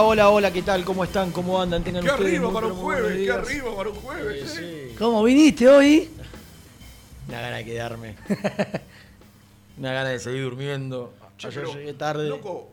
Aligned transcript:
Hola, 0.00 0.30
hola, 0.30 0.52
¿qué 0.52 0.62
tal? 0.62 0.84
¿Cómo 0.84 1.04
están? 1.04 1.32
¿Cómo 1.32 1.60
andan? 1.60 1.82
Tengan 1.82 2.04
Qué 2.04 2.10
ustedes 2.10 2.34
arriba 2.34 2.52
para 2.52 2.66
un 2.68 2.74
jueves, 2.74 3.16
qué 3.16 3.32
arriba 3.32 3.76
para 3.76 3.90
un 3.90 3.96
jueves. 3.96 4.50
Sí, 4.50 4.58
eh. 4.62 4.86
sí. 4.90 4.94
¿Cómo 4.96 5.22
viniste 5.24 5.68
hoy? 5.68 6.08
Una 7.28 7.40
gana 7.40 7.56
de 7.56 7.64
quedarme. 7.64 8.16
Una 9.78 9.92
gana 9.92 10.08
de 10.10 10.18
seguir 10.18 10.42
durmiendo. 10.42 11.14
Pero, 11.42 11.74
llegué 11.74 11.94
tarde. 11.94 12.28
Loco, 12.28 12.68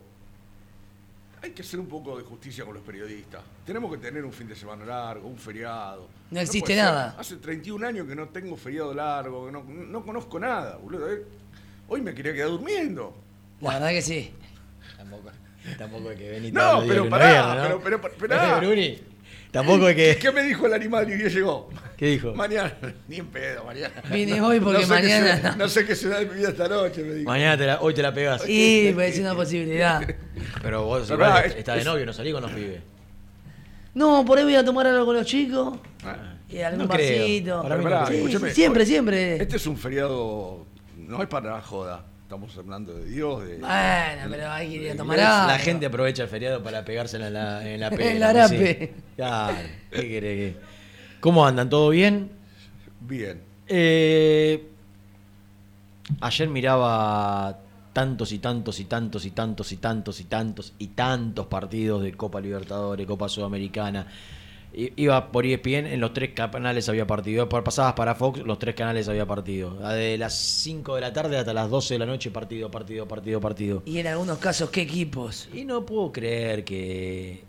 hay 1.42 1.50
que 1.50 1.62
hacer 1.62 1.80
un 1.80 1.86
poco 1.86 2.16
de 2.16 2.24
justicia 2.24 2.64
con 2.64 2.74
los 2.74 2.82
periodistas. 2.82 3.42
Tenemos 3.64 3.90
que 3.92 3.98
tener 3.98 4.24
un 4.24 4.32
fin 4.32 4.48
de 4.48 4.56
semana 4.56 4.84
largo, 4.84 5.28
un 5.28 5.36
feriado. 5.36 6.08
No 6.30 6.40
existe 6.40 6.74
ser. 6.74 6.84
nada. 6.84 7.16
Hace 7.18 7.36
31 7.36 7.86
años 7.86 8.06
que 8.06 8.14
no 8.14 8.28
tengo 8.28 8.56
feriado 8.56 8.94
largo, 8.94 9.46
que 9.46 9.52
no, 9.52 9.62
no 9.64 10.04
conozco 10.04 10.38
nada, 10.38 10.76
boludo. 10.76 11.12
eh. 11.12 11.24
Hoy 11.88 12.00
me 12.02 12.14
quería 12.14 12.32
quedar 12.32 12.48
durmiendo. 12.48 13.14
La 13.60 13.74
verdad 13.74 13.90
que 13.90 14.02
sí. 14.02 14.32
Tampoco, 14.96 15.30
tampoco 15.78 16.10
hay 16.10 16.16
que 16.16 16.30
venir 16.30 16.52
No, 16.52 16.82
pero 16.86 17.08
pará, 17.08 17.54
¿no? 17.56 17.62
pero- 17.80 18.00
pero- 18.00 18.00
pero- 18.18 18.28
pará. 18.28 18.58
Bruni, 18.58 18.98
tampoco 19.50 19.86
hay 19.86 19.94
que... 19.96 20.16
¿Qué 20.20 20.32
me 20.32 20.42
dijo 20.42 20.66
el 20.66 20.74
animal 20.74 21.12
y 21.12 21.18
que 21.18 21.28
llegó? 21.30 21.68
¿Qué 21.96 22.06
dijo? 22.06 22.34
Mañana, 22.34 22.74
ni 23.08 23.16
en 23.16 23.26
pedo, 23.28 23.64
mañana. 23.64 23.94
Vine 24.12 24.40
hoy 24.40 24.60
porque 24.60 24.80
no 24.80 24.86
sé 24.86 24.94
qué 25.00 25.02
mañana 25.02 25.50
no. 25.52 25.56
no 25.56 25.68
sé 25.68 25.86
qué 25.86 25.94
será 25.96 26.18
de 26.18 26.26
mi 26.26 26.34
vida 26.34 26.50
esta 26.50 26.68
noche, 26.68 27.02
me 27.02 27.14
dijo. 27.14 27.30
Mañana 27.30 27.56
te 27.56 27.66
la, 27.66 27.80
hoy 27.80 27.94
te 27.94 28.02
la 28.02 28.12
pegás. 28.12 28.42
Y 28.46 28.92
puede 28.92 29.12
ser 29.12 29.22
una 29.22 29.34
posibilidad. 29.34 30.02
Pero 30.62 30.84
vos 30.84 31.04
Pero 31.08 31.24
igual 31.24 31.44
es- 31.46 31.56
estás 31.56 31.78
de 31.78 31.84
novio, 31.84 32.04
no 32.06 32.12
salís 32.12 32.32
con 32.34 32.42
los 32.42 32.52
pibes. 32.52 32.80
No, 33.94 34.24
por 34.26 34.36
ahí 34.36 34.44
voy 34.44 34.56
a 34.56 34.64
tomar 34.64 34.86
algo 34.86 35.06
con 35.06 35.16
los 35.16 35.26
chicos. 35.26 35.78
Ah. 36.04 36.34
Y 36.50 36.58
algún 36.60 36.82
No 36.82 36.88
vasito. 36.88 37.62
Para 37.62 37.76
mí 37.78 37.82
pará, 37.82 38.06
Sí, 38.06 38.14
escúchame, 38.16 38.50
siempre, 38.50 38.82
hoy- 38.82 38.86
siempre. 38.88 39.36
Este 39.42 39.56
es 39.56 39.66
un 39.66 39.78
feriado, 39.78 40.66
no 40.96 41.22
es 41.22 41.28
para 41.28 41.52
la 41.52 41.60
joda. 41.62 42.04
Estamos 42.26 42.58
hablando 42.58 42.92
de 42.92 43.04
Dios, 43.04 43.46
de. 43.46 43.58
Bueno, 43.58 44.22
pero 44.28 44.50
hay 44.50 44.68
que 44.68 44.74
ir 44.74 44.86
a 44.88 44.92
de 44.92 44.98
tomar 44.98 45.20
algo. 45.20 45.46
La 45.46 45.58
gente 45.60 45.86
aprovecha 45.86 46.24
el 46.24 46.28
feriado 46.28 46.60
para 46.60 46.84
pegársela 46.84 47.28
en 47.28 47.34
la, 47.34 47.70
en 47.72 47.78
la 47.80 47.90
pera. 47.96 48.10
En 48.10 48.18
la 48.20 48.30
arape. 48.30 48.90
sí. 48.96 49.02
Claro, 49.14 49.56
¿qué 49.92 50.08
querés 50.08 50.54
que- 50.54 50.60
¿Cómo 51.20 51.46
andan? 51.46 51.70
¿Todo 51.70 51.90
bien? 51.90 52.28
Bien. 53.00 53.40
Eh, 53.68 54.66
ayer 56.20 56.48
miraba 56.48 57.58
tantos 57.92 58.32
y 58.32 58.38
tantos 58.40 58.80
y 58.80 58.86
tantos 58.86 59.24
y 59.24 59.30
tantos 59.30 59.70
y 59.72 59.76
tantos 59.76 60.20
y 60.20 60.24
tantos 60.24 60.72
y 60.78 60.86
tantos 60.88 61.46
partidos 61.46 62.02
de 62.02 62.12
Copa 62.14 62.40
Libertadores, 62.40 63.06
Copa 63.06 63.28
Sudamericana. 63.28 64.04
I- 64.76 64.92
Iba 64.96 65.32
por 65.32 65.46
ESPN, 65.46 65.86
en 65.86 66.00
los 66.00 66.12
tres 66.12 66.30
canales 66.34 66.88
había 66.88 67.06
partido. 67.06 67.48
Por- 67.48 67.64
Pasabas 67.64 67.94
para 67.94 68.14
Fox, 68.14 68.40
los 68.40 68.58
tres 68.58 68.74
canales 68.74 69.08
había 69.08 69.24
partido. 69.26 69.70
De 69.88 70.18
las 70.18 70.34
5 70.34 70.94
de 70.96 71.00
la 71.00 71.12
tarde 71.12 71.38
hasta 71.38 71.54
las 71.54 71.70
12 71.70 71.94
de 71.94 71.98
la 71.98 72.06
noche, 72.06 72.30
partido, 72.30 72.70
partido, 72.70 73.08
partido, 73.08 73.40
partido. 73.40 73.82
Y 73.86 73.98
en 73.98 74.06
algunos 74.06 74.36
casos, 74.38 74.68
¿qué 74.70 74.82
equipos? 74.82 75.48
Y 75.54 75.64
no 75.64 75.84
puedo 75.86 76.12
creer 76.12 76.62
que. 76.64 77.42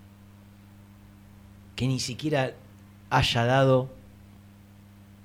que 1.75 1.87
ni 1.87 1.99
siquiera 1.99 2.53
haya 3.09 3.45
dado. 3.45 3.89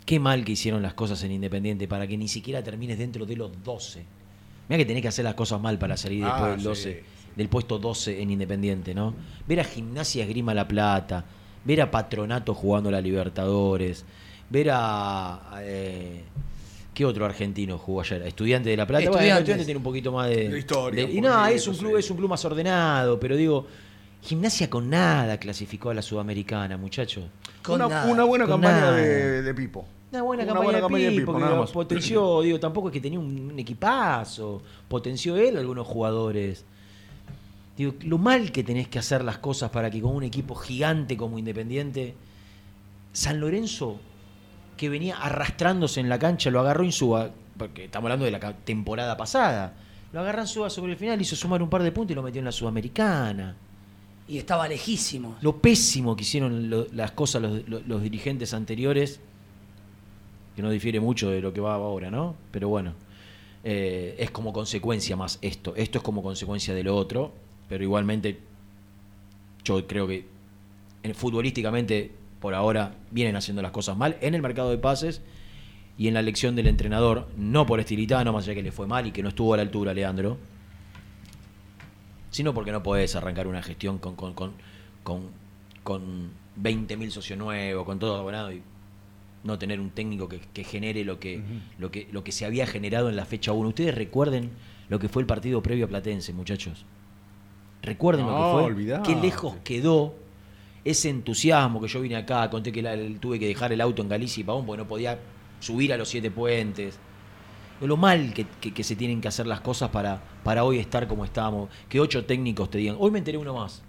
Qué 0.04 0.18
mal 0.18 0.44
que 0.44 0.52
hicieron 0.52 0.82
las 0.82 0.94
cosas 0.94 1.22
en 1.22 1.30
Independiente 1.30 1.86
para 1.86 2.06
que 2.08 2.16
ni 2.18 2.26
siquiera 2.26 2.62
termines 2.62 2.98
dentro 2.98 3.24
de 3.24 3.36
los 3.36 3.62
12. 3.62 4.02
Mira 4.68 4.78
que 4.78 4.84
tenés 4.84 5.02
que 5.02 5.08
hacer 5.08 5.24
las 5.24 5.34
cosas 5.34 5.60
mal 5.60 5.78
para 5.78 5.96
salir 5.96 6.24
después 6.24 6.42
Ah, 6.42 6.50
del 6.50 6.58
sí, 6.60 6.64
12, 6.64 6.92
sí. 6.94 7.06
del 7.36 7.48
puesto 7.48 7.78
12 7.78 8.20
en 8.20 8.30
Independiente, 8.32 8.94
¿no? 8.94 9.14
Ver 9.46 9.60
a 9.60 9.64
Gimnasia 9.64 10.24
Esgrima 10.24 10.54
La 10.54 10.66
Plata, 10.66 11.24
ver 11.64 11.80
a 11.82 11.90
Patronato 11.90 12.54
jugando 12.54 12.90
la 12.90 13.00
Libertadores, 13.00 14.04
ver 14.50 14.70
a. 14.72 15.40
eh, 15.60 16.22
¿Qué 16.94 17.06
otro 17.06 17.24
argentino 17.24 17.78
jugó 17.78 18.02
ayer? 18.02 18.20
Estudiante 18.22 18.68
de 18.68 18.76
La 18.76 18.86
Plata. 18.86 19.08
Bueno. 19.08 19.16
Estudiante 19.38 19.64
tiene 19.64 19.78
un 19.78 19.82
poquito 19.84 20.12
más 20.12 20.28
de. 20.28 20.48
De 20.50 20.58
historia, 20.58 21.06
de- 21.06 21.12
y 21.12 21.20
poquito, 21.22 21.50
es 21.50 21.66
un 21.66 21.74
sí. 21.74 21.80
club, 21.80 21.96
es 21.96 22.10
un 22.10 22.16
club 22.18 22.28
más 22.28 22.44
ordenado, 22.44 23.18
pero 23.18 23.34
digo, 23.36 23.66
Gimnasia 24.20 24.68
con 24.68 24.90
nada 24.90 25.38
clasificó 25.38 25.90
a 25.90 25.94
la 25.94 26.02
Sudamericana, 26.02 26.76
muchachos. 26.76 27.24
Con 27.62 27.76
una, 27.76 27.88
nada, 27.88 28.12
una 28.12 28.24
buena 28.24 28.44
con 28.44 28.54
campaña 28.60 28.80
nada. 28.80 28.96
de, 28.96 29.42
de 29.42 29.54
Pipo. 29.54 29.86
Una 30.12 30.22
buena 30.22 30.42
Una 30.42 30.52
campaña, 30.52 30.64
buena 30.64 30.76
de, 30.76 30.82
campaña 30.82 31.04
de 31.04 31.10
Pipo, 31.12 31.20
Pipo, 31.22 31.32
que 31.32 31.40
nada 31.40 31.54
lo 31.56 31.60
más. 31.62 31.70
potenció, 31.70 32.42
digo, 32.42 32.60
tampoco 32.60 32.88
es 32.88 32.92
que 32.92 33.00
tenía 33.00 33.18
un, 33.18 33.50
un 33.52 33.58
equipazo, 33.58 34.62
potenció 34.86 35.36
él 35.36 35.56
algunos 35.56 35.86
jugadores. 35.86 36.66
Digo, 37.76 37.94
lo 38.02 38.18
mal 38.18 38.52
que 38.52 38.62
tenés 38.62 38.88
que 38.88 38.98
hacer 38.98 39.24
las 39.24 39.38
cosas 39.38 39.70
para 39.70 39.90
que 39.90 40.00
con 40.00 40.14
un 40.14 40.22
equipo 40.22 40.54
gigante 40.54 41.16
como 41.16 41.38
Independiente, 41.38 42.14
San 43.12 43.40
Lorenzo, 43.40 43.98
que 44.76 44.88
venía 44.88 45.16
arrastrándose 45.16 46.00
en 46.00 46.08
la 46.08 46.18
cancha, 46.18 46.50
lo 46.50 46.60
agarró 46.60 46.84
Insúa, 46.84 47.30
porque 47.56 47.84
estamos 47.84 48.06
hablando 48.06 48.24
de 48.26 48.30
la 48.32 48.52
temporada 48.58 49.16
pasada, 49.16 49.74
lo 50.12 50.20
agarró 50.20 50.42
Insúa 50.42 50.68
sobre 50.70 50.92
el 50.92 50.98
final, 50.98 51.20
hizo 51.20 51.34
sumar 51.36 51.62
un 51.62 51.70
par 51.70 51.82
de 51.82 51.92
puntos 51.92 52.12
y 52.12 52.14
lo 52.14 52.22
metió 52.22 52.40
en 52.40 52.44
la 52.46 52.52
Sudamericana. 52.52 53.56
Y 54.28 54.38
estaba 54.38 54.68
lejísimo. 54.68 55.36
lo 55.40 55.56
pésimo 55.60 56.14
que 56.14 56.22
hicieron 56.22 56.70
lo- 56.70 56.86
las 56.92 57.10
cosas 57.12 57.42
los, 57.42 57.68
los- 57.68 57.86
los 57.86 58.02
dirigentes 58.02 58.54
anteriores, 58.54 59.20
que 60.54 60.62
no 60.62 60.70
difiere 60.70 61.00
mucho 61.00 61.30
de 61.30 61.40
lo 61.40 61.52
que 61.52 61.60
va 61.60 61.74
ahora, 61.74 62.10
¿no? 62.10 62.34
Pero 62.50 62.68
bueno, 62.68 62.92
eh, 63.64 64.14
es 64.18 64.30
como 64.30 64.52
consecuencia 64.52 65.16
más 65.16 65.38
esto. 65.42 65.74
Esto 65.76 65.98
es 65.98 66.04
como 66.04 66.22
consecuencia 66.22 66.74
de 66.74 66.82
lo 66.84 66.94
otro, 66.96 67.32
pero 67.72 67.84
igualmente 67.84 68.38
yo 69.64 69.86
creo 69.86 70.06
que 70.06 70.26
eh, 71.02 71.14
futbolísticamente 71.14 72.12
por 72.38 72.52
ahora 72.52 72.96
vienen 73.10 73.34
haciendo 73.34 73.62
las 73.62 73.70
cosas 73.70 73.96
mal 73.96 74.18
en 74.20 74.34
el 74.34 74.42
mercado 74.42 74.68
de 74.68 74.76
pases 74.76 75.22
y 75.96 76.06
en 76.06 76.12
la 76.12 76.20
elección 76.20 76.54
del 76.54 76.66
entrenador, 76.66 77.30
no 77.38 77.64
por 77.64 77.80
estilitano, 77.80 78.30
más 78.30 78.44
allá 78.44 78.56
que 78.56 78.62
le 78.62 78.72
fue 78.72 78.86
mal 78.86 79.06
y 79.06 79.10
que 79.10 79.22
no 79.22 79.30
estuvo 79.30 79.54
a 79.54 79.56
la 79.56 79.62
altura, 79.62 79.94
Leandro, 79.94 80.36
sino 82.30 82.52
porque 82.52 82.72
no 82.72 82.82
podés 82.82 83.16
arrancar 83.16 83.46
una 83.46 83.62
gestión 83.62 83.96
con, 83.96 84.16
con, 84.16 84.34
con, 84.34 84.52
con, 85.02 85.30
con 85.82 86.30
20.000 86.60 87.08
socios 87.08 87.38
nuevos, 87.38 87.86
con 87.86 87.98
todo 87.98 88.16
abonado 88.16 88.52
y 88.52 88.60
no 89.44 89.58
tener 89.58 89.80
un 89.80 89.88
técnico 89.88 90.28
que, 90.28 90.40
que 90.40 90.62
genere 90.62 91.06
lo 91.06 91.18
que, 91.18 91.40
lo, 91.78 91.90
que, 91.90 92.06
lo 92.12 92.22
que 92.22 92.32
se 92.32 92.44
había 92.44 92.66
generado 92.66 93.08
en 93.08 93.16
la 93.16 93.24
fecha 93.24 93.52
1. 93.52 93.66
Ustedes 93.66 93.94
recuerden 93.94 94.50
lo 94.90 94.98
que 94.98 95.08
fue 95.08 95.22
el 95.22 95.26
partido 95.26 95.62
previo 95.62 95.86
a 95.86 95.88
Platense, 95.88 96.34
muchachos. 96.34 96.84
Recuerden 97.82 98.26
lo 98.26 98.32
No, 98.32 98.38
que 98.46 98.52
fue. 98.52 98.62
olvidate. 98.64 99.14
Qué 99.14 99.20
lejos 99.20 99.56
quedó 99.64 100.14
ese 100.84 101.10
entusiasmo 101.10 101.80
que 101.80 101.88
yo 101.88 102.00
vine 102.00 102.16
acá, 102.16 102.48
conté 102.50 102.72
que 102.72 102.82
la- 102.82 102.94
el- 102.94 103.18
tuve 103.20 103.38
que 103.38 103.46
dejar 103.46 103.72
el 103.72 103.80
auto 103.80 104.02
en 104.02 104.08
Galicia 104.08 104.40
y 104.40 104.44
Pavón 104.44 104.64
porque 104.66 104.82
no 104.82 104.88
podía 104.88 105.18
subir 105.60 105.92
a 105.92 105.96
los 105.96 106.08
siete 106.08 106.30
puentes. 106.30 106.98
Lo 107.80 107.96
mal 107.96 108.32
que, 108.32 108.46
que- 108.60 108.72
que 108.72 108.84
se 108.84 108.94
tienen 108.94 109.20
que 109.20 109.26
hacer 109.28 109.46
las 109.46 109.60
cosas 109.60 109.90
para, 109.90 110.20
para 110.44 110.62
hoy 110.62 110.78
estar 110.78 111.08
como 111.08 111.24
estamos. 111.24 111.68
Que 111.88 111.98
ocho 111.98 112.24
técnicos 112.24 112.70
te 112.70 112.78
digan. 112.78 112.96
Hoy 113.00 113.10
me 113.10 113.18
enteré 113.18 113.36
uno 113.38 113.54
más 113.54 113.82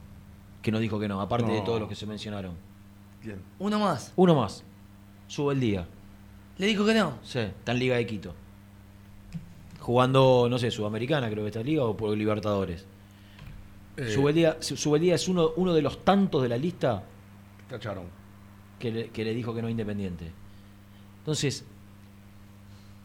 que 0.64 0.72
nos 0.72 0.82
dijo 0.82 1.00
que 1.00 1.08
no, 1.08 1.22
aparte 1.22 1.52
de 1.52 1.62
todos 1.62 1.80
los 1.80 1.88
que 1.90 1.96
se 1.96 2.06
mencionaron. 2.08 2.54
Bien. 3.24 3.40
Uno 3.60 3.80
más. 3.80 4.12
Uno 4.16 4.34
más. 4.34 4.64
Sube 5.28 5.54
el 5.54 5.60
día. 5.60 5.88
Le 6.58 6.66
dijo 6.68 6.86
que 6.86 6.94
no. 6.96 7.20
Sí, 7.24 7.40
está 7.40 7.72
en 7.74 7.80
Liga 7.80 7.96
de 7.98 8.06
Quito. 8.08 8.34
Jugando, 9.80 10.48
no 10.50 10.58
sé, 10.58 10.72
Sudamericana 10.72 11.30
creo 11.30 11.44
que 11.44 11.48
está 11.50 11.60
en 11.60 11.66
Liga 11.68 11.84
o 11.84 11.96
por 11.98 12.16
Libertadores. 12.18 12.86
Eh, 13.98 14.10
Subeldía, 14.12 14.58
Su- 14.60 14.76
Subeldía 14.78 15.16
es 15.16 15.28
uno, 15.28 15.52
uno 15.56 15.74
de 15.74 15.82
los 15.82 16.04
tantos 16.04 16.42
de 16.42 16.50
la 16.50 16.58
lista 16.58 17.04
Tacharon. 17.70 18.06
que 18.80 18.92
le, 18.92 19.10
que 19.10 19.24
le 19.24 19.34
dijo 19.34 19.54
que 19.54 19.62
no 19.62 19.68
a 19.68 19.72
Independiente. 19.72 20.32
Entonces, 21.20 21.64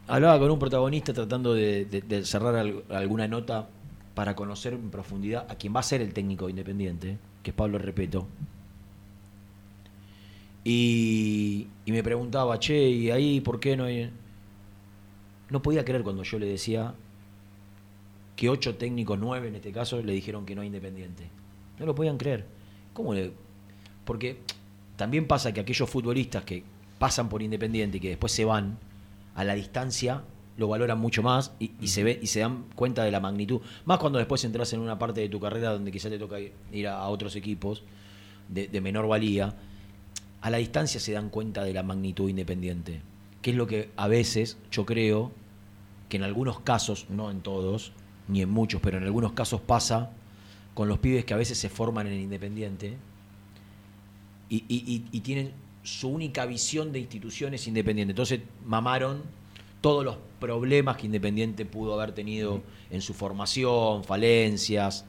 hablaba 0.06 0.38
con 0.38 0.50
un 0.50 0.58
protagonista 0.58 1.12
tratando 1.12 1.52
de, 1.54 1.84
de- 1.84 2.00
de 2.02 2.24
cerrar 2.24 2.56
al- 2.56 2.84
alguna 2.90 3.28
nota 3.28 3.68
para 4.14 4.34
conocer 4.34 4.72
en 4.72 4.90
profundidad 4.90 5.46
a 5.48 5.54
quien 5.56 5.74
va 5.74 5.80
a 5.80 5.82
ser 5.84 6.00
el 6.00 6.12
técnico 6.14 6.46
de 6.46 6.50
Independiente, 6.52 7.18
que 7.42 7.50
es 7.50 7.54
Pablo 7.56 7.78
Repeto. 7.78 8.26
Y, 10.64 11.68
y 11.86 11.92
me 11.92 12.02
preguntaba, 12.02 12.58
che, 12.58 12.88
¿y 12.88 13.10
ahí 13.10 13.40
por 13.40 13.60
qué 13.60 13.76
no 13.76 13.84
hay...? 13.84 14.10
No 15.50 15.62
podía 15.62 15.84
creer 15.84 16.02
cuando 16.02 16.22
yo 16.24 16.38
le 16.38 16.46
decía 16.46 16.92
que 18.38 18.48
ocho 18.48 18.76
técnicos, 18.76 19.18
nueve 19.18 19.48
en 19.48 19.56
este 19.56 19.72
caso, 19.72 20.00
le 20.00 20.12
dijeron 20.12 20.46
que 20.46 20.54
no 20.54 20.62
a 20.62 20.64
Independiente. 20.64 21.28
No 21.76 21.86
lo 21.86 21.94
podían 21.96 22.16
creer. 22.16 22.46
¿Cómo 22.92 23.12
le...? 23.12 23.32
Porque 24.04 24.38
también 24.94 25.26
pasa 25.26 25.52
que 25.52 25.58
aquellos 25.58 25.90
futbolistas 25.90 26.44
que 26.44 26.62
pasan 27.00 27.28
por 27.28 27.42
Independiente 27.42 27.96
y 27.96 28.00
que 28.00 28.10
después 28.10 28.30
se 28.30 28.44
van 28.44 28.78
a 29.34 29.42
la 29.42 29.54
distancia 29.54 30.22
lo 30.56 30.68
valoran 30.68 31.00
mucho 31.00 31.20
más 31.20 31.50
y, 31.58 31.88
se 31.88 32.04
ve 32.04 32.16
y 32.22 32.28
se 32.28 32.38
dan 32.38 32.66
cuenta 32.76 33.02
de 33.02 33.10
la 33.10 33.18
magnitud. 33.18 33.60
Más 33.84 33.98
cuando 33.98 34.20
después 34.20 34.44
entras 34.44 34.72
en 34.72 34.78
una 34.78 35.00
parte 35.00 35.20
de 35.20 35.28
tu 35.28 35.40
carrera 35.40 35.72
donde 35.72 35.90
quizás 35.90 36.12
te 36.12 36.18
toca 36.20 36.36
ir 36.38 36.86
a, 36.86 37.00
a 37.00 37.08
otros 37.08 37.34
equipos 37.34 37.82
de, 38.48 38.68
de 38.68 38.80
menor 38.80 39.08
valía. 39.08 39.56
A 40.42 40.50
la 40.50 40.58
distancia 40.58 41.00
se 41.00 41.10
dan 41.10 41.30
cuenta 41.30 41.64
de 41.64 41.72
la 41.72 41.82
magnitud 41.82 42.28
independiente. 42.28 43.00
Que 43.42 43.50
es 43.50 43.56
lo 43.56 43.66
que 43.66 43.90
a 43.96 44.06
veces 44.06 44.58
yo 44.70 44.86
creo 44.86 45.32
que 46.08 46.18
en 46.18 46.22
algunos 46.22 46.60
casos, 46.60 47.06
no 47.10 47.32
en 47.32 47.40
todos, 47.40 47.92
ni 48.28 48.42
en 48.42 48.50
muchos, 48.50 48.80
pero 48.80 48.98
en 48.98 49.04
algunos 49.04 49.32
casos 49.32 49.60
pasa 49.60 50.10
con 50.74 50.88
los 50.88 50.98
pibes 50.98 51.24
que 51.24 51.34
a 51.34 51.36
veces 51.36 51.58
se 51.58 51.68
forman 51.68 52.06
en 52.06 52.20
Independiente 52.20 52.96
y, 54.48 54.56
y- 54.68 54.84
y- 54.86 55.04
y 55.12 55.20
tienen 55.20 55.52
su 55.82 56.08
única 56.08 56.44
visión 56.46 56.92
de 56.92 57.00
instituciones 57.00 57.66
independientes. 57.66 58.12
Entonces 58.12 58.40
mamaron 58.66 59.22
todos 59.80 60.04
los 60.04 60.16
problemas 60.40 60.96
que 60.96 61.06
Independiente 61.06 61.64
pudo 61.64 61.94
haber 61.94 62.12
tenido 62.12 62.62
en 62.90 63.00
su 63.02 63.14
formación, 63.14 64.04
falencias, 64.04 65.04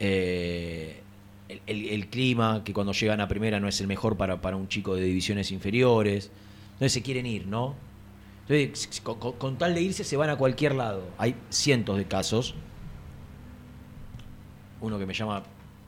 eh, 0.00 1.00
el, 1.48 1.60
el- 1.66 1.88
el 1.90 2.06
clima, 2.08 2.62
que 2.64 2.72
cuando 2.72 2.92
llegan 2.92 3.20
a 3.20 3.28
primera 3.28 3.60
no 3.60 3.68
es 3.68 3.80
el 3.80 3.86
mejor 3.86 4.16
para, 4.16 4.40
para 4.40 4.56
un 4.56 4.68
chico 4.68 4.94
de 4.94 5.02
divisiones 5.04 5.50
inferiores. 5.52 6.30
Entonces 6.74 6.92
se 6.92 7.02
quieren 7.02 7.26
ir, 7.26 7.46
¿no? 7.46 7.74
Entonces, 8.54 9.00
con, 9.00 9.18
con- 9.18 9.32
con 9.34 9.58
tal 9.58 9.74
de 9.74 9.80
irse 9.82 10.04
se 10.04 10.16
van 10.16 10.30
a 10.30 10.36
cualquier 10.36 10.74
lado. 10.74 11.02
Hay 11.18 11.34
cientos 11.50 11.96
de 11.98 12.04
casos. 12.06 12.54
Uno 14.80 14.98
que 14.98 15.06
me 15.06 15.14
llama 15.14 15.42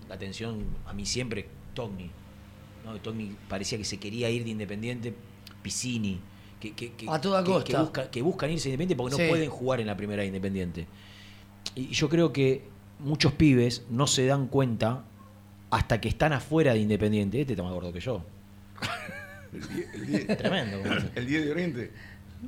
la 0.08 0.14
atención 0.14 0.64
a 0.86 0.92
mí 0.92 1.04
siempre, 1.06 1.48
Togni. 1.74 2.10
¿no? 2.84 2.94
Togni 3.00 3.36
parecía 3.48 3.78
que 3.78 3.84
se 3.84 3.98
quería 3.98 4.30
ir 4.30 4.44
de 4.44 4.50
Independiente, 4.50 5.14
Piscini. 5.62 6.20
Que, 6.60 6.72
que- 6.72 6.92
que- 6.92 7.06
A 7.10 7.20
toda 7.20 7.42
que- 7.42 7.50
costa. 7.50 7.70
Que, 7.72 7.78
busca- 7.78 8.10
que 8.10 8.22
buscan 8.22 8.50
irse 8.50 8.68
de 8.68 8.74
Independiente 8.74 8.96
porque 8.96 9.16
no 9.16 9.18
Sí. 9.24 9.28
pueden 9.28 9.50
jugar 9.50 9.80
en 9.80 9.86
la 9.86 9.96
primera 9.96 10.22
de 10.22 10.28
Independiente. 10.28 10.86
Y 11.74 11.88
yo 11.88 12.08
creo 12.08 12.32
que 12.32 12.62
muchos 13.00 13.32
pibes 13.32 13.84
no 13.90 14.06
se 14.06 14.26
dan 14.26 14.46
cuenta 14.46 15.04
hasta 15.70 16.00
que 16.00 16.08
están 16.08 16.32
afuera 16.32 16.72
de 16.74 16.78
Independiente. 16.80 17.40
Este 17.40 17.54
está 17.54 17.62
más 17.64 17.72
gordo 17.72 17.92
que 17.92 18.00
yo. 18.00 18.24
El 19.52 19.60
10 19.68 19.94
el 19.94 20.06
diez- 20.08 20.36
Tremendo. 20.38 20.78
el 21.14 21.26
10 21.26 21.44
de 21.44 21.50
Oriente. 21.52 21.92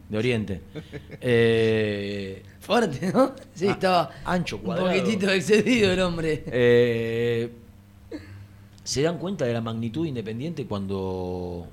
De 0.08 0.18
Oriente. 0.18 0.60
Eh, 1.20 2.42
Fuerte, 2.60 3.12
¿no? 3.12 3.32
Sí, 3.54 3.66
Ah, 3.68 3.72
estaba 3.72 4.10
ancho, 4.24 4.56
un 4.56 4.62
cuadrado. 4.62 4.88
poquitito 4.88 5.30
excedido 5.30 5.92
el 5.92 6.00
hombre. 6.00 6.42
eh, 6.46 7.50
se 8.84 9.02
dan 9.02 9.18
cuenta 9.18 9.44
de 9.44 9.52
la 9.52 9.60
magnitud 9.60 10.02
de 10.02 10.08
Independiente 10.10 10.66
cuando, 10.66 11.66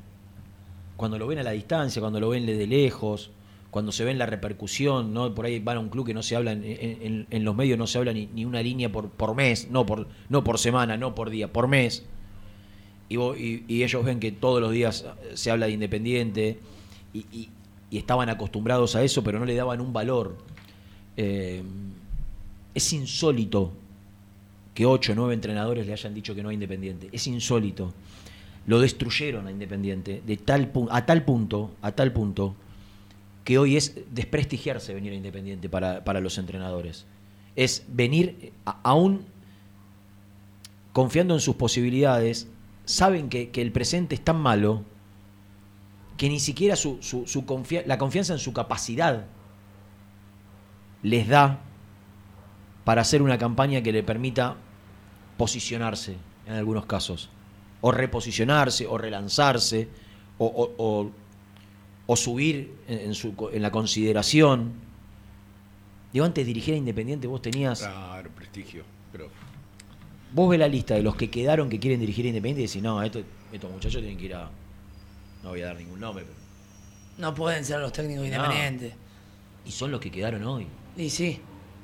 cuando 0.97 1.17
lo 1.19 1.27
ven 1.27 1.39
a 1.39 1.43
la 1.43 1.51
distancia, 1.51 1.99
cuando 2.01 2.19
lo 2.19 2.29
ven 2.29 2.45
de 2.45 2.65
lejos, 2.67 3.29
cuando 3.69 3.91
se 3.91 4.03
ven 4.03 4.17
la 4.19 4.25
repercusión, 4.25 5.13
¿no? 5.13 5.33
Por 5.33 5.45
ahí 5.45 5.59
van 5.59 5.77
a 5.77 5.79
un 5.79 5.89
club 5.89 6.05
que 6.05 6.13
no 6.13 6.21
se 6.23 6.35
habla, 6.35 6.51
en, 6.51 6.63
en- 6.63 7.27
en 7.29 7.43
los 7.43 7.55
medios 7.55 7.77
no 7.77 7.87
se 7.87 7.97
habla 7.97 8.13
ni, 8.13 8.27
ni 8.27 8.45
una 8.45 8.61
línea 8.61 8.91
por, 8.91 9.09
por 9.09 9.35
mes, 9.35 9.67
no 9.71 9.85
por, 9.85 10.07
no 10.29 10.43
por 10.43 10.57
semana, 10.59 10.97
no 10.97 11.13
por 11.15 11.29
día, 11.29 11.51
por 11.51 11.67
mes. 11.67 12.03
Y, 13.09 13.15
vos- 13.17 13.37
y- 13.37 13.63
y 13.67 13.83
ellos 13.83 14.03
ven 14.05 14.19
que 14.19 14.31
todos 14.31 14.61
los 14.61 14.71
días 14.71 15.05
se 15.33 15.51
habla 15.51 15.65
de 15.67 15.71
Independiente 15.73 16.59
y, 17.13 17.19
y- 17.31 17.49
y 17.93 17.99
estaban 17.99 18.27
acostumbrados 18.27 18.95
a 18.95 19.03
eso, 19.03 19.23
pero 19.23 19.37
no 19.37 19.45
le 19.45 19.53
daban 19.53 19.79
un 19.79 19.93
valor. 19.93 20.35
Eh, 21.15 21.61
es 22.73 22.91
insólito 22.91 23.71
que 24.73 24.87
ocho 24.87 25.11
o 25.11 25.15
nueve 25.15 25.35
entrenadores 25.35 25.85
le 25.85 25.93
hayan 25.93 26.11
dicho 26.11 26.33
que 26.33 26.41
no 26.41 26.49
a 26.49 26.53
Independiente. 26.55 27.09
Es 27.11 27.27
insólito. 27.27 27.93
Lo 28.65 28.81
destruyeron 28.81 29.45
a 29.45 29.51
Independiente 29.51 30.23
de 30.25 30.37
tal 30.37 30.71
a 30.89 31.05
tal 31.05 31.23
punto, 31.23 31.69
a 31.83 31.91
tal 31.91 32.11
punto, 32.11 32.55
que 33.43 33.59
hoy 33.59 33.77
es 33.77 33.95
desprestigiarse 34.09 34.95
venir 34.95 35.13
a 35.13 35.15
Independiente 35.15 35.69
para, 35.69 36.03
para 36.03 36.19
los 36.19 36.39
entrenadores. 36.39 37.05
Es 37.55 37.85
venir 37.89 38.53
aún 38.81 39.23
confiando 40.93 41.35
en 41.35 41.41
sus 41.41 41.57
posibilidades, 41.57 42.47
saben 42.85 43.29
que, 43.29 43.51
que 43.51 43.61
el 43.61 43.71
presente 43.71 44.15
es 44.15 44.21
tan 44.21 44.37
malo 44.37 44.83
que 46.17 46.29
ni 46.29 46.39
siquiera 46.39 46.75
su, 46.75 46.97
su- 47.01 47.25
su 47.27 47.45
confia- 47.45 47.83
la 47.85 47.97
confianza 47.97 48.33
en 48.33 48.39
su 48.39 48.53
capacidad 48.53 49.25
les 51.01 51.27
da 51.27 51.59
para 52.85 53.01
hacer 53.01 53.21
una 53.21 53.37
campaña 53.37 53.81
que 53.81 53.91
le 53.91 54.03
permita 54.03 54.55
posicionarse 55.37 56.15
en 56.47 56.53
algunos 56.53 56.85
casos. 56.85 57.29
O 57.81 57.91
reposicionarse, 57.91 58.87
o 58.87 58.97
relanzarse, 58.97 59.89
o, 60.37 60.45
o- 60.45 60.73
o- 60.77 61.11
o 62.05 62.15
subir 62.15 62.73
en, 62.87 62.99
en 62.99 63.13
su, 63.15 63.33
en 63.51 63.61
la 63.61 63.71
consideración. 63.71 64.73
Digo, 66.11 66.25
antes 66.25 66.43
de 66.43 66.47
dirigir 66.47 66.73
a 66.75 66.77
Independiente 66.77 67.27
vos 67.27 67.41
tenías... 67.41 67.79
Claro, 67.79 68.29
prestigio. 68.35 68.83
Pero 69.11 69.29
Vos 70.33 70.49
ves 70.49 70.59
la 70.59 70.67
lista 70.67 70.95
de 70.95 71.03
los 71.03 71.15
que 71.15 71.29
quedaron 71.29 71.69
que 71.69 71.79
quieren 71.79 71.99
dirigir 71.99 72.25
a 72.25 72.29
Independiente 72.29 72.61
y 72.63 72.67
decís, 72.67 72.81
no, 72.83 73.01
esto- 73.03 73.21
estos 73.51 73.71
muchachos 73.71 74.01
tienen 74.01 74.17
que 74.17 74.25
ir 74.25 74.35
a... 74.35 74.49
No 75.43 75.49
voy 75.49 75.61
a 75.61 75.67
dar 75.67 75.77
ningún 75.77 75.99
nombre, 75.99 76.23
pero... 76.25 76.37
No 77.17 77.33
pueden 77.35 77.63
ser 77.63 77.79
los 77.79 77.91
técnicos 77.93 78.21
No. 78.21 78.25
independientes. 78.35 78.93
Y 79.65 79.71
son 79.71 79.91
los 79.91 79.99
que 79.99 80.09
quedaron 80.11 80.43
hoy. 80.43 80.67
Y 80.97 81.09
sí. 81.09 81.39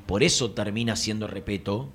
Por 0.08 0.24
eso 0.24 0.52
termina 0.52 0.96
siendo 0.96 1.28
Repeto, 1.28 1.90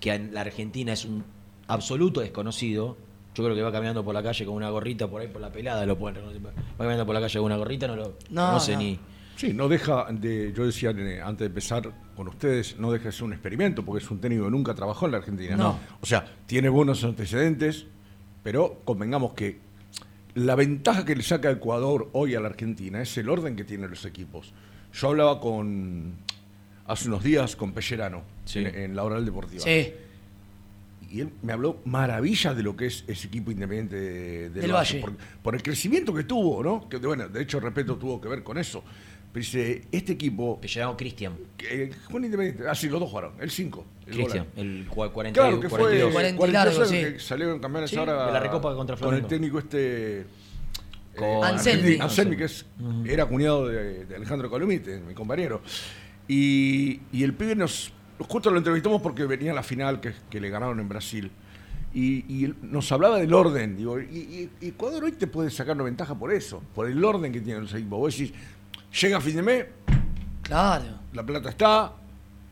que 0.00 0.12
en 0.14 0.34
la 0.34 0.40
Argentina 0.42 0.92
es 0.92 1.04
un 1.04 1.24
absoluto 1.68 2.20
desconocido. 2.20 2.96
Yo 3.34 3.44
creo 3.44 3.54
que 3.54 3.62
va 3.62 3.70
caminando 3.70 4.04
por 4.04 4.14
la 4.14 4.22
calle 4.22 4.44
con 4.44 4.54
una 4.54 4.70
gorrita 4.70 5.06
por 5.08 5.20
ahí 5.20 5.28
por 5.28 5.40
la 5.40 5.52
pelada, 5.52 5.86
lo 5.86 5.96
pueden 5.96 6.16
reconocer. 6.16 6.44
Va 6.46 6.52
caminando 6.78 7.06
por 7.06 7.14
la 7.14 7.20
calle 7.20 7.38
con 7.38 7.46
una 7.46 7.56
gorrita, 7.56 7.86
no 7.86 7.94
lo 7.96 8.04
No, 8.30 8.46
conoce 8.46 8.72
no. 8.72 8.78
ni. 8.80 8.98
Sí, 9.36 9.52
no 9.52 9.68
deja 9.68 10.06
de, 10.10 10.52
yo 10.52 10.66
decía 10.66 10.90
antes 10.90 11.38
de 11.38 11.46
empezar 11.46 11.92
con 12.16 12.26
ustedes, 12.26 12.76
no 12.80 12.90
deja 12.90 13.04
de 13.04 13.12
ser 13.12 13.22
un 13.22 13.32
experimento, 13.34 13.84
porque 13.84 14.02
es 14.04 14.10
un 14.10 14.20
técnico 14.20 14.46
que 14.46 14.50
nunca 14.50 14.74
trabajó 14.74 15.06
en 15.06 15.12
la 15.12 15.18
Argentina. 15.18 15.54
No. 15.56 15.78
O 16.00 16.06
sea, 16.06 16.24
tiene 16.46 16.68
buenos 16.68 17.04
antecedentes, 17.04 17.86
pero 18.42 18.80
convengamos 18.84 19.34
que 19.34 19.60
la 20.34 20.54
ventaja 20.54 21.04
que 21.04 21.16
le 21.16 21.22
saca 21.22 21.50
Ecuador 21.50 22.08
hoy 22.12 22.34
a 22.34 22.40
la 22.40 22.48
Argentina 22.48 23.00
es 23.02 23.16
el 23.18 23.28
orden 23.28 23.56
que 23.56 23.64
tienen 23.64 23.90
los 23.90 24.04
equipos. 24.04 24.52
Yo 24.92 25.08
hablaba 25.08 25.40
con 25.40 26.14
hace 26.86 27.08
unos 27.08 27.22
días 27.22 27.56
con 27.56 27.72
Pellerano 27.72 28.22
Sí. 28.44 28.60
en, 28.60 28.66
en 28.74 28.96
la 28.96 29.04
oral 29.04 29.24
deportiva. 29.24 29.62
Sí. 29.62 29.92
Y 31.10 31.20
él 31.20 31.30
me 31.42 31.52
habló 31.54 31.80
maravillas 31.86 32.54
de 32.56 32.62
lo 32.62 32.76
que 32.76 32.86
es 32.86 33.04
ese 33.06 33.28
equipo 33.28 33.50
independiente 33.50 33.96
de- 33.96 34.50
del, 34.50 34.62
Del 34.62 34.72
Valle. 34.72 35.00
Valle. 35.00 35.00
Por, 35.00 35.16
por 35.42 35.54
el 35.54 35.62
crecimiento 35.62 36.12
que 36.14 36.24
tuvo, 36.24 36.62
¿no? 36.62 36.88
Que 36.88 36.98
bueno, 36.98 37.28
de 37.28 37.42
hecho, 37.42 37.60
respeto 37.60 37.96
tuvo 37.96 38.20
que 38.20 38.28
ver 38.28 38.42
con 38.42 38.58
eso. 38.58 38.84
Dice, 39.38 39.82
este 39.92 40.12
equipo, 40.14 40.60
Pellerano 40.60 40.96
Cristian. 40.96 41.34
que, 41.56 41.84
eh, 41.84 41.90
fue 42.08 42.16
un 42.20 42.24
independiente, 42.26 42.64
ah, 42.68 42.74
sí, 42.74 42.88
los 42.88 43.00
dos 43.00 43.08
jugaron, 43.08 43.32
el 43.40 43.50
5. 43.50 43.84
Cristian, 44.06 44.46
el 44.56 44.86
40, 44.88 45.38
Claro, 45.40 45.60
que 45.60 45.68
fue 45.68 45.78
42. 45.80 46.12
40 46.12 46.34
y 46.34 46.38
42 46.38 46.78
largo, 46.90 47.12
que 47.14 47.20
salieron 47.20 47.58
campeones 47.60 47.90
Sí, 47.90 47.96
ahora 47.96 48.26
de 48.26 48.32
la 48.32 48.40
Recopa 48.40 48.74
contra 48.74 48.96
con 48.96 49.14
el 49.14 49.26
técnico 49.26 49.58
este 49.58 50.24
Con 51.16 51.26
eh, 51.26 51.40
Anselmi. 51.44 51.98
Anselmi, 52.00 52.36
que 52.36 52.44
es, 52.44 52.64
era 53.06 53.26
cuñado 53.26 53.68
de, 53.68 54.06
de 54.06 54.16
Alejandro 54.16 54.48
Colomite, 54.48 55.00
mi 55.00 55.14
compañero. 55.14 55.60
Y, 56.26 57.00
y 57.12 57.22
el 57.22 57.34
pibe 57.34 57.54
nos, 57.54 57.92
justo 58.20 58.50
lo 58.50 58.58
entrevistamos 58.58 59.00
porque 59.02 59.24
venía 59.26 59.52
la 59.52 59.62
final 59.62 60.00
que, 60.00 60.12
que 60.30 60.40
le 60.40 60.48
ganaron 60.50 60.78
en 60.80 60.88
Brasil. 60.88 61.30
Y, 61.94 62.18
y 62.28 62.54
nos 62.62 62.90
hablaba 62.92 63.18
del 63.18 63.32
orden. 63.32 63.76
Digo, 63.76 63.98
y, 63.98 64.04
y- 64.04 64.50
y 64.60 64.68
Ecuador 64.68 65.04
hoy 65.04 65.12
te 65.12 65.26
puede 65.26 65.50
sacar 65.50 65.74
una 65.74 65.84
ventaja 65.84 66.14
por 66.18 66.32
eso, 66.32 66.62
por 66.74 66.86
el 66.88 67.02
orden 67.04 67.32
que 67.32 67.40
tienen 67.40 67.62
los 67.62 67.72
equipos. 67.74 67.98
Vos 67.98 68.16
decís, 68.16 68.34
llega 69.00 69.16
a 69.18 69.20
fin 69.20 69.36
de 69.36 69.42
mes, 69.42 69.66
Claro. 70.42 70.84
la 71.12 71.22
plata 71.24 71.50
está, 71.50 71.84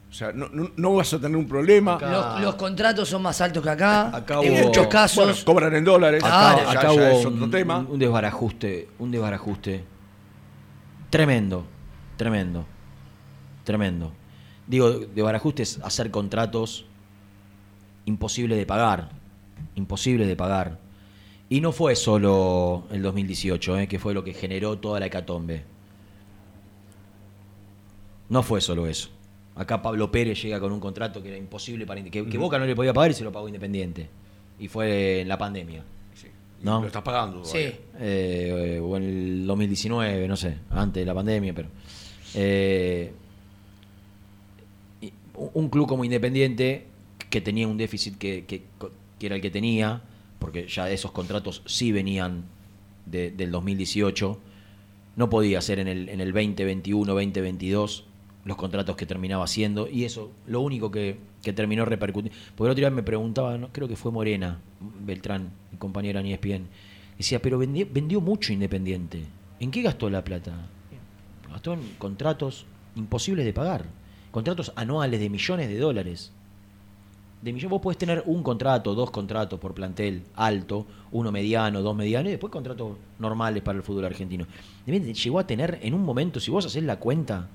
o 0.09 0.12
sea, 0.12 0.33
no, 0.33 0.49
no- 0.50 0.71
no 0.76 0.95
vas 0.95 1.12
a 1.14 1.21
tener 1.21 1.37
un 1.37 1.49
problema. 1.49 1.99
Los, 2.00 2.40
los 2.43 2.55
contratos 2.57 3.09
son 3.09 3.23
más 3.23 3.40
altos 3.40 3.62
que 3.62 3.71
acá. 3.71 4.14
Acá 4.14 4.40
en 4.43 4.52
hubo- 4.55 4.66
muchos 4.66 4.87
casos. 4.88 5.25
Bueno, 5.25 5.38
cobran 5.45 5.75
en 5.75 5.85
dólares, 5.85 6.23
ya- 6.23 6.71
acá 6.71 6.83
ya 6.83 6.93
hubo 6.93 7.00
es 7.00 7.25
un, 7.26 7.35
otro 7.37 7.50
tema. 7.50 7.78
un 7.88 7.99
desbarajuste, 7.99 8.88
un 8.99 9.11
desbarajuste 9.11 9.85
tremendo, 11.11 11.64
tremendo, 12.16 12.66
tremendo. 13.64 14.12
Digo, 14.66 14.90
desbarajuste 14.90 15.62
es 15.62 15.78
hacer 15.83 16.11
contratos 16.11 16.87
imposibles 18.05 18.59
de 18.59 18.66
pagar, 18.66 19.11
imposibles 19.75 20.26
de 20.28 20.37
pagar. 20.37 20.78
Y 21.49 21.61
no 21.61 21.71
fue 21.73 21.95
solo 21.95 22.85
el 22.90 23.02
2018, 23.02 23.78
eh, 23.78 23.87
que 23.88 23.99
fue 24.00 24.12
lo 24.14 24.25
que 24.25 24.35
generó 24.35 24.78
toda 24.78 24.99
la 24.99 25.07
hecatombe. 25.07 25.64
No 28.28 28.42
fue 28.42 28.61
solo 28.61 28.87
eso. 28.87 29.09
Acá 29.54 29.80
Pablo 29.80 30.11
Pérez 30.12 30.42
llega 30.42 30.61
con 30.61 30.73
un 30.73 30.80
contrato 30.80 31.23
que 31.23 31.28
era 31.28 31.38
imposible 31.38 31.87
para 31.87 32.02
que, 32.04 32.26
que 32.26 32.38
Boca 32.38 32.59
no 32.59 32.66
le 32.66 32.75
podía 32.76 32.92
pagar 32.92 33.11
y 33.11 33.14
se 33.14 33.25
lo 33.25 33.33
pagó 33.33 33.47
Independiente. 33.49 34.09
Y 34.59 34.68
fue 34.68 35.21
en 35.21 35.28
la 35.28 35.38
pandemia. 35.38 35.83
Sí, 36.14 36.26
¿No? 36.62 36.80
Lo 36.80 36.87
estás 36.87 37.02
pagando. 37.02 37.45
Sí. 37.45 37.71
Eh, 37.99 38.80
o 38.83 38.97
en 38.97 39.02
el 39.02 39.47
2019, 39.47 40.28
no 40.28 40.37
sé, 40.37 40.56
antes 40.71 41.00
de 41.02 41.06
la 41.06 41.14
pandemia, 41.14 41.54
pero. 41.54 41.68
eh, 42.35 43.12
un- 45.54 45.68
club 45.68 45.87
como 45.87 46.04
Independiente, 46.04 46.87
que 47.30 47.40
tenía 47.40 47.68
un 47.68 47.76
déficit 47.76 48.16
que, 48.18 48.45
que- 48.47 48.62
que 49.18 49.26
era 49.26 49.37
el 49.37 49.42
que 49.42 49.50
tenía, 49.50 50.02
porque 50.38 50.66
ya 50.68 50.90
esos 50.90 51.12
contratos 51.12 51.62
sí 51.66 51.92
venían 51.92 52.45
de- 53.06 53.30
del 53.30 53.50
2018, 53.50 54.38
no 55.16 55.30
podía 55.30 55.59
hacer 55.59 55.78
en 55.78 55.88
el, 55.88 56.09
en 56.09 56.21
el 56.21 56.33
2021, 56.33 57.12
2022 57.14 58.04
los 58.47 58.57
contratos 58.57 58.95
que 58.95 59.07
terminaba 59.07 59.45
haciendo, 59.45 59.88
y 59.88 60.05
eso, 60.05 60.31
lo 60.47 60.61
único 60.61 60.91
que, 60.93 61.19
que 61.43 61.53
terminó 61.53 61.85
repercutiendo. 61.85 62.38
Porque 62.55 62.69
el 62.69 62.73
otro 62.73 62.81
día 62.81 62.91
me 62.91 63.03
preguntaba, 63.03 63.59
¿no? 63.59 63.71
creo 63.73 63.88
que 63.88 63.97
fue 63.97 64.12
Morena, 64.12 64.61
Beltrán, 65.05 65.50
mi 65.73 65.79
compañera 65.79 66.21
en 66.21 66.26
ESPN, 66.26 66.69
decía, 67.19 67.43
pero 67.43 67.59
vendió, 67.59 67.87
vendió 67.91 68.21
mucho 68.21 68.53
Independiente. 68.53 69.25
¿En 69.59 69.73
qué 69.73 69.83
gastó 69.83 70.09
la 70.09 70.23
plata? 70.23 70.53
Gastó 71.50 71.73
en 71.73 71.81
contratos 71.99 72.67
imposibles 72.95 73.45
de 73.45 73.53
pagar. 73.53 73.85
Contratos 74.31 74.73
anuales 74.76 75.19
de 75.19 75.29
millones 75.29 75.69
de 75.69 75.79
dólares. 75.79 76.31
De 77.43 77.53
millones, 77.53 77.71
vos 77.71 77.83
podés 77.83 77.99
tener 77.99 78.23
un 78.26 78.45
contrato, 78.45 78.95
dos 78.95 79.11
contratos 79.11 79.59
por 79.59 79.75
plantel 79.75 80.23
alto, 80.37 80.87
uno 81.11 81.33
mediano, 81.33 81.83
dos 81.83 81.97
medianos, 81.97 82.29
y 82.29 82.33
después 82.33 82.53
contratos 82.53 82.97
normales 83.19 83.62
para 83.65 83.76
el 83.76 83.83
fútbol 83.83 84.05
argentino. 84.05 84.47
Llegó 84.87 85.41
a 85.41 85.47
tener 85.49 85.81
en 85.83 85.95
un 85.95 86.05
momento, 86.05 86.38
si 86.38 86.53
vos 86.53 86.65
haces 86.65 86.85
la 86.85 87.00
cuenta, 87.00 87.49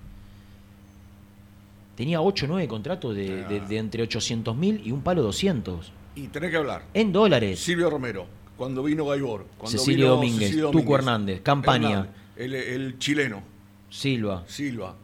tenía 1.96 2.22
8 2.22 2.46
o 2.46 2.48
9 2.50 2.68
contratos 2.68 3.16
de, 3.16 3.44
de- 3.46 3.60
de 3.62 3.78
entre 3.78 4.04
800 4.04 4.56
mil 4.56 4.82
y 4.86 4.92
un 4.92 5.02
palo 5.02 5.22
200. 5.24 5.92
Y 6.16 6.28
tenés 6.28 6.52
que 6.52 6.58
hablar. 6.58 6.84
En 6.94 7.12
dólares. 7.12 7.60
Silvio 7.60 7.90
Romero, 7.90 8.26
cuando 8.58 8.84
vino 8.84 9.06
Gaibor, 9.06 9.46
cuando 9.58 9.78
Cecilio 9.78 10.06
vino 10.06 10.16
Domínguez, 10.16 10.48
Cecilio 10.50 10.72
Tuco 10.72 10.96
Hernández, 10.96 11.42
Campaña. 11.42 12.08
El, 12.36 12.54
el 12.56 12.98
chileno, 13.00 13.42
Silva. 13.90 14.44
Silva. 14.48 14.96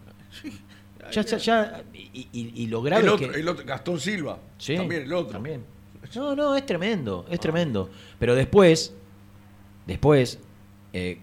Ya, 1.11 1.21
ya, 1.21 1.37
ya, 1.37 1.83
y, 1.93 2.27
y- 2.33 2.51
y 2.63 2.67
lo 2.67 2.81
grave 2.81 3.03
el, 3.03 3.07
es 3.07 3.13
otro, 3.13 3.31
que- 3.31 3.39
el 3.39 3.47
otro, 3.47 3.65
Gastón 3.65 3.99
Silva. 3.99 4.37
Sí, 4.57 4.75
también 4.75 5.03
el 5.03 5.13
otro. 5.13 5.31
también. 5.33 5.63
No, 6.15 6.35
no, 6.35 6.55
es 6.55 6.65
tremendo, 6.65 7.25
es 7.29 7.39
tremendo. 7.39 7.89
Pero 8.19 8.35
después, 8.35 8.93
después, 9.85 10.39
eh, 10.93 11.19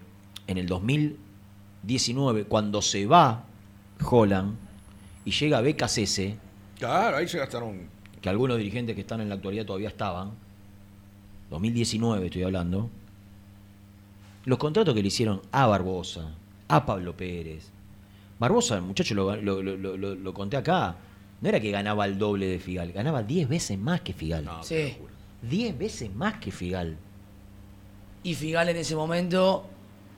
en 0.47 0.57
el 0.57 0.67
2019, 0.67 2.45
cuando 2.45 2.81
se 2.81 3.05
va 3.05 3.45
Holland 4.09 4.57
y 5.25 5.31
llega 5.31 5.61
BKCS, 5.61 6.35
Claro, 6.79 7.17
ahí 7.17 7.27
se 7.27 7.37
gastaron. 7.39 7.87
que 8.21 8.29
algunos 8.29 8.57
dirigentes 8.57 8.95
que 8.95 9.01
están 9.01 9.21
en 9.21 9.29
la 9.29 9.35
actualidad 9.35 9.65
todavía 9.65 9.89
estaban, 9.89 10.31
2019 11.49 12.25
estoy 12.25 12.43
hablando, 12.43 12.89
los 14.45 14.57
contratos 14.59 14.93
que 14.93 15.01
le 15.01 15.07
hicieron 15.07 15.41
a 15.51 15.65
Barbosa, 15.67 16.31
a 16.67 16.85
Pablo 16.85 17.15
Pérez. 17.15 17.69
Barbosa, 18.39 18.75
el 18.75 18.81
muchacho 18.83 19.15
lo, 19.15 19.35
lo- 19.35 19.61
lo- 19.61 19.97
lo- 20.15 20.33
conté 20.33 20.57
acá, 20.57 20.95
no 21.41 21.49
era 21.49 21.59
que 21.59 21.71
ganaba 21.71 22.05
el 22.05 22.17
doble 22.17 22.47
de 22.47 22.59
Figal, 22.59 22.91
ganaba 22.91 23.23
10 23.23 23.47
veces 23.47 23.77
más 23.79 24.01
que 24.01 24.13
Figal. 24.13 24.45
No, 24.45 24.63
Sí. 24.63 24.95
10 25.41 25.77
veces 25.77 26.13
más 26.13 26.35
que 26.35 26.51
Figal. 26.51 26.97
Y 28.23 28.33
Figal 28.35 28.69
en 28.69 28.77
ese 28.77 28.95
momento, 28.95 29.65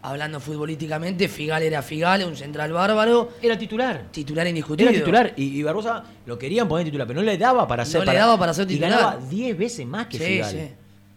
hablando 0.02 0.40
futbolísticamente, 0.40 1.28
Figal 1.28 1.64
era 1.64 1.82
Figal, 1.82 2.24
un 2.26 2.36
central 2.36 2.72
bárbaro, 2.72 3.32
Era 3.42 3.58
titular. 3.58 4.06
titular 4.12 4.48
indiscutible. 4.48 4.92
Era 4.92 5.00
titular 5.00 5.34
y, 5.36 5.60
y 5.60 5.64
Barbosa 5.64 6.04
lo 6.26 6.38
querían 6.38 6.68
poner 6.68 6.86
titular, 6.86 7.08
pero 7.08 7.20
no 7.20 7.26
le 7.26 7.38
daba 7.38 7.68
para 7.68 7.84
ser 7.86 8.06
No 8.06 8.12
le 8.12 8.18
daba 8.18 8.38
para 8.38 8.54
ser 8.54 8.66
Y 8.66 8.76
titular. 8.76 8.92
ganaba 8.92 9.18
10 9.18 9.58
veces 9.58 9.86
más 9.86 10.08
que 10.08 10.18
Sí, 10.18 10.24
Figal. 10.24 10.52
sí. 10.52 10.68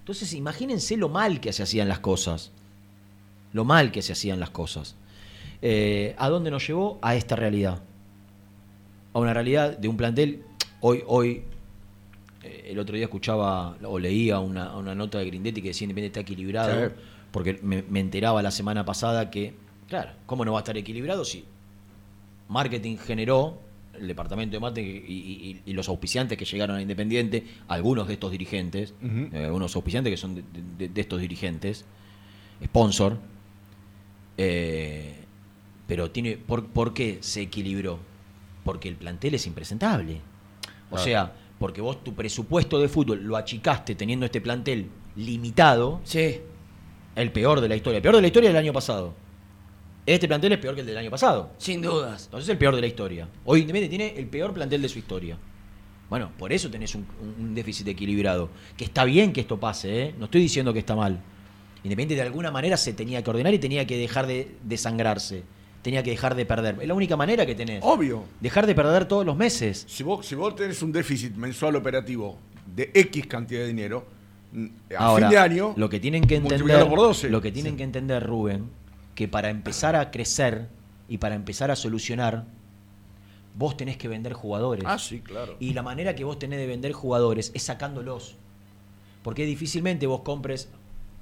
Entonces, 0.01 0.33
imagínense 0.33 0.97
lo 0.97 1.09
mal 1.09 1.41
que 1.41 1.53
se 1.53 1.63
hacían 1.63 1.89
las 1.89 2.01
cosas. 2.01 2.51
Lo 3.53 3.65
mal 3.65 3.93
que 3.93 4.03
se 4.03 4.13
hacían 4.13 4.41
las 4.41 4.51
cosas. 4.51 4.97
Eh, 5.63 6.15
¿A 6.19 6.29
dónde 6.29 6.51
nos 6.51 6.67
llevó? 6.67 6.99
A 7.03 7.15
esta 7.15 7.37
realidad. 7.37 7.81
A 9.13 9.19
una 9.19 9.35
realidad 9.35 9.77
de 9.77 9.89
un 9.89 9.97
plantel. 9.97 10.43
Hoy, 10.81 11.03
hoy 11.07 11.43
eh, 12.43 12.69
el 12.71 12.79
otro 12.79 12.97
día 12.97 13.05
escuchaba 13.05 13.77
o 13.85 13.99
leía 13.99 14.39
una, 14.41 14.75
una 14.77 14.95
nota 14.95 15.19
de 15.19 15.27
Grindetti 15.27 15.61
que 15.63 15.69
decía 15.69 15.85
Independiente 15.85 16.19
está 16.19 16.29
equilibrado. 16.33 16.89
Sí. 16.89 16.95
Porque 17.33 17.59
me, 17.63 17.83
me 17.89 18.01
enteraba 18.01 18.43
la 18.43 18.51
semana 18.51 18.85
pasada 18.85 19.31
que, 19.31 19.55
claro, 19.89 20.13
¿cómo 20.27 20.45
no 20.45 20.53
va 20.53 20.59
a 20.59 20.63
estar 20.63 20.77
equilibrado 20.77 21.25
si 21.25 21.45
marketing 22.49 22.97
generó 22.97 23.61
el 23.95 24.09
departamento 24.09 24.57
de 24.57 24.61
marketing 24.61 25.03
y, 25.07 25.13
y- 25.15 25.63
y 25.67 25.73
los 25.75 25.89
auspiciantes 25.89 26.37
que 26.39 26.45
llegaron 26.45 26.77
a 26.77 26.83
Independiente, 26.83 27.45
algunos 27.69 28.07
de 28.09 28.15
estos 28.15 28.31
dirigentes, 28.33 28.95
Ujú. 29.03 29.29
eh, 29.37 29.45
algunos 29.45 29.75
auspiciantes 29.77 30.11
que 30.13 30.17
son 30.17 30.35
de, 30.37 30.43
de- 30.79 30.89
de 30.89 31.01
estos 31.01 31.21
dirigentes, 31.21 31.85
sponsor, 32.65 33.19
eh, 34.37 35.15
pero 35.87 36.11
tiene, 36.11 36.37
¿por, 36.37 36.67
por 36.67 36.95
qué 36.95 37.19
se 37.21 37.43
equilibró? 37.43 37.99
Porque 38.65 38.89
el 38.89 38.97
plantel 38.97 39.35
es 39.35 39.47
impresentable. 39.47 40.21
O 40.87 40.91
Claro. 40.91 41.05
sea, 41.05 41.33
porque 41.59 41.81
vos 41.81 42.03
tu 42.03 42.15
presupuesto 42.15 42.79
de 42.81 42.89
fútbol 42.89 43.23
lo 43.23 43.37
achicaste 43.37 43.95
teniendo 43.95 44.25
este 44.27 44.41
plantel 44.41 44.87
limitado, 45.17 46.01
Sí, 46.05 46.41
el 47.17 47.33
peor 47.33 47.61
de 47.61 47.69
la 47.69 47.76
historia, 47.76 47.97
el 47.99 48.02
peor 48.02 48.17
de 48.17 48.21
la 48.23 48.26
historia 48.26 48.50
del 48.50 48.57
año 48.57 48.73
pasado. 48.73 49.14
Este 50.07 50.26
plantel 50.26 50.52
es 50.52 50.59
peor 50.59 50.75
que 50.75 50.81
el 50.81 50.87
del 50.87 50.97
año 50.97 51.11
pasado. 51.11 51.50
sin 51.59 51.83
dudas. 51.83 52.25
Entonces 52.25 52.49
es 52.49 52.52
el 52.52 52.59
peor 52.59 52.75
de 52.75 52.81
la 52.81 52.87
historia. 52.87 53.29
Hoy 53.45 53.61
Independiente 53.61 53.97
tiene 53.97 54.19
el 54.19 54.26
peor 54.26 54.52
plantel 54.52 54.83
de 54.83 54.88
su 54.88 54.99
historia. 54.99 55.37
Bueno, 56.09 56.33
por 56.37 56.52
eso 56.52 56.71
tenés 56.71 56.95
un, 56.95 57.07
un 57.38 57.55
déficit 57.55 57.87
equilibrado. 57.88 58.49
Que 58.76 58.85
está 58.85 59.05
bien 59.05 59.33
que 59.33 59.43
esto 59.43 59.61
pase, 59.61 60.02
¿eh? 60.02 60.14
No 60.19 60.25
estoy 60.25 60.40
diciendo 60.40 60.73
que 60.73 60.81
está 60.81 60.97
mal. 60.97 61.21
Independiente 61.85 62.17
de 62.17 62.23
alguna 62.23 62.50
manera 62.50 62.76
se 62.76 62.93
tenía 62.93 63.23
que 63.23 63.31
ordenar 63.31 63.55
y 63.55 63.59
tenía 63.59 63.87
que 63.87 63.97
dejar 63.97 64.26
de 64.26 64.57
desangrarse. 64.64 65.45
Tenía 65.83 66.02
que 66.02 66.11
dejar 66.11 66.35
de 66.35 66.45
perder. 66.45 66.76
Es 66.81 66.88
la 66.88 66.95
única 66.95 67.17
manera 67.17 67.47
que 67.47 67.55
tenés. 67.55 67.81
Obvio. 67.83 68.25
Dejar 68.40 68.67
de 68.67 68.75
perder 68.75 69.07
todos 69.07 69.25
los 69.25 69.37
meses. 69.37 69.85
Si 69.88 70.02
vos, 70.02 70.26
si 70.26 70.35
vos 70.35 70.55
tenés 70.57 70.83
un 70.83 70.93
déficit 70.93 71.35
mensual 71.37 71.76
operativo 71.76 72.38
de 72.67 72.90
X 72.93 73.26
cantidad 73.26 73.61
de 73.61 73.69
dinero, 73.69 74.07
a 74.97 75.04
Ahora, 75.04 75.28
fin 75.28 75.37
de 75.37 75.38
año, 75.38 75.75
lo 75.76 75.88
que 75.88 76.00
tienen 76.00 76.26
que 76.26 76.37
entender, 76.37 76.61
multiplicalo 76.61 76.90
por 76.90 76.99
12. 76.99 77.30
lo 77.30 77.40
que 77.40 77.52
tienen 77.52 77.76
que 77.76 77.85
entender, 77.85 78.26
Rubén, 78.26 78.71
que 79.14 79.28
para 79.28 79.50
empezar 79.50 79.97
a 79.97 80.11
crecer 80.11 80.69
y 81.09 81.19
para 81.19 81.35
empezar 81.35 81.71
a 81.71 81.76
solucionar, 81.76 82.45
vos 83.54 83.76
tenés 83.76 83.97
que 83.97 84.09
vender 84.09 84.33
jugadores. 84.33 84.85
Ah, 84.87 84.99
sí, 84.99 85.21
claro. 85.21 85.57
Y 85.61 85.73
la 85.73 85.83
manera 85.83 86.14
que 86.14 86.25
vos 86.25 86.38
tenés 86.38 86.59
de 86.59 86.66
vender 86.66 86.92
jugadores 86.92 87.52
es 87.54 87.62
sacándolos. 87.62 88.37
Porque 89.23 89.45
difícilmente 89.45 90.07
vos 90.07 90.23
compres. 90.23 90.69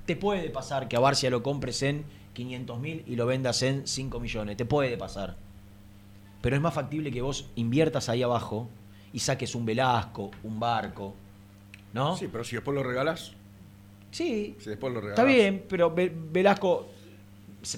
Te 0.07 0.17
puede 0.17 0.49
pasar 0.51 0.89
que 0.89 0.97
a 0.97 1.01
Barcia 1.01 1.31
lo 1.31 1.43
compres 1.43 1.83
en 1.83 2.05
500 2.33 2.81
mil 2.81 3.03
y 3.07 3.17
lo 3.17 3.27
vendas 3.27 3.63
en 3.63 3.87
5 3.87 4.21
millones. 4.21 4.57
Te 4.57 4.65
puede 4.65 4.97
pasar. 4.97 5.37
Pero 6.41 6.57
es 6.57 6.63
más 6.63 6.75
factible 6.75 7.11
que 7.11 7.21
vos 7.21 7.51
inviertas 7.57 8.09
ahí 8.09 8.23
abajo 8.23 8.69
y 9.13 9.19
saques 9.19 9.55
un 9.55 9.67
Velasco, 9.67 10.31
un 10.45 10.61
barco. 10.61 11.15
¿No? 11.93 12.17
Sí, 12.17 12.29
pero 12.31 12.45
si 12.45 12.57
después 12.57 12.75
lo 12.75 12.83
regalas, 12.83 13.33
Sí, 14.11 14.57
si 14.59 14.71
después 14.71 14.93
lo 14.93 15.01
regalas. 15.01 15.19
Está 15.19 15.31
bien, 15.31 15.65
pero 15.69 15.95
Ve- 15.95 16.11
Velasco 16.33 16.89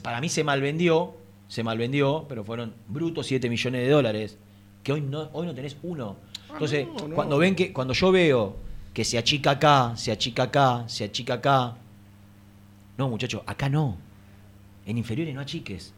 para 0.02 0.20
mí 0.20 0.28
se 0.28 0.44
malvendió, 0.44 1.14
se 1.48 1.64
malvendió, 1.64 2.24
pero 2.28 2.44
fueron 2.44 2.72
brutos 2.86 3.26
7 3.26 3.48
millones 3.48 3.82
de 3.82 3.88
dólares, 3.88 4.38
que 4.84 4.92
hoy 4.92 5.00
no, 5.00 5.28
hoy 5.32 5.46
no 5.46 5.54
tenés 5.54 5.76
uno. 5.82 6.16
Entonces, 6.52 6.86
Ah, 6.88 6.94
no, 7.00 7.08
no. 7.08 7.14
cuando 7.16 7.38
ven 7.38 7.56
que, 7.56 7.72
cuando 7.72 7.94
yo 7.94 8.12
veo 8.12 8.56
que 8.94 9.04
se 9.04 9.18
achica 9.18 9.52
acá, 9.52 9.96
se 9.96 10.12
achica 10.12 10.44
acá, 10.44 10.84
se 10.88 11.04
achica 11.04 11.34
acá, 11.34 11.76
no, 12.96 13.08
muchachos, 13.08 13.42
acá 13.46 13.68
no. 13.68 13.96
En 14.86 14.98
inferiores 14.98 15.34
no 15.34 15.40
achiques. 15.40 15.92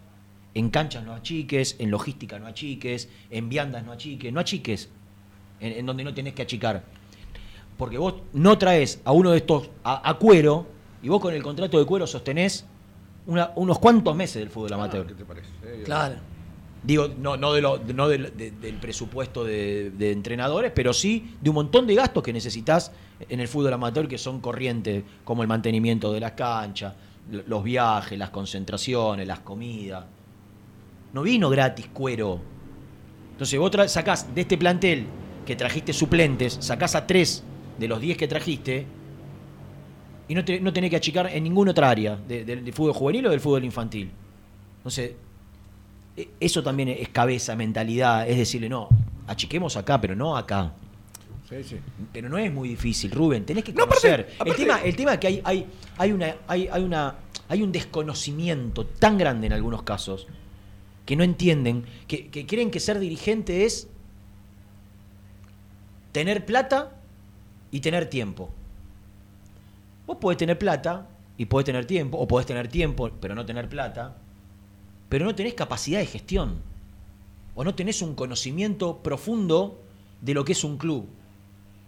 En 0.54 0.70
canchas 0.70 1.04
no 1.04 1.14
achiques, 1.14 1.76
en 1.78 1.90
logística 1.90 2.38
no 2.38 2.46
achiques, 2.46 3.08
en 3.30 3.48
viandas 3.48 3.84
no 3.84 3.92
achiques, 3.92 4.32
no 4.32 4.40
achiques. 4.40 4.88
En, 5.60 5.72
en 5.72 5.86
donde 5.86 6.04
no 6.04 6.14
tenés 6.14 6.32
que 6.34 6.42
achicar. 6.42 6.84
Porque 7.78 7.98
vos 7.98 8.14
no 8.32 8.58
traes 8.58 9.00
a 9.04 9.12
uno 9.12 9.30
de 9.30 9.38
estos 9.38 9.70
a, 9.84 10.08
a 10.08 10.14
cuero 10.14 10.66
y 11.02 11.08
vos 11.08 11.20
con 11.20 11.34
el 11.34 11.42
contrato 11.42 11.78
de 11.78 11.84
cuero 11.86 12.06
sostenés 12.06 12.64
una- 13.26 13.50
unos 13.56 13.78
cuantos 13.78 14.14
meses 14.14 14.36
del 14.40 14.50
fútbol 14.50 14.72
Ah, 14.72 14.76
amateur. 14.76 15.06
¿Qué 15.06 15.14
te 15.14 15.24
parece? 15.24 15.48
Eh, 15.64 15.82
Claro. 15.84 16.16
Digo, 16.84 17.08
no, 17.16 17.36
no, 17.36 17.52
de 17.52 17.60
lo- 17.62 17.78
no 17.94 18.08
del, 18.08 18.36
de- 18.36 18.50
del 18.50 18.74
presupuesto 18.76 19.44
de, 19.44 19.90
de 19.92 20.10
entrenadores, 20.10 20.72
pero 20.74 20.92
sí 20.92 21.34
de 21.40 21.48
un 21.50 21.54
montón 21.54 21.86
de 21.86 21.94
gastos 21.94 22.22
que 22.24 22.32
necesitas 22.32 22.90
en 23.28 23.38
el 23.38 23.46
fútbol 23.46 23.72
amateur 23.72 24.08
que 24.08 24.18
son 24.18 24.40
corrientes, 24.40 25.04
como 25.24 25.42
el 25.42 25.48
mantenimiento 25.48 26.12
de 26.12 26.18
las 26.18 26.32
canchas, 26.32 26.94
los 27.46 27.62
viajes, 27.62 28.18
las 28.18 28.30
concentraciones, 28.30 29.28
las 29.28 29.38
comidas. 29.40 30.04
No 31.12 31.22
vino 31.22 31.48
gratis 31.50 31.86
cuero. 31.92 32.40
Entonces 33.32 33.58
vos 33.60 33.70
sacás 33.90 34.34
de 34.34 34.40
este 34.40 34.58
plantel 34.58 35.06
que 35.46 35.54
trajiste 35.54 35.92
suplentes, 35.92 36.56
sacás 36.60 36.96
a 36.96 37.06
tres 37.06 37.44
de 37.78 37.88
los 37.88 38.00
diez 38.00 38.16
que 38.16 38.28
trajiste 38.28 38.86
y 40.28 40.34
no, 40.34 40.44
te- 40.44 40.60
no 40.60 40.72
tenés 40.72 40.90
que 40.90 40.96
achicar 40.96 41.26
en 41.26 41.42
ninguna 41.44 41.72
otra 41.72 41.90
área, 41.90 42.16
de- 42.16 42.44
del 42.44 42.64
del 42.64 42.72
fútbol 42.74 42.92
juvenil 42.94 43.26
o 43.26 43.30
del 43.30 43.40
fútbol 43.40 43.64
infantil. 43.64 44.10
Entonces, 44.78 45.12
e- 46.16 46.28
eso 46.40 46.62
también 46.62 46.88
es 46.90 47.08
cabeza, 47.08 47.54
mentalidad, 47.56 48.28
es 48.28 48.36
decirle, 48.36 48.68
no, 48.68 48.88
achiquemos 49.26 49.76
acá, 49.76 50.00
pero 50.00 50.14
no 50.14 50.36
acá. 50.36 50.72
Sí, 51.48 51.56
sí. 51.64 51.76
Pero 52.12 52.28
no 52.30 52.38
es 52.38 52.50
muy 52.52 52.68
difícil, 52.70 53.10
Rubén, 53.10 53.44
tenés 53.44 53.64
que 53.64 53.72
No, 53.72 53.84
aparte- 53.84 54.00
conocer. 54.08 54.34
aparte- 54.38 54.50
el, 54.50 54.56
tema, 54.56 54.80
el 54.82 54.96
tema 54.96 55.12
es 55.14 55.18
que 55.18 55.26
hay, 55.26 55.40
hay, 55.44 55.66
hay, 55.98 56.12
una, 56.12 56.36
hay, 56.48 56.68
hay, 56.72 56.82
una, 56.82 57.14
hay 57.48 57.62
un 57.62 57.72
desconocimiento 57.72 58.86
tan 58.86 59.18
grande 59.18 59.48
en 59.48 59.52
algunos 59.52 59.82
casos 59.82 60.26
que 61.04 61.16
no 61.16 61.24
entienden, 61.24 61.84
que, 62.06 62.28
que 62.28 62.46
creen 62.46 62.70
que 62.70 62.80
ser 62.80 62.98
dirigente 63.00 63.64
es 63.64 63.88
tener 66.12 66.44
plata 66.46 66.92
y 67.72 67.80
tener 67.80 68.06
tiempo. 68.06 68.50
Vos 70.06 70.18
podés 70.18 70.38
tener 70.38 70.58
plata 70.58 71.08
y 71.36 71.46
podés 71.46 71.64
tener 71.64 71.86
tiempo, 71.86 72.18
o 72.18 72.28
podés 72.28 72.46
tener 72.46 72.68
tiempo 72.68 73.10
pero 73.20 73.34
no 73.34 73.44
tener 73.44 73.68
plata, 73.68 74.16
pero 75.08 75.24
no 75.24 75.34
tenés 75.34 75.54
capacidad 75.54 75.98
de 75.98 76.06
gestión, 76.06 76.60
o 77.54 77.64
no 77.64 77.74
tenés 77.74 78.00
un 78.02 78.14
conocimiento 78.14 78.98
profundo 79.02 79.80
de 80.20 80.34
lo 80.34 80.44
que 80.44 80.52
es 80.52 80.62
un 80.62 80.76
club, 80.76 81.06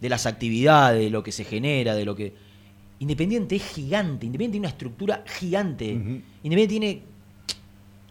de 0.00 0.08
las 0.08 0.26
actividades, 0.26 1.00
de 1.00 1.10
lo 1.10 1.22
que 1.22 1.32
se 1.32 1.44
genera, 1.44 1.94
de 1.94 2.04
lo 2.04 2.16
que... 2.16 2.34
Independiente 2.98 3.56
es 3.56 3.62
gigante, 3.62 4.26
Independiente 4.26 4.52
tiene 4.54 4.66
una 4.66 4.72
estructura 4.72 5.24
gigante. 5.26 5.90
Independiente 5.90 6.66
tiene 6.66 7.02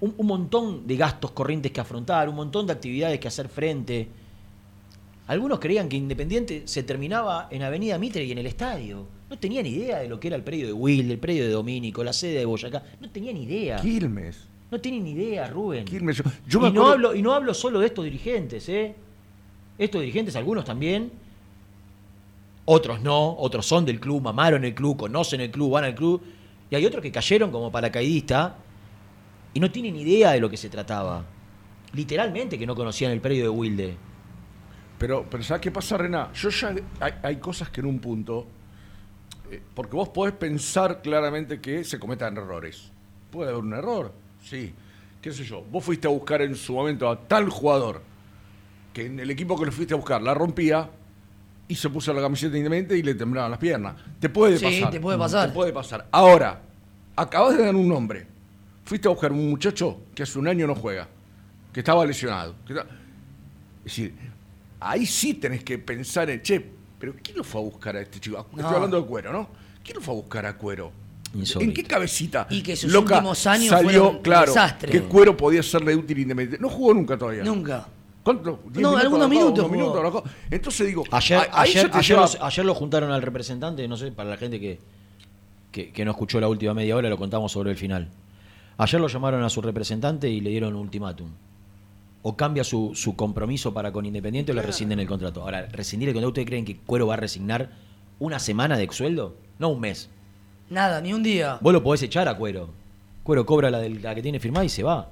un, 0.02 0.14
un 0.18 0.28
montón 0.28 0.86
de 0.86 0.98
gastos 0.98 1.32
corrientes 1.32 1.72
que 1.72 1.82
afrontar, 1.82 2.30
un 2.30 2.36
montón 2.36 2.68
de 2.68 2.74
actividades 2.74 3.20
que 3.20 3.28
hacer 3.28 3.48
frente. 3.48 4.08
Algunos 5.28 5.60
creían 5.60 5.88
que 5.88 5.96
Independiente 5.96 6.64
se 6.66 6.84
terminaba 6.84 7.48
en 7.50 7.64
Avenida 7.64 7.98
Mitre 7.98 8.24
y 8.26 8.32
en 8.32 8.38
el 8.40 8.46
estadio. 8.46 9.06
No 9.30 9.38
tenían 9.40 9.66
idea 9.66 10.00
de 10.00 10.10
lo 10.10 10.20
que 10.20 10.28
era 10.28 10.36
el 10.36 10.44
predio 10.44 10.68
de 10.68 10.74
Will, 10.74 11.10
el 11.10 11.18
predio 11.18 11.44
de 11.46 11.50
Domínico, 11.50 12.04
la 12.04 12.14
sede 12.14 12.40
de 12.40 12.46
Boyacá. 12.46 12.84
No 13.00 13.10
tenían 13.10 13.38
idea. 13.38 13.78
Quilmes. 13.78 14.48
No 14.70 14.80
tienen 14.82 15.08
idea, 15.08 15.48
Rubén. 15.48 15.86
Quilmes. 15.86 16.18
Yo, 16.18 16.24
yo 16.48 16.60
me 16.60 16.68
y, 16.70 16.72
no 16.74 16.82
acuerdo- 16.82 16.94
hablo, 16.94 17.16
y 17.16 17.22
no 17.22 17.34
hablo 17.34 17.54
solo 17.54 17.80
de 17.80 17.86
estos 17.88 18.04
dirigentes, 18.06 18.68
¿eh? 18.70 18.96
Estos 19.78 20.02
dirigentes, 20.02 20.36
algunos 20.36 20.66
también, 20.66 21.12
otros 22.66 23.02
no, 23.02 23.36
otros 23.38 23.66
son 23.66 23.86
del 23.86 24.00
club, 24.00 24.22
mamaron 24.22 24.64
el 24.64 24.74
club, 24.76 24.98
conocen 24.98 25.42
el 25.42 25.52
club, 25.52 25.72
van 25.72 25.84
al 25.86 25.96
club, 25.96 26.22
y 26.70 26.76
hay 26.76 26.86
otros 26.86 27.02
que 27.02 27.12
cayeron 27.12 27.52
como 27.52 27.72
paracaidista 27.72 28.56
y 29.54 29.60
no 29.60 29.70
tienen 29.72 29.96
idea 29.96 30.32
de 30.32 30.40
lo 30.40 30.50
que 30.50 30.58
se 30.58 30.70
trataba. 30.70 31.26
Literalmente 31.94 32.58
que 32.58 32.66
no 32.66 32.76
conocían 32.76 33.12
el 33.12 33.22
predio 33.22 33.44
de 33.44 33.50
Wilde. 33.50 33.96
Pero, 35.04 35.26
pero 35.30 35.44
¿sabes 35.44 35.60
qué 35.60 35.70
pasa, 35.70 35.98
Rená? 35.98 36.32
Yo 36.32 36.48
ya 36.48 36.74
hay, 37.02 37.14
hay 37.24 37.36
cosas 37.36 37.70
que 37.70 37.82
en 37.82 37.88
un 37.88 38.00
punto. 38.00 38.48
eh, 39.52 39.62
porque 39.76 39.98
vos 39.98 40.08
podés 40.08 40.34
pensar 40.34 41.02
claramente 41.02 41.60
que 41.60 41.84
se 41.84 42.00
cometan 42.00 42.38
errores. 42.38 42.90
Puede 43.30 43.50
haber 43.52 43.62
un 43.66 43.74
error, 43.74 44.14
sí. 44.42 44.74
¿Qué 45.22 45.34
sé 45.34 45.44
yo? 45.44 45.62
Vos 45.70 45.84
fuiste 45.84 46.08
a 46.08 46.10
buscar 46.10 46.42
en 46.42 46.56
su 46.56 46.72
momento 46.72 47.10
a 47.10 47.20
tal 47.20 47.50
jugador 47.50 48.02
que 48.94 49.08
en 49.08 49.20
el 49.20 49.30
equipo 49.30 49.60
que 49.60 49.66
lo 49.66 49.74
fuiste 49.74 49.94
a 49.94 49.98
buscar 49.98 50.22
la 50.22 50.34
rompía 50.34 50.90
y 51.68 51.76
se 51.76 51.90
puso 51.90 52.14
la 52.14 52.22
camiseta 52.22 52.56
independiente 52.56 52.98
y 52.98 53.04
le 53.04 53.14
temblaban 53.14 53.52
las 53.52 53.60
piernas. 53.60 53.96
Te 54.22 54.30
puede 54.30 54.58
Sí, 54.58 54.64
pasar. 54.64 54.90
te 54.90 55.02
puede 55.02 55.18
pasar. 55.18 55.50
Te 55.50 55.54
puede 55.54 55.74
pasar. 55.74 56.08
Ahora, 56.12 56.62
acabas 57.18 57.58
de 57.58 57.66
dar 57.66 57.76
un 57.76 57.90
nombre. 57.90 58.26
Fuiste 58.86 59.10
a 59.10 59.12
buscar 59.12 59.34
un 59.34 59.50
muchacho 59.50 60.00
que 60.16 60.24
hace 60.24 60.40
un 60.40 60.48
año 60.48 60.66
no 60.66 60.76
juega, 60.76 61.10
que 61.74 61.82
estaba 61.82 62.06
lesionado. 62.06 62.56
que 62.66 62.72
está- 62.72 62.86
Es 63.80 63.84
decir, 63.84 64.14
ahí 64.92 65.06
sí 65.06 65.36
tenés 65.36 65.64
que 65.64 65.78
pensar 65.78 66.30
en, 66.30 66.42
che, 66.42 66.64
pero 67.00 67.14
¿quién 67.22 67.38
lo 67.38 67.44
fue 67.44 67.62
a 67.62 67.64
buscar 67.64 67.96
a 67.96 68.02
este 68.02 68.20
chico? 68.20 68.46
Estoy 68.56 68.74
hablando 68.76 69.00
de 69.02 69.08
cuero, 69.08 69.32
¿no? 69.34 69.48
¿Quién 69.84 69.96
lo 69.98 70.02
fue 70.02 70.14
a 70.14 70.18
buscar 70.18 70.46
a 70.46 70.58
cuero? 70.58 70.92
Insólito. 71.34 71.70
¿En 71.70 71.74
qué 71.76 71.84
cabecita? 71.84 72.46
Y 72.50 72.62
que 72.62 72.76
sus 72.76 72.92
loca 72.92 73.16
últimos 73.16 73.48
años 73.48 73.70
salió, 73.70 73.90
fueron 74.04 74.22
claro, 74.22 74.54
desastre. 74.54 74.92
que 74.92 75.02
cuero 75.02 75.36
podía 75.36 75.64
serle 75.64 75.96
útil 75.96 76.20
independiente. 76.20 76.62
No 76.62 76.70
jugó 76.70 76.94
nunca 76.94 77.18
todavía. 77.18 77.44
Nunca. 77.44 77.88
¿Cuánto? 78.22 78.62
¿Diez 78.70 78.82
No, 78.82 78.96
algunos 78.96 79.30
minutos. 79.30 80.24
Entonces 80.50 80.88
digo, 80.88 81.04
Ayer, 81.12 81.38
a- 81.40 81.42
ahí 81.62 81.70
ayer, 81.72 81.84
ya 81.88 81.92
te 81.92 81.98
ayer, 81.98 82.10
lleva- 82.16 82.22
los- 82.22 82.38
ayer 82.40 82.66
lo 82.66 82.74
juntaron 82.76 83.12
al 83.12 83.22
representante, 83.22 83.86
no 83.88 83.98
sé, 83.98 84.12
para 84.12 84.30
la 84.30 84.38
gente 84.38 84.60
que, 84.60 84.80
que, 85.72 85.92
que 85.92 86.06
no 86.06 86.12
escuchó 86.12 86.40
la 86.40 86.48
última 86.48 86.74
media 86.74 86.96
hora, 86.96 87.10
lo 87.10 87.18
contamos 87.18 87.52
sobre 87.52 87.72
el 87.72 87.78
final. 87.78 88.10
Ayer 88.78 89.02
lo 89.02 89.08
llamaron 89.08 89.44
a 89.44 89.50
su 89.50 89.62
representante 89.62 90.30
y 90.30 90.40
le 90.40 90.52
dieron 90.52 90.76
un 90.76 90.82
ultimátum. 90.82 91.30
O 92.26 92.36
cambia 92.38 92.64
su, 92.64 92.92
su 92.96 93.16
compromiso 93.16 93.74
para 93.74 93.92
con 93.92 94.06
Independiente 94.06 94.52
o 94.54 94.56
le 94.56 94.62
rescinden 94.62 95.00
el 95.00 95.08
contrato. 95.08 95.42
Ahora, 95.42 95.68
rescindir 95.72 96.08
el 96.10 96.16
contrato, 96.16 96.30
¿ustedes 96.30 96.48
creen 96.48 96.64
que 96.66 96.78
Cuero 96.78 97.06
va 97.08 97.16
a 97.16 97.18
resignar 97.18 97.70
una 98.20 98.40
semana 98.40 98.78
de 98.78 98.88
sueldo? 98.92 99.36
No 99.60 99.70
un 99.70 99.82
mes. 99.82 100.10
Nada, 100.70 101.02
ni 101.02 101.12
un 101.14 101.22
día. 101.22 101.58
Vos 101.62 101.74
lo 101.74 101.84
podés 101.84 102.02
echar 102.04 102.28
a 102.30 102.36
Cuero. 102.38 102.70
Cuero 103.24 103.46
cobra 103.46 103.70
la, 103.70 103.80
del- 103.80 104.02
la 104.02 104.16
que 104.16 104.22
tiene 104.22 104.40
firmada 104.40 104.66
y 104.66 104.70
se 104.70 104.84
va. 104.84 105.10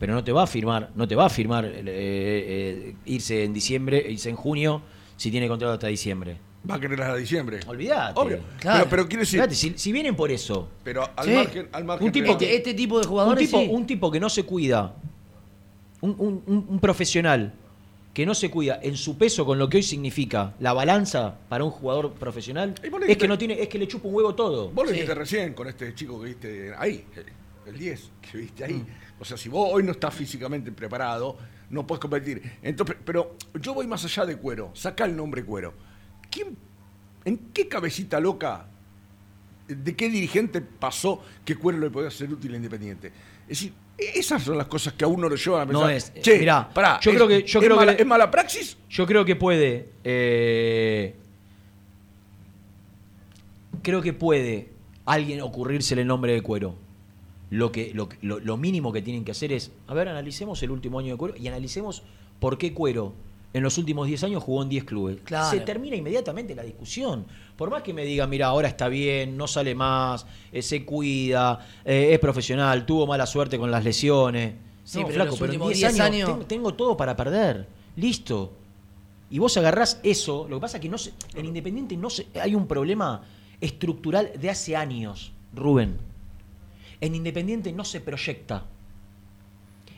Pero 0.00 0.12
no 0.14 0.24
te 0.24 0.32
va 0.32 0.42
a 0.42 0.46
firmar, 0.46 0.90
no 0.96 1.06
te 1.06 1.14
va 1.14 1.26
a 1.26 1.28
firmar 1.30 1.64
eh, 1.66 1.72
eh, 1.86 2.94
irse 3.06 3.44
en 3.44 3.52
diciembre, 3.52 4.04
irse 4.08 4.30
en 4.30 4.36
junio, 4.36 4.82
si 5.16 5.30
tiene 5.30 5.46
contrato 5.46 5.74
hasta 5.74 5.86
diciembre. 5.88 6.36
va 6.68 6.74
a 6.76 6.80
querer 6.80 7.00
a 7.02 7.14
diciembre. 7.14 7.60
Olvídate. 7.66 8.18
Obvio. 8.18 8.40
Claro. 8.58 8.78
Pero, 8.78 8.90
pero 8.90 9.08
quiero 9.08 9.20
decir, 9.20 9.44
si, 9.54 9.74
si 9.78 9.92
vienen 9.92 10.16
por 10.16 10.30
eso, 10.32 10.68
pero 10.82 11.04
al 11.14 11.24
Sí. 11.26 11.32
margen, 11.32 11.68
al 11.72 11.84
margen 11.84 12.06
Un 12.06 12.12
tipo 12.12 12.26
de- 12.26 12.32
Este, 12.32 12.56
este 12.56 12.74
tipo 12.74 12.98
de 12.98 13.04
un 13.06 13.10
jugadores 13.10 13.46
tipo, 13.46 13.60
sí. 13.60 13.68
un 13.70 13.86
tipo 13.86 14.10
que 14.10 14.18
no 14.20 14.28
se 14.30 14.42
cuida, 14.44 14.94
un, 16.02 16.14
un- 16.18 16.42
un- 16.46 16.66
un 16.68 16.80
profesional 16.80 17.54
que 18.14 18.26
no 18.26 18.34
se 18.34 18.50
cuida 18.50 18.80
en 18.82 18.96
su 18.96 19.16
peso 19.16 19.44
con 19.46 19.58
lo 19.58 19.68
que 19.68 19.76
hoy 19.78 19.82
significa 19.82 20.54
la 20.58 20.72
balanza 20.72 21.36
para 21.48 21.62
un 21.64 21.70
jugador 21.70 22.12
profesional, 22.14 22.74
es 22.82 22.90
dijiste- 22.90 23.16
que 23.18 23.28
no 23.28 23.38
tiene, 23.38 23.60
es 23.62 23.68
que 23.68 23.78
le 23.78 23.86
chupa 23.86 24.08
un 24.08 24.14
huevo 24.14 24.34
todo. 24.34 24.70
Vos 24.70 24.84
lo 24.84 24.88
Sí. 24.88 24.94
dijiste 24.94 25.14
recién 25.14 25.54
con 25.54 25.68
este 25.68 25.94
chico 25.94 26.20
que 26.20 26.26
viste 26.26 26.74
ahí, 26.76 27.04
el- 27.16 27.72
el 27.74 27.78
10, 27.78 28.10
que 28.30 28.38
viste 28.38 28.64
ahí. 28.64 28.74
Mm. 28.74 28.86
O 29.20 29.24
sea, 29.24 29.36
si 29.36 29.48
vos 29.48 29.68
hoy 29.72 29.82
no 29.84 29.92
estás 29.92 30.12
físicamente 30.14 30.72
preparado, 30.72 31.36
no 31.70 31.86
puedes 31.86 32.00
competir. 32.00 32.42
Entonces, 32.62 32.96
pero 33.04 33.36
yo 33.60 33.74
voy 33.74 33.86
más 33.86 34.04
allá 34.04 34.26
de 34.26 34.36
cuero. 34.36 34.70
Saca 34.74 35.04
el 35.04 35.14
nombre 35.14 35.44
cuero. 35.44 35.72
¿Quién, 36.30 36.56
¿En 37.24 37.36
qué 37.52 37.68
cabecita 37.68 38.18
loca, 38.18 38.66
de 39.68 39.94
qué 39.94 40.08
dirigente 40.08 40.60
pasó 40.62 41.22
que 41.44 41.54
cuero 41.54 41.78
le 41.78 41.90
podía 41.90 42.10
ser 42.10 42.32
útil 42.32 42.54
a 42.54 42.56
Independiente? 42.56 43.12
Es 43.50 43.58
decir, 43.58 43.72
esas 43.98 44.42
son 44.44 44.56
las 44.56 44.68
cosas 44.68 44.92
que 44.92 45.04
a 45.04 45.08
uno 45.08 45.28
lo 45.28 45.34
llevan 45.34 45.68
a 45.68 45.72
No 45.72 45.80
pensar. 45.86 46.16
es- 46.16 46.22
Che, 46.22 46.38
mirá, 46.38 46.68
pará, 46.72 47.00
yo 47.00 47.10
es- 47.10 47.16
creo 47.16 47.28
que- 47.28 47.42
yo 47.42 47.58
¿es 47.58 47.64
creo 47.66 47.76
que 47.76 47.80
mala, 47.84 47.92
le- 47.92 48.00
¿Es 48.00 48.06
mala 48.06 48.30
praxis? 48.30 48.76
Yo 48.88 49.06
creo 49.06 49.24
que 49.24 49.34
puede. 49.36 49.88
eh, 50.04 51.16
creo 53.82 54.00
que 54.02 54.12
puede 54.12 54.70
alguien 55.04 55.40
ocurrírsele 55.42 56.02
el 56.02 56.06
nombre 56.08 56.32
de 56.32 56.42
cuero. 56.42 56.76
lo, 57.52 57.72
que, 57.72 57.90
lo, 57.94 58.08
lo- 58.22 58.38
lo 58.38 58.56
mínimo 58.56 58.92
que 58.92 59.02
tienen 59.02 59.24
que 59.24 59.32
hacer 59.32 59.52
es, 59.52 59.72
a 59.88 59.92
ver, 59.94 60.06
analicemos 60.08 60.62
el 60.62 60.70
último 60.70 61.00
año 61.00 61.14
de 61.14 61.18
Cuero 61.18 61.34
y 61.36 61.48
analicemos 61.48 62.04
por 62.38 62.58
qué 62.58 62.72
Cuero 62.72 63.12
en 63.52 63.62
los 63.62 63.76
últimos 63.78 64.06
10 64.06 64.24
años 64.24 64.42
jugó 64.44 64.62
en 64.62 64.68
10 64.68 64.84
clubes. 64.84 65.18
Claro. 65.24 65.50
Se 65.50 65.60
termina 65.64 65.96
inmediatamente 65.96 66.54
la 66.54 66.62
discusión. 66.62 67.26
Por 67.56 67.70
más 67.70 67.82
que 67.82 67.92
me 67.92 68.04
digan, 68.04 68.30
mira, 68.30 68.46
ahora 68.46 68.68
está 68.68 68.88
bien, 68.88 69.36
no 69.36 69.46
sale 69.48 69.74
más, 69.74 70.24
eh, 70.52 70.62
se 70.62 70.84
cuida, 70.84 71.66
eh, 71.84 72.10
es 72.12 72.18
profesional, 72.20 72.86
tuvo 72.86 73.06
mala 73.06 73.26
suerte 73.26 73.58
con 73.58 73.70
las 73.70 73.82
lesiones. 73.84 74.54
Sí, 74.84 74.98
No, 75.00 75.06
pero 75.06 75.14
flaco, 75.14 75.34
pero 75.36 75.44
en 75.46 75.50
últimos 75.50 75.68
10 75.68 75.78
10 75.78 75.90
años, 76.00 76.06
años- 76.06 76.28
tengo, 76.30 76.46
tengo 76.46 76.74
todo 76.74 76.96
para 76.96 77.16
perder. 77.16 77.66
Listo. 77.96 78.52
Y 79.30 79.38
vos 79.38 79.56
agarrás 79.56 80.00
eso, 80.02 80.46
lo 80.48 80.56
que 80.56 80.60
pasa 80.62 80.76
es 80.78 80.80
que 80.80 80.88
no 80.88 80.98
se, 80.98 81.12
en 81.34 81.46
Independiente 81.46 81.96
no 81.96 82.10
se, 82.10 82.26
hay 82.40 82.54
un 82.54 82.66
problema 82.66 83.22
estructural 83.60 84.30
de 84.40 84.50
hace 84.50 84.74
años, 84.76 85.32
Rubén. 85.54 85.98
En 87.00 87.14
Independiente 87.14 87.72
no 87.72 87.84
se 87.84 88.00
proyecta. 88.00 88.64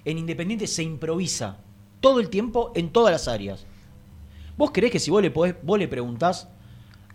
En 0.05 0.19
Independiente 0.19 0.67
se 0.67 0.83
improvisa 0.83 1.59
todo 2.03 2.21
el 2.21 2.29
tiempo 2.29 2.71
en 2.75 2.91
todas 2.91 3.11
las 3.13 3.29
áreas. 3.29 3.65
¿Vos 4.59 4.71
creés 4.73 4.93
que 4.93 4.99
si 4.99 5.11
vos 5.11 5.23
le, 5.23 5.33
podés- 5.33 5.57
vos 5.63 5.79
le 5.79 5.89
preguntás 5.89 6.49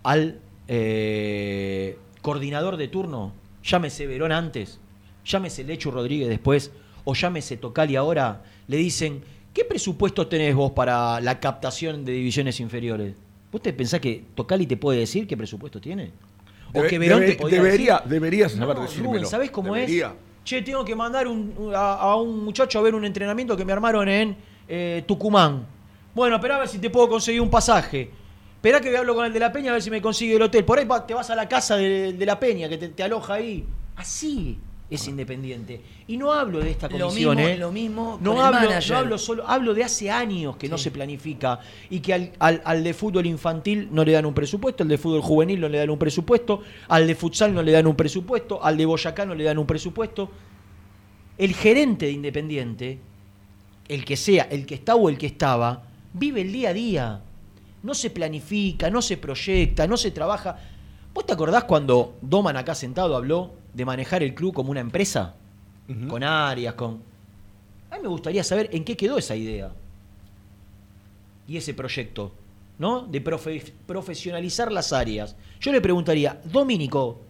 al 0.01 0.39
eh, 0.67 1.97
coordinador 2.23 2.77
de 2.77 2.87
turno, 2.87 3.33
llámese 3.63 4.07
Verón 4.07 4.31
antes, 4.31 4.79
llámese 5.23 5.63
Lechu 5.63 5.91
Rodríguez 5.91 6.29
después, 6.29 6.71
o 7.03 7.13
llámese 7.13 7.57
Tocali 7.57 7.95
ahora, 7.95 8.43
le 8.67 8.77
dicen, 8.77 9.21
¿qué 9.53 9.63
presupuesto 9.65 10.27
tenés 10.27 10.55
vos 10.55 10.71
para 10.71 11.19
la 11.21 11.39
captación 11.39 12.03
de 12.05 12.13
divisiones 12.13 12.59
inferiores? 12.59 13.15
¿Vos 13.51 13.61
te 13.61 13.71
pensás 13.73 13.99
que 13.99 14.23
Tocali 14.35 14.65
te 14.67 14.77
puede 14.77 14.99
decir 14.99 15.27
qué 15.27 15.37
presupuesto 15.37 15.79
tiene? 15.79 16.11
¿O 16.73 16.79
Debe- 16.79 16.87
que 16.89 16.99
Verón 16.99 17.21
debe- 17.21 17.31
te 17.33 17.35
podría 17.41 17.61
debería, 17.61 17.93
decir? 17.95 18.09
deberías 18.09 18.51
saber 18.53 18.77
No. 18.77 18.87
Rubén, 19.03 19.25
¿sabés 19.25 19.51
cómo 19.51 19.73
Debería. 19.73 20.07
es? 20.07 20.13
Che, 20.43 20.61
tengo 20.61 20.83
que 20.85 20.95
mandar 20.95 21.27
un- 21.27 21.71
a, 21.75 21.95
a 21.95 22.15
un 22.15 22.43
muchacho 22.43 22.79
a 22.79 22.81
ver 22.81 22.95
un 22.95 23.03
entrenamiento 23.05 23.55
que 23.57 23.65
me 23.65 23.73
armaron 23.73 24.07
en 24.09 24.35
eh, 24.67 25.03
Tucumán. 25.07 25.65
Bueno, 26.13 26.35
esperá 26.37 26.55
a 26.55 26.59
ver 26.59 26.67
si 26.67 26.79
te 26.79 26.89
puedo 26.89 27.07
conseguir 27.09 27.41
un 27.41 27.49
pasaje. 27.49 28.09
Esperá 28.55 28.81
que 28.81 28.95
hablo 28.97 29.13
con 29.15 29.25
el 29.25 29.31
de 29.33 29.39
la 29.39 29.51
Peña 29.51 29.69
a 29.69 29.73
ver 29.73 29.81
si 29.83 29.91
me 29.91 30.01
consigue 30.01 30.35
el 30.35 30.41
hotel. 30.41 30.65
Por 30.65 30.79
ahí 30.79 30.87
te 31.07 31.13
vas 31.13 31.29
a 31.29 31.35
la 31.35 31.47
casa 31.47 31.77
de, 31.77 32.13
de 32.13 32.25
la 32.25 32.39
Peña 32.39 32.67
que 32.67 32.77
te, 32.77 32.89
te 32.89 33.03
aloja 33.03 33.35
ahí. 33.35 33.65
Así 33.95 34.57
es 34.89 35.05
independiente. 35.07 35.81
Y 36.07 36.15
no 36.17 36.31
hablo 36.31 36.59
de 36.59 36.71
esta 36.71 36.87
Lo 36.87 37.07
comisión, 37.09 37.35
mismo- 37.35 37.49
¿eh? 37.49 37.57
lo 37.57 37.71
mismo 37.73 38.17
no 38.21 38.31
con 38.35 38.39
el 38.39 38.45
hablo, 38.55 38.69
no 38.89 38.95
hablo 38.97 39.17
solo, 39.17 39.43
hablo 39.47 39.73
de 39.73 39.83
hace 39.83 40.09
años 40.09 40.55
que 40.55 40.69
no 40.69 40.77
se 40.77 40.91
planifica 40.91 41.59
y 41.89 41.99
que 41.99 42.13
al, 42.13 42.31
al- 42.39 42.61
al 42.63 42.83
de 42.85 42.93
fútbol 42.93 43.25
infantil 43.25 43.89
no 43.91 44.05
le 44.05 44.13
dan 44.13 44.25
un 44.25 44.33
presupuesto, 44.33 44.83
al 44.83 44.89
de 44.89 44.97
fútbol 44.97 45.21
juvenil 45.21 45.59
no 45.59 45.67
le 45.67 45.77
dan 45.77 45.89
un 45.89 45.99
presupuesto, 45.99 46.61
al 46.87 47.05
de 47.05 47.15
futsal 47.15 47.53
no 47.53 47.61
le 47.61 47.73
dan 47.73 47.85
un 47.85 47.95
presupuesto, 47.97 48.63
al 48.63 48.77
de 48.77 48.85
Boyacá 48.85 49.25
no 49.25 49.35
le 49.35 49.43
dan 49.43 49.57
un 49.57 49.67
presupuesto. 49.67 50.31
El 51.37 51.53
gerente 51.53 52.05
de 52.05 52.13
Independiente, 52.13 52.99
el 53.87 54.05
que 54.05 54.17
sea, 54.17 54.43
el 54.43 54.65
que 54.65 54.75
está 54.75 54.95
o 54.95 55.09
el 55.09 55.17
que 55.17 55.27
estaba, 55.27 55.83
vive 56.13 56.41
el 56.41 56.51
día 56.51 56.69
a 56.69 56.73
día. 56.73 57.21
No 57.83 57.93
se 57.93 58.09
planifica, 58.09 58.89
no 58.89 59.01
se 59.01 59.17
proyecta, 59.17 59.87
no 59.87 59.97
se 59.97 60.11
trabaja. 60.11 60.59
¿Vos 61.13 61.25
te 61.25 61.33
acordás 61.33 61.63
cuando 61.63 62.15
Doman 62.21 62.57
acá 62.57 62.75
sentado 62.75 63.15
habló 63.15 63.53
de 63.73 63.85
manejar 63.85 64.23
el 64.23 64.35
club 64.35 64.53
como 64.53 64.71
una 64.71 64.81
empresa? 64.81 65.35
Con 66.09 66.23
áreas, 66.23 66.73
con... 66.73 67.01
A 67.89 67.95
mí 67.95 68.01
me 68.01 68.09
gustaría 68.09 68.43
saber 68.43 68.69
en 68.73 68.83
qué 68.83 68.97
quedó 68.97 69.17
esa 69.17 69.35
idea. 69.35 69.71
Y 71.47 71.55
ese 71.55 71.73
proyecto, 71.73 72.33
¿no? 72.77 73.03
De 73.03 73.23
profe- 73.23 73.71
profesionalizar 73.85 74.69
las 74.69 74.91
áreas. 74.91 75.35
Yo 75.61 75.71
le 75.71 75.79
preguntaría, 75.79 76.41
Domínico, 76.43 77.21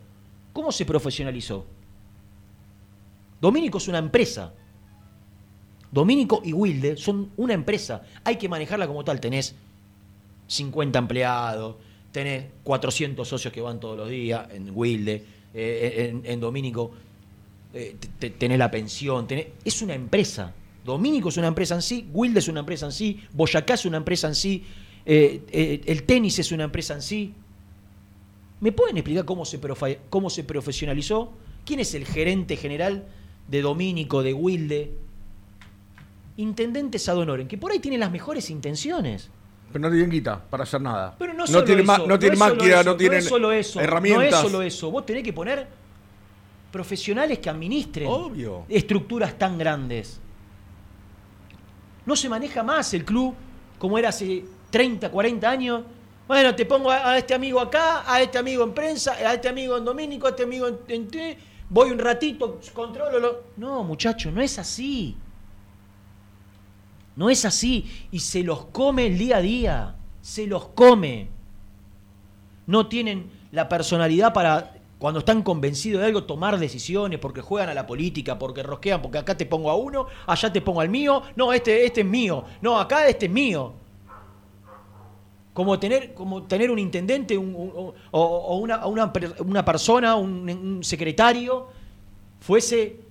¿cómo 0.54 0.72
se 0.72 0.86
profesionalizó? 0.86 1.66
Domínico 3.40 3.78
es 3.78 3.88
una 3.88 4.00
empresa. 4.00 4.54
Domínico 5.92 6.42
y 6.44 6.54
Wilde 6.54 6.98
son 6.98 7.30
una 7.38 7.54
empresa. 7.54 8.04
Hay 8.24 8.36
que 8.38 8.50
manejarla 8.50 8.88
como 8.88 9.04
tal. 9.04 9.20
Tenés 9.20 9.56
50 10.48 11.00
empleados, 11.00 11.76
tenés 12.12 12.46
400 12.64 13.28
socios 13.28 13.54
que 13.54 13.62
van 13.62 13.80
todos 13.80 13.98
los 13.98 14.10
días 14.10 14.48
en 14.54 14.70
Wilde, 14.74 15.24
eh, 15.54 16.10
en, 16.10 16.22
en 16.32 16.40
Domínico 16.40 16.92
eh, 17.74 17.96
te- 18.00 18.08
te- 18.08 18.30
tenés 18.32 18.58
la 18.58 18.72
pensión, 18.72 19.28
es 19.64 19.82
una 19.82 19.94
empresa. 19.94 20.54
Domínico 20.86 21.30
es 21.30 21.38
una 21.38 21.48
empresa 21.48 21.76
en 21.76 21.82
sí, 21.82 22.08
Wilde 22.14 22.40
es 22.40 22.48
una 22.48 22.62
empresa 22.62 22.86
en 22.86 22.92
sí, 22.94 23.20
Boyacá 23.34 23.74
es 23.74 23.86
una 23.86 23.98
empresa 23.98 24.28
en 24.30 24.36
sí, 24.36 24.64
eh, 25.06 25.82
el 25.86 26.04
tenis 26.04 26.40
es 26.40 26.52
una 26.54 26.64
empresa 26.64 26.94
en 26.94 27.02
sí. 27.02 27.34
¿Me 28.62 28.72
pueden 28.72 28.98
explicar 28.98 29.26
cómo 29.26 29.46
se, 29.46 29.60
cómo 30.10 30.30
se 30.30 30.44
profesionalizó? 30.44 31.32
¿Quién 31.66 31.80
es 31.82 31.94
el 31.94 32.06
gerente 32.06 32.56
general 32.56 33.06
de 33.50 33.62
Domínico, 33.62 34.24
de 34.24 34.34
Wilde? 34.34 34.92
Intendente 36.38 37.00
Sadonoren, 37.00 37.48
que 37.48 37.58
por 37.58 37.72
ahí 37.72 37.80
tiene 37.80 37.98
las 37.98 38.12
mejores 38.12 38.50
intenciones. 38.50 39.30
Pero 39.72 39.80
no 39.82 39.92
tienen 39.92 40.10
guita 40.10 40.42
para 40.50 40.64
hacer 40.64 40.80
nada. 40.82 41.16
Pero 41.20 41.34
no, 41.34 41.46
solo 41.48 41.64
tienen, 41.66 41.86
ma- 41.86 41.96
eso, 41.96 42.08
no 42.08 42.18
tienen 42.20 42.34
es 42.34 42.40
solo 42.40 42.56
máquina, 42.56 42.76
eso, 42.82 42.84
no 42.90 42.96
tienen 42.98 43.22
solo 43.24 43.52
eso, 43.52 43.80
herramientas. 43.82 44.32
No 44.32 44.38
es 44.38 44.42
solo 44.44 44.62
eso. 44.62 44.92
Vos 44.92 45.06
tenés 45.06 45.24
que 45.24 45.34
poner 45.34 45.68
profesionales 46.72 47.40
que 47.40 47.50
administren 47.50 48.08
Obvio. 48.10 48.66
estructuras 48.70 49.38
tan 49.38 49.58
grandes. 49.58 50.20
No 52.06 52.16
se 52.16 52.30
maneja 52.30 52.64
más 52.64 52.94
el 52.94 53.04
club 53.04 53.34
como 53.78 53.98
era 53.98 54.10
hace 54.10 54.46
30, 54.70 55.10
40 55.12 55.50
años. 55.50 55.84
Bueno, 56.28 56.56
te 56.56 56.66
pongo 56.66 56.92
a, 56.92 57.12
a 57.12 57.18
este 57.18 57.34
amigo 57.34 57.60
acá, 57.60 58.04
a 58.12 58.22
este 58.22 58.38
amigo 58.38 58.64
en 58.64 58.74
prensa, 58.74 59.14
a 59.14 59.34
este 59.34 59.50
amigo 59.50 59.78
en 59.78 59.86
Domínico, 59.86 60.28
a 60.28 60.32
este 60.32 60.44
amigo 60.44 60.68
en, 60.68 60.78
en 60.88 61.38
voy 61.70 61.92
un 61.92 62.00
ratito, 62.00 62.60
controlo. 62.74 63.20
lo- 63.20 63.44
No, 63.58 63.84
muchacho, 63.84 64.32
no 64.32 64.42
es 64.42 64.58
así. 64.60 65.16
No 67.18 67.30
es 67.30 67.44
así. 67.44 67.86
Y 68.12 68.20
se 68.20 68.44
los 68.44 68.66
come 68.68 69.08
el 69.08 69.18
día 69.18 69.38
a 69.38 69.42
día. 69.42 69.96
Se 70.22 70.48
los 70.48 70.68
come. 70.70 71.28
No 72.66 72.88
tienen 72.88 73.30
la 73.52 73.68
personalidad 73.68 74.34
para, 74.34 74.76
cuando 75.00 75.20
están 75.20 75.42
convencidos 75.42 76.02
de 76.02 76.08
algo, 76.08 76.24
tomar 76.26 76.58
decisiones, 76.60 77.20
porque 77.20 77.42
juegan 77.42 77.70
a 77.70 77.74
la 77.74 77.88
política, 77.88 78.38
porque 78.38 78.62
rosquean, 78.62 79.02
porque 79.02 79.18
acá 79.18 79.36
te 79.36 79.46
pongo 79.46 79.70
a 79.72 79.76
uno, 79.76 80.08
allá 80.26 80.52
te 80.54 80.62
pongo 80.62 80.82
al 80.82 80.90
mío. 80.90 81.24
No, 81.36 81.52
este, 81.54 81.86
este 81.86 82.02
es 82.02 82.08
mío. 82.08 82.44
No, 82.62 82.80
acá 82.80 83.08
este 83.08 83.26
es 83.26 83.32
mío. 83.32 83.74
Como 85.54 85.80
tener, 85.80 86.14
como 86.14 86.44
tener 86.44 86.70
un 86.70 86.78
intendente 86.78 87.36
o, 87.36 88.58
una, 88.62 88.86
una 88.86 89.12
per- 89.12 89.36
una 89.40 89.66
persona, 89.66 90.16
un 90.16 90.84
secretario, 90.84 91.68
fuese 92.40 93.07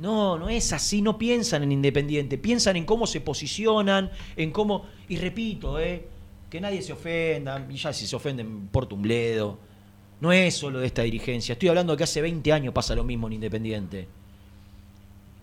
no, 0.00 0.38
no 0.38 0.48
es 0.48 0.72
así, 0.72 1.02
no 1.02 1.18
piensan 1.18 1.62
en 1.62 1.72
Independiente, 1.72 2.38
piensan 2.38 2.76
en 2.76 2.86
cómo 2.86 3.06
se 3.06 3.20
posicionan, 3.20 4.10
en 4.34 4.50
cómo, 4.50 4.86
y 5.08 5.18
repito, 5.18 5.78
eh, 5.78 6.06
que 6.48 6.58
nadie 6.60 6.80
se 6.80 6.94
ofenda, 6.94 7.66
y 7.68 7.76
ya 7.76 7.92
si 7.92 8.06
se 8.06 8.16
ofenden, 8.16 8.68
porta 8.68 8.94
un 8.94 9.02
bledo. 9.02 9.58
No 10.22 10.32
es 10.32 10.54
solo 10.54 10.80
de 10.80 10.86
esta 10.86 11.02
dirigencia, 11.02 11.52
estoy 11.52 11.68
hablando 11.68 11.92
de 11.92 11.98
que 11.98 12.04
hace 12.04 12.22
20 12.22 12.50
años 12.50 12.72
pasa 12.72 12.94
lo 12.94 13.04
mismo 13.04 13.26
en 13.26 13.34
Independiente. 13.34 14.08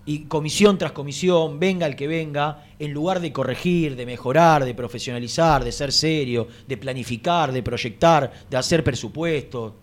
Y 0.07 0.19
comisión 0.21 0.77
tras 0.77 0.91
comisión, 0.91 1.59
venga 1.59 1.85
el 1.85 1.95
que 1.95 2.07
venga, 2.07 2.65
en 2.79 2.93
lugar 2.93 3.19
de 3.19 3.31
corregir, 3.31 3.95
de 3.95 4.05
mejorar, 4.07 4.65
de 4.65 4.73
profesionalizar, 4.73 5.63
de 5.63 5.71
ser 5.71 5.91
serio, 5.91 6.47
de 6.67 6.77
planificar, 6.77 7.51
de 7.51 7.61
proyectar, 7.61 8.31
de 8.49 8.57
hacer 8.57 8.83
presupuestos. 8.83 9.73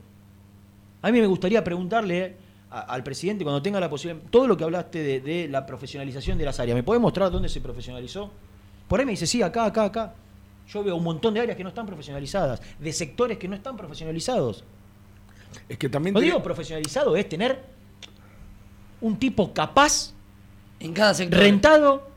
A 1.03 1.13
mí 1.13 1.21
me 1.21 1.27
gustaría 1.27 1.63
preguntarle 1.63 2.44
a- 2.75 2.81
al 2.81 3.03
presidente 3.05 3.45
cuando 3.45 3.63
tenga 3.63 3.79
la 3.81 3.89
posibilidad, 3.89 4.25
todo 4.31 4.47
lo 4.49 4.57
que 4.57 4.65
hablaste 4.65 4.99
de, 5.03 5.21
de 5.21 5.49
la 5.49 5.65
profesionalización 5.65 6.37
de 6.39 6.45
las 6.45 6.59
áreas, 6.59 6.75
¿me 6.75 6.83
puede 6.83 6.99
mostrar 7.01 7.31
dónde 7.31 7.49
se 7.49 7.61
profesionalizó? 7.61 8.31
Por 8.89 8.99
ahí 9.01 9.07
me 9.07 9.13
dice, 9.13 9.27
sí, 9.27 9.43
acá, 9.43 9.65
acá, 9.67 9.85
acá. 9.85 10.15
Yo 10.69 10.83
veo 10.83 10.97
un 10.97 11.05
montón 11.05 11.35
de 11.35 11.41
áreas 11.41 11.57
que 11.57 11.63
no 11.63 11.69
están 11.69 11.87
profesionalizadas, 11.87 12.61
de 12.79 12.93
sectores 12.93 13.39
que 13.39 13.47
no 13.49 13.55
están 13.55 13.77
profesionalizados. 13.77 14.65
Es 15.69 15.79
que 15.79 15.89
también 15.89 16.15
No 16.15 16.21
tiene- 16.21 16.33
digo 16.33 16.43
profesionalizado, 16.43 17.17
es 17.17 17.29
tener 17.29 17.63
un 19.01 19.17
tipo 19.19 19.53
capaz, 19.53 20.13
En 20.81 20.93
cada 20.93 21.15
sector. 21.15 21.39
rentado, 21.39 22.09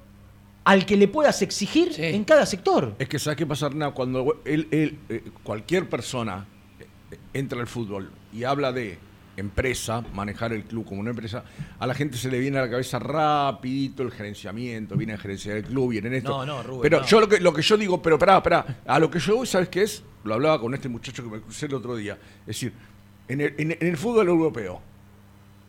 al 0.63 0.85
que 0.85 0.97
le 0.97 1.07
puedas 1.07 1.41
exigir 1.41 1.93
Sí. 1.93 2.03
en 2.03 2.23
cada 2.23 2.45
sector. 2.45 2.95
Es 2.99 3.07
que 3.07 3.19
sabes 3.19 3.37
qué 3.37 3.45
pasa, 3.45 3.67
Hernán? 3.67 3.91
cuando 3.91 4.41
él, 4.45 4.67
él, 4.71 4.97
eh, 5.09 5.23
cualquier 5.43 5.87
persona 5.89 6.45
eh, 6.79 7.17
entra 7.33 7.59
al 7.61 7.67
fútbol 7.67 8.11
y 8.33 8.43
habla 8.43 8.71
de 8.73 8.97
empresa, 9.37 10.03
manejar 10.13 10.51
el 10.51 10.63
club 10.65 10.85
como 10.85 10.99
una 10.99 11.11
empresa, 11.11 11.43
a 11.79 11.87
la 11.87 11.93
gente 11.93 12.17
se 12.17 12.29
le 12.29 12.39
viene 12.39 12.57
a 12.57 12.61
la 12.63 12.69
cabeza 12.69 12.99
rapidito 12.99 14.03
el 14.03 14.11
gerenciamiento, 14.11 14.97
viene 14.97 15.13
a 15.13 15.17
gerenciar 15.17 15.57
el 15.57 15.63
club, 15.63 15.91
viene 15.91 16.07
en 16.09 16.15
esto. 16.15 16.29
No, 16.29 16.45
no, 16.45 16.63
Rubén, 16.63 16.81
Pero 16.81 16.99
no. 17.01 17.05
yo 17.05 17.19
lo 17.21 17.29
que, 17.29 17.39
lo 17.39 17.53
que 17.53 17.61
yo 17.61 17.77
digo, 17.77 18.01
pero 18.01 18.15
esperá, 18.15 18.37
esperá, 18.37 18.65
a 18.85 18.99
lo 18.99 19.09
que 19.09 19.19
yo 19.19 19.37
voy, 19.37 19.47
¿sabes 19.47 19.69
qué 19.69 19.83
es? 19.83 20.03
Lo 20.23 20.33
hablaba 20.33 20.59
con 20.59 20.73
este 20.73 20.89
muchacho 20.89 21.23
que 21.23 21.29
me 21.29 21.39
crucé 21.41 21.67
el 21.67 21.75
otro 21.75 21.95
día. 21.95 22.17
Es 22.41 22.47
decir, 22.47 22.73
en 23.27 23.41
el, 23.41 23.53
en- 23.57 23.71
en 23.71 23.87
el 23.87 23.95
fútbol 23.97 24.27
europeo, 24.27 24.81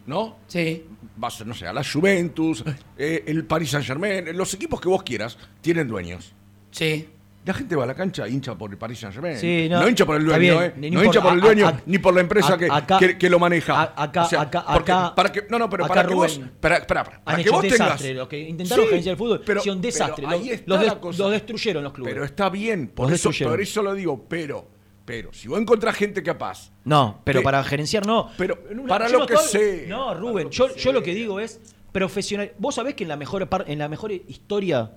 ¿no? 0.06 0.38
Sí. 0.46 0.84
vas, 1.16 1.44
no 1.44 1.52
sé, 1.54 1.66
a 1.66 1.72
la 1.72 1.84
Juventus, 1.84 2.64
eh, 2.96 3.24
el 3.26 3.44
Paris 3.44 3.70
Saint 3.70 3.86
Germain, 3.86 4.36
los 4.36 4.54
equipos 4.54 4.80
que 4.80 4.88
vos 4.88 5.02
quieras, 5.02 5.36
tienen 5.60 5.86
dueños. 5.88 6.32
Sí. 6.70 7.08
La 7.48 7.54
gente 7.54 7.74
va 7.76 7.84
a 7.84 7.86
la 7.86 7.94
cancha 7.94 8.28
hincha 8.28 8.54
por 8.58 8.70
el 8.70 8.76
Paris 8.76 8.98
Saint 8.98 9.14
Germain. 9.14 9.38
Sí, 9.38 9.68
no, 9.70 9.80
no, 9.80 9.88
hincha 9.88 10.04
por 10.04 10.16
el 10.16 10.24
dueño, 10.26 10.38
bien, 10.38 10.62
¿eh? 10.62 10.72
ni 10.76 10.90
No 10.90 10.98
por- 10.98 11.06
hincha 11.06 11.22
por 11.22 11.32
el 11.32 11.40
dueño, 11.40 11.66
a- 11.68 11.80
ni 11.86 11.96
por 11.98 12.12
la 12.14 12.20
empresa 12.20 12.52
a- 12.54 12.58
que, 12.58 12.68
acá- 12.70 12.98
que, 12.98 13.16
que 13.16 13.30
lo 13.30 13.38
maneja. 13.38 13.94
acá- 13.96 14.24
O 14.24 14.28
sea, 14.28 14.42
acá- 14.42 14.64
porque 14.70 14.92
acá- 14.92 15.14
para 15.14 15.32
que, 15.32 15.46
no, 15.48 15.58
no, 15.58 15.70
pero 15.70 15.86
para 15.86 16.06
que 16.06 16.14
vos. 16.14 16.36
Rubén 16.36 16.52
Para, 16.60 16.86
para, 16.86 17.04
para, 17.24 17.42
que 17.42 17.48
vos 17.48 17.62
desastre. 17.62 18.08
tengas. 18.08 18.16
Los 18.18 18.28
que 18.28 18.38
intentaron 18.38 18.84
Sí, 18.84 18.88
gerenciar 18.90 19.12
el 19.12 19.18
fútbol 19.18 19.40
pero- 19.46 19.60
un 19.62 19.64
pero 19.66 19.80
desastre. 19.80 20.26
ahí 20.26 20.38
Los, 20.40 20.48
está 20.50 20.74
los 20.74 20.86
la 20.86 21.00
cosa. 21.00 21.22
los 21.22 21.32
destruyeron 21.32 21.84
los 21.84 21.92
clubes. 21.94 22.12
Pero 22.12 22.24
está 22.26 22.50
bien, 22.50 22.88
por 22.88 23.08
Los 23.10 23.18
eso, 23.18 23.30
por 23.48 23.60
eso 23.62 23.82
lo 23.82 23.94
digo, 23.94 24.26
pero, 24.28 24.68
pero, 25.06 25.32
si 25.32 25.48
vos 25.48 25.58
encontrás 25.58 25.96
gente 25.96 26.22
capaz, 26.22 26.70
No, 26.84 27.22
pero 27.24 27.42
para 27.42 27.64
gerenciar 27.64 28.04
no. 28.06 28.30
Pero 28.36 28.58
para 28.86 29.06
yo 29.06 29.14
lo 29.14 29.18
no 29.20 29.26
que 29.26 29.34
estoy- 29.34 29.48
sé. 29.60 29.86
No, 29.88 30.08
Para 30.08 30.20
Rubén, 30.20 30.44
lo 30.44 30.50
que 30.50 30.56
yo, 30.56 30.76
yo 30.76 30.92
lo 30.92 31.02
que 31.02 31.14
digo 31.14 31.40
es 31.40 31.60
profesional. 31.92 32.52
Vos 32.58 32.74
sabés 32.74 32.94
que 32.94 33.04
en 33.04 33.08
la 33.08 33.16
mejor, 33.16 33.48
par- 33.48 33.64
en 33.68 33.78
la 33.78 33.88
mejor 33.88 34.12
historia, 34.12 34.90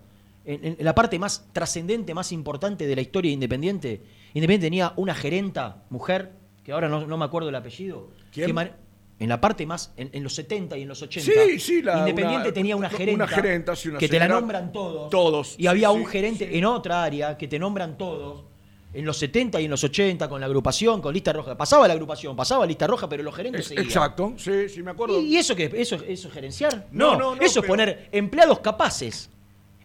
en, 0.46 0.66
en 0.80 0.86
la 0.86 0.96
parte 0.96 1.20
más 1.20 1.48
trascendente, 1.54 2.14
más 2.14 2.32
importante 2.32 2.88
de 2.88 2.96
la 2.96 3.02
historia 3.02 3.30
de 3.30 3.34
Independiente, 3.34 4.02
Independiente 4.34 4.66
tenía 4.68 4.94
una 4.96 5.14
gerenta, 5.16 5.84
mujer, 5.90 6.32
que 6.64 6.72
ahora 6.72 6.88
no, 6.90 7.06
no 7.06 7.18
me 7.18 7.26
acuerdo 7.26 7.50
el 7.50 7.56
apellido. 7.56 8.10
¿Quién? 8.32 8.56
que 8.56 8.72
en 9.20 9.30
la 9.30 9.40
parte 9.40 9.68
más, 9.68 9.94
en, 9.98 10.10
en 10.14 10.24
los 10.24 10.34
70 10.34 10.80
y 10.80 10.82
en 10.82 10.88
los 10.88 11.00
80, 11.04 11.32
Sí, 11.46 11.60
sí, 11.60 11.82
la- 11.84 12.00
Independiente 12.00 12.48
una- 12.48 12.54
tenía 12.54 12.76
una 12.76 12.88
una 12.88 12.98
gerenta, 12.98 13.28
gerenta, 13.28 13.76
sí, 13.76 13.90
una 13.90 14.00
que 14.00 14.10
te 14.10 14.18
la 14.18 14.28
nombran 14.28 14.72
todos. 14.72 15.12
Todos, 15.12 15.56
Y 15.60 15.68
había 15.68 15.92
un 15.92 16.08
gerente 16.08 16.58
en 16.58 16.66
otra 16.66 17.04
área 17.04 17.38
que 17.38 17.48
te 17.48 17.60
nombran 17.60 18.00
todos. 18.00 18.46
En 18.94 19.06
los 19.06 19.18
70 19.18 19.62
y 19.62 19.66
en 19.66 19.72
los 19.72 19.84
80, 19.84 20.28
con 20.28 20.40
la 20.42 20.48
agrupación, 20.48 21.02
con 21.02 21.14
lista 21.14 21.32
roja. 21.32 21.56
Pasaba 21.56 21.88
la 21.88 21.94
agrupación, 21.94 22.36
pasaba 22.36 22.66
lista 22.66 22.88
roja, 22.88 23.08
pero 23.08 23.22
los 23.22 23.36
gerentes 23.36 23.62
es- 23.62 23.68
seguían. 23.68 23.86
exacto, 23.86 24.34
sí, 24.38 24.68
sí, 24.68 24.82
me 24.82 24.90
acuerdo. 24.92 25.22
¿Y, 25.22 25.36
y 25.36 25.38
eso 25.38 25.56
qué? 25.56 25.72
¿Eso, 25.72 25.98
¿Eso 25.98 26.28
es 26.28 26.34
gerenciar? 26.34 26.88
No, 26.92 27.12
No, 27.14 27.20
no, 27.20 27.36
no, 27.36 27.42
eso 27.44 27.60
es 27.60 27.62
pero- 27.62 27.68
poner 27.68 28.10
empleados 28.12 28.60
capaces. 28.60 29.30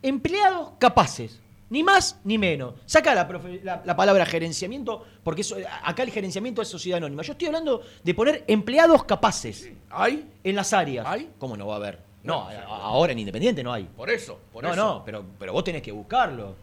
Empleados 0.06 0.70
capaces. 0.78 1.40
Ni 1.68 1.82
más 1.82 2.20
ni 2.22 2.38
menos. 2.38 2.74
Saca 2.86 3.12
la, 3.12 3.28
profe- 3.28 3.60
la- 3.64 3.82
la 3.84 3.96
palabra 3.96 4.24
gerenciamiento, 4.24 5.04
porque 5.24 5.40
eso, 5.40 5.56
acá 5.82 6.04
el 6.04 6.10
gerenciamiento 6.12 6.62
es 6.62 6.68
sociedad 6.68 6.98
anónima. 6.98 7.22
Yo 7.22 7.32
estoy 7.32 7.48
hablando 7.48 7.82
de 8.04 8.14
poner 8.14 8.44
empleados 8.46 9.02
capaces 9.02 9.68
¿Hay? 9.90 10.30
en 10.44 10.54
las 10.54 10.72
áreas. 10.72 11.04
¿Hay? 11.08 11.30
¿Cómo 11.38 11.56
no 11.56 11.66
va 11.66 11.74
a 11.74 11.76
haber? 11.78 11.98
No, 12.22 12.42
a- 12.48 12.62
ahora 12.62 13.12
en 13.12 13.18
Independiente 13.18 13.64
no 13.64 13.72
hay. 13.72 13.82
Por 13.84 14.10
eso, 14.10 14.38
por 14.52 14.62
no, 14.62 14.72
eso. 14.72 14.76
no, 14.76 15.04
pero, 15.04 15.24
pero 15.40 15.52
vos 15.52 15.64
tenés 15.64 15.82
que 15.82 15.90
buscarlo. 15.90 16.54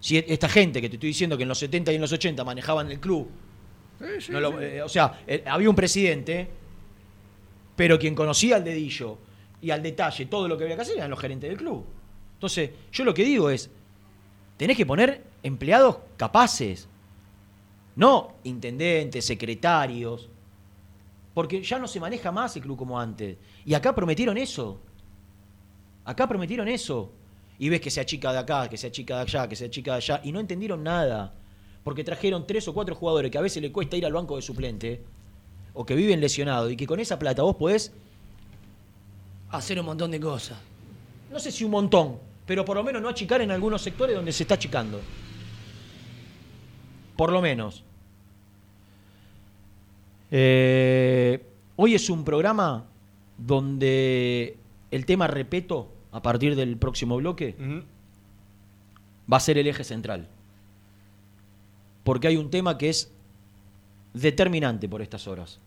Si 0.00 0.16
e- 0.16 0.24
esta 0.28 0.48
gente 0.48 0.80
que 0.80 0.88
te 0.88 0.96
estoy 0.96 1.08
diciendo 1.08 1.36
que 1.36 1.42
en 1.42 1.48
los 1.50 1.58
70 1.58 1.92
y 1.92 1.96
en 1.96 2.00
los 2.00 2.12
80 2.12 2.42
manejaban 2.44 2.90
el 2.90 3.00
club, 3.00 3.28
Sí, 3.98 4.06
sí, 4.20 4.32
no 4.32 4.40
lo- 4.40 4.52
sí. 4.52 4.56
eh, 4.64 4.82
o 4.82 4.88
sea, 4.88 5.20
eh, 5.26 5.44
había 5.46 5.68
un 5.68 5.76
presidente, 5.76 6.48
pero 7.76 7.98
quien 7.98 8.14
conocía 8.14 8.56
al 8.56 8.64
dedillo 8.64 9.18
y 9.60 9.70
al 9.70 9.82
detalle 9.82 10.24
todo 10.26 10.48
lo 10.48 10.56
que 10.56 10.64
había 10.64 10.76
que 10.76 10.82
hacer 10.82 10.96
eran 10.96 11.10
los 11.10 11.18
gerentes 11.20 11.50
del 11.50 11.58
club. 11.58 11.84
Entonces, 12.38 12.70
yo 12.92 13.04
lo 13.04 13.12
que 13.12 13.24
digo 13.24 13.50
es, 13.50 13.68
tenés 14.56 14.76
que 14.76 14.86
poner 14.86 15.24
empleados 15.42 15.98
capaces, 16.16 16.86
no 17.96 18.34
intendentes, 18.44 19.24
secretarios, 19.24 20.28
porque 21.34 21.62
ya 21.64 21.80
no 21.80 21.88
se 21.88 21.98
maneja 21.98 22.30
más 22.30 22.54
el 22.54 22.62
club 22.62 22.78
como 22.78 22.98
antes. 22.98 23.36
Y 23.64 23.74
acá 23.74 23.92
prometieron 23.92 24.38
eso. 24.38 24.80
Acá 26.04 26.28
prometieron 26.28 26.68
eso. 26.68 27.10
Y 27.58 27.68
ves 27.68 27.80
que 27.80 27.90
sea 27.90 28.06
chica 28.06 28.32
de 28.32 28.38
acá, 28.38 28.68
que 28.68 28.76
sea 28.76 28.92
chica 28.92 29.16
de 29.16 29.22
allá, 29.22 29.48
que 29.48 29.56
sea 29.56 29.68
chica 29.68 29.92
de 29.92 29.96
allá, 29.96 30.20
y 30.22 30.30
no 30.30 30.38
entendieron 30.38 30.84
nada. 30.84 31.34
Porque 31.82 32.04
trajeron 32.04 32.46
tres 32.46 32.68
o 32.68 32.74
cuatro 32.74 32.94
jugadores 32.94 33.32
que 33.32 33.38
a 33.38 33.40
veces 33.40 33.60
le 33.60 33.72
cuesta 33.72 33.96
ir 33.96 34.06
al 34.06 34.12
banco 34.12 34.36
de 34.36 34.42
suplente, 34.42 35.02
o 35.74 35.84
que 35.84 35.96
viven 35.96 36.20
lesionados, 36.20 36.70
y 36.70 36.76
que 36.76 36.86
con 36.86 37.00
esa 37.00 37.18
plata 37.18 37.42
vos 37.42 37.56
podés, 37.56 37.92
Hacer 39.50 39.80
un 39.80 39.86
montón 39.86 40.10
de 40.10 40.20
cosas. 40.20 40.58
no 41.32 41.40
sé 41.40 41.50
si 41.50 41.64
un 41.64 41.70
montón, 41.70 42.18
pero 42.48 42.64
por 42.64 42.78
lo 42.78 42.82
menos 42.82 43.02
no 43.02 43.10
achicar 43.10 43.42
en 43.42 43.50
algunos 43.50 43.82
sectores 43.82 44.16
donde 44.16 44.32
se 44.32 44.44
está 44.44 44.54
achicando. 44.54 45.02
Por 47.14 47.30
lo 47.30 47.42
menos. 47.42 47.84
Eh, 50.30 51.44
hoy 51.76 51.94
es 51.94 52.08
un 52.08 52.24
programa 52.24 52.86
donde 53.36 54.56
el 54.90 55.04
tema 55.04 55.26
repeto, 55.26 55.92
a 56.10 56.22
partir 56.22 56.56
del 56.56 56.78
próximo 56.78 57.18
bloque, 57.18 57.54
va 59.30 59.36
a 59.36 59.40
ser 59.40 59.58
el 59.58 59.66
eje 59.66 59.84
central. 59.84 60.26
Porque 62.02 62.28
hay 62.28 62.38
un 62.38 62.48
tema 62.48 62.78
que 62.78 62.88
es 62.88 63.12
determinante 64.14 64.88
por 64.88 65.02
estas 65.02 65.28
horas. 65.28 65.60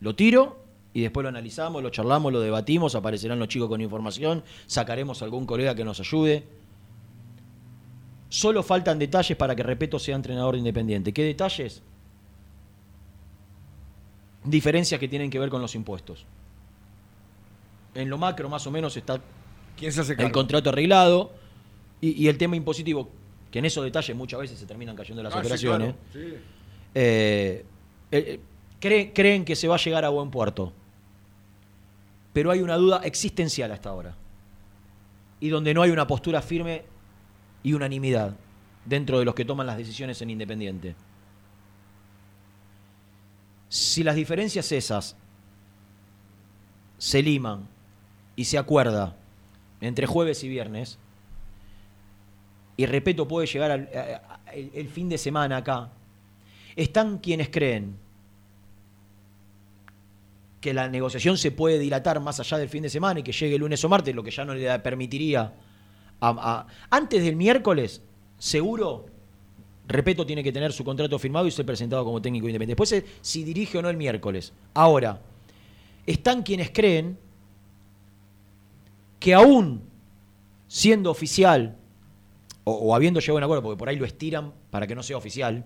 Lo 0.00 0.14
tiro 0.14 0.62
y 0.92 1.02
después 1.02 1.22
lo 1.22 1.28
analizamos, 1.28 1.82
lo 1.82 1.90
charlamos, 1.90 2.32
lo 2.32 2.40
debatimos, 2.40 2.94
aparecerán 2.94 3.38
los 3.38 3.48
chicos 3.48 3.68
con 3.68 3.80
información, 3.80 4.42
sacaremos 4.66 5.22
algún 5.22 5.46
colega 5.46 5.74
que 5.74 5.84
nos 5.84 6.00
ayude. 6.00 6.44
Solo 8.28 8.62
faltan 8.62 8.98
detalles 8.98 9.36
para 9.36 9.54
que 9.56 9.62
Repeto 9.62 9.98
sea 9.98 10.14
entrenador 10.16 10.56
independiente. 10.56 11.12
¿Qué 11.12 11.24
detalles? 11.24 11.82
Diferencias 14.44 14.98
que 14.98 15.08
tienen 15.08 15.30
que 15.30 15.38
ver 15.38 15.50
con 15.50 15.60
los 15.60 15.74
impuestos. 15.74 16.24
En 17.94 18.08
lo 18.08 18.16
macro 18.18 18.48
más 18.48 18.66
o 18.66 18.70
menos 18.70 18.96
está 18.96 19.20
¿Quién 19.76 19.92
se 19.92 20.00
hace 20.00 20.14
el 20.18 20.32
contrato 20.32 20.70
arreglado 20.70 21.32
y, 22.00 22.22
y 22.24 22.28
el 22.28 22.38
tema 22.38 22.56
impositivo, 22.56 23.10
que 23.50 23.58
en 23.58 23.64
esos 23.64 23.84
detalles 23.84 24.16
muchas 24.16 24.40
veces 24.40 24.58
se 24.58 24.66
terminan 24.66 24.94
cayendo 24.96 25.22
las 25.22 25.32
Ah, 25.34 25.38
sí, 25.38 25.40
operaciones. 25.40 25.94
claro, 26.12 26.28
sí. 26.28 26.34
Eh, 26.94 27.64
eh, 27.64 27.64
eh, 28.12 28.40
creen, 28.80 29.10
creen 29.12 29.44
que 29.44 29.56
se 29.56 29.68
va 29.68 29.74
a 29.74 29.78
llegar 29.78 30.04
a 30.04 30.08
buen 30.08 30.30
puerto. 30.30 30.72
Pero 32.32 32.50
hay 32.50 32.60
una 32.60 32.76
duda 32.76 33.00
existencial 33.04 33.72
hasta 33.72 33.90
ahora. 33.90 34.14
Y 35.40 35.48
donde 35.48 35.74
no 35.74 35.82
hay 35.82 35.90
una 35.90 36.06
postura 36.06 36.42
firme 36.42 36.84
y 37.62 37.72
unanimidad 37.72 38.36
dentro 38.84 39.18
de 39.18 39.24
los 39.24 39.34
que 39.34 39.44
toman 39.44 39.66
las 39.66 39.76
decisiones 39.76 40.20
en 40.22 40.30
Independiente. 40.30 40.94
Si 43.68 44.02
las 44.02 44.16
diferencias 44.16 44.72
esas 44.72 45.16
se 46.98 47.22
liman 47.22 47.68
y 48.36 48.44
se 48.44 48.58
acuerda 48.58 49.16
entre 49.80 50.06
jueves 50.06 50.42
y 50.44 50.48
viernes, 50.48 50.98
y 52.76 52.86
repito, 52.86 53.28
puede 53.28 53.46
llegar 53.46 53.70
al, 53.70 53.88
el 54.52 54.88
fin 54.88 55.08
de 55.08 55.18
semana 55.18 55.58
acá, 55.58 55.90
están 56.76 57.18
quienes 57.18 57.50
creen 57.50 57.96
que 60.60 60.74
la 60.74 60.88
negociación 60.88 61.38
se 61.38 61.50
puede 61.52 61.78
dilatar 61.78 62.20
más 62.20 62.38
allá 62.40 62.58
del 62.58 62.68
fin 62.68 62.82
de 62.82 62.90
semana 62.90 63.20
y 63.20 63.22
que 63.22 63.32
llegue 63.32 63.54
el 63.54 63.60
lunes 63.60 63.82
o 63.84 63.88
martes, 63.88 64.14
lo 64.14 64.22
que 64.22 64.30
ya 64.30 64.44
no 64.44 64.54
le 64.54 64.78
permitiría 64.80 65.54
a- 66.20 66.66
antes 66.90 67.22
del 67.24 67.34
miércoles, 67.36 68.02
seguro, 68.38 69.06
repito, 69.88 70.26
tiene 70.26 70.44
que 70.44 70.52
tener 70.52 70.72
su 70.72 70.84
contrato 70.84 71.18
firmado 71.18 71.46
y 71.46 71.50
ser 71.50 71.64
presentado 71.64 72.04
como 72.04 72.20
técnico 72.20 72.46
independiente. 72.46 72.82
Después, 72.82 73.04
si 73.22 73.42
dirige 73.42 73.78
o 73.78 73.82
no 73.82 73.88
el 73.88 73.96
miércoles. 73.96 74.52
Ahora, 74.74 75.20
están 76.06 76.42
quienes 76.42 76.70
creen 76.70 77.18
que 79.18 79.32
aún 79.34 79.82
siendo 80.68 81.10
oficial, 81.10 81.76
o, 82.64 82.72
o 82.72 82.94
habiendo 82.94 83.20
llegado 83.20 83.36
a 83.36 83.38
un 83.38 83.44
acuerdo, 83.44 83.62
porque 83.62 83.78
por 83.78 83.88
ahí 83.88 83.96
lo 83.96 84.04
estiran 84.04 84.52
para 84.70 84.86
que 84.86 84.94
no 84.94 85.02
sea 85.02 85.16
oficial, 85.16 85.64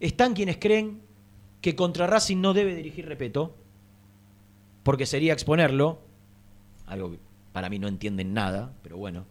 están 0.00 0.34
quienes 0.34 0.56
creen 0.58 1.01
que 1.62 1.74
contra 1.76 2.06
Racing 2.06 2.38
no 2.38 2.52
debe 2.52 2.74
dirigir 2.74 3.06
Repeto, 3.06 3.56
porque 4.82 5.06
sería 5.06 5.32
exponerlo, 5.32 6.00
algo 6.86 7.12
que 7.12 7.18
para 7.52 7.70
mí 7.70 7.78
no 7.78 7.88
entienden 7.88 8.34
nada, 8.34 8.74
pero 8.82 8.96
bueno. 8.98 9.24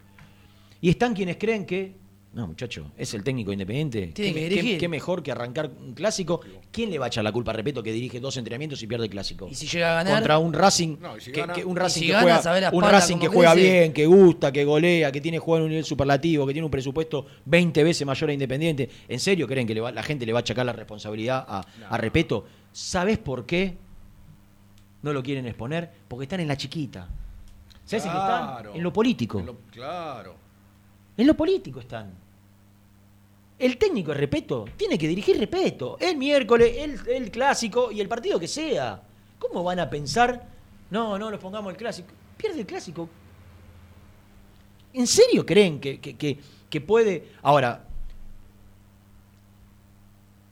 Y 0.80 0.90
están 0.90 1.14
quienes 1.14 1.38
creen 1.38 1.66
que, 1.66 1.98
no 2.34 2.48
muchacho, 2.48 2.92
es 2.98 3.14
el 3.14 3.24
técnico 3.26 3.52
independiente. 3.52 4.08
Tiene 4.14 4.34
¿Qué, 4.34 4.40
que 4.40 4.50
dirigir. 4.50 4.80
qué 4.80 4.88
mejor 4.88 5.22
que 5.22 5.34
arrancar 5.34 5.70
un 5.70 5.94
clásico? 5.94 6.40
¿Quién 6.72 6.90
le 6.90 6.98
va 6.98 7.06
a 7.06 7.08
echar 7.10 7.26
la 7.26 7.32
culpa 7.34 7.52
a 7.52 7.56
Repeto 7.56 7.84
que 7.84 7.92
dirige 7.92 8.22
dos 8.22 8.38
entrenamientos 8.38 8.82
y 8.82 8.88
pierde 8.88 9.04
el 9.06 9.12
clásico? 9.12 9.50
Y 9.52 9.56
si 9.56 9.68
llega 9.68 9.92
a 9.92 9.96
ganar. 10.04 10.14
Contra 10.20 10.38
un 10.38 10.54
Racing, 10.54 10.96
No, 11.02 11.20
si 11.20 11.34
que, 11.34 11.42
gana- 11.42 11.54
que- 11.54 11.66
un 11.66 11.76
Racing 11.76 12.00
si 12.02 12.08
que 12.08 12.14
gana, 12.14 12.42
juega, 12.42 12.70
un 12.72 12.84
Racing 12.84 13.18
que 13.18 13.28
juega 13.28 13.54
bien, 13.54 13.92
que 13.92 14.06
gusta, 14.06 14.50
que 14.54 14.64
golea, 14.64 15.12
que 15.12 15.20
tiene 15.20 15.40
juego 15.40 15.62
a 15.62 15.66
un 15.66 15.70
nivel 15.72 15.84
superlativo, 15.84 16.48
que 16.48 16.54
tiene 16.54 16.64
un 16.66 16.72
presupuesto 16.72 17.26
20 17.44 17.84
veces 17.84 18.08
mayor 18.08 18.30
a 18.30 18.34
Independiente. 18.34 18.90
¿En 19.10 19.20
serio 19.20 19.46
creen 19.46 19.68
que 19.68 19.74
le 19.76 19.82
va- 19.82 19.92
la 19.92 20.04
gente 20.04 20.26
le 20.26 20.32
va 20.32 20.40
a 20.40 20.42
achacar 20.42 20.66
la 20.66 20.72
responsabilidad 20.74 21.46
a, 21.46 21.66
a 21.90 21.98
Repeto? 21.98 22.46
¿Sabes 22.72 23.18
por 23.18 23.46
qué 23.46 23.76
no 25.02 25.12
lo 25.12 25.22
quieren 25.22 25.46
exponer? 25.48 25.90
Porque 26.08 26.24
están 26.24 26.40
en 26.40 26.48
la 26.48 26.56
chiquita. 26.56 27.10
¿Sabes 27.84 28.06
en 28.06 28.12
qué 28.12 28.18
Claro. 28.18 28.58
están? 28.60 28.76
En 28.78 28.84
lo 28.84 28.94
político. 28.94 29.40
En 29.40 29.46
lo- 29.48 29.58
claro. 29.70 30.36
En 31.18 31.28
lo 31.28 31.36
político 31.36 31.80
están. 31.80 32.14
El 33.60 33.78
técnico, 33.78 34.14
Repeto, 34.14 34.66
tiene 34.76 34.98
que 34.98 35.08
dirigir 35.08 35.38
Repeto. 35.38 35.98
El 36.00 36.18
miércoles, 36.18 36.76
el, 37.08 37.30
clásico 37.30 37.92
y 37.92 38.02
el 38.02 38.08
partido 38.08 38.40
que 38.40 38.48
sea. 38.48 39.02
¿Cómo 39.38 39.64
van 39.64 39.80
a 39.80 39.90
pensar? 39.90 40.48
No, 40.90 41.18
no, 41.20 41.30
los 41.30 41.40
pongamos 41.40 41.72
el 41.72 41.78
clásico. 41.78 42.10
Pierde 42.38 42.62
el 42.62 42.66
clásico. 42.66 43.08
¿En 44.94 45.06
serio 45.08 45.46
creen 45.46 45.80
que, 45.80 46.00
que- 46.00 46.18
que- 46.18 46.40
que 46.70 46.82
puede? 46.82 47.30
Ahora, 47.44 47.86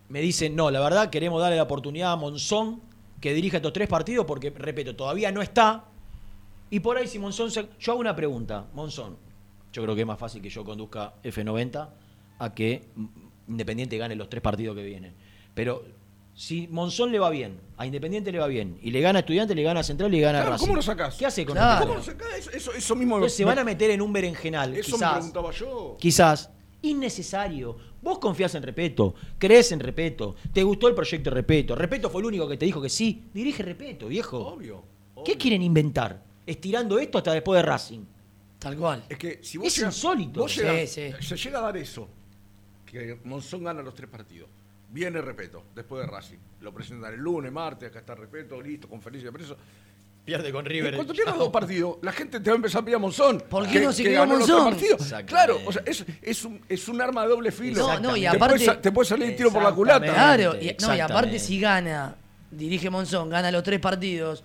me 0.09 0.21
dicen, 0.21 0.55
no, 0.55 0.71
la 0.71 0.79
verdad 0.79 1.09
queremos 1.09 1.41
darle 1.41 1.57
la 1.57 1.63
oportunidad 1.63 2.11
a 2.11 2.15
Monzón 2.15 2.81
que 3.21 3.33
dirija 3.33 3.57
estos 3.57 3.73
tres 3.73 3.87
partidos 3.87 4.25
porque, 4.25 4.49
repito, 4.51 4.95
todavía 4.95 5.31
no 5.31 5.41
está. 5.41 5.85
Y 6.69 6.79
por 6.79 6.97
ahí 6.97 7.07
si 7.07 7.19
Monzón... 7.19 7.51
se- 7.51 7.67
Yo 7.79 7.91
hago 7.93 8.01
una 8.01 8.15
pregunta, 8.15 8.65
Monzón. 8.73 9.17
Yo 9.73 9.83
creo 9.83 9.95
que 9.95 10.01
es 10.01 10.07
más 10.07 10.19
fácil 10.19 10.41
que 10.41 10.49
yo 10.49 10.63
conduzca 10.63 11.13
F90 11.23 11.89
a 12.39 12.53
que 12.53 12.83
Independiente 13.47 13.97
gane 13.97 14.15
los 14.15 14.29
tres 14.29 14.41
partidos 14.41 14.75
que 14.75 14.83
vienen. 14.83 15.13
Pero 15.53 15.83
si 16.35 16.67
Monzón 16.67 17.11
le 17.11 17.19
va 17.19 17.29
bien, 17.29 17.59
a 17.77 17.85
Independiente 17.85 18.31
le 18.31 18.39
va 18.39 18.47
bien, 18.47 18.77
y 18.81 18.91
le 18.91 19.01
gana 19.01 19.19
a 19.19 19.21
Estudiante, 19.21 19.53
le 19.55 19.63
gana 19.63 19.79
a 19.81 19.83
Central 19.83 20.13
y 20.13 20.17
le 20.17 20.21
gana 20.21 20.39
a 20.39 20.41
Claro, 20.41 20.51
Racing. 20.53 20.65
¿cómo 20.65 20.75
lo 20.75 20.81
sacás? 20.81 21.15
¿Qué 21.17 21.25
hace 21.25 21.45
con 21.45 21.55
Claro. 21.55 21.85
¿Cómo 21.85 21.95
lo 21.97 22.03
sacás? 22.03 22.47
Eso, 22.53 22.71
eso, 22.73 22.95
mismo. 22.95 23.15
Entonces 23.15 23.37
se 23.37 23.43
me- 23.43 23.49
van 23.49 23.59
a 23.59 23.63
meter 23.63 23.89
en 23.91 24.01
un 24.01 24.13
berenjenal. 24.13 24.75
Eso 24.77 24.91
me 24.91 24.97
quizás, 24.97 25.13
preguntaba 25.15 25.51
yo. 25.51 25.97
quizás 25.99 26.49
innecesario. 26.81 27.75
Vos 28.01 28.19
confías 28.19 28.53
en 28.55 28.63
Repeto, 28.63 29.13
crees 29.37 29.71
en 29.73 29.79
Repeto, 29.81 30.35
te 30.53 30.63
gustó 30.63 30.87
el 30.87 30.95
proyecto 30.95 31.29
Repeto. 31.29 31.75
Repeto 31.75 32.09
fue 32.09 32.21
el 32.21 32.27
único 32.27 32.47
que 32.47 32.55
te 32.57 32.65
dijo 32.65 32.81
que 32.81 32.89
sí. 32.89 33.23
Dirige 33.33 33.63
Repeto, 33.63 34.07
viejo. 34.07 34.37
Obvio. 34.39 34.83
¿Qué 35.25 35.35
quieren 35.37 35.61
inventar? 35.61 36.23
Estirando 36.45 36.97
esto 36.99 37.17
hasta 37.17 37.33
después 37.33 37.57
de 37.57 37.63
Racing. 37.63 38.01
Tal 38.59 38.75
cual. 38.77 39.03
Es 39.09 39.17
que 39.17 39.39
si 39.41 39.57
vos 39.57 39.67
Es 39.67 39.77
llegas- 39.77 39.95
insólito. 39.95 40.39
vos 40.41 40.55
llegas- 40.55 40.89
Sí, 40.89 41.11
sí. 41.17 41.25
Se 41.27 41.37
llega 41.37 41.59
a 41.59 41.61
dar 41.63 41.77
eso. 41.77 42.07
Que 42.85 43.17
Monzón 43.23 43.63
gana 43.63 43.81
los 43.81 43.93
tres 43.93 44.09
partidos. 44.09 44.49
Viene 44.91 45.21
Repeto, 45.21 45.63
después 45.75 46.05
de 46.05 46.11
Racing. 46.11 46.37
Lo 46.61 46.73
presentan 46.73 47.13
el 47.13 47.19
lunes, 47.19 47.51
martes, 47.51 47.89
acá 47.89 47.99
está 47.99 48.15
Repeto, 48.15 48.59
listo, 48.61 48.87
conferencia 48.89 49.29
de 49.29 49.33
prensa. 49.33 49.55
Pierde 50.25 50.51
con 50.51 50.65
Y 50.69 50.81
cuando 50.93 51.13
pierdas 51.13 51.37
dos 51.37 51.49
partidos, 51.49 51.97
la 52.01 52.11
gente 52.11 52.39
te 52.39 52.49
va 52.49 52.55
a 52.55 52.57
empezar 52.57 52.81
a 52.81 52.85
pedir 52.85 52.95
a 52.95 52.99
Monzón. 52.99 53.41
¿Por 53.49 53.65
qué 53.67 53.73
que- 53.73 53.81
no 53.81 53.93
se 53.93 54.03
que 54.03 54.09
quedó 54.09 54.25
Monzón? 54.27 54.77
Claro, 55.25 55.59
o 55.65 55.71
sea, 55.71 55.81
es, 55.85 56.05
es, 56.21 56.45
un, 56.45 56.61
es 56.67 56.87
un 56.87 57.01
arma 57.01 57.23
de 57.23 57.29
doble 57.29 57.51
filo. 57.51 57.87
No, 57.87 57.99
no, 57.99 58.17
y 58.17 58.21
Te 58.21 58.27
aparte- 58.27 58.75
te 58.81 58.91
puede 58.91 59.07
salir 59.07 59.29
el 59.29 59.35
tiro 59.35 59.51
por 59.51 59.63
la 59.63 59.71
culata. 59.73 60.05
Claro, 60.05 60.55
y, 60.59 60.75
no, 60.81 60.95
y 60.95 60.99
aparte 60.99 61.39
si 61.39 61.59
gana, 61.59 62.15
dirige 62.51 62.89
Monzón, 62.89 63.29
gana 63.29 63.49
los 63.51 63.63
tres 63.63 63.79
partidos, 63.79 64.43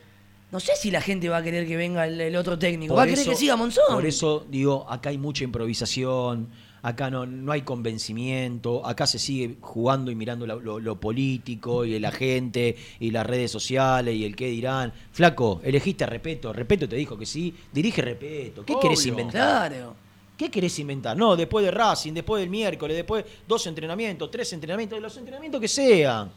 no 0.55 0.61
sé 0.61 0.77
si 0.77 0.93
la 0.93 1.01
gente 1.01 1.29
va 1.29 1.39
a 1.39 1.43
querer 1.43 1.67
que 1.67 1.77
venga 1.77 2.07
el, 2.07 2.21
el 2.21 2.37
otro 2.37 2.57
técnico. 2.57 2.95
va 2.95 3.03
a 3.03 3.07
querer 3.09 3.27
que 3.27 3.35
siga 3.35 3.57
Monzón. 3.57 3.93
Por 3.93 4.07
eso 4.07 4.47
digo, 4.49 4.87
acá 4.89 5.11
hay 5.11 5.19
mucha 5.19 5.43
improvisación, 5.43 6.49
acá 6.81 7.11
no, 7.11 7.27
no 7.27 7.51
hay 7.51 7.63
convencimiento, 7.63 8.87
acá 8.87 9.05
se 9.05 9.19
sigue 9.19 9.57
jugando 9.61 10.13
y 10.13 10.15
mirando 10.15 10.47
lo, 10.47 10.79
lo 10.79 11.01
político 11.01 11.85
y 11.85 11.99
la 11.99 12.13
gente 12.13 12.77
y 13.01 13.11
las 13.11 13.27
redes 13.27 13.51
sociales 13.51 14.15
y 14.15 14.25
el 14.25 14.37
qué 14.37 14.47
dirán. 14.47 14.93
Flaco, 15.11 15.61
elegiste 15.65 16.05
a 16.05 16.07
Repeto, 16.07 16.53
Repeto 16.53 16.89
te 16.89 16.95
dijo 16.95 17.19
que 17.19 17.27
sí, 17.27 17.53
dirige 17.73 18.01
Repeto. 18.01 18.65
¿Qué 18.65 18.75
Obvio. 18.75 18.83
querés 18.83 19.07
inventar? 19.07 19.73
Claro. 19.73 19.97
¿Qué 20.39 20.53
querés 20.53 20.79
inventar? 20.79 21.17
No, 21.17 21.35
después 21.35 21.65
de 21.65 21.73
Racing, 21.73 22.13
después 22.13 22.39
del 22.41 22.49
miércoles, 22.49 22.97
después 22.97 23.25
dos 23.49 23.67
entrenamientos, 23.67 24.31
tres 24.31 24.53
entrenamientos, 24.53 25.01
los 25.03 25.17
entrenamientos 25.17 25.61
que 25.61 25.67
sean. 25.67 26.31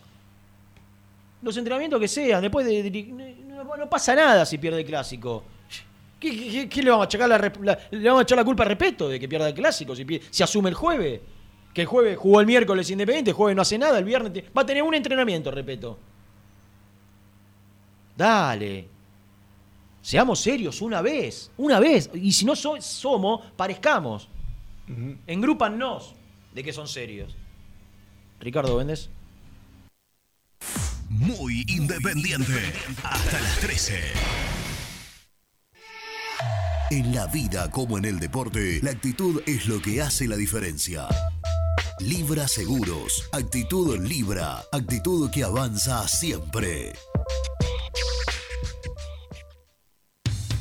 Los 1.43 1.55
entrenamientos 1.55 1.99
que 1.99 2.07
sean, 2.07 2.41
después 2.41 2.65
de. 2.65 3.37
No, 3.67 3.75
no 3.77 3.89
pasa 3.89 4.15
nada 4.15 4.45
si 4.45 4.57
pierde 4.57 4.79
el 4.81 4.85
clásico. 4.85 5.43
¿Qué, 6.19 6.31
qué- 6.31 6.51
qué- 6.51 6.69
qué 6.69 6.83
le 6.83 6.89
vamos 6.89 7.03
a 7.03 7.07
achacar 7.07 7.29
la, 7.29 7.37
la- 7.37 7.79
le 7.91 8.03
vamos 8.09 8.21
a 8.21 8.23
echar 8.23 8.37
la 8.37 8.43
culpa 8.45 8.63
a 8.63 8.67
Repeto 8.67 9.07
de 9.09 9.19
que 9.19 9.27
pierda 9.27 9.47
el 9.49 9.53
clásico? 9.53 9.95
Si, 9.95 10.05
si 10.29 10.43
asume 10.43 10.69
el 10.69 10.75
jueves. 10.75 11.21
Que 11.73 11.81
el 11.81 11.87
jueves 11.87 12.17
jugó 12.17 12.39
el 12.39 12.47
miércoles 12.47 12.89
independiente, 12.89 13.29
el 13.31 13.35
jueves 13.35 13.55
no 13.55 13.61
hace 13.61 13.77
nada, 13.77 13.99
el 13.99 14.03
viernes 14.05 14.33
te- 14.33 14.41
va 14.57 14.63
a 14.63 14.65
tener 14.65 14.81
un 14.81 14.95
entrenamiento, 14.95 15.51
Repeto. 15.51 15.99
Dale. 18.15 18.87
Seamos 20.01 20.39
serios 20.39 20.81
una 20.81 21.01
vez, 21.01 21.51
una 21.57 21.79
vez. 21.79 22.09
Y 22.13 22.31
si 22.31 22.45
no 22.45 22.55
so- 22.55 22.81
somos, 22.81 23.41
parezcamos. 23.55 24.27
Engrúpannos 25.27 26.15
de 26.53 26.63
que 26.63 26.71
son 26.73 26.87
serios. 26.87 27.35
Ricardo 28.39 28.77
Véndez. 28.77 29.09
Muy 31.09 31.63
independiente. 31.67 32.73
Hasta 33.03 33.39
las 33.39 33.59
13. 33.59 33.99
En 36.91 37.13
la 37.13 37.27
vida 37.27 37.69
como 37.71 37.97
en 37.97 38.05
el 38.05 38.19
deporte, 38.19 38.79
la 38.81 38.91
actitud 38.91 39.41
es 39.45 39.67
lo 39.67 39.81
que 39.81 40.01
hace 40.01 40.27
la 40.27 40.35
diferencia. 40.35 41.07
Libra 41.99 42.47
Seguros. 42.47 43.27
Actitud 43.31 43.99
Libra. 43.99 44.63
Actitud 44.71 45.29
que 45.29 45.43
avanza 45.43 46.07
siempre. 46.07 46.93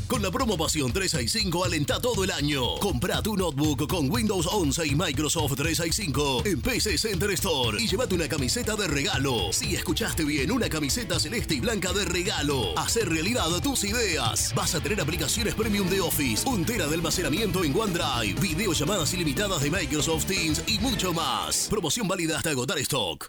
Con 0.08 0.22
la 0.22 0.30
promo 0.30 0.56
Pasión 0.56 0.92
365 0.92 1.64
alenta 1.64 2.00
todo 2.00 2.22
el 2.22 2.30
año. 2.30 2.76
Compra 2.76 3.20
tu 3.22 3.36
notebook 3.36 3.88
con 3.88 4.08
Windows 4.08 4.46
11 4.46 4.86
y 4.86 4.94
Microsoft 4.94 5.56
365 5.56 6.42
en 6.46 6.60
PC 6.60 6.96
Center 6.96 7.30
Store 7.32 7.82
y 7.82 7.88
llévate 7.88 8.14
una 8.14 8.28
camiseta 8.28 8.76
de 8.76 8.86
regalo. 8.86 9.52
Si 9.52 9.74
escuchaste 9.74 10.24
bien, 10.24 10.52
una 10.52 10.68
camiseta 10.68 11.18
celeste 11.18 11.54
y 11.54 11.60
blanca 11.60 11.92
de 11.92 12.04
regalo. 12.04 12.78
Hacer 12.78 13.08
realidad 13.08 13.46
tus 13.62 13.82
ideas. 13.82 14.54
Vas 14.54 14.76
a 14.76 14.80
tener 14.80 15.00
aplicaciones 15.00 15.54
premium 15.54 15.88
de 15.88 16.00
Office, 16.00 16.48
un 16.48 16.64
tera 16.64 16.86
de 16.86 16.94
almacenamiento 16.94 17.64
en 17.64 17.76
OneDrive, 17.76 18.40
videollamadas 18.40 19.12
ilimitadas 19.12 19.62
de 19.62 19.70
Microsoft 19.72 20.26
Teams 20.26 20.62
y 20.68 20.78
mucho 20.78 21.12
más. 21.12 21.66
Promoción 21.68 22.06
válida 22.06 22.36
hasta 22.36 22.50
agotar 22.50 22.78
stock. 22.78 23.28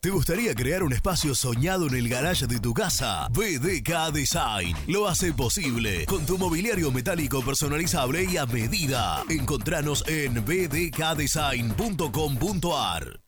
¿Te 0.00 0.10
gustaría 0.10 0.54
crear 0.54 0.84
un 0.84 0.92
espacio 0.92 1.34
soñado 1.34 1.88
en 1.88 1.96
el 1.96 2.08
garage 2.08 2.46
de 2.46 2.60
tu 2.60 2.72
casa? 2.72 3.26
BDK 3.32 4.12
Design 4.12 4.76
lo 4.86 5.08
hace 5.08 5.32
posible 5.32 6.06
con 6.06 6.24
tu 6.24 6.38
mobiliario 6.38 6.92
metálico 6.92 7.44
personalizable 7.44 8.22
y 8.22 8.36
a 8.36 8.46
medida. 8.46 9.24
Encontranos 9.28 10.04
en 10.06 10.34
bdkdesign.com.ar. 10.44 13.27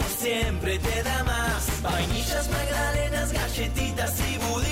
Siempre 0.00 0.78
te 0.78 1.02
da 1.02 1.24
más. 1.24 1.82
Vainillas, 1.82 2.48
magdalenas, 2.48 3.32
galletitas 3.32 4.20
y 4.20 4.38
budines. 4.38 4.71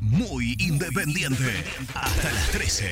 Muy 0.00 0.56
independiente. 0.58 1.44
Hasta 1.94 2.32
las 2.32 2.50
13. 2.52 2.90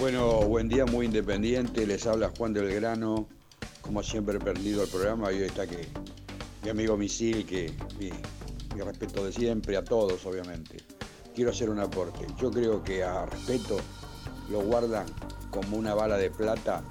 Bueno, 0.00 0.40
buen 0.40 0.68
día, 0.68 0.86
muy 0.86 1.06
independiente. 1.06 1.86
Les 1.86 2.04
habla 2.08 2.32
Juan 2.36 2.52
del 2.52 2.74
Grano. 2.74 3.28
Como 3.80 4.02
siempre 4.02 4.38
he 4.38 4.40
perdido 4.40 4.82
el 4.82 4.88
programa 4.88 5.30
y 5.30 5.36
hoy 5.36 5.44
está 5.44 5.68
que 5.68 5.86
mi 6.64 6.70
amigo 6.70 6.96
Misil, 6.96 7.46
que 7.46 7.72
mi, 8.00 8.10
mi 8.74 8.80
respeto 8.80 9.24
de 9.24 9.32
siempre, 9.32 9.76
a 9.76 9.84
todos 9.84 10.26
obviamente. 10.26 10.93
Quiero 11.34 11.50
hacer 11.50 11.68
un 11.68 11.80
aporte. 11.80 12.26
Yo 12.40 12.50
creo 12.50 12.82
que 12.84 13.02
a 13.02 13.26
respeto 13.26 13.76
lo 14.50 14.60
guardan 14.62 15.06
como 15.50 15.76
una 15.76 15.94
bala 15.94 16.16
de 16.16 16.30
plata 16.30 16.82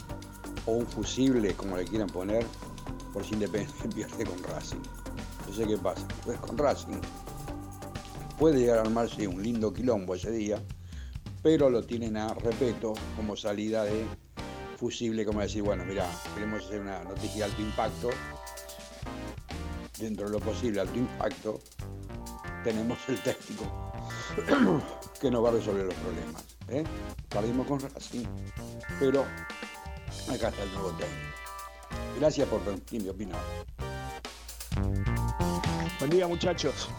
o 0.66 0.74
un 0.74 0.86
fusible, 0.86 1.54
como 1.54 1.78
le 1.78 1.86
quieran 1.86 2.10
poner, 2.10 2.46
por 3.14 3.24
si 3.24 3.34
Independiente 3.34 3.88
pierde 3.96 4.26
con 4.26 4.44
Racing. 4.44 4.82
No 5.48 5.54
sé 5.54 5.66
qué 5.66 5.78
pasa. 5.78 6.06
Pues 6.26 6.38
con 6.39 6.58
Racing 6.58 7.00
puede 8.38 8.60
llegar 8.60 8.80
a 8.80 8.82
armarse 8.82 9.28
un 9.28 9.41
lindo 9.41 9.72
quilombo 9.72 10.16
ese 10.16 10.32
día, 10.32 10.62
pero 11.41 11.70
lo 11.70 11.84
tienen 11.84 12.18
a 12.18 12.34
respeto 12.34 12.94
como 13.16 13.38
salida 13.38 13.86
de 13.86 14.06
fusible, 14.78 15.24
como 15.24 15.39
decir, 15.39 15.62
bueno, 15.62 15.86
mira, 15.86 16.06
queremos 16.34 16.66
hacer 16.66 16.82
una 16.82 17.02
noticia 17.06 17.46
de 17.46 17.52
alto 17.52 17.62
impacto, 17.62 18.10
dentro 19.98 20.26
de 20.26 20.32
lo 20.34 20.39
posible 20.41 20.82
alto 20.82 20.98
impacto, 20.98 21.60
tenemos 22.64 22.97
el 23.09 23.20
técnico 23.20 23.91
que 25.22 25.30
nos 25.30 25.43
va 25.43 25.49
a 25.49 25.51
resolver 25.53 25.86
los 25.86 25.95
problemas. 25.95 26.45
¿eh? 26.70 26.84
Con 27.68 27.80
Racing, 27.80 28.26
pero 28.99 29.26
acá 30.30 30.49
está 30.49 30.64
el 30.64 30.74
nuevo 30.74 30.89
técnico. 30.91 31.34
Gracias 32.20 32.47
por 32.47 32.61
permitir 32.61 33.03
mi 33.03 33.09
opinión. 33.09 33.39
Buen 35.99 36.11
día 36.11 36.28
muchachos. 36.28 36.89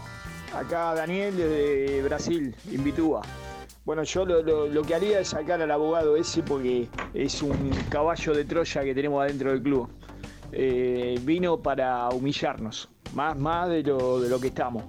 Acá 0.53 0.93
Daniel 0.93 1.35
desde 1.35 2.01
Brasil, 2.03 2.55
Invitúa. 2.71 3.21
Bueno, 3.85 4.03
yo 4.03 4.25
lo 4.25 4.81
que 4.81 4.95
haría 4.95 5.19
es 5.19 5.29
sacar 5.29 5.61
al 5.61 5.69
abogado 5.69 6.15
ese 6.15 6.41
porque 6.41 6.89
es 7.13 7.41
un 7.43 7.69
caballo 7.89 8.33
de 8.33 8.45
Troya 8.45 8.83
que 8.83 8.95
tenemos 8.95 9.21
adentro 9.23 9.51
del 9.51 9.61
club. 9.61 9.89
Eh, 10.51 11.19
vino 11.21 11.61
para 11.61 12.09
humillarnos, 12.09 12.89
más, 13.13 13.37
más 13.37 13.69
de, 13.69 13.83
lo, 13.83 14.19
de 14.19 14.29
lo 14.29 14.39
que 14.39 14.47
estamos. 14.47 14.85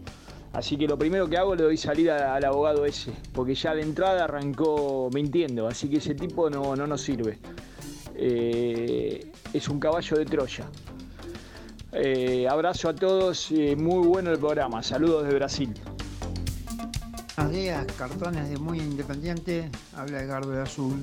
Así 0.57 0.78
que 0.78 0.88
lo 0.88 0.96
primero 0.96 1.28
que 1.28 1.36
hago 1.36 1.54
le 1.54 1.64
doy 1.64 1.76
salida 1.76 2.34
al 2.34 2.42
abogado 2.42 2.86
ese, 2.86 3.12
porque 3.34 3.54
ya 3.54 3.74
de 3.74 3.82
entrada 3.82 4.24
arrancó 4.24 5.11
mintiendo, 5.12 5.68
así 5.68 5.86
que 5.86 5.98
ese 5.98 6.14
tipo 6.14 6.48
no, 6.48 6.74
no 6.74 6.86
nos 6.86 7.02
sirve. 7.02 7.38
Eh, 8.14 9.32
es 9.52 9.68
un 9.68 9.78
caballo 9.78 10.16
de 10.16 10.24
Troya. 10.24 10.64
Eh, 11.92 12.48
abrazo 12.48 12.88
a 12.88 12.94
todos, 12.94 13.50
eh, 13.50 13.76
muy 13.76 14.07
bueno 14.07 14.30
el 14.30 14.38
programa. 14.38 14.82
Saludos 14.82 15.28
de 15.28 15.34
Brasil. 15.34 15.74
Buenos 17.36 17.52
días, 17.52 17.86
cartones 17.98 18.48
de 18.48 18.57
Muy 18.57 18.78
Independiente, 18.78 19.70
habla 19.94 20.22
Edgardo 20.22 20.52
de 20.52 20.62
Azul. 20.62 20.98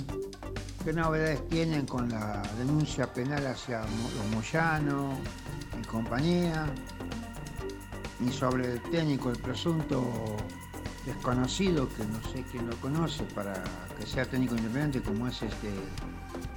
¿Qué 0.83 0.93
novedades 0.93 1.47
tienen 1.49 1.85
con 1.85 2.09
la 2.09 2.41
denuncia 2.57 3.05
penal 3.13 3.45
hacia 3.45 3.81
los 3.81 4.25
Moyano 4.33 5.11
y 5.79 5.85
compañía? 5.85 6.65
Y 8.25 8.31
sobre 8.31 8.73
el 8.73 8.81
técnico, 8.83 9.29
el 9.29 9.37
presunto 9.37 10.37
desconocido, 11.05 11.89
que 11.89 12.05
no 12.05 12.21
sé 12.31 12.45
quién 12.49 12.69
lo 12.69 12.75
conoce, 12.77 13.23
para 13.35 13.53
que 13.97 14.05
sea 14.05 14.25
técnico 14.25 14.55
independiente, 14.55 15.01
como 15.01 15.27
es 15.27 15.41
este 15.41 15.69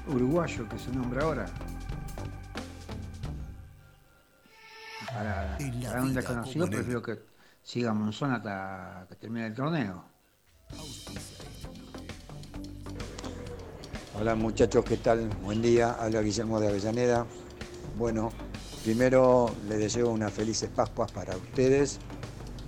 uruguayo 0.07 0.69
que 0.69 0.79
se 0.79 0.93
nombra 0.93 1.25
ahora. 1.25 1.47
Para, 5.07 5.59
para 5.83 6.03
un 6.03 6.15
desconocido 6.15 6.67
prefiero 6.69 7.03
que 7.03 7.19
siga 7.63 7.93
Monzón 7.93 8.33
hasta 8.33 9.07
que 9.09 9.17
termine 9.17 9.47
el 9.47 9.55
torneo. 9.55 10.05
Hola 14.19 14.35
muchachos, 14.35 14.85
¿qué 14.85 14.99
tal? 14.99 15.29
Buen 15.43 15.61
día, 15.61 15.97
habla 15.99 16.23
Guillermo 16.23 16.61
de 16.61 16.69
Avellaneda. 16.69 17.27
Bueno, 17.99 18.31
primero 18.87 19.51
les 19.69 19.81
deseo 19.81 20.11
unas 20.11 20.33
felices 20.33 20.71
Pascuas 20.73 21.11
para 21.11 21.37
ustedes 21.37 21.99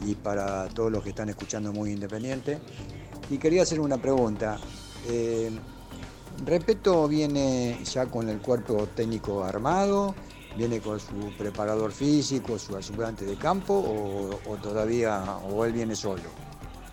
y 0.05 0.17
para 0.17 0.69
todos 0.69 0.91
los 0.91 1.05
que 1.05 1.11
están 1.11 1.29
escuchando 1.29 1.73
Muy 1.73 1.93
Independiente. 1.93 2.59
Y 3.31 3.39
quería 3.39 3.63
hacer 3.63 3.79
una 3.79 3.99
pregunta. 3.99 4.59
Eh, 5.09 5.49
¿Repeto 6.45 7.07
viene 7.07 7.79
ya 7.85 8.07
con 8.07 8.29
el 8.29 8.39
cuerpo 8.39 8.89
técnico 8.97 9.45
armado? 9.45 10.17
¿Viene 10.57 10.81
con 10.81 10.99
su 10.99 11.33
preparador 11.39 11.93
físico, 11.93 12.59
su 12.59 12.77
ayudante 12.77 13.25
de 13.25 13.37
campo 13.37 13.75
o, 13.75 14.41
o 14.45 14.57
todavía, 14.57 15.23
o 15.49 15.65
él 15.65 15.73
viene 15.73 15.95
solo? 15.95 16.31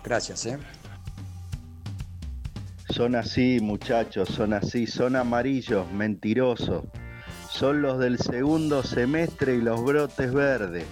Gracias, 0.04 0.46
¿eh? 0.46 0.56
Son 2.90 3.16
así, 3.16 3.58
muchachos, 3.60 4.28
son 4.28 4.52
así, 4.52 4.86
son 4.86 5.16
amarillos, 5.16 5.90
mentirosos. 5.90 6.84
Son 7.58 7.80
los 7.80 7.98
del 7.98 8.18
segundo 8.18 8.82
semestre 8.82 9.54
y 9.54 9.62
los 9.62 9.82
brotes 9.82 10.32
verdes. 10.32 10.84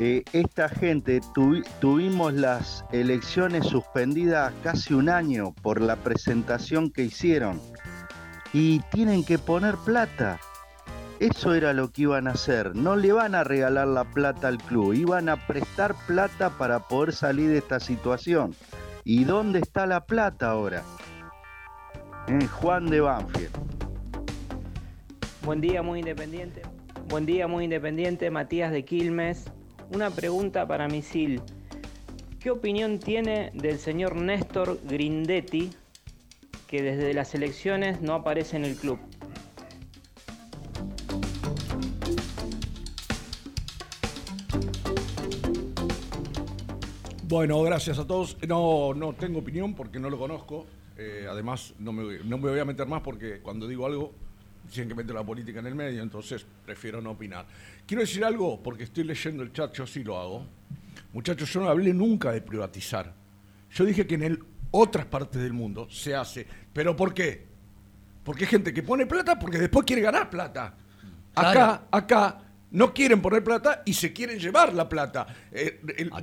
Eh, 0.00 0.24
esta 0.32 0.68
gente 0.68 1.20
tuvi- 1.32 1.64
tuvimos 1.80 2.32
las 2.32 2.84
elecciones 2.90 3.66
suspendidas 3.66 4.52
casi 4.64 4.94
un 4.94 5.08
año 5.08 5.54
por 5.62 5.80
la 5.80 5.94
presentación 5.96 6.90
que 6.90 7.04
hicieron 7.04 7.60
y 8.52 8.80
tienen 8.90 9.24
que 9.24 9.38
poner 9.38 9.76
plata. 9.76 10.40
Eso 11.20 11.54
era 11.54 11.72
lo 11.72 11.92
que 11.92 12.02
iban 12.02 12.26
a 12.26 12.32
hacer. 12.32 12.74
No 12.74 12.96
le 12.96 13.12
van 13.12 13.36
a 13.36 13.44
regalar 13.44 13.86
la 13.86 14.02
plata 14.02 14.48
al 14.48 14.58
club, 14.58 14.92
iban 14.92 15.28
a 15.28 15.46
prestar 15.46 15.94
plata 16.08 16.50
para 16.50 16.80
poder 16.80 17.12
salir 17.12 17.48
de 17.50 17.58
esta 17.58 17.78
situación. 17.78 18.56
¿Y 19.04 19.22
dónde 19.22 19.60
está 19.60 19.86
la 19.86 20.04
plata 20.04 20.50
ahora? 20.50 20.82
Eh, 22.26 22.44
Juan 22.48 22.86
de 22.86 23.00
Banfield. 23.02 23.81
Buen 25.44 25.60
día, 25.60 25.82
muy 25.82 25.98
independiente. 25.98 26.62
Buen 27.08 27.26
día, 27.26 27.48
muy 27.48 27.64
independiente. 27.64 28.30
Matías 28.30 28.70
de 28.70 28.84
Quilmes. 28.84 29.50
Una 29.92 30.08
pregunta 30.10 30.68
para 30.68 30.86
Misil. 30.86 31.42
¿Qué 32.38 32.52
opinión 32.52 33.00
tiene 33.00 33.50
del 33.52 33.80
señor 33.80 34.14
Néstor 34.14 34.78
Grindetti, 34.88 35.70
que 36.68 36.82
desde 36.82 37.12
las 37.12 37.34
elecciones 37.34 38.00
no 38.00 38.14
aparece 38.14 38.56
en 38.56 38.64
el 38.64 38.76
club? 38.76 39.00
Bueno, 47.24 47.60
gracias 47.62 47.98
a 47.98 48.06
todos. 48.06 48.36
No, 48.46 48.94
no 48.94 49.12
tengo 49.14 49.40
opinión 49.40 49.74
porque 49.74 49.98
no 49.98 50.08
lo 50.08 50.18
conozco. 50.18 50.66
Eh, 50.96 51.26
además, 51.28 51.74
no 51.80 51.92
me, 51.92 52.18
no 52.20 52.38
me 52.38 52.50
voy 52.50 52.60
a 52.60 52.64
meter 52.64 52.86
más 52.86 53.02
porque 53.02 53.40
cuando 53.40 53.66
digo 53.66 53.86
algo, 53.86 54.12
tienen 54.72 54.88
que 54.88 54.94
meter 54.94 55.14
la 55.14 55.24
política 55.24 55.60
en 55.60 55.66
el 55.66 55.74
medio, 55.74 56.02
entonces 56.02 56.44
prefiero 56.64 57.00
no 57.00 57.12
opinar. 57.12 57.46
Quiero 57.86 58.00
decir 58.00 58.24
algo 58.24 58.62
porque 58.62 58.84
estoy 58.84 59.04
leyendo 59.04 59.42
el 59.42 59.52
chat, 59.52 59.72
yo 59.74 59.86
sí 59.86 60.02
lo 60.02 60.18
hago. 60.18 60.46
Muchachos, 61.12 61.52
yo 61.52 61.60
no 61.60 61.68
hablé 61.68 61.92
nunca 61.92 62.32
de 62.32 62.40
privatizar. 62.40 63.12
Yo 63.70 63.84
dije 63.84 64.06
que 64.06 64.14
en 64.14 64.22
el, 64.22 64.44
otras 64.70 65.06
partes 65.06 65.40
del 65.42 65.52
mundo 65.52 65.88
se 65.90 66.14
hace. 66.14 66.46
¿Pero 66.72 66.96
por 66.96 67.12
qué? 67.14 67.46
Porque 68.24 68.44
hay 68.44 68.50
gente 68.50 68.72
que 68.72 68.82
pone 68.82 69.06
plata 69.06 69.38
porque 69.38 69.58
después 69.58 69.84
quiere 69.84 70.02
ganar 70.02 70.30
plata. 70.30 70.74
Acá, 71.34 71.52
Claro. 71.52 71.88
acá 71.90 72.41
no 72.72 72.92
quieren 72.94 73.20
poner 73.22 73.44
plata 73.44 73.82
y 73.86 73.94
se 73.94 74.12
quieren 74.12 74.38
llevar 74.38 74.72
la 74.74 74.88
plata. 74.88 75.26
Eh, 75.52 75.80
el 75.98 76.08
la- 76.08 76.20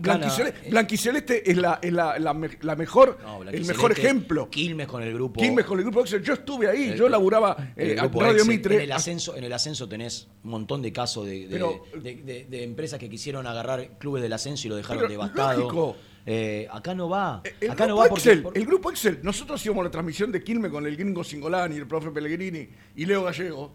Blanquiceleste 0.69 1.49
es 1.49 1.57
la, 1.57 1.79
es 1.81 1.93
la, 1.93 2.17
la 2.19 2.33
me- 2.33 2.57
la 2.61 2.75
mejor, 2.75 3.17
No, 3.23 3.43
el 3.43 3.65
mejor 3.65 3.91
ejemplo. 3.91 4.49
Quilmes 4.49 4.87
con 4.87 5.01
el 5.03 5.13
grupo. 5.13 5.39
Quilmes 5.39 5.65
con 5.65 5.77
el 5.79 5.85
grupo 5.85 6.01
Excel. 6.01 6.23
Yo 6.23 6.33
estuve 6.33 6.67
ahí, 6.69 6.89
El- 6.89 6.95
yo 6.97 7.07
laburaba 7.09 7.55
eh, 7.75 7.95
a 7.99 8.07
Radio 8.07 8.31
Excel. 8.31 8.47
Mitre. 8.47 8.75
En 8.77 8.81
el, 8.81 8.91
ascenso, 8.91 9.35
en 9.35 9.43
el 9.43 9.53
ascenso 9.53 9.87
tenés 9.87 10.27
un 10.43 10.51
montón 10.51 10.81
de 10.81 10.91
casos 10.91 11.25
de, 11.25 11.41
de- 11.41 11.47
Pero- 11.49 11.83
de- 11.95 12.15
de- 12.15 12.45
de 12.45 12.63
empresas 12.63 12.99
que 12.99 13.09
quisieron 13.09 13.45
agarrar 13.47 13.97
clubes 13.99 14.21
del 14.23 14.33
ascenso 14.33 14.67
y 14.67 14.69
lo 14.69 14.75
dejaron 14.75 15.07
devastado. 15.09 15.59
lógico. 15.61 15.95
Eh, 16.25 16.67
acá 16.71 16.93
no 16.93 17.09
va. 17.09 17.41
El 17.61 17.71
acá 17.71 17.87
no 17.87 17.95
va 17.97 18.05
porque. 18.07 18.21
Excel, 18.29 18.41
por- 18.43 18.57
el 18.57 18.65
grupo 18.65 18.91
Excel, 18.91 19.19
nosotros 19.23 19.59
hacíamos 19.59 19.83
la 19.83 19.89
transmisión 19.91 20.31
de 20.31 20.43
Quilmes 20.43 20.69
con 20.71 20.85
el 20.85 20.95
gringo 20.95 21.23
Singolani, 21.23 21.75
el 21.77 21.87
profe 21.87 22.11
Pellegrini 22.11 22.67
y 22.95 23.05
Leo 23.05 23.23
Gallego, 23.23 23.71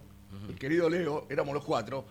el 0.48 0.54
querido 0.56 0.88
Leo, 0.90 1.26
éramos 1.30 1.54
los 1.54 1.64
cuatro. 1.64 2.04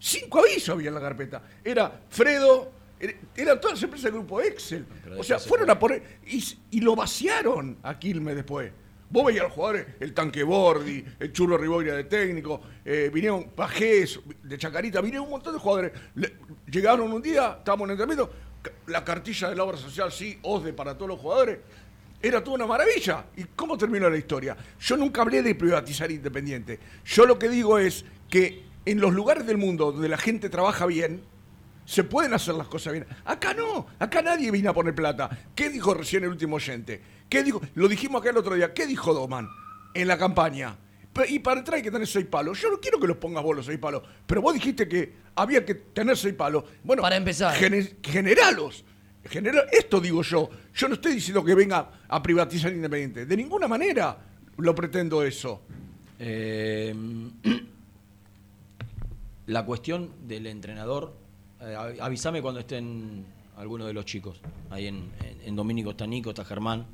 Cinco 0.00 0.40
avisos 0.40 0.70
había 0.70 0.88
en 0.88 0.94
la 0.94 1.00
carpeta. 1.00 1.42
Era 1.62 2.00
Fredo, 2.08 2.72
era- 2.98 3.12
eran 3.36 3.60
todas 3.60 3.76
las 3.76 3.82
empresas 3.84 4.04
del 4.04 4.14
grupo 4.14 4.40
Excel. 4.40 4.86
O 5.16 5.22
sea, 5.22 5.38
fueron 5.38 5.66
fue. 5.66 5.72
a 5.74 5.78
poner. 5.78 6.02
Y, 6.26 6.42
y 6.72 6.80
lo 6.80 6.96
vaciaron 6.96 7.78
a 7.82 7.98
Quilmes 7.98 8.34
después. 8.34 8.72
Vos 9.10 9.26
veías 9.26 9.40
a 9.40 9.44
los 9.44 9.52
jugadores, 9.52 9.86
el 9.98 10.14
Tanque 10.14 10.42
Bordi, 10.44 11.04
el 11.18 11.32
Churro 11.32 11.58
Riboira 11.58 11.96
de 11.96 12.04
técnico, 12.04 12.60
eh, 12.84 13.10
vinieron 13.12 13.50
Pajés, 13.50 14.20
de 14.42 14.56
Chacarita, 14.56 15.00
vinieron 15.00 15.24
un 15.26 15.32
montón 15.32 15.52
de 15.52 15.58
jugadores. 15.58 15.92
Le- 16.14 16.32
llegaron 16.70 17.12
un 17.12 17.20
día, 17.20 17.56
estábamos 17.58 17.86
en 17.86 17.90
entrenamiento, 17.90 18.32
la 18.86 19.04
cartilla 19.04 19.50
de 19.50 19.56
la 19.56 19.64
obra 19.64 19.76
social, 19.76 20.12
sí, 20.12 20.38
OSDE 20.42 20.72
para 20.72 20.94
todos 20.96 21.08
los 21.08 21.18
jugadores. 21.20 21.58
Era 22.22 22.44
toda 22.44 22.54
una 22.56 22.66
maravilla. 22.66 23.24
¿Y 23.36 23.44
cómo 23.56 23.76
terminó 23.76 24.08
la 24.08 24.16
historia? 24.16 24.56
Yo 24.78 24.96
nunca 24.96 25.22
hablé 25.22 25.42
de 25.42 25.54
privatizar 25.56 26.08
Independiente. 26.10 26.78
Yo 27.04 27.26
lo 27.26 27.36
que 27.38 27.48
digo 27.48 27.78
es 27.78 28.04
que 28.28 28.62
en 28.86 29.00
los 29.00 29.12
lugares 29.12 29.46
del 29.46 29.58
mundo 29.58 29.92
donde 29.92 30.08
la 30.08 30.18
gente 30.18 30.48
trabaja 30.48 30.86
bien, 30.86 31.22
Se 31.86 32.04
pueden 32.04 32.32
hacer 32.34 32.54
las 32.54 32.68
cosas 32.68 32.92
bien. 32.92 33.04
Acá 33.24 33.52
no, 33.52 33.86
acá 33.98 34.22
nadie 34.22 34.50
vino 34.52 34.70
a 34.70 34.72
poner 34.74 34.94
plata. 34.94 35.28
¿Qué 35.56 35.70
dijo 35.70 35.92
recién 35.92 36.22
el 36.22 36.30
último 36.30 36.54
oyente? 36.56 37.00
¿Qué 37.28 37.42
dijo? 37.42 37.60
Lo 37.74 37.88
dijimos 37.88 38.20
acá 38.20 38.30
el 38.30 38.36
otro 38.36 38.54
día. 38.54 38.72
¿Qué 38.72 38.86
dijo 38.86 39.12
Doman 39.12 39.48
en 39.94 40.06
la 40.06 40.16
campaña? 40.16 40.76
Y 41.28 41.40
para 41.40 41.58
entrar 41.58 41.78
hay 41.78 41.82
que 41.82 41.90
tener 41.90 42.06
seis 42.06 42.26
palos. 42.26 42.60
Yo 42.60 42.70
no 42.70 42.78
quiero 42.78 43.00
que 43.00 43.08
los 43.08 43.16
pongas 43.16 43.42
vos 43.42 43.56
los 43.56 43.66
seis 43.66 43.78
palos, 43.80 44.02
pero 44.24 44.40
vos 44.40 44.54
dijiste 44.54 44.86
que 44.86 45.12
había 45.34 45.64
que 45.64 45.74
tener 45.74 46.16
seis 46.16 46.34
palos. 46.34 46.62
Bueno, 46.84 47.02
Para 47.02 47.16
empezar. 47.16 47.56
gene- 47.56 47.96
generalos. 48.04 48.84
Genera- 49.24 49.64
esto 49.72 50.00
digo 50.00 50.22
yo. 50.22 50.48
Yo 50.72 50.86
no 50.86 50.94
estoy 50.94 51.14
diciendo 51.14 51.44
que 51.44 51.54
venga 51.56 51.90
a 52.06 52.22
privatizar 52.22 52.72
Independiente. 52.72 53.26
De 53.26 53.36
ninguna 53.36 53.66
manera 53.66 54.16
lo 54.58 54.74
pretendo 54.76 55.24
eso. 55.24 55.62
Eh, 56.20 56.94
la 59.50 59.64
cuestión 59.64 60.10
del 60.28 60.46
entrenador, 60.46 61.12
eh, 61.60 61.74
av- 61.74 62.00
avísame 62.00 62.40
cuando 62.40 62.60
estén 62.60 63.24
algunos 63.56 63.86
de 63.86 63.92
los 63.92 64.04
chicos. 64.04 64.40
Ahí 64.70 64.86
en, 64.86 65.10
en- 65.22 65.40
en 65.44 65.56
Domínico 65.56 65.90
está 65.90 66.06
Nico, 66.06 66.30
está 66.30 66.44
Germán. 66.44 66.86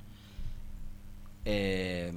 Eh, 1.45 2.13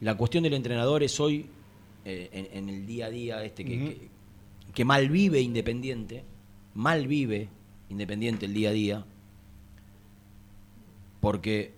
la 0.00 0.16
cuestión 0.16 0.42
del 0.44 0.54
entrenador 0.54 1.02
es 1.02 1.18
hoy, 1.20 1.46
eh, 2.04 2.28
en, 2.32 2.68
en 2.68 2.68
el 2.74 2.86
día 2.86 3.06
a 3.06 3.10
día, 3.10 3.44
este 3.44 3.64
que, 3.64 3.78
que- 3.78 4.08
que 4.74 4.84
mal 4.84 5.08
vive 5.10 5.40
Independiente, 5.40 6.24
mal 6.74 7.06
vive 7.06 7.48
Independiente 7.90 8.46
el 8.46 8.54
día 8.54 8.70
a 8.70 8.72
día, 8.72 9.04
porque 11.20 11.72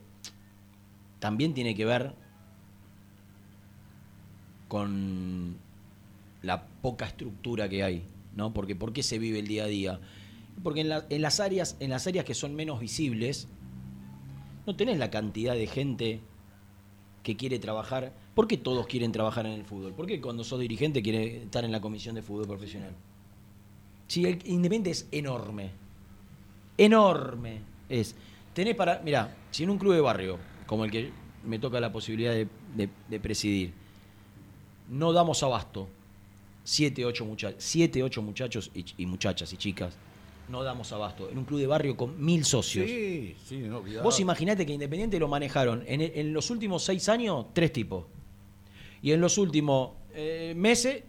también 1.18 1.54
tiene 1.54 1.74
que 1.74 1.84
ver 1.84 2.14
con 4.68 5.56
la 6.44 6.66
poca 6.66 7.06
estructura 7.06 7.68
que 7.68 7.82
hay, 7.82 8.04
¿no? 8.36 8.52
Porque 8.52 8.76
¿por 8.76 8.92
qué 8.92 9.02
se 9.02 9.18
vive 9.18 9.38
el 9.38 9.46
día 9.46 9.64
a 9.64 9.68
día? 9.68 10.00
Porque 10.62 10.82
en, 10.82 10.92
en 11.08 11.22
las 11.22 11.40
áreas, 11.40 11.76
en 11.80 11.90
las 11.90 12.06
áreas 12.06 12.24
que 12.24 12.34
son 12.34 12.54
menos 12.54 12.80
visibles, 12.80 13.48
no 14.66 14.76
tenés 14.76 14.98
la 14.98 15.10
cantidad 15.10 15.54
de 15.54 15.66
gente 15.66 16.20
que 17.22 17.36
quiere 17.36 17.58
trabajar. 17.58 18.12
¿Por 18.34 18.46
qué 18.46 18.56
todos 18.56 18.86
quieren 18.86 19.12
trabajar 19.12 19.46
en 19.46 19.52
el 19.52 19.64
fútbol? 19.64 19.94
¿Por 19.94 20.06
qué 20.06 20.20
cuando 20.20 20.44
sos 20.44 20.60
dirigente 20.60 21.02
quieres 21.02 21.44
estar 21.44 21.64
en 21.64 21.72
la 21.72 21.80
comisión 21.80 22.14
de 22.14 22.22
fútbol 22.22 22.46
profesional? 22.46 22.92
Si 24.08 24.24
el 24.26 24.38
Independiente 24.44 24.90
es 24.90 25.08
enorme, 25.12 25.70
enorme 26.76 27.60
es. 27.88 28.14
Tenés 28.52 28.74
para, 28.76 29.00
mira, 29.04 29.34
si 29.50 29.64
en 29.64 29.70
un 29.70 29.78
club 29.78 29.94
de 29.94 30.00
barrio, 30.00 30.38
como 30.66 30.84
el 30.84 30.90
que 30.90 31.10
me 31.44 31.58
toca 31.58 31.80
la 31.80 31.92
posibilidad 31.92 32.32
de- 32.32 32.48
de 33.08 33.20
presidir, 33.20 33.72
no 34.88 35.12
damos 35.12 35.42
abasto, 35.42 35.88
siete, 36.64 37.04
ocho 37.04 37.24
muchachos, 37.24 37.62
siete, 37.62 38.02
ocho 38.02 38.22
muchachos 38.22 38.70
y, 38.74 38.82
ch- 38.82 38.94
y 38.98 39.06
muchachas 39.06 39.52
y 39.52 39.56
chicas, 39.56 39.96
no 40.48 40.62
damos 40.62 40.92
abasto. 40.92 41.30
En 41.30 41.38
un 41.38 41.44
club 41.44 41.60
de 41.60 41.66
barrio 41.66 41.96
con 41.96 42.22
mil 42.22 42.44
socios. 42.44 42.86
Sí, 42.86 43.34
sí, 43.46 43.58
no. 43.58 43.82
Vos 44.02 44.18
imaginate 44.20 44.66
que 44.66 44.72
Independiente 44.74 45.18
lo 45.18 45.28
manejaron 45.28 45.82
en, 45.86 46.00
en 46.00 46.32
los 46.32 46.50
últimos 46.50 46.82
seis 46.82 47.08
años, 47.08 47.46
tres 47.52 47.72
tipos. 47.72 48.04
Y 49.00 49.12
en 49.12 49.20
los 49.20 49.38
últimos 49.38 49.92
eh, 50.14 50.52
meses, 50.56 51.02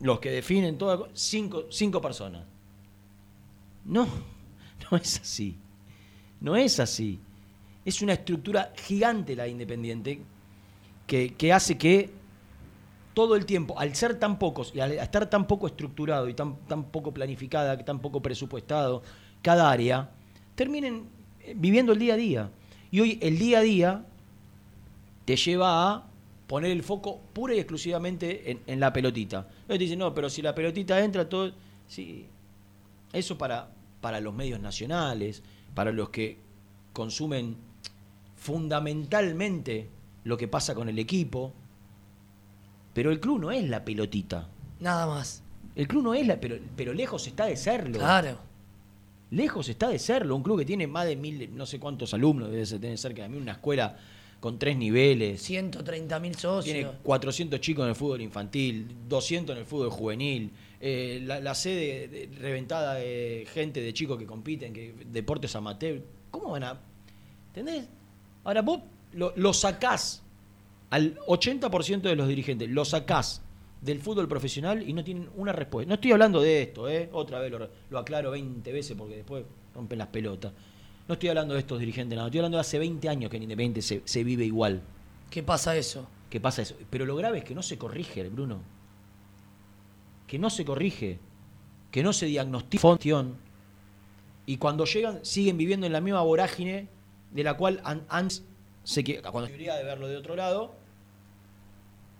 los 0.00 0.20
que 0.20 0.30
definen 0.30 0.78
todo, 0.78 1.08
cinco, 1.14 1.64
cinco 1.70 2.00
personas. 2.00 2.44
No, 3.84 4.06
no 4.90 4.96
es 4.98 5.20
así. 5.20 5.56
No 6.40 6.56
es 6.56 6.80
así. 6.80 7.18
Es 7.84 8.02
una 8.02 8.14
estructura 8.14 8.72
gigante 8.76 9.36
la 9.36 9.44
de 9.44 9.50
Independiente 9.50 10.20
que, 11.06 11.34
que 11.34 11.52
hace 11.52 11.78
que 11.78 12.10
todo 13.16 13.34
el 13.34 13.46
tiempo, 13.46 13.80
al 13.80 13.94
ser 13.94 14.18
tan 14.18 14.38
pocos 14.38 14.72
y 14.74 14.80
al 14.80 14.92
estar 14.92 15.30
tan 15.30 15.46
poco 15.46 15.66
estructurado 15.68 16.28
y 16.28 16.34
tan, 16.34 16.58
tan 16.66 16.84
poco 16.84 17.14
planificada, 17.14 17.82
tan 17.82 17.98
poco 18.00 18.20
presupuestado 18.20 19.02
cada 19.40 19.70
área, 19.70 20.10
terminen 20.54 21.08
eh, 21.40 21.54
viviendo 21.56 21.94
el 21.94 21.98
día 21.98 22.12
a 22.12 22.16
día. 22.18 22.50
Y 22.90 23.00
hoy 23.00 23.18
el 23.22 23.38
día 23.38 23.60
a 23.60 23.62
día 23.62 24.04
te 25.24 25.34
lleva 25.34 25.94
a 25.94 26.06
poner 26.46 26.70
el 26.70 26.82
foco 26.82 27.22
pura 27.32 27.54
y 27.54 27.58
exclusivamente 27.58 28.50
en, 28.50 28.60
en 28.66 28.80
la 28.80 28.92
pelotita. 28.92 29.48
Te 29.66 29.78
dicen, 29.78 29.98
no, 29.98 30.12
pero 30.12 30.28
si 30.28 30.42
la 30.42 30.54
pelotita 30.54 31.02
entra, 31.02 31.26
todo... 31.26 31.52
Sí, 31.88 32.26
eso 33.14 33.38
para, 33.38 33.70
para 34.02 34.20
los 34.20 34.34
medios 34.34 34.60
nacionales, 34.60 35.42
para 35.74 35.90
los 35.90 36.10
que 36.10 36.36
consumen 36.92 37.56
fundamentalmente 38.36 39.88
lo 40.24 40.36
que 40.36 40.48
pasa 40.48 40.74
con 40.74 40.90
el 40.90 40.98
equipo. 40.98 41.54
Pero 42.96 43.10
el 43.12 43.20
club 43.20 43.38
no 43.38 43.50
es 43.52 43.62
la 43.68 43.84
pelotita. 43.84 44.48
Nada 44.80 45.06
más. 45.06 45.42
El 45.74 45.86
club 45.86 46.02
no 46.02 46.14
es 46.14 46.26
la, 46.26 46.40
pero, 46.40 46.56
pero 46.74 46.94
lejos 46.94 47.26
está 47.26 47.44
de 47.44 47.54
serlo. 47.58 47.98
Claro. 47.98 48.38
Lejos 49.30 49.68
está 49.68 49.88
de 49.90 49.98
serlo. 49.98 50.34
Un 50.34 50.42
club 50.42 50.58
que 50.60 50.64
tiene 50.64 50.86
más 50.86 51.04
de 51.06 51.14
mil, 51.14 51.50
no 51.54 51.66
sé 51.66 51.78
cuántos 51.78 52.14
alumnos, 52.14 52.50
debe 52.50 52.64
tener 52.78 52.96
cerca 52.96 53.22
de 53.24 53.28
mí, 53.28 53.36
una 53.36 53.52
escuela 53.52 53.96
con 54.40 54.58
tres 54.58 54.78
niveles. 54.78 55.42
130 55.42 56.18
mil 56.20 56.34
socios. 56.36 56.64
Tiene 56.74 56.90
400 57.02 57.60
chicos 57.60 57.82
en 57.84 57.90
el 57.90 57.94
fútbol 57.96 58.22
infantil, 58.22 58.88
200 59.08 59.54
en 59.54 59.60
el 59.60 59.66
fútbol 59.66 59.90
juvenil, 59.90 60.50
eh, 60.80 61.20
la, 61.22 61.38
la 61.40 61.54
sede 61.54 62.08
de- 62.08 62.30
reventada 62.40 62.94
de 62.94 63.46
gente, 63.52 63.82
de 63.82 63.92
chicos 63.92 64.18
que 64.18 64.24
compiten, 64.24 64.72
que 64.72 64.94
deportes 65.12 65.54
amateur. 65.54 66.00
¿Cómo 66.30 66.52
van 66.52 66.64
a...? 66.64 66.80
¿Entendés? 67.48 67.86
Ahora 68.44 68.62
vos 68.62 68.80
lo, 69.12 69.34
lo 69.36 69.52
sacás 69.52 70.22
al 70.96 71.18
80% 71.26 72.00
de 72.00 72.16
los 72.16 72.26
dirigentes, 72.26 72.70
lo 72.70 72.84
sacás 72.84 73.42
del 73.82 74.00
fútbol 74.00 74.26
profesional 74.28 74.82
y 74.88 74.94
no 74.94 75.04
tienen 75.04 75.28
una 75.36 75.52
respuesta. 75.52 75.88
No 75.88 75.94
estoy 75.96 76.12
hablando 76.12 76.40
de 76.40 76.62
esto, 76.62 76.88
¿eh? 76.88 77.10
otra 77.12 77.38
vez 77.38 77.50
lo, 77.52 77.68
lo 77.90 77.98
aclaro 77.98 78.30
20 78.30 78.72
veces 78.72 78.96
porque 78.96 79.16
después 79.16 79.44
rompen 79.74 79.98
las 79.98 80.08
pelotas. 80.08 80.52
No 81.06 81.12
estoy 81.12 81.28
hablando 81.28 81.52
de 81.52 81.60
estos 81.60 81.78
dirigentes, 81.78 82.18
no, 82.18 82.24
estoy 82.24 82.38
hablando 82.40 82.56
de 82.56 82.62
hace 82.62 82.78
20 82.78 83.08
años 83.10 83.30
que 83.30 83.36
en 83.36 83.42
Independiente 83.42 83.82
se, 83.82 84.00
se 84.06 84.24
vive 84.24 84.44
igual. 84.46 84.80
¿Qué 85.30 85.42
pasa 85.42 85.76
eso? 85.76 86.08
¿Qué 86.30 86.40
pasa 86.40 86.62
eso? 86.62 86.74
Pero 86.88 87.04
lo 87.04 87.14
grave 87.14 87.38
es 87.38 87.44
que 87.44 87.54
no 87.54 87.62
se 87.62 87.76
corrige, 87.76 88.26
Bruno. 88.28 88.60
Que 90.26 90.38
no 90.38 90.48
se 90.50 90.64
corrige. 90.64 91.18
Que 91.90 92.02
no 92.02 92.12
se 92.12 92.26
diagnostica. 92.26 92.96
Y 94.46 94.56
cuando 94.56 94.84
llegan, 94.86 95.24
siguen 95.24 95.58
viviendo 95.58 95.86
en 95.86 95.92
la 95.92 96.00
misma 96.00 96.22
vorágine 96.22 96.88
de 97.32 97.44
la 97.44 97.54
cual 97.56 97.80
an- 97.84 98.06
antes 98.08 98.44
se 98.84 99.02
que 99.02 99.20
cuando 99.20 99.50
de 99.50 99.84
verlo 99.84 100.06
de 100.06 100.16
otro 100.16 100.36
lado, 100.36 100.74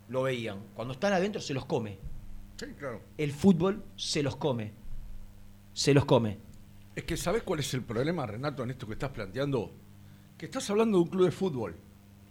lo 0.09 0.23
veían. 0.23 0.59
Cuando 0.73 0.93
están 0.93 1.13
adentro 1.13 1.41
se 1.41 1.53
los 1.53 1.65
come. 1.65 1.97
Sí, 2.57 2.65
claro. 2.77 3.01
El 3.17 3.31
fútbol 3.31 3.83
se 3.95 4.23
los 4.23 4.35
come. 4.35 4.71
Se 5.73 5.93
los 5.93 6.05
come. 6.05 6.37
Es 6.95 7.03
que 7.03 7.15
¿sabes 7.17 7.43
cuál 7.43 7.59
es 7.59 7.73
el 7.73 7.83
problema, 7.83 8.25
Renato, 8.25 8.63
en 8.63 8.71
esto 8.71 8.87
que 8.87 8.93
estás 8.93 9.11
planteando? 9.11 9.71
Que 10.37 10.45
estás 10.47 10.67
hablando 10.69 10.97
de 10.97 11.03
un 11.03 11.09
club 11.09 11.25
de 11.25 11.31
fútbol. 11.31 11.75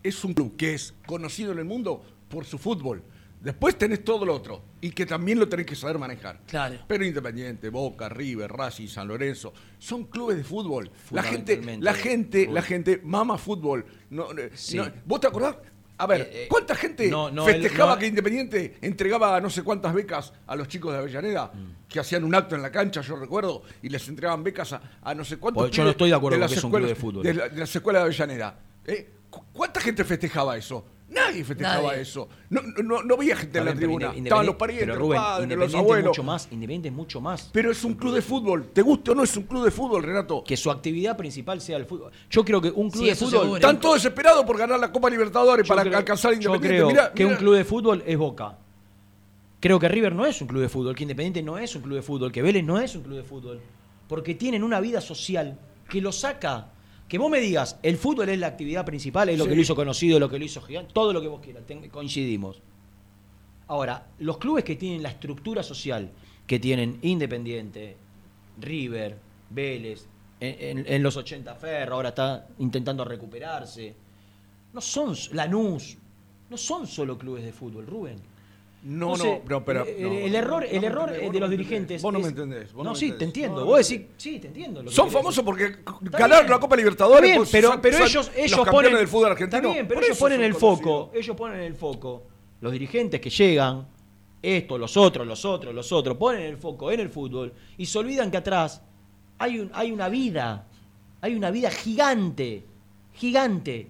Es 0.03 0.25
un 0.25 0.35
club 0.35 0.57
que 0.57 0.75
es 0.75 0.95
conocido 1.07 1.53
en 1.53 1.59
el 1.59 1.65
mundo 1.65 2.03
por 2.29 2.45
su 2.45 2.59
fútbol. 2.59 3.03
Después 3.41 3.77
tenés 3.79 4.03
todo 4.03 4.25
lo 4.25 4.35
otro 4.35 4.63
y 4.81 4.91
que 4.91 5.07
también 5.07 5.39
lo 5.39 5.49
tenés 5.49 5.67
que 5.67 5.77
saber 5.77 5.99
manejar. 5.99 6.41
Claro. 6.47 6.79
Pero 6.89 7.05
Independiente, 7.05 7.69
Boca, 7.69 8.09
River, 8.09 8.51
Racing, 8.51 8.89
San 8.89 9.07
Lorenzo, 9.07 9.53
son 9.79 10.05
clubes 10.05 10.39
de 10.39 10.43
fútbol. 10.45 10.91
La 11.13 11.23
gente, 11.23 11.61
la 11.81 11.95
gente, 11.95 12.41
fútbol. 12.45 12.55
la 12.55 12.63
gente 12.63 13.01
mama 13.05 13.39
fútbol. 13.39 13.87
No, 14.11 14.33
eh, 14.37 14.51
Sí. 14.55 14.77
no- 14.79 14.91
¿Vos 15.05 15.21
te 15.21 15.27
acordás? 15.29 15.57
A 15.99 16.07
ver, 16.07 16.21
Eh, 16.23 16.31
eh, 16.33 16.47
¿cuánta 16.51 16.75
gente 16.75 17.09
no, 17.09 17.31
no, 17.31 17.45
festejaba 17.47 17.95
no- 17.95 17.99
que 17.99 18.07
Independiente 18.07 18.77
entregaba 18.83 19.41
no 19.41 19.49
sé 19.49 19.63
cuántas 19.63 19.95
becas 19.95 20.33
a 20.47 20.55
los 20.57 20.69
chicos 20.69 20.93
de 20.93 20.99
Avellaneda? 20.99 21.51
Mm. 21.55 21.89
Que 21.89 22.01
hacían 22.01 22.25
un 22.25 22.35
acto 22.35 22.55
en 22.55 22.63
la 22.63 22.71
cancha, 22.71 23.01
yo 23.01 23.17
recuerdo, 23.17 23.63
y 23.83 23.89
les 23.89 24.07
entregaban 24.09 24.43
becas 24.45 24.73
a, 24.75 24.81
a 25.03 25.15
no 25.15 25.25
sé 25.25 25.39
cuántos. 25.39 25.63
Pues 25.65 25.73
yo 25.77 25.85
no 25.85 25.91
estoy 25.91 26.11
de 26.11 26.17
acuerdo 26.17 26.39
las 26.39 26.49
con 26.51 26.55
que 26.55 26.59
es 26.59 26.65
un 26.65 26.71
club 26.73 26.87
de 26.89 26.95
fútbol. 26.95 27.23
De, 27.23 27.35
la- 27.35 27.49
de 27.49 27.61
las 27.61 27.75
escuelas 27.75 28.01
de 28.03 28.05
Avellaneda. 28.07 28.59
¿Eh? 28.87 29.11
¿Cu- 29.31 29.45
¿Cuánta 29.53 29.81
gente 29.81 30.05
festejaba 30.05 30.57
eso? 30.57 30.85
Nadie 31.09 31.45
festejaba 31.45 31.91
Nadie. 31.91 32.03
eso. 32.03 32.29
No, 32.51 32.61
no, 32.83 33.03
no, 33.05 33.17
veía 33.17 33.37
gente 33.37 33.59
en 33.61 33.65
la 33.65 33.75
tribuna. 33.75 34.13
Estaban 34.13 34.45
los 34.45 34.57
parientes, 34.57 34.87
pero 34.89 34.99
los 34.99 35.07
Rubén, 35.07 35.21
padres, 35.21 35.37
los 35.39 35.43
Independiente 35.45 35.77
es 35.77 35.81
abuelos. 35.81 36.09
mucho 36.09 36.23
más, 36.25 36.45
Independiente 36.51 36.89
es 36.89 36.95
mucho 36.95 37.21
más. 37.21 37.51
Pero 37.53 37.71
es 37.71 37.85
un 37.85 37.95
club 37.95 38.15
de 38.15 38.23
fútbol. 38.23 38.71
¿Te 38.73 38.83
guste 38.83 39.11
o 39.13 39.15
no 39.15 39.23
es 39.23 39.37
un 39.37 39.45
club 39.45 39.65
de 39.65 39.71
fútbol, 39.71 40.03
Renato? 40.03 40.43
Que 40.45 40.57
su 40.57 40.69
actividad 40.71 41.17
principal 41.17 41.61
sea 41.61 41.77
el 41.77 41.87
fútbol. 41.87 42.11
Yo 42.29 42.45
creo 42.45 42.61
que 42.61 42.71
un 42.71 42.91
club 42.91 43.05
Sí, 43.05 43.09
de 43.11 43.15
fútbol. 43.15 43.31
seguro. 43.41 43.57
Están 43.57 43.79
todos 43.81 43.95
desesperados 44.03 44.45
por 44.45 44.59
ganar 44.59 44.81
la 44.81 44.91
Copa 44.91 45.09
Libertadores 45.09 45.65
Yo 45.67 45.69
para 45.75 45.83
creo- 45.89 45.97
alcanzar 45.97 46.33
Yo 46.33 46.37
Independiente. 46.55 46.77
creo 46.77 46.87
Mirá, 46.89 47.13
que 47.13 47.23
mirá. 47.25 47.37
un 47.37 47.39
club 47.41 47.55
de 47.55 47.65
fútbol 47.65 48.03
es 48.05 48.19
Boca. 48.19 48.59
Creo 49.61 49.79
que 49.79 49.89
River 49.89 50.15
no 50.15 50.27
es 50.27 50.41
un 50.43 50.49
club 50.49 50.61
de 50.63 50.69
fútbol, 50.69 50.95
que 50.95 51.05
Independiente 51.05 51.43
no 51.43 51.57
es 51.57 51.75
un 51.77 51.83
club 51.83 51.95
de 51.97 52.03
fútbol, 52.03 52.31
que 52.33 52.43
Vélez 52.43 52.65
no 52.65 52.79
es 52.81 52.95
un 52.97 53.03
club 53.03 53.17
de 53.17 53.23
fútbol. 53.23 53.61
Porque 54.09 54.35
tienen 54.35 54.63
una 54.63 54.81
vida 54.81 55.01
social 55.01 55.59
que 55.89 56.01
lo 56.01 56.13
saca. 56.13 56.73
Que 57.09 57.19
vos 57.19 57.31
me 57.31 57.39
digas, 57.41 57.79
el 57.83 57.97
fútbol 57.97 58.29
es 58.31 58.39
la 58.39 58.49
actividad 58.49 58.85
principal, 58.85 59.29
es 59.29 59.39
lo 59.39 59.45
Sí. 59.45 59.51
que 59.51 59.57
lo 59.57 59.63
hizo 59.63 59.77
conocido, 59.77 60.19
lo 60.19 60.29
que 60.29 60.39
lo 60.39 60.45
hizo 60.45 60.61
gigante, 60.63 60.93
todo 60.93 61.13
lo 61.13 61.21
que 61.21 61.29
vos 61.29 61.41
quieras, 61.41 61.65
ten- 61.67 61.89
coincidimos. 61.89 62.61
Ahora, 63.69 64.07
los 64.19 64.39
clubes 64.39 64.65
que 64.65 64.77
tienen 64.77 65.03
la 65.03 65.11
estructura 65.11 65.63
social 65.63 66.11
que 66.47 66.59
tienen 66.59 66.99
Independiente, 67.03 67.97
River, 68.61 69.19
Vélez, 69.51 70.07
en, 70.41 70.79
en- 70.79 70.93
en 70.93 71.03
los 71.03 71.17
80 71.17 71.55
Ferro, 71.55 71.95
ahora 71.95 72.11
está 72.11 72.47
intentando 72.59 73.05
recuperarse, 73.05 73.95
no 74.73 74.81
son 74.81 75.15
Lanús, 75.33 75.97
no 76.51 76.57
son 76.57 76.87
solo 76.87 77.17
clubes 77.19 77.45
de 77.45 77.53
fútbol, 77.53 77.87
Rubén. 77.87 78.17
No, 78.89 79.15
Entonces, 79.15 79.41
no, 79.43 79.51
no, 79.51 79.65
pero. 79.65 79.85
el, 79.85 80.01
no, 80.01 80.13
el 80.13 80.31
no, 80.33 80.39
error, 80.39 80.63
no 80.63 80.79
el 80.79 80.85
error 80.85 81.09
entendés, 81.09 81.33
de 81.33 81.41
los 81.41 81.51
dirigentes. 81.51 82.03
Vos 82.03 82.13
no 82.13 82.21
me 82.21 82.29
entendés. 82.29 82.73
vos 82.73 82.85
no, 82.85 82.93
me 82.93 82.97
sí, 82.97 83.11
te 83.19 83.25
entiendo. 83.25 83.61
No, 83.61 83.67
vos 83.67 83.89
decís, 83.89 84.07
sí, 84.17 84.39
te 84.39 84.47
entiendo. 84.47 84.81
lo 84.81 84.93
Son 84.93 85.11
famosos 85.11 85.45
porque 85.45 85.79
ganaron 86.03 86.49
la 86.49 86.61
Copa 86.61 86.77
Libertadores. 86.77 87.23
Bien, 87.23 87.37
pues, 87.39 87.51
pero, 87.51 87.81
pero 87.83 87.99
son 87.99 88.07
ellos, 88.07 88.27
los 88.29 88.37
ellos 88.37 88.69
ponen 88.69 88.95
del 88.95 89.09
fútbol 89.09 89.33
argentino. 89.33 89.75
Pero 89.89 90.01
ellos 90.01 90.17
ponen 90.17 90.41
el 90.41 90.55
conocidos. 90.55 90.79
foco. 90.79 91.11
Ellos 91.15 91.37
ponen 91.37 91.61
el 91.63 91.75
foco. 91.75 92.23
Los 92.61 92.71
dirigentes 92.71 93.21
que 93.21 93.29
llegan, 93.29 93.89
esto, 94.41 94.79
los 94.79 94.97
otros, 94.97 95.27
los 95.27 95.45
otros, 95.45 95.75
los 95.75 95.91
otros, 95.91 96.17
ponen 96.17 96.43
el 96.43 96.57
foco 96.57 96.93
en 96.93 97.01
el 97.01 97.09
fútbol 97.09 97.53
y 97.77 97.87
se 97.87 97.99
olvidan 97.99 98.31
que 98.31 98.37
atrás 98.37 98.83
hay, 99.39 99.59
un, 99.59 99.71
hay 99.75 99.91
una 99.91 100.09
vida. 100.09 100.69
Hay 101.23 101.35
una 101.35 101.51
vida 101.51 101.73
gigante. 101.73 102.63
Gigante. 103.15 103.89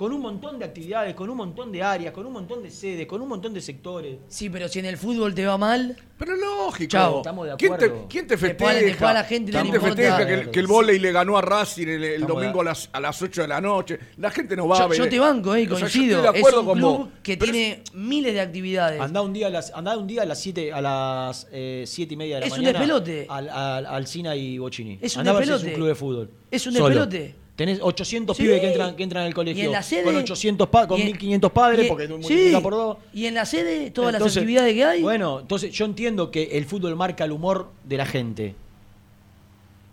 Con 0.00 0.14
un 0.14 0.22
montón 0.22 0.58
de 0.58 0.64
actividades, 0.64 1.14
con 1.14 1.28
un 1.28 1.36
montón 1.36 1.70
de 1.70 1.82
áreas, 1.82 2.14
con 2.14 2.24
un 2.24 2.32
montón 2.32 2.62
de 2.62 2.70
sedes, 2.70 3.06
con 3.06 3.20
un 3.20 3.28
montón 3.28 3.52
de 3.52 3.60
sectores. 3.60 4.16
Sí, 4.28 4.48
pero 4.48 4.66
si 4.66 4.78
en 4.78 4.86
el 4.86 4.96
fútbol 4.96 5.34
te 5.34 5.44
va 5.44 5.58
mal. 5.58 5.94
Pero 6.16 6.36
lógico. 6.36 6.88
Chao. 6.90 7.16
Estamos 7.18 7.46
de 7.46 7.56
¿Quién 7.58 7.76
te, 7.76 7.84
acuerdo. 7.84 8.06
quién 8.08 8.26
te 8.26 8.38
festeja? 8.38 9.12
la 9.12 9.24
gente 9.24 9.52
¿Quién 9.52 9.64
te 9.64 9.76
importa. 9.76 9.88
festeja 9.96 10.26
que, 10.26 10.32
el- 10.32 10.50
que 10.50 10.60
el 10.60 10.66
vóley 10.66 10.98
le 10.98 11.12
ganó 11.12 11.36
a 11.36 11.42
Racing 11.42 11.86
el, 11.86 12.26
domingo 12.26 12.62
a 12.62 12.64
las, 12.64 12.88
a 12.94 12.98
las 12.98 13.20
8 13.20 13.42
de 13.42 13.48
la 13.48 13.60
noche? 13.60 13.98
La 14.16 14.30
gente 14.30 14.56
no 14.56 14.66
va 14.68 14.78
a 14.84 14.86
ver. 14.86 14.96
yo 14.96 15.06
te 15.06 15.18
banco, 15.18 15.54
eh, 15.54 15.64
O 15.64 15.68
sea, 15.68 15.74
yo 15.74 15.80
coincido. 15.80 16.16
estoy 16.20 16.32
de 16.32 16.38
es 16.38 16.46
acuerdo 16.46 16.60
un 16.60 16.66
con 16.66 16.80
vos. 16.80 17.08
que 17.22 17.36
Pero 17.36 17.52
tiene 17.52 17.82
miles 17.92 18.32
de 18.32 18.40
actividades. 18.40 18.98
Andá 19.02 19.20
un 19.20 19.34
día 19.34 19.48
a 19.48 19.50
las, 19.50 19.70
andá 19.74 19.98
un 19.98 20.06
día 20.06 20.22
a 20.22 20.24
las 20.24 20.40
7 20.40 20.72
a 20.72 20.80
las 20.80 21.46
eh, 21.52 21.84
siete 21.86 22.14
y 22.14 22.16
media 22.16 22.36
de 22.36 22.40
la 22.40 22.46
Es 22.46 22.52
un 22.54 22.60
mañana. 22.60 22.78
despelote. 22.78 23.26
Al, 23.28 23.50
al, 23.50 23.84
al 23.84 24.06
Sina 24.06 24.34
y 24.34 24.56
Bocini. 24.56 24.98
Es 25.02 25.14
un 25.16 25.20
Andá 25.20 25.32
a 25.32 25.34
ver 25.34 25.44
si 25.44 25.50
despelote. 25.50 25.66
es 25.68 25.74
un 25.74 25.76
club 25.76 25.88
de 25.88 25.94
fútbol. 25.94 26.30
Es 26.50 26.66
un 26.66 26.72
Solo. 26.72 26.84
despelote. 26.86 27.34
Tenés 27.60 27.78
800 27.82 28.34
Sí. 28.38 28.44
pibes 28.44 28.58
que 28.58 28.68
entran, 28.68 28.96
que 28.96 29.02
entran 29.02 29.26
al 29.26 29.34
colegio. 29.34 29.64
Y 29.64 29.66
en 29.66 29.72
la 29.72 29.82
sede. 29.82 30.04
Con 30.04 30.16
800 30.16 30.66
pa- 30.70 30.88
con 30.88 30.98
y 30.98 31.02
en- 31.02 31.06
1500 31.08 31.52
padres, 31.52 31.84
y- 31.84 31.88
porque 31.90 32.08
tú 32.08 32.18
sí. 32.22 32.52
por 32.62 32.72
dos. 32.72 32.96
Y 33.12 33.26
en 33.26 33.34
la 33.34 33.44
sede, 33.44 33.90
todas 33.90 34.14
las 34.14 34.34
actividades 34.34 34.72
que 34.72 34.82
hay. 34.82 35.02
Bueno, 35.02 35.40
entonces 35.40 35.70
yo 35.70 35.84
entiendo 35.84 36.30
que 36.30 36.44
el 36.56 36.64
fútbol 36.64 36.96
marca 36.96 37.26
el 37.26 37.32
humor 37.32 37.68
de 37.84 37.96
la 37.98 38.06
gente. 38.06 38.54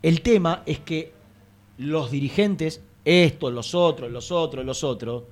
El 0.01 0.21
tema 0.21 0.63
es 0.65 0.79
que 0.79 1.11
los 1.77 2.09
dirigentes, 2.09 2.79
estos, 3.03 3.51
los 3.51 3.75
otros, 3.75 4.09
los 4.13 4.31
otros, 4.31 4.63
los 4.65 4.85
otros, 4.85 5.23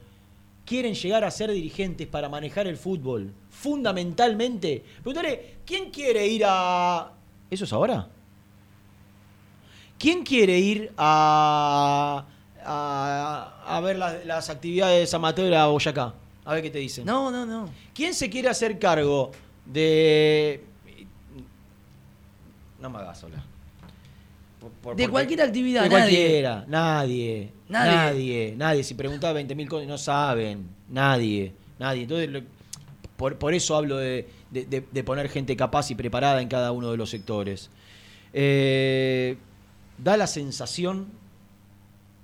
quieren 0.66 0.94
llegar 0.94 1.24
a 1.24 1.32
ser 1.32 1.52
dirigentes 1.54 2.06
para 2.06 2.28
manejar 2.28 2.68
el 2.68 2.76
fútbol. 2.76 3.32
Fundamentalmente. 3.50 4.84
Preguntaré, 5.02 5.56
¿quién 5.66 5.90
quiere 5.90 6.28
ir 6.28 6.44
a. 6.46 7.14
¿Eso 7.50 7.64
es 7.64 7.72
ahora? 7.72 8.10
¿Quién 9.98 10.24
quiere 10.24 10.58
ir 10.60 10.92
a. 10.98 12.26
a, 12.64 13.54
a 13.68 13.80
ver 13.82 13.98
las, 13.98 14.26
las 14.26 14.50
actividades 14.50 15.14
amateur 15.14 15.54
a 15.54 15.68
Boyacá? 15.68 16.14
A 16.44 16.54
ver 16.54 16.64
qué 16.64 16.70
te 16.70 16.80
dicen. 16.80 17.06
No, 17.06 17.32
no, 17.32 17.46
no. 17.46 17.70
¿Quién 17.94 18.14
se 18.14 18.30
quiere 18.30 18.50
hacer 18.50 18.78
cargo 18.80 19.32
de. 19.66 20.64
No 22.80 22.90
me 22.90 23.00
hagas. 23.00 23.26
Por- 24.60 24.72
por- 24.82 24.96
De 24.96 25.08
cualquier 25.08 25.42
actividad, 25.42 25.84
De 25.84 25.90
nadie. 25.90 26.02
cualquiera, 26.02 26.66
nadie. 26.68 27.52
Nadie. 27.70 27.96
Nadie, 27.96 28.54
nadie. 28.58 28.84
Si 28.84 28.94
preguntaba 28.94 29.40
20.000 29.40 29.68
cosas, 29.68 29.88
no 29.88 29.98
saben. 29.98 30.68
Nadie, 30.90 31.54
nadie. 31.80 32.04
Entonces, 32.04 32.30
lo- 32.30 32.42
por, 33.16 33.38
por 33.38 33.54
eso 33.54 33.76
hablo 33.76 33.98
de, 33.98 34.28
de- 34.52 34.66
de- 34.66 34.86
de 34.92 35.04
poner 35.04 35.30
gente 35.30 35.56
capaz 35.56 35.90
y 35.92 35.96
preparada 35.96 36.42
en 36.42 36.48
cada 36.48 36.72
uno 36.72 36.92
de 36.92 36.98
los 36.98 37.10
sectores. 37.10 37.70
Eh, 38.34 39.38
da 39.98 40.18
la 40.18 40.28
sensación, 40.28 41.08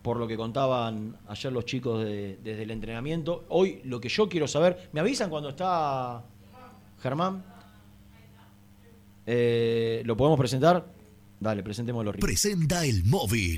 por 0.02 0.18
lo 0.18 0.28
que 0.28 0.36
contaban 0.38 1.16
ayer 1.28 1.52
los 1.54 1.66
chicos 1.66 2.04
de- 2.04 2.38
desde 2.44 2.64
el 2.64 2.72
entrenamiento, 2.72 3.46
hoy 3.50 3.82
lo 3.84 4.00
que 4.02 4.10
yo 4.10 4.28
quiero 4.28 4.48
saber, 4.48 4.90
¿me 4.94 5.00
avisan 5.00 5.30
cuando 5.30 5.50
está 5.50 6.24
Germán? 7.02 7.44
Eh, 9.26 10.02
¿Lo 10.06 10.18
podemos 10.18 10.40
presentar? 10.40 10.86
Dale, 11.40 11.64
presentémoslo. 11.64 12.14
Presenta 12.14 12.86
el 12.86 13.04
móvil. 13.06 13.58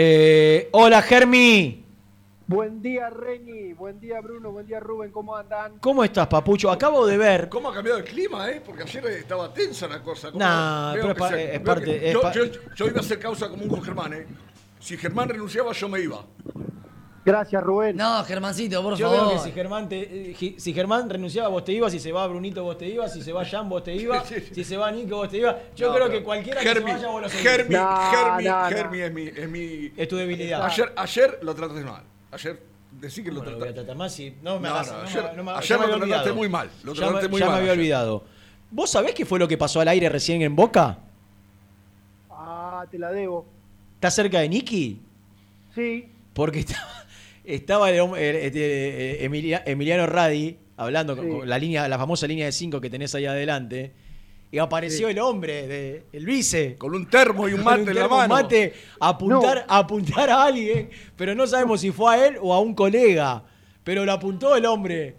Eh, 0.00 0.68
hola, 0.70 1.02
Germi. 1.02 1.84
Buen 2.46 2.80
día, 2.80 3.10
Reni. 3.10 3.72
Buen 3.72 3.98
día, 3.98 4.20
Bruno. 4.20 4.52
Buen 4.52 4.64
día, 4.64 4.78
Rubén. 4.78 5.10
¿Cómo 5.10 5.34
andan? 5.34 5.80
¿Cómo 5.80 6.04
estás, 6.04 6.28
Papucho? 6.28 6.70
Acabo 6.70 7.04
de 7.04 7.18
ver. 7.18 7.48
¿Cómo 7.48 7.68
ha 7.70 7.74
cambiado 7.74 7.98
el 7.98 8.04
clima, 8.04 8.48
eh? 8.48 8.62
Porque 8.64 8.84
ayer 8.84 9.04
estaba 9.06 9.52
tensa 9.52 9.88
la 9.88 10.00
cosa. 10.00 10.28
¿Cómo? 10.30 10.38
Nah, 10.38 10.92
pero 10.92 11.10
es 11.10 11.60
parte- 11.60 11.84
que- 11.84 12.06
es 12.06 12.12
yo, 12.12 12.20
pa- 12.20 12.32
yo- 12.32 12.44
yo 12.76 12.86
iba 12.86 12.98
a 12.98 13.00
hacer 13.00 13.18
causa 13.18 13.48
común 13.48 13.66
con 13.68 13.82
Germán, 13.82 14.12
¿eh? 14.12 14.26
Si 14.78 14.96
Germán 14.96 15.30
renunciaba, 15.30 15.72
yo 15.72 15.88
me 15.88 15.98
iba. 16.00 16.24
Gracias, 17.28 17.62
Rubén. 17.62 17.96
No, 17.96 18.24
Germancito, 18.24 18.82
por 18.82 18.96
Yo 18.96 19.10
favor. 19.10 19.28
veo 19.28 19.36
que 19.36 19.44
si 19.44 19.52
Germán, 19.52 19.88
te- 19.88 20.30
eh, 20.32 20.54
si 20.58 20.72
Germán 20.72 21.08
renunciaba, 21.10 21.48
vos 21.48 21.64
te 21.64 21.72
ibas. 21.72 21.92
Si 21.92 21.98
se 21.98 22.10
va 22.10 22.26
Brunito, 22.26 22.64
vos 22.64 22.78
te 22.78 22.86
ibas. 22.88 23.12
Si 23.12 23.22
se 23.22 23.32
va 23.32 23.44
Jan, 23.44 23.68
vos 23.68 23.82
te 23.84 23.94
ibas. 23.94 24.24
Si 24.54 24.64
se 24.64 24.76
va 24.76 24.90
Nico, 24.90 25.16
vos 25.16 25.28
te 25.28 25.38
ibas. 25.38 25.56
Yo 25.76 25.88
No, 25.88 25.94
creo 25.94 26.10
que 26.10 26.22
cualquiera 26.22 26.60
Germi, 26.60 26.86
que 26.86 26.90
se 26.92 26.96
vaya, 26.96 27.08
vos 27.08 27.22
lo 27.22 27.28
seguís. 27.28 27.46
Germi, 27.48 27.74
No, 27.74 28.10
Germi, 28.10 28.44
no, 28.44 28.62
no. 28.62 28.68
Germi 28.68 29.00
es 29.00 29.12
mi, 29.12 29.22
es 29.28 29.48
mi. 29.48 29.92
Es 29.96 30.08
tu 30.08 30.16
debilidad. 30.16 30.64
Ayer, 30.64 30.92
ayer 30.96 31.38
lo 31.42 31.54
trataste 31.54 31.84
mal. 31.84 32.02
Ayer 32.32 32.62
decí 32.92 33.22
que 33.22 33.30
lo 33.30 33.40
¿Cómo 33.40 33.50
lo 33.52 33.58
voy 33.58 33.68
a 33.68 33.72
trataste. 33.72 33.84
tratar 33.84 33.96
mal? 33.96 34.10
Si 34.10 34.34
no 34.42 34.58
me 34.58 34.68
No, 34.68 34.74
hagas- 34.74 34.86
no, 34.90 34.96
no 34.98 35.02
me- 35.02 35.08
ayer- 35.10 35.36
no 35.36 35.44
me- 35.44 35.50
ayer 35.52 35.62
ya 35.68 35.78
me 35.78 35.86
lo 35.86 35.92
había 35.94 35.98
trataste 35.98 36.30
olvidado. 36.30 36.34
muy 36.36 36.48
mal, 36.48 36.70
lo 36.82 36.92
Ya 36.94 37.00
trataste 37.02 37.26
me- 37.26 37.30
muy 37.32 37.40
ya 37.40 37.46
mal 37.46 37.54
me 37.54 37.58
había 37.60 37.72
ayer. 37.72 37.80
olvidado. 37.80 38.24
¿Vos 38.70 38.90
sabés 38.90 39.14
qué 39.14 39.26
fue 39.26 39.38
lo 39.38 39.46
que 39.48 39.56
pasó 39.58 39.80
al 39.80 39.88
aire 39.88 40.08
recién 40.08 40.42
en 40.42 40.56
Boca? 40.56 40.98
Ah, 42.30 42.84
te 42.90 42.98
la 42.98 43.10
debo. 43.12 43.46
¿Está 43.96 44.10
cerca 44.10 44.40
de 44.40 44.48
Nicky? 44.48 45.00
Sí. 45.74 46.08
Porque 46.34 46.60
estaba, 46.60 46.86
estaba 47.54 47.90
el 47.90 47.96
este, 48.16 49.22
eh, 49.22 49.24
Emilia- 49.24 49.62
Emiliano 49.66 50.06
Radi 50.06 50.58
hablando 50.76 51.16
con, 51.16 51.26
Sí. 51.26 51.30
con 51.38 51.48
la 51.48 51.58
línea, 51.58 51.88
la 51.88 51.98
famosa 51.98 52.26
línea 52.26 52.46
de 52.46 52.52
5 52.52 52.80
que 52.80 52.90
tenés 52.90 53.14
ahí 53.14 53.26
adelante. 53.26 53.92
Y 54.50 54.58
apareció 54.58 55.08
Sí. 55.08 55.12
el 55.12 55.18
hombre, 55.18 55.66
de, 55.66 56.04
el 56.12 56.24
vice. 56.24 56.76
Con 56.78 56.94
un 56.94 57.08
termo 57.10 57.48
y 57.48 57.52
un 57.52 57.62
mate 57.62 57.82
en 57.90 57.94
la 57.94 58.08
mano. 58.08 58.34
mate, 58.34 58.72
a 58.98 59.08
apuntar, 59.10 59.66
a 59.68 59.78
apuntar 59.78 60.30
a 60.30 60.44
alguien, 60.44 60.88
pero 61.16 61.34
no 61.34 61.46
sabemos 61.46 61.80
si 61.82 61.90
fue 61.90 62.14
a 62.14 62.26
él 62.28 62.36
o 62.40 62.54
a 62.54 62.60
un 62.60 62.74
colega. 62.74 63.44
Pero 63.84 64.04
lo 64.06 64.12
apuntó 64.12 64.56
el 64.56 64.64
hombre. 64.64 65.16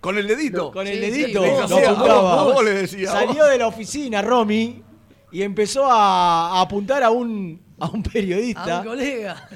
Con 0.00 0.16
el 0.18 0.26
dedito. 0.26 0.72
Con 0.72 0.86
el 0.86 0.94
Sí, 0.94 1.00
dedito. 1.00 1.44
lo 1.44 1.58
apuntaba. 1.62 2.44
vos, 2.44 2.54
vos 2.54 2.64
le 2.64 2.72
decía, 2.74 3.10
Salió 3.10 3.44
de 3.44 3.58
la 3.58 3.66
oficina, 3.66 4.22
Romy, 4.22 4.82
y 5.30 5.42
empezó 5.42 5.86
a, 5.86 6.58
a 6.58 6.60
apuntar 6.62 7.02
a 7.02 7.10
un, 7.10 7.60
a 7.78 7.88
un 7.90 8.02
periodista. 8.02 8.78
A 8.78 8.80
un 8.80 8.86
colega. 8.86 9.48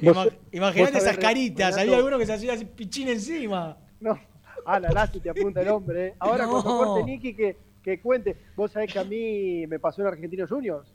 Ima- 0.00 0.24
Vos- 0.24 0.32
Imaginate 0.52 0.92
vos 0.94 1.02
esas 1.02 1.18
caritas. 1.18 1.76
Había 1.76 1.96
alguno 1.96 2.18
que 2.18 2.26
se 2.26 2.32
hacía 2.32 2.52
así 2.54 2.64
pichín 2.64 3.08
encima. 3.08 3.76
No. 4.00 4.18
Ah, 4.66 4.78
la 4.80 4.90
lazo 4.90 5.20
te 5.20 5.30
apunta 5.30 5.62
el 5.62 5.68
hombre. 5.68 6.08
¿eh? 6.08 6.14
Ahora, 6.18 6.44
No. 6.46 6.50
cuando 6.62 6.76
corte 6.78 7.04
Nicky, 7.04 7.34
que, 7.34 7.56
que 7.82 8.00
cuente. 8.00 8.36
Vos 8.56 8.70
sabés 8.72 8.92
que 8.92 8.98
a 8.98 9.04
mí 9.04 9.66
me 9.66 9.78
pasó 9.78 10.02
en 10.02 10.08
Argentinos 10.08 10.50
Juniors. 10.50 10.92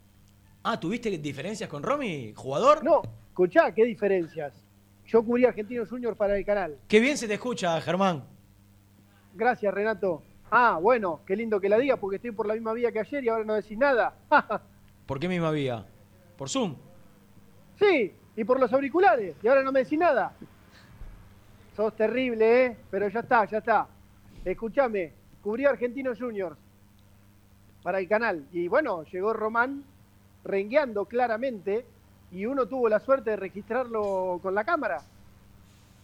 Ah, 0.62 0.78
¿tuviste 0.80 1.10
diferencias 1.18 1.68
con 1.68 1.82
Romy, 1.82 2.32
jugador? 2.34 2.82
No, 2.84 3.02
escuchá, 3.28 3.72
¿qué 3.72 3.84
diferencias? 3.84 4.52
Yo 5.06 5.22
cubrí 5.24 5.44
Argentinos 5.44 5.88
Juniors 5.88 6.16
para 6.16 6.36
el 6.36 6.44
canal. 6.44 6.76
Qué 6.88 6.98
bien 6.98 7.16
se 7.16 7.28
te 7.28 7.34
escucha, 7.34 7.80
Germán. 7.80 8.24
Gracias, 9.34 9.72
Renato. 9.72 10.22
Ah, 10.50 10.78
bueno, 10.80 11.20
qué 11.26 11.36
lindo 11.36 11.60
que 11.60 11.68
la 11.68 11.78
digas 11.78 11.98
porque 12.00 12.16
estoy 12.16 12.30
por 12.32 12.46
la 12.46 12.54
misma 12.54 12.72
vía 12.72 12.90
que 12.92 13.00
ayer 13.00 13.22
y 13.24 13.28
ahora 13.28 13.44
no 13.44 13.54
decís 13.54 13.76
nada. 13.78 14.16
¿Por 15.06 15.18
qué 15.20 15.28
misma 15.28 15.50
vía? 15.50 15.84
¿Por 16.36 16.48
Zoom? 16.48 16.76
sí, 17.78 18.12
y 18.36 18.44
por 18.44 18.60
los 18.60 18.72
auriculares 18.72 19.34
y 19.42 19.48
ahora 19.48 19.62
no 19.62 19.72
me 19.72 19.80
decís 19.80 19.98
nada. 19.98 20.32
Sos 21.74 21.94
terrible, 21.96 22.66
¿eh? 22.66 22.76
Pero 22.90 23.08
ya 23.08 23.20
está, 23.20 23.44
ya 23.46 23.58
está. 23.58 23.86
Escúchame, 24.44 25.12
cubrí 25.42 25.64
Argentinos 25.64 26.18
Juniors 26.18 26.56
para 27.82 27.98
el 27.98 28.08
canal. 28.08 28.46
Y 28.52 28.68
bueno, 28.68 29.04
llegó 29.04 29.32
Román 29.32 29.84
rengueando 30.44 31.06
claramente 31.06 31.84
y 32.30 32.46
uno 32.46 32.66
tuvo 32.66 32.88
la 32.88 33.00
suerte 33.00 33.30
de 33.30 33.36
registrarlo 33.36 34.38
con 34.42 34.54
la 34.54 34.64
cámara. 34.64 35.02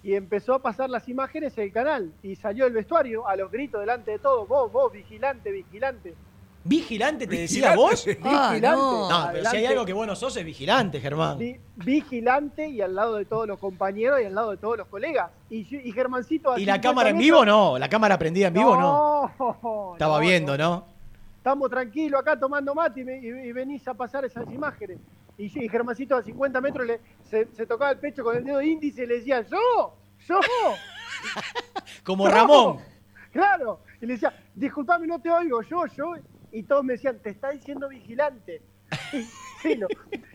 Y 0.02 0.14
empezó 0.14 0.54
a 0.54 0.62
pasar 0.62 0.90
las 0.90 1.08
imágenes 1.08 1.56
en 1.56 1.64
el 1.64 1.72
canal 1.72 2.12
y 2.22 2.34
salió 2.36 2.66
el 2.66 2.72
vestuario 2.72 3.26
a 3.28 3.36
los 3.36 3.50
gritos 3.50 3.80
delante 3.80 4.12
de 4.12 4.18
todos. 4.18 4.48
Vos, 4.48 4.70
vos, 4.72 4.92
vigilante, 4.92 5.50
vigilante. 5.50 6.14
¿Vigilante 6.64 7.26
te 7.26 7.36
decía 7.38 7.74
vos? 7.74 8.04
Vigilante. 8.06 8.60
No, 8.70 9.28
pero 9.32 9.50
si 9.50 9.56
hay 9.56 9.66
algo 9.66 9.84
que 9.84 9.92
vos 9.92 10.06
no 10.06 10.14
sos, 10.14 10.36
es 10.36 10.44
vigilante, 10.44 11.00
Germán. 11.00 11.36
Vi- 11.38 11.58
vigilante 11.76 12.68
y 12.68 12.80
al 12.80 12.94
lado 12.94 13.16
de 13.16 13.24
todos 13.24 13.48
los 13.48 13.58
compañeros 13.58 14.20
y 14.22 14.26
al 14.26 14.34
lado 14.34 14.52
de 14.52 14.56
todos 14.58 14.78
los 14.78 14.86
colegas. 14.88 15.30
Y, 15.50 15.64
yo- 15.64 15.78
y 15.82 15.90
Germancito. 15.92 16.52
a 16.52 16.60
¿Y 16.60 16.64
la 16.64 16.74
50 16.74 16.88
cámara 16.88 17.10
en 17.10 17.16
metros- 17.16 17.24
vivo 17.24 17.44
no? 17.44 17.78
¿La 17.78 17.88
cámara 17.88 18.16
prendida 18.18 18.46
en 18.48 18.54
vivo 18.54 18.76
no? 18.76 19.32
No, 19.38 19.92
Estaba 19.94 20.18
no, 20.18 20.20
viendo, 20.26 20.56
¿no? 20.56 20.86
Estamos 21.38 21.68
tranquilos 21.68 22.20
acá 22.20 22.38
tomando 22.38 22.72
mate 22.74 23.00
y, 23.00 23.04
me- 23.04 23.18
y- 23.18 23.48
y 23.48 23.52
venís 23.52 23.86
a 23.88 23.94
pasar 23.94 24.24
esas 24.24 24.46
imágenes. 24.52 24.98
Y, 25.36 25.48
yo- 25.48 25.60
y 25.62 25.68
Germancito 25.68 26.14
a 26.14 26.22
50 26.22 26.60
metros 26.60 26.86
le, 26.86 27.00
se, 27.28 27.48
se 27.52 27.66
tocaba 27.66 27.90
el 27.90 27.98
pecho 27.98 28.22
con 28.22 28.36
el 28.36 28.44
dedo 28.44 28.62
índice 28.62 29.02
y 29.02 29.06
le 29.08 29.14
decía, 29.16 29.42
¡yo! 29.50 29.94
¡yo! 30.28 30.38
Como 32.04 32.24
¡yo! 32.28 32.30
Ramón. 32.34 32.78
Claro. 33.32 33.80
Y 34.00 34.06
le 34.06 34.12
decía, 34.14 34.32
disculpame, 34.54 35.06
no 35.06 35.20
te 35.20 35.30
oigo, 35.30 35.62
yo, 35.62 35.86
yo. 35.86 36.14
Y 36.52 36.62
todos 36.64 36.84
me 36.84 36.92
decían, 36.94 37.18
te 37.20 37.30
está 37.30 37.50
diciendo 37.50 37.88
vigilante. 37.88 38.62
No. 39.78 39.86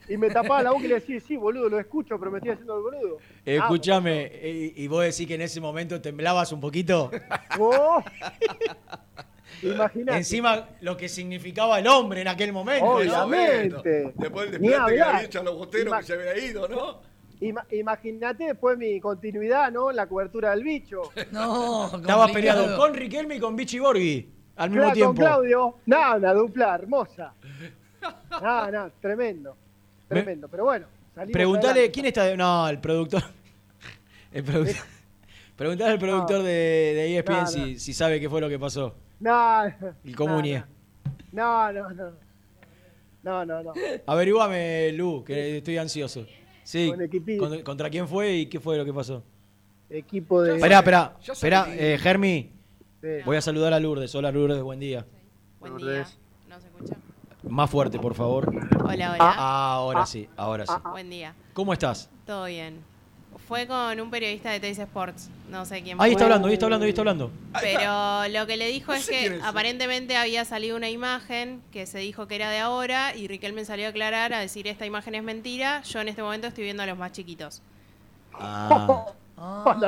Y 0.08 0.16
me 0.16 0.30
tapaba 0.30 0.64
la 0.64 0.72
boca 0.72 0.86
y 0.86 0.88
le 0.88 0.94
decía, 0.96 1.20
sí, 1.20 1.36
boludo, 1.36 1.68
lo 1.68 1.78
escucho, 1.82 2.18
pero 2.18 2.32
me 2.32 2.38
estoy 2.38 2.52
haciendo 2.52 2.78
el 2.78 2.82
boludo. 2.84 3.18
Escúchame, 3.44 4.32
y, 4.42 4.74
y 4.84 4.88
vos 4.88 5.04
decís 5.04 5.28
que 5.28 5.36
en 5.36 5.42
ese 5.42 5.60
momento 5.60 6.00
temblabas 6.02 6.54
un 6.54 6.62
poquito. 6.62 7.12
Oh. 7.60 8.02
Imagínate. 9.64 10.18
Encima 10.18 10.70
lo 10.82 10.96
que 10.96 11.10
significaba 11.10 11.80
el 11.80 11.88
hombre 11.88 12.22
en 12.22 12.28
aquel 12.30 12.54
momento. 12.54 12.86
Obviamente. 12.86 14.14
Después 14.16 14.52
del 14.52 14.62
desplante 14.62 14.96
que 14.96 15.02
había 15.02 15.24
hecho 15.24 15.40
a 15.42 15.44
los 15.44 15.58
boteros 15.58 15.94
Ima- 15.94 16.00
que 16.00 16.06
se 16.06 16.14
había 16.14 16.38
ido, 16.38 16.68
¿no? 16.68 17.02
Ima- 17.42 17.66
Imagínate 17.72 18.46
después 18.46 18.78
mi 18.78 19.00
continuidad, 19.00 19.72
¿no? 19.72 19.90
En 19.90 19.96
la 19.96 20.08
cobertura 20.08 20.52
del 20.52 20.64
bicho. 20.64 21.02
No, 21.32 21.98
Estabas 21.98 22.32
peleado 22.32 22.78
con 22.78 22.94
Riquelme 22.94 23.36
y 23.36 23.40
con 23.40 23.56
Vichy 23.56 23.80
Borghi 23.80 24.37
al 24.58 24.70
mismo 24.70 24.92
tiempo. 24.94 25.14
Con 25.14 25.26
Claudio. 25.26 25.76
Nada, 25.86 26.16
una 26.18 26.34
dupla 26.34 26.76
hermosa. 26.76 27.34
Nada, 28.30 28.72
nada, 28.72 28.92
tremendo. 29.02 29.56
Tremendo. 30.08 30.48
Pero 30.48 30.64
bueno, 30.66 30.86
salimos 31.16 31.34
Preguntale. 31.34 31.92
¿quién 31.92 32.06
está? 32.06 32.24
de- 32.26 32.38
No, 32.38 32.68
el 32.70 32.80
productor. 32.80 33.24
El 34.32 34.44
productor. 34.44 34.76
Preguntale 35.56 35.92
al 35.94 36.00
productor 36.00 36.44
de, 36.44 36.52
de 36.52 37.18
ESPN 37.18 37.34
No, 37.34 37.42
no. 37.42 37.48
Si, 37.48 37.80
si 37.80 37.94
sabe 37.94 38.20
qué 38.20 38.30
fue 38.30 38.40
lo 38.42 38.48
que 38.50 38.60
pasó. 38.60 38.96
No, 39.20 39.64
El 40.06 40.16
comunie. 40.16 40.64
no, 41.32 41.72
no, 41.74 41.90
no. 41.90 42.12
No, 43.24 43.44
no, 43.46 43.64
no. 43.64 43.74
Averiguame, 44.06 44.92
Lu, 44.94 45.24
que 45.24 45.58
estoy 45.58 45.78
ansioso. 45.78 46.26
Sí. 46.64 46.90
Con 46.90 47.02
equipito. 47.02 47.50
¿Con- 47.50 47.62
¿Contra 47.64 47.90
quién 47.90 48.08
fue 48.08 48.32
y 48.34 48.46
qué 48.46 48.60
fue 48.60 48.78
lo 48.78 48.86
que 48.86 48.94
pasó? 48.94 49.24
Equipo 49.90 50.42
de. 50.44 50.56
Esperá, 50.56 50.78
esperá, 50.80 51.16
esperá, 51.26 51.68
eh, 51.72 51.98
Germi. 52.00 52.52
Sí. 53.02 53.08
Voy 53.26 53.38
a 53.38 53.42
saludar 53.42 53.74
a 53.74 53.80
Lourdes. 53.80 54.14
Hola, 54.16 54.32
Lourdes, 54.32 54.62
buen 54.62 54.80
día. 54.80 55.06
Buen 55.60 55.78
día. 55.78 56.08
¿No 56.48 56.60
se 56.60 56.68
escucha? 56.68 56.96
Más 57.48 57.70
fuerte, 57.70 58.00
por 58.00 58.16
favor. 58.16 58.50
Hola, 58.84 59.14
hola. 59.14 59.18
Ah, 59.20 59.74
ahora 59.76 60.06
sí, 60.06 60.28
ahora 60.36 60.66
sí. 60.66 60.74
Buen 60.92 61.10
día. 61.10 61.34
¿Cómo 61.54 61.74
estás? 61.74 62.10
Todo 62.26 62.46
bien. 62.46 62.80
Fue 63.48 63.68
con 63.68 64.00
un 64.02 64.10
periodista 64.10 64.50
de 64.52 64.60
Teis 64.60 64.80
Sports. 64.80 65.30
No 65.50 65.64
sé 65.66 65.82
quién 65.84 66.02
Ahí 66.02 66.10
fue. 66.10 66.12
está 66.14 66.24
hablando, 66.26 66.48
ahí 66.48 66.56
está 66.56 66.66
hablando, 66.66 66.84
ahí 66.86 66.90
está 66.90 67.02
hablando. 67.02 67.32
Pero 67.62 68.28
lo 68.40 68.48
que 68.48 68.58
le 68.58 68.68
dijo 68.68 68.92
No 68.92 68.98
es 68.98 69.08
que 69.08 69.28
es. 69.28 69.44
aparentemente 69.44 70.18
había 70.18 70.44
salido 70.44 70.76
una 70.76 70.90
imagen 70.90 71.62
que 71.72 71.86
se 71.86 72.00
dijo 72.00 72.28
que 72.28 72.36
era 72.36 72.50
de 72.50 72.58
ahora 72.60 73.16
y 73.16 73.28
Riquelme 73.28 73.64
salió 73.64 73.86
a 73.86 73.90
aclarar 73.90 74.34
a 74.34 74.40
decir 74.40 74.68
esta 74.68 74.86
imagen 74.86 75.16
es 75.16 75.24
mentira. 75.24 75.84
Yo 75.84 76.02
en 76.02 76.08
este 76.10 76.24
momento 76.24 76.48
estoy 76.48 76.64
viendo 76.66 76.84
a 76.84 76.88
los 76.88 76.98
más 76.98 77.12
chiquitos. 77.12 77.62
Ah. 78.34 79.06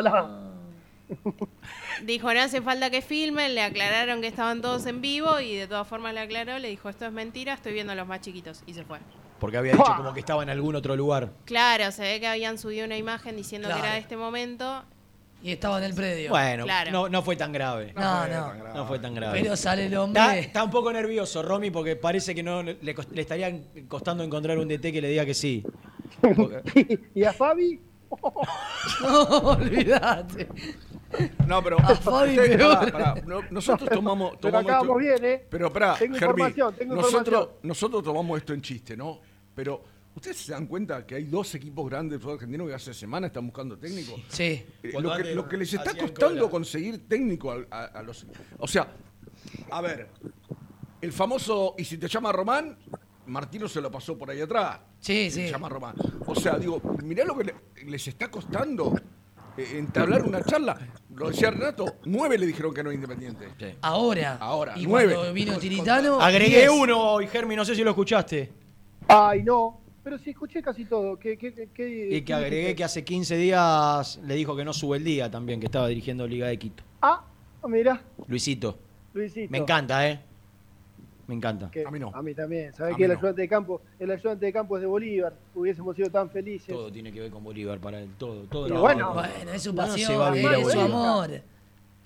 Dijo, 2.04 2.34
no 2.34 2.40
hace 2.42 2.62
falta 2.62 2.90
que 2.90 3.02
filmen, 3.02 3.56
le 3.56 3.62
aclararon 3.62 4.22
que 4.22 4.28
estaban 4.28 4.62
todos 4.62 4.86
en 4.86 5.02
vivo 5.02 5.40
y 5.40 5.56
de 5.56 5.68
todas 5.68 5.88
formas 5.88 6.14
le 6.14 6.22
aclaró, 6.22 6.58
le 6.60 6.70
dijo, 6.70 6.90
esto 6.90 7.06
es 7.06 7.12
mentira, 7.12 7.54
estoy 7.54 7.74
viendo 7.74 7.94
a 7.94 7.96
los 7.96 8.08
más 8.08 8.22
chiquitos 8.22 8.64
y 8.66 8.74
se 8.74 8.84
fue. 8.84 9.00
Porque 9.40 9.58
había 9.58 9.72
dicho 9.74 9.86
como 9.96 10.14
que 10.14 10.20
estaba 10.20 10.44
en 10.44 10.50
algún 10.50 10.76
otro 10.76 10.96
lugar. 10.96 11.30
Claro, 11.46 11.92
se 11.92 12.02
ve 12.02 12.20
que 12.20 12.28
habían 12.28 12.58
subido 12.58 12.86
una 12.86 12.98
imagen 12.98 13.36
diciendo 13.38 13.70
que 13.70 13.80
era 13.80 13.94
de 13.94 14.00
este 14.00 14.18
momento. 14.18 14.84
Y 15.42 15.54
estaba 15.54 15.78
en 15.78 15.86
el 15.86 15.94
predio. 15.94 16.32
Bueno, 16.32 16.66
Claro. 16.66 16.92
no, 16.92 17.08
no 17.08 17.22
fue 17.22 17.38
tan 17.38 17.54
grave. 17.54 17.94
No, 17.96 18.28
no. 18.28 18.54
No 18.74 18.86
fue 18.86 19.00
tan 19.00 19.16
grave. 19.16 19.40
Pero 19.42 19.56
sale 19.56 19.86
el 19.86 19.96
hombre. 19.96 20.22
Está, 20.22 20.38
está 20.38 20.64
un 20.66 20.70
poco 20.70 20.92
nervioso, 20.92 21.42
Romy, 21.42 21.72
porque 21.72 21.96
parece 21.96 22.36
que 22.36 22.44
no 22.44 22.62
le, 22.62 22.94
cos- 22.94 23.08
le 23.12 23.22
estaría 23.22 23.58
costando 23.88 24.22
encontrar 24.26 24.58
un 24.58 24.68
DT 24.68 24.92
que 24.92 25.02
le 25.02 25.08
diga 25.08 25.26
que 25.26 25.34
sí. 25.34 25.64
¿Y 27.16 27.24
a 27.24 27.32
Fabi? 27.32 27.80
No, 29.02 29.22
olvídate. 29.52 30.50
No, 31.48 31.64
pero. 31.64 31.78
Pará, 31.78 32.92
pará, 32.92 33.16
no- 33.26 33.42
nosotros 33.50 33.90
tomamos. 33.90 34.32
Pero 34.42 34.52
tomamos 34.52 34.70
acá 34.72 34.80
vamos 34.82 35.02
esto- 35.02 35.22
bien, 35.22 35.34
¿eh? 35.34 35.46
Pero 35.50 35.74
pará, 35.74 35.96
Tengo 35.98 36.16
información, 36.16 36.76
tengo 36.76 36.96
nosotros, 36.96 37.26
información. 37.28 37.60
nosotros 37.64 38.04
tomamos 38.04 38.38
esto 38.38 38.54
en 38.54 38.62
chiste, 38.62 38.96
¿no? 38.98 39.20
Pero. 39.56 39.84
¿Ustedes 40.16 40.38
se 40.38 40.52
dan 40.52 40.66
cuenta 40.66 41.06
que 41.06 41.16
hay 41.16 41.24
dos 41.26 41.54
equipos 41.56 41.88
grandes 41.90 42.14
del 42.14 42.20
fútbol 42.20 42.34
argentino 42.34 42.66
que 42.66 42.74
hace 42.74 42.94
semanas 42.94 43.30
están 43.30 43.46
buscando 43.46 43.78
técnico? 43.78 44.16
Sí. 44.28 44.66
Eh, 44.84 44.92
lo, 45.00 45.16
que, 45.16 45.36
lo 45.36 45.48
que 45.48 45.56
les 45.56 45.72
está 45.74 45.94
costando 45.96 46.40
cola. 46.42 46.50
conseguir 46.52 47.08
técnico 47.08 47.52
a, 47.52 47.60
a- 47.70 47.86
a 47.86 48.04
los. 48.04 48.26
O 48.58 48.68
sea, 48.68 48.88
a 49.70 49.82
ver, 49.82 50.10
el 51.00 51.14
famoso. 51.14 51.76
Y 51.78 51.86
si 51.86 51.98
te 51.98 52.08
llama 52.08 52.32
Román, 52.34 52.76
Martino 53.28 53.70
se 53.70 53.80
lo 53.80 53.90
pasó 53.92 54.18
por 54.18 54.30
ahí 54.32 54.42
atrás. 54.42 54.80
Sí, 55.00 55.30
Se 55.32 55.46
sí. 55.46 55.52
llama 55.52 55.70
Román. 55.70 55.96
O 56.26 56.36
sea, 56.36 56.58
digo, 56.58 56.82
mirá 57.04 57.24
lo 57.24 57.38
que 57.38 57.44
le- 57.46 57.56
les 57.86 58.08
está 58.08 58.30
costando 58.30 58.94
entablar 59.78 60.24
una 60.24 60.42
charla. 60.44 60.78
Lo 61.16 61.30
decía 61.30 61.52
Renato, 61.52 61.96
nueve 62.06 62.38
le 62.38 62.46
dijeron 62.46 62.74
que 62.74 62.82
no 62.84 62.90
es 62.92 62.96
independiente. 62.96 63.48
Ahora. 63.82 64.38
Ahora, 64.40 64.74
Y 64.78 64.86
nueve. 64.88 65.14
cuando 65.16 65.34
vino 65.34 65.58
Tiritano. 65.58 66.22
Agregué 66.22 66.60
10. 66.60 66.70
uno 66.70 67.00
hoy, 67.14 67.28
Germi, 67.28 67.56
no 67.56 67.66
sé 67.66 67.76
si 67.76 67.84
lo 67.84 67.90
escuchaste. 67.90 68.52
Ay, 69.08 69.44
no. 69.44 69.82
Pero 70.04 70.18
sí, 70.18 70.30
escuché 70.30 70.62
casi 70.62 70.86
todo. 70.86 71.20
¿Qué, 71.20 71.38
qué, 71.38 71.68
qué, 71.74 72.08
Y 72.12 72.22
que 72.22 72.34
agregué 72.34 72.74
que 72.76 72.84
hace 72.84 73.04
15 73.04 73.36
días 73.36 74.20
le 74.26 74.36
dijo 74.36 74.56
que 74.56 74.64
no 74.64 74.72
sube 74.74 74.98
el 74.98 75.04
día 75.04 75.30
también, 75.30 75.60
que 75.60 75.66
estaba 75.66 75.88
dirigiendo 75.88 76.26
Liga 76.26 76.48
de 76.48 76.58
Quito. 76.58 76.84
Ah, 77.02 77.24
mira, 77.68 78.02
Luisito. 78.28 78.78
Luisito. 79.14 79.52
Me 79.52 79.58
encanta, 79.58 80.08
¿eh? 80.08 80.20
Me 81.30 81.36
encanta. 81.36 81.70
Que- 81.70 81.86
A 81.86 81.92
mí 82.24 82.34
también. 82.34 82.70
A 82.70 82.74
¿Sabés 82.74 82.94
mí 82.94 82.98
que 82.98 83.04
el 83.04 83.12
no. 83.12 83.18
ayudante 83.20 83.42
de 83.44 83.48
campo, 83.48 83.82
el 84.00 84.10
ayudante 84.10 84.46
de 84.48 84.52
campo 84.52 84.78
es 84.78 84.82
de 84.82 84.88
Bolívar? 84.88 85.34
Hubiésemos 85.54 85.96
sido 85.96 86.10
tan 86.10 86.28
felices. 86.32 86.74
Todo 86.76 86.92
tiene 86.92 87.12
que 87.14 87.20
ver 87.20 87.30
con 87.30 87.44
Bolívar 87.44 87.78
para 87.78 88.00
él, 88.02 88.10
todo. 88.18 88.46
todo 88.46 88.68
no, 88.68 88.82
bueno, 88.82 89.14
Bueno, 89.14 89.52
es 89.54 89.62
su 89.62 89.70
no 89.72 89.78
pasión, 89.84 90.08
se 90.12 90.18
va 90.18 90.30
a 90.30 90.32
vivir 90.32 90.48
a 90.50 90.58
es 90.60 90.72
su 90.72 90.80
amor. 90.80 91.30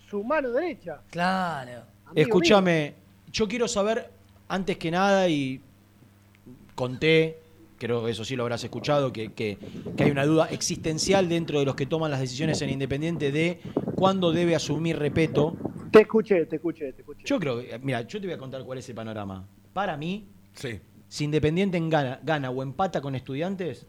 Su 0.09 0.23
mano 0.25 0.51
derecha. 0.51 0.99
Claro. 1.09 1.83
Escúchame, 2.13 2.95
yo 3.31 3.47
quiero 3.47 3.69
saber, 3.69 4.09
antes 4.49 4.77
que 4.77 4.91
nada, 4.91 5.29
y 5.29 5.61
conté, 6.75 7.37
creo 7.77 8.03
que 8.03 8.11
eso 8.11 8.25
sí 8.25 8.35
lo 8.35 8.43
habrás 8.43 8.63
escuchado, 8.65 9.13
que, 9.13 9.31
que- 9.31 9.57
que 9.95 10.03
hay 10.03 10.11
una 10.11 10.25
duda 10.25 10.47
existencial 10.51 11.29
dentro 11.29 11.59
de 11.59 11.65
los 11.65 11.75
que 11.75 11.85
toman 11.85 12.11
las 12.11 12.19
decisiones 12.19 12.61
en 12.61 12.71
Independiente 12.71 13.31
de 13.31 13.61
cuándo 13.95 14.33
debe 14.33 14.53
asumir 14.53 14.99
Repeto. 14.99 15.55
Te 15.93 16.01
escuché, 16.01 16.45
te 16.47 16.55
escuché, 16.55 16.91
te 16.93 17.01
escuché. 17.01 17.23
Yo 17.25 17.39
creo 17.39 17.59
que, 17.61 17.79
mira, 17.79 18.01
yo 18.01 18.19
te 18.19 18.25
voy 18.27 18.33
a 18.33 18.37
contar 18.39 18.63
cuál 18.63 18.79
es 18.79 18.89
el 18.89 18.95
panorama. 18.95 19.45
Para 19.73 19.95
mí, 19.95 20.27
Sí. 20.53 20.79
si 21.07 21.23
Independiente 21.25 21.77
en 21.77 21.89
gana, 21.89 22.19
gana 22.23 22.49
o 22.49 22.61
empata 22.63 22.99
con 22.99 23.13
estudiantes, 23.15 23.85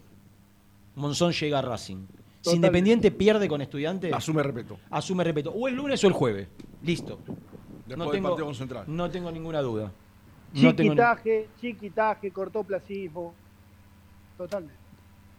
Monzón 0.97 1.33
llega 1.33 1.59
a 1.59 1.63
Racing. 1.63 2.07
Si. 2.43 2.55
Independiente 2.55 3.11
pierde 3.11 3.49
con 3.49 3.63
estudiantes, 3.63 4.13
Asume 4.13 4.43
Repeto. 4.43 4.79
asume 4.91 5.25
Repeto. 5.25 5.51
O 5.51 5.67
el 5.67 5.75
lunes 5.75 6.05
o 6.05 6.07
el 6.07 6.13
jueves. 6.13 6.47
Listo. 6.83 7.19
Después 7.87 8.13
del 8.13 8.23
partido 8.23 8.45
con 8.47 8.55
Central. 8.55 8.85
no 8.87 9.11
tengo 9.11 9.31
ninguna 9.33 9.61
duda. 9.63 9.91
No 10.53 10.75
tengo 10.75 10.91
ni- 10.93 11.01
Chiquitaje, 11.01 11.49
chiquitaje, 11.61 12.31
cortoplacismo. 12.31 13.35
Totalmente. 14.37 14.79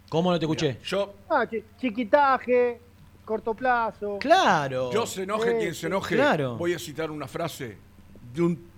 ¿Cómo 0.10 0.32
no 0.32 0.40
te 0.40 0.46
escuché? 0.46 0.80
Yo, 0.84 1.14
Ah, 1.30 1.46
chi- 1.50 1.64
chiquitaje, 1.78 2.80
corto 3.26 3.54
plazo. 3.54 4.20
Claro. 4.20 4.92
yo 4.94 5.06
se 5.06 5.24
enoje 5.24 5.58
quien 5.58 5.76
se 5.76 5.88
enoje. 5.88 6.16
claro. 6.16 6.56
Voy 6.58 6.74
a 6.74 6.80
citar 6.80 7.12
una 7.12 7.28
frase 7.28 7.78
de 8.34 8.42
un 8.42 8.70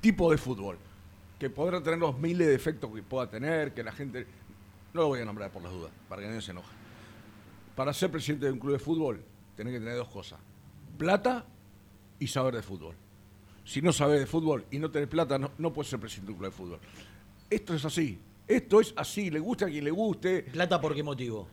tipo 0.00 0.30
de 0.30 0.38
fútbol 0.38 0.78
que 1.38 1.50
podrá 1.50 1.82
tener 1.82 1.98
los 1.98 2.18
miles 2.18 2.46
de 2.46 2.52
defectos 2.52 2.90
que 2.94 3.02
pueda 3.02 3.28
tener, 3.28 3.74
que 3.74 3.82
la 3.82 3.92
gente. 3.92 4.26
No 4.94 5.02
lo 5.02 5.08
voy 5.08 5.20
a 5.20 5.24
nombrar 5.24 5.50
por 5.50 5.62
las 5.62 5.72
dudas, 5.72 5.92
para 6.08 6.22
que 6.22 6.28
nadie 6.28 6.40
se 6.40 6.52
enoje. 6.52 6.72
Para 7.76 7.92
ser 7.92 8.10
presidente 8.10 8.46
de 8.46 8.52
un 8.52 8.58
club 8.58 8.72
de 8.72 8.78
fútbol, 8.78 9.22
tenés 9.54 9.74
que 9.74 9.80
tener 9.80 9.96
dos 9.96 10.08
cosas: 10.08 10.38
plata 10.96 11.44
y 12.18 12.26
saber 12.26 12.54
de 12.54 12.62
fútbol. 12.62 12.94
Si 13.64 13.82
no 13.82 13.92
sabes 13.92 14.18
de 14.18 14.26
fútbol 14.26 14.64
y 14.70 14.78
no 14.78 14.90
tenés 14.90 15.08
plata, 15.08 15.38
no, 15.38 15.50
no 15.58 15.72
puedes 15.72 15.90
ser 15.90 16.00
presidente 16.00 16.28
de 16.28 16.32
un 16.32 16.38
club 16.38 16.50
de 16.50 16.56
fútbol. 16.56 16.78
Esto 17.50 17.74
es 17.74 17.84
así. 17.84 18.18
Esto 18.46 18.80
es 18.80 18.94
así. 18.96 19.30
Le 19.30 19.40
guste 19.40 19.66
a 19.66 19.68
quien 19.68 19.84
le 19.84 19.90
guste. 19.90 20.42
¿Plata 20.42 20.80
por 20.80 20.94
qué 20.94 21.02
motivo? 21.02 21.46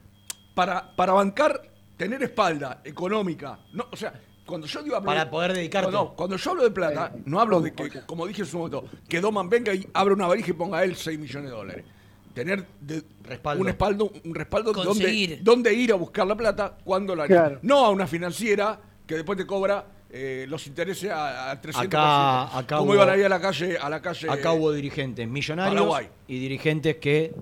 Para, 0.55 0.95
para 0.95 1.11
bancar, 1.11 1.61
tener 1.97 2.21
espalda 2.23 2.81
económica. 2.83 3.59
No, 3.73 3.87
o 3.91 3.95
sea, 3.95 4.13
cuando 4.45 4.67
yo 4.67 4.83
digo... 4.83 5.01
Para 5.03 5.29
poder 5.29 5.53
dedicarte. 5.53 5.91
No, 5.91 5.97
no, 6.05 6.13
cuando 6.15 6.35
yo 6.37 6.51
hablo 6.51 6.63
de 6.63 6.71
plata, 6.71 7.13
no 7.25 7.39
hablo 7.39 7.61
de 7.61 7.73
que, 7.73 8.01
como 8.05 8.27
dije 8.27 8.41
en 8.41 8.47
su 8.47 8.57
momento, 8.57 8.85
que 9.07 9.19
Doman 9.21 9.49
venga 9.49 9.73
y 9.73 9.87
abra 9.93 10.13
una 10.13 10.27
varija 10.27 10.49
y 10.51 10.53
ponga 10.53 10.79
a 10.79 10.83
él 10.83 10.95
6 10.95 11.17
millones 11.19 11.49
de 11.49 11.55
dólares. 11.55 11.85
Tener 12.33 12.65
de- 12.81 13.01
Respaldo. 13.23 13.61
un 13.61 13.67
respaldo, 13.67 14.11
un 14.25 14.35
respaldo 14.35 14.73
donde, 14.73 15.39
donde 15.41 15.73
ir 15.73 15.91
a 15.93 15.95
buscar 15.95 16.27
la 16.27 16.35
plata 16.35 16.77
cuando 16.83 17.15
la 17.15 17.25
Claro. 17.27 17.59
No 17.61 17.85
a 17.85 17.89
una 17.89 18.05
financiera 18.07 18.77
que 19.07 19.15
después 19.15 19.37
te 19.37 19.45
cobra 19.47 19.85
eh, 20.09 20.45
los 20.49 20.67
intereses 20.67 21.09
a, 21.11 21.51
a 21.51 21.61
300%. 21.61 21.85
Acá, 21.85 22.57
acá 22.57 22.77
¿Cómo 22.77 22.91
hubo- 22.91 22.95
iban 22.95 23.09
ahí 23.09 23.23
a 23.23 23.29
la 23.29 23.39
calle? 23.39 23.77
A 23.77 23.89
la 23.89 24.01
calle 24.01 24.29
Acá 24.29 24.51
hubo 24.51 24.71
dirigentes 24.73 25.27
millonarios 25.27 25.75
Paraguay. 25.75 26.07
y 26.27 26.39
dirigentes 26.39 26.97
que 26.97 27.33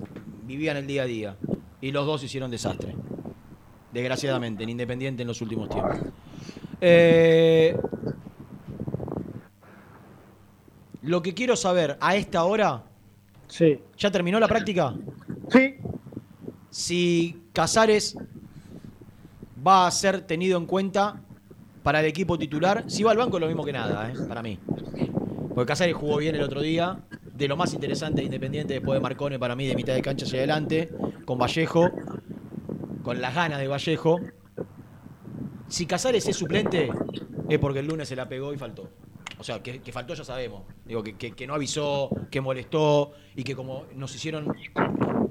vivían 0.43 0.78
el 0.78 0.86
día 0.88 1.01
a 1.04 1.06
día. 1.06 1.38
Y 1.82 1.91
los 1.91 2.06
dos 2.06 2.24
hicieron 2.24 2.49
desastre. 2.51 2.95
Desgraciadamente, 3.94 4.64
en 4.64 4.70
Independiente 4.70 5.22
en 5.22 5.28
los 5.28 5.41
últimos 5.41 5.70
tiempos. 5.70 5.98
Eh, 6.82 7.78
lo 11.04 11.22
que 11.22 11.34
quiero 11.34 11.56
saber 11.56 11.98
a 12.02 12.16
esta 12.16 12.44
hora. 12.44 12.84
Sí. 13.48 13.80
¿Ya 13.98 14.10
terminó 14.10 14.39
la 14.39 14.48
práctica? 14.48 14.96
Sí. 15.50 15.76
Si 16.72 17.44
Casares 17.54 18.18
va 19.66 19.86
a 19.86 19.91
ser 19.91 20.22
tenido 20.22 20.58
en 20.58 20.66
cuenta 20.66 21.22
para 21.84 22.00
el 22.00 22.08
equipo 22.08 22.38
titular. 22.39 22.86
Si 22.88 23.04
va 23.04 23.12
al 23.12 23.18
banco 23.18 23.38
es 23.38 23.41
lo 23.41 23.48
mismo 23.48 23.64
que 23.64 23.74
nada, 23.74 24.10
¿eh? 24.10 24.16
para 24.28 24.41
mí. 24.41 24.58
Porque 25.54 25.68
Casares 25.68 25.94
jugó 25.94 26.18
bien 26.18 26.36
el 26.36 26.41
otro 26.41 26.62
día. 26.62 27.00
De 27.34 27.48
lo 27.48 27.58
más 27.58 27.74
interesante 27.74 28.22
de 28.22 28.26
Independiente 28.26 28.74
después 28.74 28.98
de 28.98 29.02
Marcone 29.02 29.39
para 29.39 29.56
mí 29.56 29.68
de 29.68 29.76
mitad 29.76 29.94
de 29.94 30.02
cancha 30.02 30.26
hacia 30.26 30.39
adelante. 30.39 30.89
Con 31.26 31.38
Vallejo. 31.38 31.91
Con 33.04 33.22
las 33.22 33.36
ganas 33.36 33.60
de 33.60 33.68
Vallejo. 33.68 34.20
Si 35.68 35.86
Casares 35.86 36.28
es 36.28 36.36
suplente 36.38 36.89
es 37.49 37.60
porque 37.60 37.80
el 37.80 37.88
lunes 37.88 38.08
se 38.08 38.16
la 38.16 38.28
pegó 38.30 38.54
y 38.54 38.58
faltó. 38.58 38.89
O 39.39 39.43
sea, 39.43 39.62
que, 39.62 39.82
que 39.82 39.91
faltó 39.91 40.14
ya 40.14 40.24
sabemos. 40.24 40.64
Digo, 40.86 41.04
que, 41.04 41.16
que- 41.18 41.32
que 41.34 41.45
no 41.47 41.56
avisó, 41.56 42.10
que 42.32 42.39
molestó 42.39 43.12
y 43.36 43.43
que 43.43 43.56
como 43.56 43.86
nos 43.95 44.16
hicieron 44.16 44.54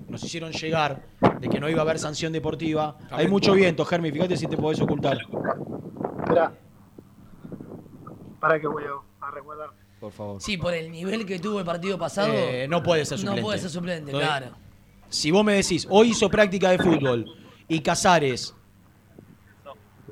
nos 0.09 0.23
hicieron 0.25 0.53
llegar 0.53 1.07
de 1.41 1.49
que 1.49 1.59
no 1.59 1.71
iba 1.71 1.79
a 1.79 1.83
haber 1.83 1.99
sanción 1.99 2.33
deportiva. 2.33 2.99
Hay 3.11 3.29
mucho 3.29 3.55
viento, 3.55 3.85
Germi, 3.87 4.11
fíjate 4.13 4.37
si 4.37 4.47
te 4.47 4.59
podés 4.59 4.79
ocultar. 4.81 5.17
Esperá. 6.21 6.53
Para 8.41 8.61
que 8.61 8.67
voy 8.67 8.83
a, 8.85 9.27
a 9.27 9.31
recordar. 9.31 9.71
Por 10.01 10.13
favor. 10.13 10.41
Sí, 10.43 10.57
por 10.59 10.75
el 10.75 10.91
nivel 10.91 11.25
que 11.25 11.39
tuvo 11.39 11.61
el 11.61 11.65
partido 11.65 11.97
pasado. 11.97 12.35
Eh, 12.35 12.67
no 12.69 12.83
puede 12.83 13.05
ser 13.07 13.19
suplente. 13.19 13.41
No 13.41 13.47
puede 13.47 13.59
ser 13.61 13.71
suplente, 13.71 14.11
Entonces, 14.11 14.29
claro. 14.29 14.57
Si 15.09 15.31
vos 15.31 15.45
me 15.45 15.55
decís, 15.55 15.87
hoy 15.89 16.11
hizo 16.11 16.29
práctica 16.29 16.71
de 16.71 16.79
fútbol 16.79 17.25
y 17.73 17.81
Casares 17.81 18.55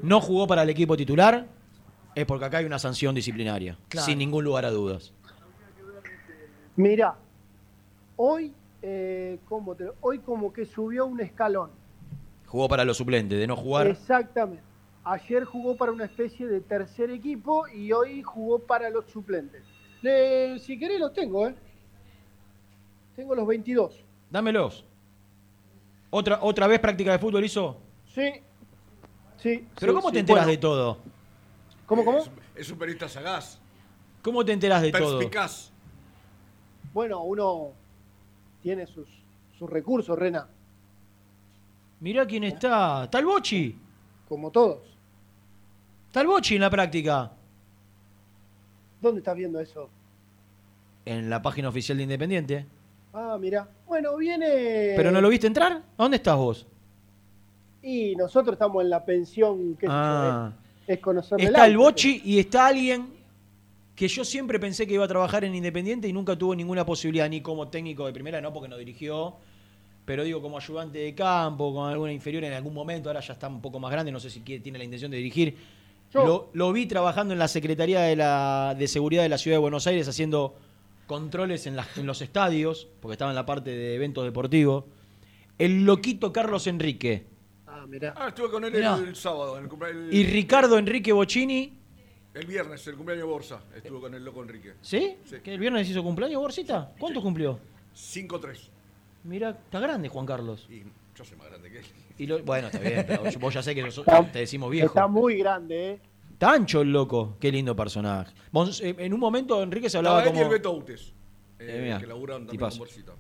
no 0.02 0.20
jugó 0.22 0.46
para 0.46 0.62
el 0.62 0.70
equipo 0.70 0.96
titular, 0.96 1.46
es 2.14 2.24
porque 2.24 2.46
acá 2.46 2.58
hay 2.58 2.64
una 2.64 2.78
sanción 2.78 3.14
disciplinaria, 3.14 3.76
Claro. 3.88 4.06
sin 4.06 4.16
ningún 4.18 4.44
lugar 4.44 4.64
a 4.64 4.70
dudas. 4.70 5.12
Mira, 6.76 7.16
hoy, 8.16 8.54
eh, 8.80 9.38
¿cómo 9.46 9.74
te- 9.74 9.90
hoy 10.00 10.20
como 10.20 10.50
que 10.52 10.64
subió 10.64 11.04
un 11.04 11.20
escalón. 11.20 11.70
Jugó 12.46 12.66
para 12.66 12.84
los 12.86 12.96
suplentes, 12.96 13.38
de 13.38 13.46
no 13.46 13.56
jugar. 13.56 13.86
Exactamente. 13.88 14.62
Ayer 15.04 15.44
jugó 15.44 15.76
para 15.76 15.92
una 15.92 16.06
especie 16.06 16.46
de 16.46 16.60
tercer 16.62 17.10
equipo 17.10 17.68
y 17.68 17.92
hoy 17.92 18.22
jugó 18.22 18.58
para 18.58 18.88
los 18.88 19.04
suplentes. 19.06 19.62
Le- 20.00 20.58
si 20.60 20.78
querés 20.78 20.98
los 20.98 21.12
tengo, 21.12 21.46
¿eh? 21.46 21.54
Tengo 23.16 23.34
los 23.34 23.46
22. 23.46 24.02
Dámelos. 24.30 24.86
¿Otra, 26.10 26.38
¿Otra 26.42 26.66
vez 26.66 26.80
práctica 26.80 27.12
de 27.12 27.18
fútbol 27.18 27.44
hizo? 27.44 27.78
Sí. 28.12 28.32
Sí. 29.38 29.66
¿Pero 29.78 29.92
sí, 29.92 29.96
cómo 29.96 30.08
sí. 30.08 30.14
te 30.14 30.18
enteras 30.20 30.44
Bueno, 30.44 30.50
de 30.50 30.58
todo? 30.58 30.98
¿Cómo, 31.86 32.04
cómo? 32.04 32.18
Es, 32.18 32.30
es 32.56 32.70
un 32.70 32.78
periodista 32.78 33.08
sagaz. 33.08 33.58
¿Cómo 34.22 34.44
te 34.44 34.52
enteras 34.52 34.82
de 34.82 34.92
todo? 34.92 35.18
Perspicaz. 35.18 35.70
Bueno, 36.92 37.22
uno 37.22 37.70
tiene 38.62 38.86
sus, 38.86 39.08
sus 39.58 39.70
recursos, 39.70 40.18
Rena, 40.18 40.48
Mirá 42.00 42.26
quién 42.26 42.44
está. 42.44 43.04
¿Está 43.04 43.18
el 43.18 43.26
Bochi? 43.26 43.78
como 44.28 44.50
todos. 44.50 44.78
¿Está 46.06 46.20
el 46.20 46.28
Bochi 46.28 46.54
en 46.54 46.60
la 46.60 46.70
práctica? 46.70 47.32
¿Dónde 49.02 49.18
estás 49.18 49.36
viendo 49.36 49.58
eso? 49.60 49.90
En 51.04 51.28
la 51.28 51.42
página 51.42 51.68
oficial 51.68 51.98
de 51.98 52.04
Independiente. 52.04 52.66
Ah, 53.12 53.36
mira. 53.40 53.68
Bueno, 53.86 54.16
viene... 54.16 54.92
¿Pero 54.96 55.10
no 55.10 55.20
lo 55.20 55.28
viste 55.28 55.46
entrar? 55.46 55.72
¿A 55.72 56.02
dónde 56.02 56.16
estás 56.18 56.36
vos? 56.36 56.66
Y 57.82 58.14
nosotros 58.14 58.52
estamos 58.54 58.82
en 58.84 58.90
la 58.90 59.04
pensión, 59.04 59.74
qué 59.74 59.86
sé 59.86 59.92
yo, 59.92 59.92
Ah. 59.92 60.52
es, 60.86 60.96
es 60.96 61.00
conocerle 61.02 61.46
Está 61.46 61.66
el. 61.66 61.76
Bochi 61.76 62.20
y 62.24 62.38
está 62.38 62.66
alguien 62.66 63.08
que 63.96 64.06
yo 64.06 64.24
siempre 64.24 64.58
pensé 64.60 64.86
que 64.86 64.94
iba 64.94 65.04
a 65.04 65.08
trabajar 65.08 65.44
en 65.44 65.54
Independiente 65.54 66.06
y 66.08 66.12
nunca 66.12 66.36
tuvo 66.36 66.54
ninguna 66.54 66.84
posibilidad, 66.86 67.28
ni 67.28 67.40
como 67.40 67.68
técnico 67.68 68.06
de 68.06 68.12
primera, 68.12 68.40
no 68.40 68.52
porque 68.52 68.68
no 68.68 68.76
dirigió, 68.76 69.34
pero 70.04 70.24
digo 70.24 70.40
como 70.40 70.56
ayudante 70.58 70.98
de 70.98 71.14
campo, 71.14 71.74
con 71.74 71.90
alguna 71.90 72.12
inferior 72.12 72.44
en 72.44 72.52
algún 72.52 72.72
momento, 72.74 73.08
ahora 73.08 73.20
ya 73.20 73.32
está 73.34 73.48
un 73.48 73.60
poco 73.60 73.78
más 73.80 73.90
grande, 73.90 74.10
no 74.12 74.20
sé 74.20 74.30
si 74.30 74.40
quiere- 74.40 74.62
tiene 74.62 74.78
la 74.78 74.84
intención 74.84 75.10
de 75.10 75.16
dirigir. 75.18 75.56
Yo. 76.12 76.24
Lo, 76.26 76.48
lo 76.54 76.72
vi 76.72 76.86
trabajando 76.86 77.32
en 77.34 77.38
la 77.38 77.46
Secretaría 77.48 78.00
de, 78.00 78.16
la, 78.16 78.74
de 78.76 78.88
Seguridad 78.88 79.22
de 79.22 79.28
la 79.28 79.38
Ciudad 79.38 79.56
de 79.56 79.60
Buenos 79.60 79.86
Aires 79.86 80.08
haciendo 80.08 80.54
controles 81.14 81.66
en, 81.66 81.74
las- 81.74 81.98
en 81.98 82.06
los 82.06 82.22
estadios, 82.22 82.86
porque 83.00 83.14
estaba 83.14 83.32
en 83.32 83.34
la 83.34 83.44
parte 83.44 83.70
de 83.70 83.96
eventos 83.96 84.22
deportivos. 84.22 84.84
El 85.58 85.84
loquito 85.84 86.32
Carlos 86.32 86.68
Enrique 86.68 87.26
Ah, 87.66 87.84
mirá. 87.88 88.14
Ah, 88.16 88.28
estuve 88.28 88.48
con 88.48 88.64
él 88.64 88.72
el, 88.76 88.84
el 89.08 89.16
sábado. 89.16 89.58
En 89.58 89.64
el, 89.64 89.68
cumpleaños- 89.70 90.12
y 90.12 90.22
Ricardo 90.24 90.78
Enrique 90.78 91.12
Bocini, 91.12 91.72
El 92.32 92.46
viernes, 92.46 92.86
el 92.86 92.94
cumpleaños 92.94 93.26
de 93.26 93.32
Borsa. 93.32 93.60
Estuve 93.74 94.00
con 94.00 94.14
el 94.14 94.24
loco 94.24 94.40
Enrique. 94.42 94.74
¿sí? 94.82 95.16
¿Que 95.42 95.52
el 95.54 95.58
viernes 95.58 95.88
hizo 95.90 96.00
cumpleaños, 96.04 96.40
Borsita? 96.40 96.92
¿Cuánto 96.98 97.20
cumplió? 97.20 97.58
5-3. 97.96 98.56
Mira, 99.24 99.50
está 99.50 99.80
grande 99.80 100.08
Juan 100.08 100.26
Carlos. 100.26 100.64
Y 100.70 100.82
yo 101.16 101.24
soy 101.24 101.36
más 101.38 101.48
grande 101.48 101.70
que 101.72 101.78
él. 101.80 101.84
Y 102.18 102.26
lo- 102.28 102.40
bueno, 102.44 102.68
está 102.68 102.78
bien, 102.78 103.04
pero 103.08 103.22
vos 103.40 103.52
ya 103.52 103.62
sé 103.64 103.74
que 103.74 103.90
sos- 103.90 104.06
te 104.32 104.38
decimos 104.38 104.72
Está 104.72 104.88
viejo. 104.92 105.08
muy 105.08 105.38
grande, 105.38 105.90
¿eh? 105.90 106.00
Está 106.40 106.52
ancho 106.54 106.80
el 106.80 106.90
loco, 106.90 107.36
qué 107.38 107.52
lindo 107.52 107.76
personaje. 107.76 108.32
Eh, 108.80 108.94
en 108.96 109.12
un 109.12 109.20
momento 109.20 109.62
Enrique 109.62 109.90
se 109.90 109.98
hablaba 109.98 110.22
él 110.22 110.28
y 110.28 110.30
como... 110.30 110.42
el 110.44 110.48
Beto 110.48 110.72
Utes. 110.72 111.12
eh, 111.58 111.66
Eh, 111.68 111.82
mirá, 111.82 111.98
que 112.00 112.06
laburan 112.06 112.46
también 112.46 112.70
con 112.70 112.78
Borsita. 112.78 113.12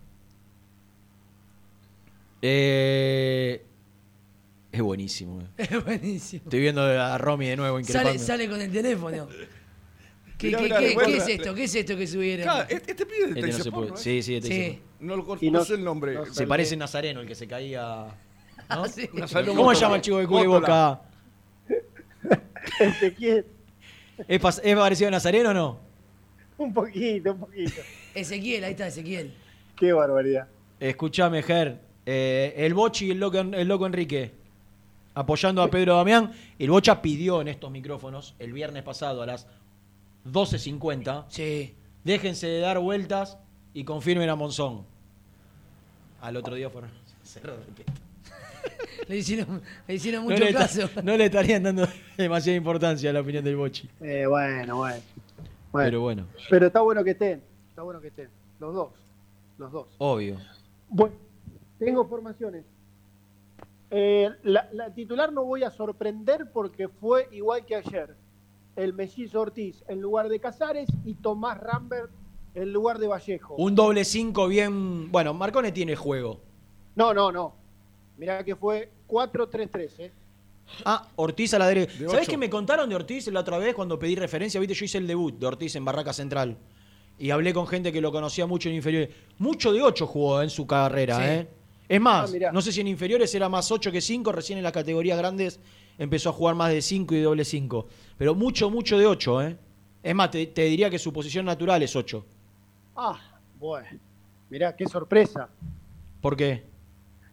Eh, 2.40 3.62
es 4.72 4.80
buenísimo. 4.80 5.42
eh. 5.42 5.46
Es 5.70 5.84
buenísimo. 5.84 6.44
Estoy 6.44 6.60
viendo 6.60 6.80
a 6.80 7.18
Romy 7.18 7.48
de 7.48 7.56
nuevo 7.56 7.78
increpando. 7.78 8.08
Sale, 8.08 8.18
sale 8.20 8.48
con 8.48 8.58
el 8.58 8.72
teléfono. 8.72 9.28
¿Qué, 10.38 10.46
Mirá, 10.46 10.58
qué- 10.60 10.64
mirá, 10.64 10.78
qué- 10.80 10.88
recuerda- 10.88 11.10
qué 11.12 11.16
es 11.18 11.28
esto? 11.28 11.54
¿Qué 11.54 11.64
es 11.64 11.74
esto 11.74 11.96
que 11.98 12.06
subieron? 12.06 12.44
Claro, 12.44 12.66
este, 12.70 12.90
este 12.92 13.04
pibe 13.04 13.34
de 13.34 13.40
Este 13.50 13.70
no 13.70 13.96
se. 13.98 14.02
Sí, 14.02 14.22
sí, 14.22 14.40
de 14.40 14.48
Sí. 14.48 14.80
No 15.00 15.16
lo 15.16 15.24
conozco, 15.26 15.44
Y 15.44 15.50
no, 15.50 15.62
sé 15.62 15.74
el 15.74 15.84
nombre. 15.84 16.14
no 16.14 16.24
Se 16.24 16.46
parece 16.46 16.74
Nazareno, 16.74 17.20
el 17.20 17.26
que 17.26 17.34
se 17.34 17.46
caía... 17.46 18.06
¿no? 18.70 18.84
Sí. 18.88 19.08
¿Cómo 19.08 19.74
se 19.74 19.80
llama 19.82 19.96
el 19.96 20.00
chico 20.00 20.16
de 20.16 20.26
culo 20.26 20.40
de 20.40 20.48
Mótola. 20.48 21.02
Ezequiel, 22.80 23.46
¿Es, 24.28 24.40
pas- 24.40 24.60
¿Es 24.62 24.76
parecido 24.76 25.08
a 25.08 25.10
Nazareno 25.12 25.50
o 25.50 25.54
no? 25.54 25.78
un 26.58 26.72
poquito, 26.74 27.32
un 27.32 27.40
poquito. 27.40 27.80
Ezequiel, 28.14 28.64
ahí 28.64 28.72
está 28.72 28.86
Ezequiel. 28.88 29.32
Qué 29.76 29.92
barbaridad. 29.94 30.46
Escuchame, 30.78 31.42
Ger. 31.42 31.80
eh, 32.04 32.52
el 32.58 32.74
Bochi 32.74 33.06
y 33.06 33.10
el 33.12 33.18
loco, 33.20 33.38
el 33.40 33.66
loco 33.68 33.86
Enrique 33.86 34.32
apoyando 35.14 35.62
a 35.62 35.70
Pedro 35.70 35.96
Damián. 35.96 36.32
El 36.58 36.70
Bocha 36.70 37.00
pidió 37.00 37.40
en 37.40 37.48
estos 37.48 37.70
micrófonos 37.70 38.34
el 38.38 38.52
viernes 38.52 38.82
pasado 38.82 39.22
a 39.22 39.26
las 39.26 39.46
12.50. 40.30 41.24
Sí. 41.28 41.74
Déjense 42.04 42.46
de 42.46 42.60
dar 42.60 42.78
vueltas 42.78 43.38
y 43.74 43.84
confirmen 43.84 44.28
a 44.28 44.36
Monzón. 44.36 44.84
Al 46.20 46.36
otro 46.36 46.54
día 46.54 46.68
fueron. 46.70 46.90
Cerro 47.22 47.56
de 47.56 47.64
Peto. 47.76 47.92
Le 49.08 49.16
hicieron, 49.16 49.60
le 49.88 49.94
hicieron 49.94 50.24
No 50.24 50.30
mucho 50.30 50.44
le, 50.44 50.52
caso. 50.52 50.82
está- 50.82 51.02
no 51.02 51.16
le 51.16 51.24
estarían 51.26 51.62
dando 51.64 51.86
demasiada 52.16 52.56
importancia 52.56 53.10
a 53.10 53.12
la 53.12 53.20
opinión 53.20 53.42
del 53.44 53.56
Bochi. 53.56 53.88
Eh, 54.00 54.24
bueno, 54.26 54.76
bueno. 54.76 55.00
Bueno, 55.72 55.86
Pero 55.86 56.00
bueno, 56.00 56.26
Pero 56.48 56.66
está 56.66 56.80
bueno 56.80 57.02
que 57.04 57.10
estén. 57.10 57.42
Está 57.70 57.82
bueno 57.82 58.00
que 58.00 58.08
estén. 58.08 58.28
Los 58.60 58.74
dos. 58.74 58.90
Los 59.58 59.72
dos. 59.72 59.86
obvio. 59.98 60.36
Bueno, 60.88 61.14
tengo 61.78 62.06
formaciones. 62.06 62.64
Eh, 63.90 64.30
la, 64.44 64.68
la 64.72 64.94
titular 64.94 65.32
no 65.32 65.44
voy 65.44 65.64
a 65.64 65.70
sorprender 65.70 66.50
porque 66.52 66.88
fue 66.88 67.28
igual 67.32 67.64
que 67.66 67.76
ayer. 67.76 68.14
El 68.76 68.92
mellizo 68.94 69.40
Ortiz 69.40 69.82
en 69.88 70.00
lugar 70.00 70.28
de 70.28 70.38
Casares 70.38 70.88
y 71.04 71.14
Tomás 71.14 71.58
Rambert 71.58 72.10
en 72.54 72.72
lugar 72.72 72.98
de 72.98 73.08
Vallejo. 73.08 73.54
Un 73.56 73.74
doble 73.74 74.04
5 74.04 74.46
bien. 74.48 75.10
Bueno, 75.10 75.34
Marcone 75.34 75.72
tiene 75.72 75.96
juego. 75.96 76.40
No, 76.94 77.12
no, 77.12 77.32
no. 77.32 77.54
Mirá 78.20 78.44
que 78.44 78.54
fue 78.54 78.90
4-3-3, 79.08 79.90
¿eh? 79.98 80.12
Ah, 80.84 81.08
Ortiz 81.16 81.54
a 81.54 81.58
la 81.58 81.66
derecha. 81.66 81.92
De 81.98 82.06
¿Sabés 82.10 82.28
qué 82.28 82.36
me 82.36 82.50
contaron 82.50 82.86
de 82.88 82.94
Ortiz 82.94 83.26
la 83.28 83.40
otra 83.40 83.56
vez 83.56 83.74
cuando 83.74 83.98
pedí 83.98 84.14
referencia? 84.14 84.60
Viste, 84.60 84.74
yo 84.74 84.84
hice 84.84 84.98
el 84.98 85.06
debut 85.06 85.38
de 85.38 85.46
Ortiz 85.46 85.74
en 85.76 85.86
Barraca 85.86 86.12
Central. 86.12 86.58
Y 87.18 87.30
hablé 87.30 87.54
con 87.54 87.66
gente 87.66 87.90
que 87.92 88.00
lo 88.02 88.12
conocía 88.12 88.44
mucho 88.46 88.68
en 88.68 88.74
inferiores. 88.74 89.08
Mucho 89.38 89.72
de 89.72 89.80
8 89.82 90.06
jugó 90.06 90.42
en 90.42 90.50
su 90.50 90.66
carrera, 90.66 91.16
Sí. 91.16 91.22
¿eh? 91.24 91.48
Es 91.88 92.00
más, 92.00 92.32
Ah, 92.46 92.52
no 92.52 92.60
sé 92.60 92.72
si 92.72 92.82
en 92.82 92.88
inferiores 92.88 93.34
era 93.34 93.48
más 93.48 93.72
8 93.72 93.90
que 93.90 94.02
5, 94.02 94.30
recién 94.32 94.58
en 94.58 94.64
las 94.64 94.72
categorías 94.72 95.16
grandes 95.18 95.58
empezó 95.98 96.28
a 96.28 96.32
jugar 96.32 96.54
más 96.54 96.70
de 96.70 96.82
5 96.82 97.14
y 97.14 97.22
doble 97.22 97.44
5. 97.44 97.88
Pero 98.18 98.34
mucho, 98.34 98.68
mucho 98.70 98.98
de 98.98 99.06
8, 99.06 99.42
¿eh? 99.42 99.56
Es 100.02 100.14
más, 100.14 100.30
te, 100.30 100.46
te 100.46 100.64
diría 100.64 100.90
que 100.90 100.98
su 100.98 101.10
posición 101.12 101.46
natural 101.46 101.82
es 101.82 101.96
8. 101.96 102.22
Ah, 102.96 103.18
bueno. 103.58 103.88
Mirá, 104.50 104.76
qué 104.76 104.86
sorpresa. 104.86 105.48
¿Por 106.20 106.36
qué? 106.36 106.69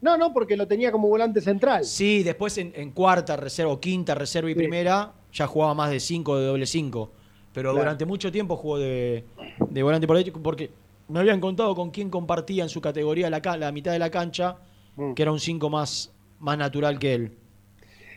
No, 0.01 0.17
no, 0.17 0.31
porque 0.33 0.55
lo 0.55 0.67
tenía 0.67 0.91
como 0.91 1.07
volante 1.07 1.41
central. 1.41 1.83
Sí, 1.83 2.21
después 2.23 2.57
en, 2.57 2.71
en 2.75 2.91
cuarta 2.91 3.35
reserva 3.35 3.71
o 3.73 3.79
quinta 3.79 4.13
reserva 4.15 4.49
y 4.49 4.53
Sí. 4.53 4.57
primera 4.59 5.13
ya 5.33 5.47
jugaba 5.47 5.73
más 5.73 5.89
de 5.89 5.99
5 5.99 6.37
de 6.37 6.45
doble 6.45 6.65
5. 6.65 7.11
Pero 7.53 7.69
Claro. 7.71 7.83
durante 7.85 8.05
mucho 8.05 8.31
tiempo 8.31 8.55
jugó 8.55 8.77
de, 8.77 9.25
de 9.69 9.83
volante 9.83 10.05
por 10.05 10.17
derecho 10.17 10.37
porque 10.41 10.69
me 11.07 11.19
habían 11.19 11.39
contado 11.39 11.73
con 11.73 11.89
quién 11.89 12.09
compartía 12.09 12.63
en 12.63 12.69
su 12.69 12.79
categoría 12.81 13.29
la, 13.29 13.39
la 13.57 13.71
mitad 13.71 13.91
de 13.91 13.99
la 13.99 14.09
cancha, 14.11 14.57
Mm. 14.95 15.13
que 15.13 15.21
era 15.21 15.31
un 15.31 15.39
5 15.39 15.69
más, 15.69 16.11
más 16.39 16.57
natural 16.57 16.97
que 16.99 17.13
él. 17.13 17.37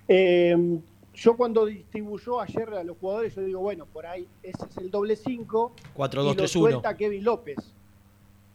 Eh, 0.09 0.57
yo 1.14 1.37
cuando 1.37 1.66
distribuyó 1.66 2.41
ayer 2.41 2.68
a 2.70 2.83
los 2.85 2.97
jugadores, 2.99 3.35
yo 3.35 3.43
digo, 3.43 3.61
bueno, 3.61 3.87
por 3.87 4.07
ahí 4.07 4.26
ese 4.43 4.64
es 4.68 4.76
el 4.78 4.91
doble 4.91 5.14
5 5.16 5.72
y 5.78 5.99
4-2-3-1. 5.99 6.37
lo 6.37 6.49
suelta 6.49 6.97
Kevin 6.97 7.24
López 7.24 7.57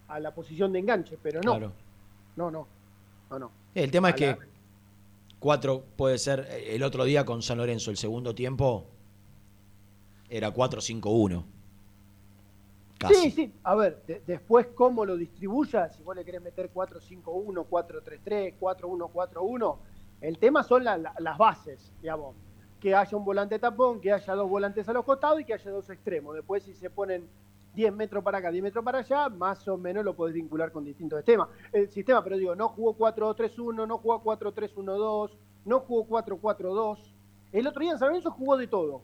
a 0.07 0.19
la 0.19 0.33
posición 0.33 0.71
de 0.73 0.79
enganche, 0.79 1.17
pero 1.21 1.39
no. 1.41 1.51
Claro. 1.51 1.71
No, 2.35 2.51
no. 2.51 2.67
No, 3.29 3.39
no. 3.39 3.51
El 3.73 3.91
tema 3.91 4.09
es 4.09 4.15
que 4.15 4.37
4 5.39 5.83
puede 5.95 6.17
ser 6.17 6.47
el 6.67 6.81
otro 6.83 7.03
día 7.03 7.25
con 7.25 7.41
San 7.41 7.57
Lorenzo, 7.57 7.91
el 7.91 7.97
segundo 7.97 8.33
tiempo 8.35 8.85
era 10.29 10.51
4-5-1. 10.53 11.43
Casi. 12.97 13.13
Sí, 13.15 13.31
sí. 13.31 13.53
A 13.63 13.75
ver, 13.75 14.01
de- 14.07 14.21
después 14.25 14.67
cómo 14.73 15.05
lo 15.05 15.17
distribuya, 15.17 15.89
si 15.89 16.01
vos 16.01 16.15
le 16.15 16.23
querés 16.23 16.41
meter 16.41 16.71
4-5-1, 16.73 17.65
4-3-3, 17.67 18.53
4-1-4-1, 18.59 19.77
el 20.21 20.37
tema 20.39 20.63
son 20.63 20.83
la- 20.83 20.97
la- 20.97 21.13
las 21.19 21.37
bases, 21.37 21.91
digamos. 22.01 22.35
Que 22.79 22.95
haya 22.95 23.17
un 23.17 23.25
volante 23.25 23.59
tapón, 23.59 23.99
que 23.99 24.13
haya 24.13 24.33
dos 24.35 24.49
volantes 24.49 24.87
a 24.87 24.93
los 24.93 25.03
costados 25.03 25.41
y 25.41 25.45
que 25.45 25.53
haya 25.53 25.71
dos 25.71 25.89
extremos. 25.89 26.35
Después, 26.35 26.63
si 26.63 26.73
se 26.73 26.89
ponen 26.89 27.27
10 27.75 27.93
metros 27.93 28.23
para 28.23 28.37
acá, 28.37 28.49
10 28.49 28.63
metros 28.63 28.83
para 28.83 28.99
allá, 28.99 29.29
más 29.29 29.67
o 29.67 29.77
menos 29.77 30.03
lo 30.03 30.15
podés 30.15 30.33
vincular 30.33 30.71
con 30.71 30.83
distintos 30.83 31.19
sistemas. 31.19 31.49
El 31.71 31.89
sistema, 31.89 32.23
pero 32.23 32.37
digo, 32.37 32.55
no 32.55 32.69
jugó 32.69 32.97
4-2-3-1, 32.97 33.87
no 33.87 33.97
jugó 33.97 34.23
4-3-1-2, 34.23 35.31
no 35.65 35.79
jugó 35.81 36.07
4-4-2. 36.07 36.99
El 37.51 37.67
otro 37.67 37.81
día 37.81 37.91
en 37.91 37.99
San 37.99 38.09
Lorenzo 38.09 38.31
jugó 38.31 38.57
de 38.57 38.67
todo. 38.67 39.01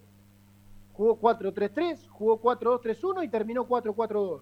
Jugó 0.93 1.19
4-3-3, 1.19 2.07
jugó 2.09 2.41
4-2-3-1 2.41 3.25
y 3.25 3.27
terminó 3.29 3.67
4-4-2. 3.67 4.41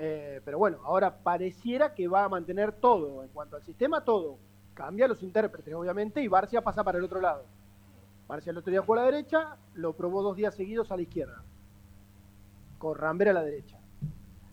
Eh, 0.00 0.40
pero 0.44 0.58
bueno, 0.58 0.78
ahora 0.84 1.18
pareciera 1.18 1.94
que 1.94 2.08
va 2.08 2.24
a 2.24 2.28
mantener 2.28 2.72
todo. 2.72 3.22
En 3.22 3.28
cuanto 3.28 3.56
al 3.56 3.62
sistema, 3.62 4.04
todo. 4.04 4.38
Cambia 4.74 5.08
los 5.08 5.22
intérpretes, 5.22 5.74
obviamente, 5.74 6.22
y 6.22 6.28
Barcia 6.28 6.62
pasa 6.62 6.84
para 6.84 6.98
el 6.98 7.04
otro 7.04 7.20
lado. 7.20 7.44
Barcia 8.28 8.50
el 8.50 8.58
otro 8.58 8.70
día 8.70 8.80
jugó 8.80 8.94
a 8.94 8.96
la 8.98 9.04
derecha, 9.06 9.56
lo 9.74 9.94
probó 9.94 10.22
dos 10.22 10.36
días 10.36 10.54
seguidos 10.54 10.92
a 10.92 10.96
la 10.96 11.02
izquierda. 11.02 11.42
Con 12.78 12.96
Rambert 12.96 13.30
a 13.30 13.34
la 13.34 13.42
derecha. 13.42 13.78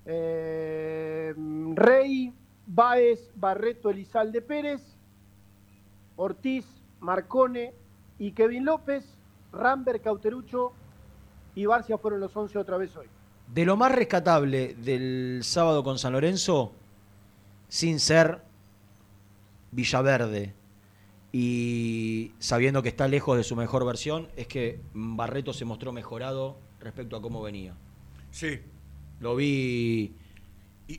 Eh, 0.05 1.33
Rey, 1.73 2.33
Baez, 2.67 3.31
Barreto, 3.35 3.89
Elizalde 3.89 4.41
Pérez, 4.41 4.81
Ortiz, 6.15 6.65
Marcone 6.99 7.73
y 8.19 8.31
Kevin 8.31 8.65
López, 8.65 9.05
Rambert, 9.51 10.03
Cauterucho 10.03 10.73
y 11.55 11.65
Barcia 11.65 11.97
fueron 11.97 12.19
los 12.19 12.35
11 12.35 12.57
otra 12.57 12.77
vez 12.77 12.95
hoy. 12.95 13.07
De 13.53 13.65
lo 13.65 13.77
más 13.77 13.91
rescatable 13.91 14.73
del 14.75 15.41
sábado 15.43 15.83
con 15.83 15.99
San 15.99 16.13
Lorenzo, 16.13 16.71
sin 17.67 17.99
ser 17.99 18.41
Villaverde 19.71 20.53
y 21.31 22.31
sabiendo 22.39 22.81
que 22.81 22.89
está 22.89 23.07
lejos 23.09 23.35
de 23.35 23.43
su 23.43 23.57
mejor 23.57 23.85
versión, 23.85 24.29
es 24.37 24.47
que 24.47 24.79
Barreto 24.93 25.51
se 25.51 25.65
mostró 25.65 25.91
mejorado 25.91 26.57
respecto 26.79 27.17
a 27.17 27.21
cómo 27.21 27.41
venía. 27.41 27.75
Sí. 28.35 28.59
Lo 29.21 29.33
vi, 29.37 30.13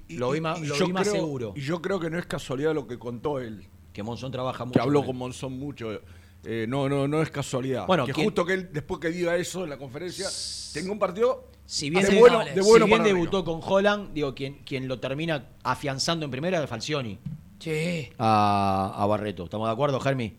lo 0.09 0.31
vi, 0.31 0.41
más, 0.41 0.59
Y 0.59 0.67
lo 0.67 0.75
yo 0.75 0.87
vi 0.87 0.93
más 0.95 1.03
creo- 1.03 1.15
seguro. 1.23 1.53
Y 1.55 1.61
yo 1.61 1.83
creo 1.83 2.01
que 2.01 2.09
no 2.09 2.19
es 2.19 2.25
casualidad 2.25 2.75
lo 2.75 2.87
que 2.87 2.99
contó 2.99 3.41
él. 3.41 3.67
Que 3.93 4.03
Monzón 4.03 4.33
trabaja 4.33 4.65
mucho. 4.65 4.73
Que 4.79 4.81
habló 4.83 5.05
con 5.05 5.17
Monzón 5.19 5.59
mucho. 5.59 6.01
Eh, 6.45 6.65
no, 6.67 6.89
no, 6.89 7.07
no 7.07 7.21
es 7.21 7.29
casualidad. 7.31 7.87
Bueno, 7.87 8.07
que 8.07 8.15
¿quién- 8.15 8.25
justo 8.29 8.47
que 8.47 8.55
él, 8.55 8.71
después 8.73 9.01
que 9.01 9.09
diga 9.11 9.37
eso 9.37 9.65
en 9.65 9.71
la 9.71 9.77
conferencia, 9.77 10.29
tenga 10.73 10.91
un 10.93 10.99
partido 10.99 11.51
Si 11.67 11.91
bien, 11.91 12.07
de 12.07 12.19
bueno, 12.19 12.39
de 12.43 12.61
bueno 12.63 12.87
si 12.87 12.91
bien 12.91 13.03
debutó 13.03 13.45
con 13.45 13.61
Holland, 13.63 14.15
digo, 14.15 14.35
quien, 14.35 14.55
quien 14.65 14.89
lo 14.89 14.99
termina 14.99 15.45
afianzando 15.63 16.25
en 16.25 16.31
primera 16.31 16.63
es 16.63 16.71
Falcioni. 16.71 17.19
Sí. 17.59 18.09
A, 18.17 18.95
a 18.97 19.07
Barreto. 19.07 19.45
¿Estamos 19.45 19.69
de 19.69 19.73
acuerdo, 19.75 20.01
Germi? 20.01 20.35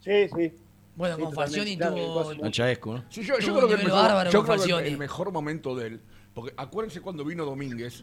Sí, 0.00 0.28
sí. 0.36 0.52
Bueno, 0.96 1.16
Sí, 1.16 1.22
con 1.22 1.34
Falcioni 1.34 1.76
tuvo. 1.76 2.50
Chaescu, 2.50 2.92
¿no? 2.94 3.04
Sí, 3.10 3.22
yo, 3.22 3.34
creo 3.36 3.68
que 3.68 3.74
el 3.74 3.84
mejor, 3.84 3.92
bárbaro 4.02 4.30
yo 4.30 4.38
con 4.38 4.46
creo 4.46 4.56
que 4.56 4.60
Falcioni. 4.62 4.88
el 4.88 4.98
mejor 4.98 5.30
momento 5.30 5.76
de 5.76 5.86
él, 5.88 6.00
porque 6.34 6.54
acuérdense 6.56 7.00
cuando 7.02 7.24
vino 7.24 7.44
Domínguez, 7.44 8.02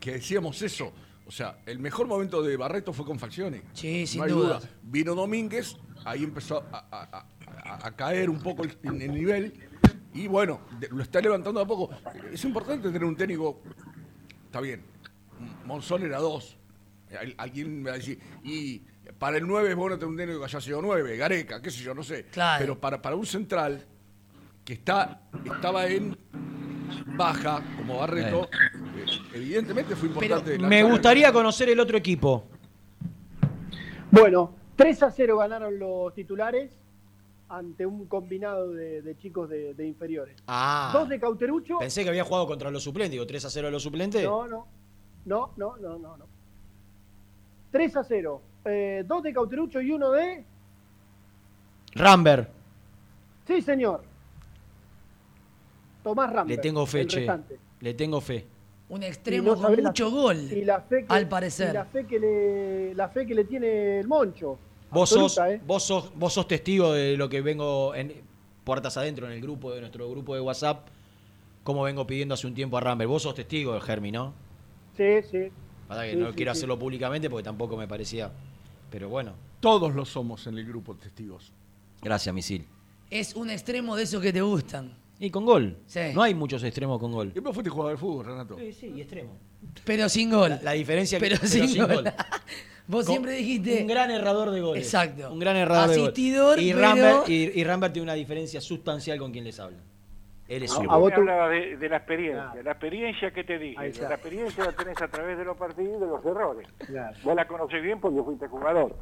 que 0.00 0.12
decíamos 0.12 0.60
eso, 0.62 0.92
o 1.26 1.30
sea, 1.30 1.58
el 1.66 1.78
mejor 1.78 2.06
momento 2.06 2.42
de 2.42 2.56
Barreto 2.56 2.92
fue 2.92 3.04
con 3.04 3.18
Falcioni. 3.18 3.60
Sí, 3.74 4.06
sin 4.06 4.18
no 4.20 4.24
hay 4.24 4.32
duda. 4.32 4.58
duda. 4.58 4.68
Vino 4.82 5.14
Domínguez, 5.14 5.76
ahí 6.04 6.24
empezó 6.24 6.64
a, 6.72 6.78
a- 6.90 7.02
a- 7.18 7.26
a- 7.64 7.86
a 7.86 7.96
caer 7.96 8.30
un 8.30 8.40
poco 8.40 8.64
el, 8.64 8.76
en 8.84 9.02
el 9.02 9.12
nivel, 9.14 9.52
y 10.14 10.26
bueno, 10.28 10.60
de- 10.80 10.88
lo 10.88 11.02
está 11.02 11.20
levantando 11.20 11.60
a 11.60 11.66
poco. 11.66 11.90
Es 12.32 12.42
importante 12.44 12.86
tener 12.88 13.04
un 13.04 13.16
técnico, 13.16 13.60
está 14.46 14.60
bien, 14.60 14.82
Monzón 15.66 16.02
era 16.04 16.18
dos, 16.18 16.56
Al- 17.18 17.34
alguien 17.36 17.82
me 17.82 17.90
va 17.90 17.96
a 17.96 17.98
decir, 17.98 18.18
y 18.42 18.82
para 19.22 19.36
el 19.36 19.46
9 19.46 19.70
es 19.70 19.76
bueno 19.76 19.94
tener 19.96 20.08
un 20.10 20.16
técnico 20.16 20.40
que 20.40 20.46
haya 20.46 20.60
sido 20.60 20.82
9, 20.82 21.16
Gareca, 21.16 21.62
qué 21.62 21.70
sé 21.70 21.80
yo, 21.84 21.94
no 21.94 22.02
sé. 22.02 22.24
Claro. 22.24 22.58
Pero 22.60 22.80
para, 22.80 23.00
para 23.00 23.14
un 23.14 23.24
central 23.24 23.80
que 24.64 24.72
está, 24.72 25.22
estaba 25.44 25.86
en 25.86 26.18
baja, 27.16 27.62
como 27.76 27.98
Barreto, 27.98 28.48
eh, 28.52 29.06
evidentemente 29.34 29.94
fue 29.94 30.08
importante. 30.08 30.58
Me 30.58 30.82
lanzar- 30.82 30.90
gustaría 30.90 31.32
conocer 31.32 31.68
el 31.68 31.78
otro 31.78 31.96
equipo. 31.98 32.48
Bueno, 34.10 34.56
3 34.74 35.04
a 35.04 35.10
0 35.12 35.38
ganaron 35.38 35.78
los 35.78 36.12
titulares 36.14 36.72
ante 37.48 37.86
un 37.86 38.06
combinado 38.06 38.72
de, 38.72 39.02
de 39.02 39.16
chicos 39.18 39.48
de, 39.48 39.72
de 39.74 39.86
inferiores. 39.86 40.34
Ah. 40.48 40.90
Dos 40.92 41.08
de 41.08 41.20
Cauterucho. 41.20 41.78
Pensé 41.78 42.02
que 42.02 42.08
había 42.08 42.24
jugado 42.24 42.48
contra 42.48 42.72
los 42.72 42.82
suplentes. 42.82 43.12
Digo, 43.12 43.26
3 43.28 43.44
a 43.44 43.50
0 43.50 43.68
a 43.68 43.70
los 43.70 43.84
suplentes. 43.84 44.24
No, 44.24 44.48
no. 44.48 44.66
No, 45.26 45.52
no, 45.56 45.76
no, 45.76 45.96
no, 45.96 46.16
no. 46.16 46.26
3 47.70 47.96
a 47.98 48.02
0. 48.02 48.42
Eh, 48.64 49.04
dos 49.06 49.22
de 49.22 49.32
Cauterucho 49.32 49.80
y 49.80 49.90
uno 49.90 50.10
de. 50.12 50.44
Rambert. 51.94 52.48
Sí, 53.46 53.60
señor. 53.60 54.02
Tomás 56.02 56.32
Rambert. 56.32 56.56
Le 56.56 56.62
tengo 56.62 56.86
fe, 56.86 57.06
che. 57.06 57.26
Le 57.80 57.94
tengo 57.94 58.20
fe. 58.20 58.46
Un 58.88 59.02
extremo 59.02 59.54
no 59.54 59.62
con 59.62 59.76
la- 59.76 59.88
mucho 59.88 60.10
gol. 60.10 60.36
Y 60.52 60.64
la 60.64 60.80
fe 60.82 61.04
que, 61.06 61.14
al 61.14 61.28
parecer. 61.28 61.70
y 61.70 61.72
la 61.74 61.84
fe 61.86 62.06
que 62.06 62.18
le, 62.18 62.94
la 62.94 63.08
fe 63.08 63.26
que 63.26 63.34
le 63.34 63.44
tiene 63.44 64.00
el 64.00 64.08
Moncho. 64.08 64.58
Vos 64.90 65.08
sos, 65.08 65.38
¿eh? 65.38 65.60
vos, 65.66 65.82
sos, 65.82 66.12
vos 66.14 66.32
sos 66.34 66.46
testigo 66.46 66.92
de 66.92 67.16
lo 67.16 67.28
que 67.28 67.40
vengo 67.40 67.94
en 67.94 68.12
puertas 68.64 68.96
adentro 68.98 69.26
en 69.26 69.32
el 69.32 69.40
grupo 69.40 69.72
de 69.72 69.80
nuestro 69.80 70.08
grupo 70.10 70.34
de 70.34 70.40
WhatsApp. 70.42 70.88
Cómo 71.64 71.84
vengo 71.84 72.06
pidiendo 72.06 72.34
hace 72.34 72.46
un 72.46 72.54
tiempo 72.54 72.76
a 72.76 72.80
Rambert. 72.80 73.08
Vos 73.08 73.22
sos 73.22 73.34
testigo, 73.34 73.80
Germi, 73.80 74.12
¿no? 74.12 74.34
Sí, 74.96 75.22
sí. 75.30 75.50
Pasa 75.88 76.02
que 76.04 76.10
Sí, 76.12 76.16
no 76.16 76.28
sí, 76.30 76.36
quiero 76.36 76.52
sí. 76.52 76.58
hacerlo 76.58 76.78
públicamente 76.78 77.30
porque 77.30 77.44
tampoco 77.44 77.76
me 77.76 77.88
parecía. 77.88 78.30
Pero 78.92 79.08
bueno. 79.08 79.32
Todos 79.60 79.94
lo 79.94 80.04
somos 80.04 80.46
en 80.46 80.58
el 80.58 80.66
grupo 80.66 80.94
de 80.94 81.00
testigos. 81.00 81.52
Gracias, 82.02 82.32
Misil. 82.34 82.66
Es 83.10 83.34
un 83.34 83.50
extremo 83.50 83.96
de 83.96 84.04
esos 84.04 84.22
que 84.22 84.32
te 84.32 84.40
gustan. 84.42 84.92
Y 85.18 85.30
con 85.30 85.44
gol. 85.44 85.76
Sí. 85.86 86.00
No 86.14 86.22
hay 86.22 86.34
muchos 86.34 86.62
extremos 86.64 86.98
con 87.00 87.12
gol. 87.12 87.32
Y 87.34 87.38
vos 87.40 87.54
fuiste 87.54 87.70
jugador 87.70 87.92
de 87.94 87.98
fútbol, 88.00 88.26
Renato. 88.26 88.56
Sí, 88.58 88.72
sí, 88.72 88.92
y 88.96 89.00
extremo. 89.00 89.36
Pero 89.84 90.08
sin 90.08 90.30
gol. 90.30 90.50
La, 90.50 90.62
la 90.62 90.72
diferencia 90.72 91.18
que- 91.18 91.28
Pero 91.28 91.46
sin 91.46 91.76
gol. 91.86 92.04
Vos 92.88 93.04
Con- 93.06 93.12
siempre 93.12 93.32
dijiste. 93.36 93.82
Un 93.82 93.86
gran 93.86 94.10
errador 94.10 94.50
de 94.50 94.60
goles. 94.60 94.82
Exacto. 94.84 95.32
Un 95.32 95.38
gran 95.38 95.54
errador 95.56 95.90
de 95.94 96.02
Asistidor, 96.02 96.56
goles. 96.56 96.64
Y 96.64 96.72
pero- 96.72 96.80
Rambert, 96.82 97.28
y, 97.28 97.34
y 97.60 97.64
Rambert 97.64 97.92
tiene 97.92 98.02
una 98.04 98.14
diferencia 98.14 98.60
sustancial 98.60 99.18
con 99.18 99.30
quien 99.30 99.44
les 99.44 99.60
habla. 99.60 99.78
Él 100.56 100.62
es 100.64 100.72
A, 100.72 100.82
a 100.82 100.96
vos 100.98 101.12
hablaba 101.12 101.48
de, 101.48 101.76
de 101.76 101.88
la 101.88 101.96
experiencia. 101.96 102.62
La 102.62 102.72
experiencia 102.72 103.30
que 103.32 103.44
te 103.44 103.58
dije. 103.58 103.76
La 104.02 104.14
experiencia 104.14 104.64
la 104.64 104.72
tenés 104.72 105.00
a 105.00 105.08
través 105.08 105.38
de 105.38 105.44
los 105.44 105.56
partidos 105.56 105.96
y 105.96 106.00
de 106.00 106.06
los 106.06 106.24
errores. 106.24 106.68
Claro. 106.78 107.16
Vos 107.22 107.34
la 107.34 107.46
conocés 107.48 107.82
bien 107.82 108.00
porque 108.00 108.22
fuiste 108.22 108.46
jugador. 108.48 108.96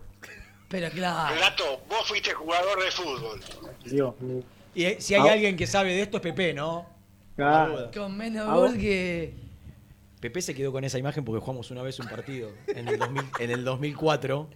Pero 0.69 0.89
claro. 0.91 1.35
Renato, 1.35 1.65
vos 1.89 2.07
fuiste 2.09 2.33
jugador 2.33 2.85
de 2.85 2.91
fútbol. 2.93 3.41
Dios 3.85 4.21
mío. 4.21 4.43
Y 4.75 4.85
eh, 4.85 4.97
si 5.01 5.15
hay 5.15 5.29
Ah. 5.29 5.33
alguien 5.33 5.57
que 5.57 5.67
sabe 5.67 5.93
de 5.93 6.03
esto 6.03 6.19
es 6.19 6.23
Pepe, 6.23 6.55
¿no? 6.55 6.87
Claro. 7.35 7.91
Con 7.93 8.17
menos 8.17 8.47
Ah, 8.49 8.55
gol 8.55 8.79
que. 8.79 9.35
Pepe 10.21 10.43
se 10.43 10.55
quedó 10.55 10.71
con 10.71 10.85
esa 10.85 10.99
imagen 10.99 11.25
porque 11.25 11.41
jugamos 11.41 11.71
una 11.73 11.83
vez 11.83 11.99
un 11.99 12.07
partido 12.07 12.51
en 12.69 12.87
el, 12.87 12.99
2000 12.99 13.23
en 13.41 13.51
el 13.51 13.65
2004. 13.65 14.49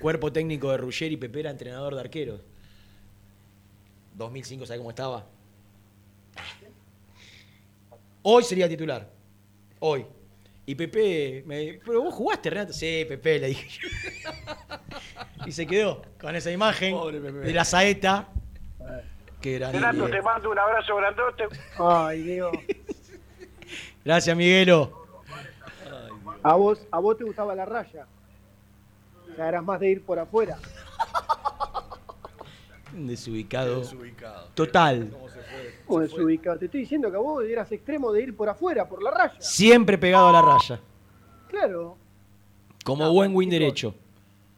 Cuerpo 0.00 0.32
técnico 0.32 0.70
de 0.72 0.78
Ruggeri, 0.78 1.16
Pepe 1.16 1.40
era 1.40 1.50
entrenador 1.50 1.94
de 1.94 2.00
arqueros. 2.00 2.40
2005, 4.14 4.66
¿sabe 4.66 4.78
cómo 4.78 4.90
estaba? 4.90 5.26
Hoy 8.26 8.42
sería 8.42 8.66
titular. 8.66 9.06
Hoy. 9.80 10.06
Y 10.64 10.74
Pepe 10.74 11.42
me 11.44 11.78
pero 11.84 12.04
vos 12.04 12.14
jugaste, 12.14 12.48
Renato. 12.48 12.72
Sí, 12.72 13.04
Pepe, 13.06 13.38
le 13.38 13.48
dije. 13.48 13.80
y 15.46 15.52
se 15.52 15.66
quedó 15.66 16.00
con 16.18 16.34
esa 16.34 16.50
imagen 16.50 16.94
Pobre 16.94 17.20
Pepe. 17.20 17.38
de 17.38 17.52
la 17.52 17.66
saeta. 17.66 18.28
Que 19.42 19.56
era 19.56 19.70
Renato, 19.70 20.08
te 20.08 20.22
mando 20.22 20.50
un 20.50 20.58
abrazo 20.58 20.96
grandote. 20.96 21.44
Ay, 21.78 22.22
Dios. 22.22 22.56
Gracias, 24.06 24.34
Miguelo. 24.34 25.04
A 26.42 26.54
vos, 26.54 26.86
a 26.90 26.98
vos 27.00 27.18
te 27.18 27.24
gustaba 27.24 27.54
la 27.54 27.66
raya. 27.66 28.06
Ya 29.36 29.48
eras 29.48 29.62
más 29.62 29.80
de 29.80 29.90
ir 29.90 30.02
por 30.02 30.18
afuera. 30.18 30.56
Desubicado. 32.92 33.80
Desubicado. 33.80 34.48
Total. 34.54 35.10
¿Cómo 35.86 36.00
desubicado? 36.00 36.58
Te 36.58 36.66
estoy 36.66 36.80
diciendo 36.80 37.10
que 37.10 37.16
vos 37.16 37.44
eras 37.44 37.70
extremo 37.72 38.12
de 38.12 38.22
ir 38.22 38.36
por 38.36 38.48
afuera, 38.48 38.88
por 38.88 39.02
la 39.02 39.10
raya. 39.10 39.40
Siempre 39.40 39.98
pegado 39.98 40.28
a 40.28 40.32
la 40.32 40.42
raya. 40.42 40.80
Claro, 41.48 41.96
Como 42.84 43.10
buen 43.12 43.34
win 43.34 43.48
derecho. 43.50 43.94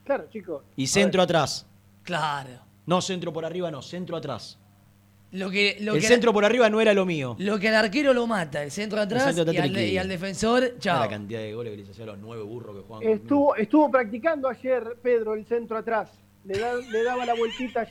claro, 0.04 0.26
chicos. 0.30 0.62
Y 0.76 0.86
centro 0.86 1.22
atrás. 1.22 1.66
Claro. 2.02 2.60
No 2.86 3.00
centro 3.02 3.32
por 3.32 3.44
arriba, 3.44 3.70
no, 3.70 3.82
centro 3.82 4.16
atrás. 4.16 4.58
Lo 5.32 5.50
que, 5.50 5.76
lo 5.80 5.94
el 5.94 6.00
que, 6.00 6.06
centro 6.06 6.32
por 6.32 6.44
arriba 6.44 6.70
no 6.70 6.80
era 6.80 6.94
lo 6.94 7.04
mío. 7.04 7.34
Lo 7.38 7.58
que 7.58 7.68
al 7.68 7.74
arquero 7.74 8.14
lo 8.14 8.26
mata, 8.26 8.62
el 8.62 8.70
centro 8.70 9.00
atrás, 9.00 9.24
centro 9.34 9.42
atrás 9.42 9.68
y, 9.68 9.98
al, 9.98 10.06
y 10.06 10.08
defensor, 10.08 10.78
chao. 10.78 11.00
La 11.00 11.08
cantidad 11.08 11.40
de 11.40 11.52
goles 11.52 11.72
que 11.72 11.78
les 11.78 11.90
hacía 11.90 12.04
a 12.04 12.06
los 12.06 12.18
nueve 12.18 12.44
burros 12.44 12.76
que 12.76 12.82
juegan. 12.82 13.12
Estuvo, 13.12 13.56
estuvo 13.56 13.90
practicando 13.90 14.48
ayer 14.48 14.96
Pedro 15.02 15.34
el 15.34 15.44
centro 15.44 15.76
atrás. 15.76 16.10
Le, 16.46 16.58
da- 16.58 16.76
le 16.76 17.02
daba 17.02 17.26
la 17.26 17.34
vueltita 17.34 17.86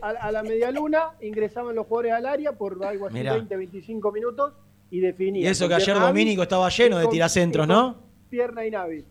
a, 0.00 0.08
a 0.08 0.30
la 0.32 0.42
media 0.44 0.70
luna, 0.70 1.10
ingresaban 1.20 1.74
los 1.74 1.86
jugadores 1.86 2.12
al 2.12 2.26
área 2.26 2.52
por 2.52 2.82
algo 2.84 3.06
así 3.06 3.14
Mirá. 3.14 3.32
20, 3.34 3.56
25 3.56 4.12
minutos 4.12 4.52
y 4.90 5.00
definía. 5.00 5.42
Y 5.42 5.46
eso 5.50 5.66
que 5.68 5.74
ayer 5.74 5.98
Domínico 5.98 6.42
estaba 6.42 6.68
lleno 6.68 6.98
y 7.00 7.02
de 7.02 7.08
tiracentros, 7.08 7.66
y 7.66 7.68
¿no? 7.68 7.96
Pierna 8.30 8.64
inhábil. 8.64 9.04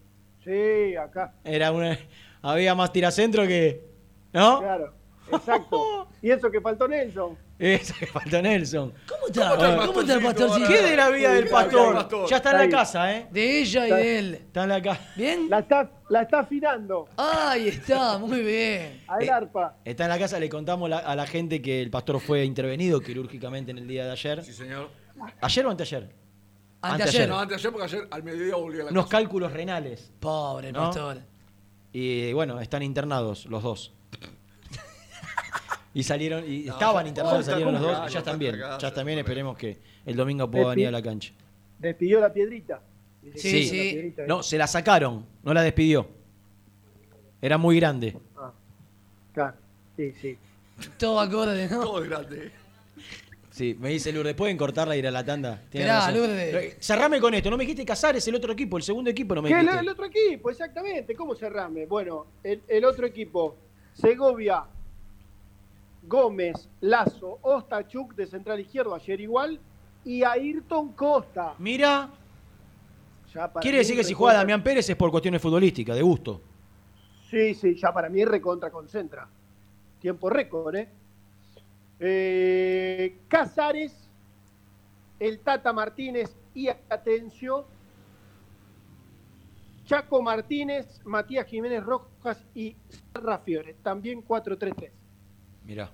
Sí, 0.43 0.95
acá. 0.95 1.33
Era 1.43 1.71
una, 1.73 1.97
había 2.41 2.73
más 2.75 2.93
tiracentro 2.93 3.45
que. 3.45 3.83
¿No? 4.31 4.59
Claro, 4.59 4.93
exacto. 5.31 6.07
y 6.21 6.29
eso 6.31 6.49
que 6.49 6.61
faltó 6.61 6.87
Nelson. 6.87 7.37
Eso 7.57 7.93
que 7.97 8.05
faltó 8.07 8.41
Nelson. 8.41 8.93
¿Cómo 9.07 9.27
está, 9.27 9.85
¿Cómo 9.87 10.01
está 10.01 10.13
el 10.15 10.23
pastorcito? 10.23 10.67
¿Qué 10.67 10.81
de 10.81 10.97
la 10.97 11.09
vida 11.09 11.31
del 11.33 11.47
pastor? 11.47 12.27
Ya 12.29 12.35
está 12.37 12.51
en 12.51 12.57
la 12.57 12.69
casa, 12.77 13.13
¿eh? 13.15 13.27
De 13.31 13.59
ella 13.61 13.87
y 13.87 13.91
de 13.91 14.19
él. 14.19 14.33
Está 14.35 14.63
en 14.63 14.69
la 14.69 14.81
casa. 14.81 15.13
¿Bien? 15.15 15.49
La 15.49 15.59
está, 15.59 15.89
la 16.09 16.21
está 16.23 16.39
afinando 16.39 17.07
Ahí 17.15 17.69
está, 17.69 18.17
muy 18.17 18.41
bien. 18.43 19.03
al 19.07 19.23
Eh, 19.23 19.29
arpa. 19.31 19.77
Está 19.85 20.03
en 20.03 20.09
la 20.09 20.19
casa, 20.19 20.37
le 20.37 20.49
contamos 20.49 20.89
la- 20.89 20.97
a 20.97 21.15
la 21.15 21.25
gente 21.25 21.61
que 21.61 21.81
el 21.81 21.89
pastor 21.89 22.19
fue 22.19 22.43
intervenido 22.43 22.99
quirúrgicamente 22.99 23.71
en 23.71 23.77
el 23.77 23.87
día 23.87 24.03
de 24.05 24.11
ayer. 24.11 24.43
Sí, 24.43 24.51
señor. 24.51 24.89
¿Ayer 25.39 25.65
o 25.65 25.69
anteayer? 25.71 26.09
Anteayer. 26.81 27.29
No, 27.29 27.39
antes 27.39 27.57
ayer 27.57 27.71
porque 27.71 27.85
ayer 27.85 28.07
al 28.11 28.21
mediodía 28.23 28.55
volví 28.57 28.81
a 28.81 28.83
la 28.83 28.91
Unos 28.91 29.05
casa. 29.05 29.17
cálculos 29.17 29.53
renales. 29.53 30.11
Pobre 30.19 30.73
¿No? 30.73 30.81
pastor. 30.83 31.19
Y 31.93 32.33
bueno, 32.33 32.59
están 32.59 32.83
internados 32.83 33.45
los 33.45 33.63
dos. 33.63 33.93
Y 35.95 36.03
salieron, 36.03 36.43
y 36.45 36.65
No, 36.65 36.73
estaban 36.73 37.07
internados, 37.07 37.45
salieron 37.45 37.73
los 37.73 37.81
dos, 37.81 38.11
ya 38.11 38.19
están 38.19 38.19
está 38.19 38.35
bien. 38.35 38.55
Ya 38.79 38.87
están 38.89 39.05
bien, 39.05 39.17
esperemos 39.17 39.57
que 39.57 39.79
el 40.05 40.15
domingo 40.17 40.51
pueda 40.51 40.67
venir 40.67 40.87
a 40.89 40.91
la 40.91 41.01
cancha. 41.01 41.31
Despidió 41.79 42.19
la 42.19 42.33
piedrita. 42.33 42.81
Sí, 43.35 43.63
sí. 43.63 43.77
la 43.77 43.83
piedrita, 43.93 44.23
¿eh? 44.23 44.25
No, 44.27 44.43
se 44.43 44.57
la 44.57 44.67
sacaron, 44.67 45.25
no 45.41 45.53
la 45.53 45.61
despidió. 45.63 46.05
Era 47.41 47.57
muy 47.57 47.79
grande. 47.79 48.13
Ah, 48.35 48.51
claro, 49.33 49.55
sí, 49.95 50.13
sí. 50.21 50.37
Todo 50.99 51.17
acorde, 51.21 51.69
¿no? 51.69 51.79
Todo 51.79 52.01
grande. 52.01 52.51
Sí, 53.51 53.77
me 53.79 53.87
dice 53.87 54.11
Lourdes, 54.11 54.35
¿pueden 54.35 54.57
cortarla 54.57 54.97
y 54.97 54.99
ir 54.99 55.07
a 55.07 55.11
la 55.11 55.23
tanda? 55.23 55.61
Esperá. 55.63 56.11
Lourdes. 56.11 56.75
Cerrame 56.81 57.21
con 57.21 57.33
esto, 57.35 57.49
no 57.49 57.55
me 57.55 57.63
dijiste 57.63 57.85
Casares, 57.85 58.27
el 58.27 58.35
otro 58.35 58.51
equipo, 58.51 58.75
el 58.75 58.83
segundo 58.83 59.09
equipo 59.09 59.33
no 59.33 59.41
me 59.41 59.47
¿Qué, 59.47 59.53
el, 59.55 59.61
dijiste. 59.61 59.81
el 59.81 59.89
otro 59.89 60.05
equipo, 60.07 60.49
exactamente. 60.49 61.15
¿Cómo 61.15 61.35
cerrame? 61.35 61.85
Bueno, 61.85 62.25
el, 62.43 62.61
el 62.67 62.83
otro 62.83 63.05
equipo. 63.05 63.55
Segovia, 63.93 64.65
Gómez, 66.07 66.69
Lazo, 66.81 67.39
Ostachuk 67.41 68.15
de 68.15 68.27
central 68.27 68.59
izquierdo, 68.59 68.93
ayer 68.93 69.19
igual. 69.21 69.59
Y 70.03 70.23
Ayrton 70.23 70.93
Costa. 70.93 71.55
Mira, 71.57 72.09
quiere 73.59 73.79
decir 73.79 73.95
que 73.95 74.03
si 74.03 74.13
juega 74.13 74.37
Damián 74.37 74.63
Pérez 74.63 74.89
es 74.89 74.95
por 74.95 75.09
cuestiones 75.09 75.41
futbolísticas, 75.41 75.95
de 75.95 76.01
gusto. 76.03 76.41
Sí, 77.29 77.55
sí, 77.55 77.75
ya 77.75 77.91
para 77.91 78.07
mí 78.09 78.23
recontra 78.23 78.69
concentra. 78.69 79.27
Tiempo 79.99 80.29
récord, 80.29 80.75
¿eh? 80.75 80.89
Eh, 81.99 83.17
Casares, 83.27 84.09
el 85.19 85.39
Tata 85.39 85.73
Martínez 85.73 86.35
y 86.53 86.67
Atencio, 86.67 87.65
Chaco 89.85 90.21
Martínez, 90.21 90.99
Matías 91.05 91.47
Jiménez 91.47 91.83
Rojas 91.83 92.43
y 92.53 92.75
Serra 93.13 93.39
Fiore. 93.39 93.75
También 93.81 94.23
4-3-3. 94.23 94.91
Mira. 95.65 95.91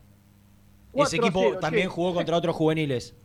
4 0.91 1.07
Ese 1.07 1.18
equipo 1.18 1.39
0, 1.41 1.60
también 1.61 1.88
sí. 1.88 1.93
jugó 1.95 2.14
contra 2.14 2.35
otros 2.38 2.56
juveniles. 2.56 3.15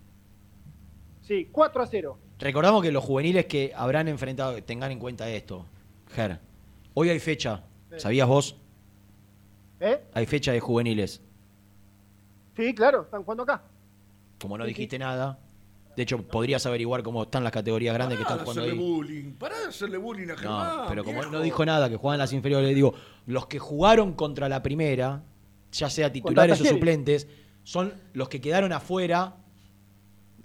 Sí, 1.22 1.48
4 1.50 1.82
a 1.82 1.86
0. 1.86 2.18
Recordamos 2.38 2.82
que 2.82 2.92
los 2.92 3.02
juveniles 3.02 3.46
que 3.46 3.72
habrán 3.74 4.06
enfrentado, 4.08 4.62
tengan 4.62 4.92
en 4.92 4.98
cuenta 4.98 5.28
esto, 5.28 5.66
Ger. 6.14 6.38
Hoy 6.94 7.08
hay 7.10 7.18
fecha, 7.18 7.64
Sí. 7.90 8.00
¿sabías 8.00 8.28
vos? 8.28 8.56
¿Eh? 9.80 10.00
Hay 10.14 10.26
fecha 10.26 10.52
de 10.52 10.60
juveniles. 10.60 11.20
Sí, 12.56 12.74
claro, 12.74 13.02
están 13.02 13.22
jugando 13.24 13.42
acá. 13.42 13.62
Como 14.40 14.56
no 14.56 14.64
Sí, 14.64 14.70
sí. 14.70 14.74
dijiste 14.74 14.98
nada, 14.98 15.38
de 15.96 16.02
hecho 16.02 16.22
podrías 16.26 16.64
averiguar 16.66 17.02
cómo 17.02 17.24
están 17.24 17.42
las 17.42 17.52
categorías 17.52 17.94
grandes 17.94 18.18
que 18.18 18.24
Pará 18.24 18.36
están 18.36 18.38
de 18.38 18.44
jugando 18.60 18.62
hacerle 18.72 18.82
ahí. 18.84 18.92
bullying. 18.96 19.32
Pará 19.34 19.58
de 19.58 19.66
hacerle 19.66 19.98
bullying 19.98 20.28
a 20.30 20.36
Germán. 20.36 20.76
No, 20.76 20.84
pero 20.88 21.04
como 21.04 21.18
viejo. 21.18 21.32
no 21.32 21.40
dijo 21.40 21.64
nada, 21.66 21.88
que 21.88 21.96
juegan 21.96 22.18
las 22.18 22.32
inferiores, 22.32 22.74
digo, 22.74 22.94
los 23.26 23.46
que 23.46 23.58
jugaron 23.58 24.12
contra 24.14 24.48
la 24.48 24.62
primera, 24.62 25.22
ya 25.72 25.90
sea 25.90 26.12
titulares 26.12 26.60
o 26.60 26.64
suplentes, 26.64 27.26
son 27.64 27.92
los 28.14 28.28
que 28.28 28.40
quedaron 28.40 28.72
afuera, 28.72 29.36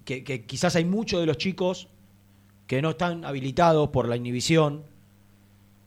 que, 0.06 0.24
que 0.24 0.46
quizás 0.46 0.76
hay 0.76 0.86
muchos 0.86 1.20
de 1.20 1.26
los 1.26 1.38
chicos 1.38 1.88
que 2.68 2.82
no 2.82 2.92
están 2.92 3.26
habilitados 3.26 3.90
por 3.90 4.08
la 4.08 4.16
inhibición. 4.16 4.84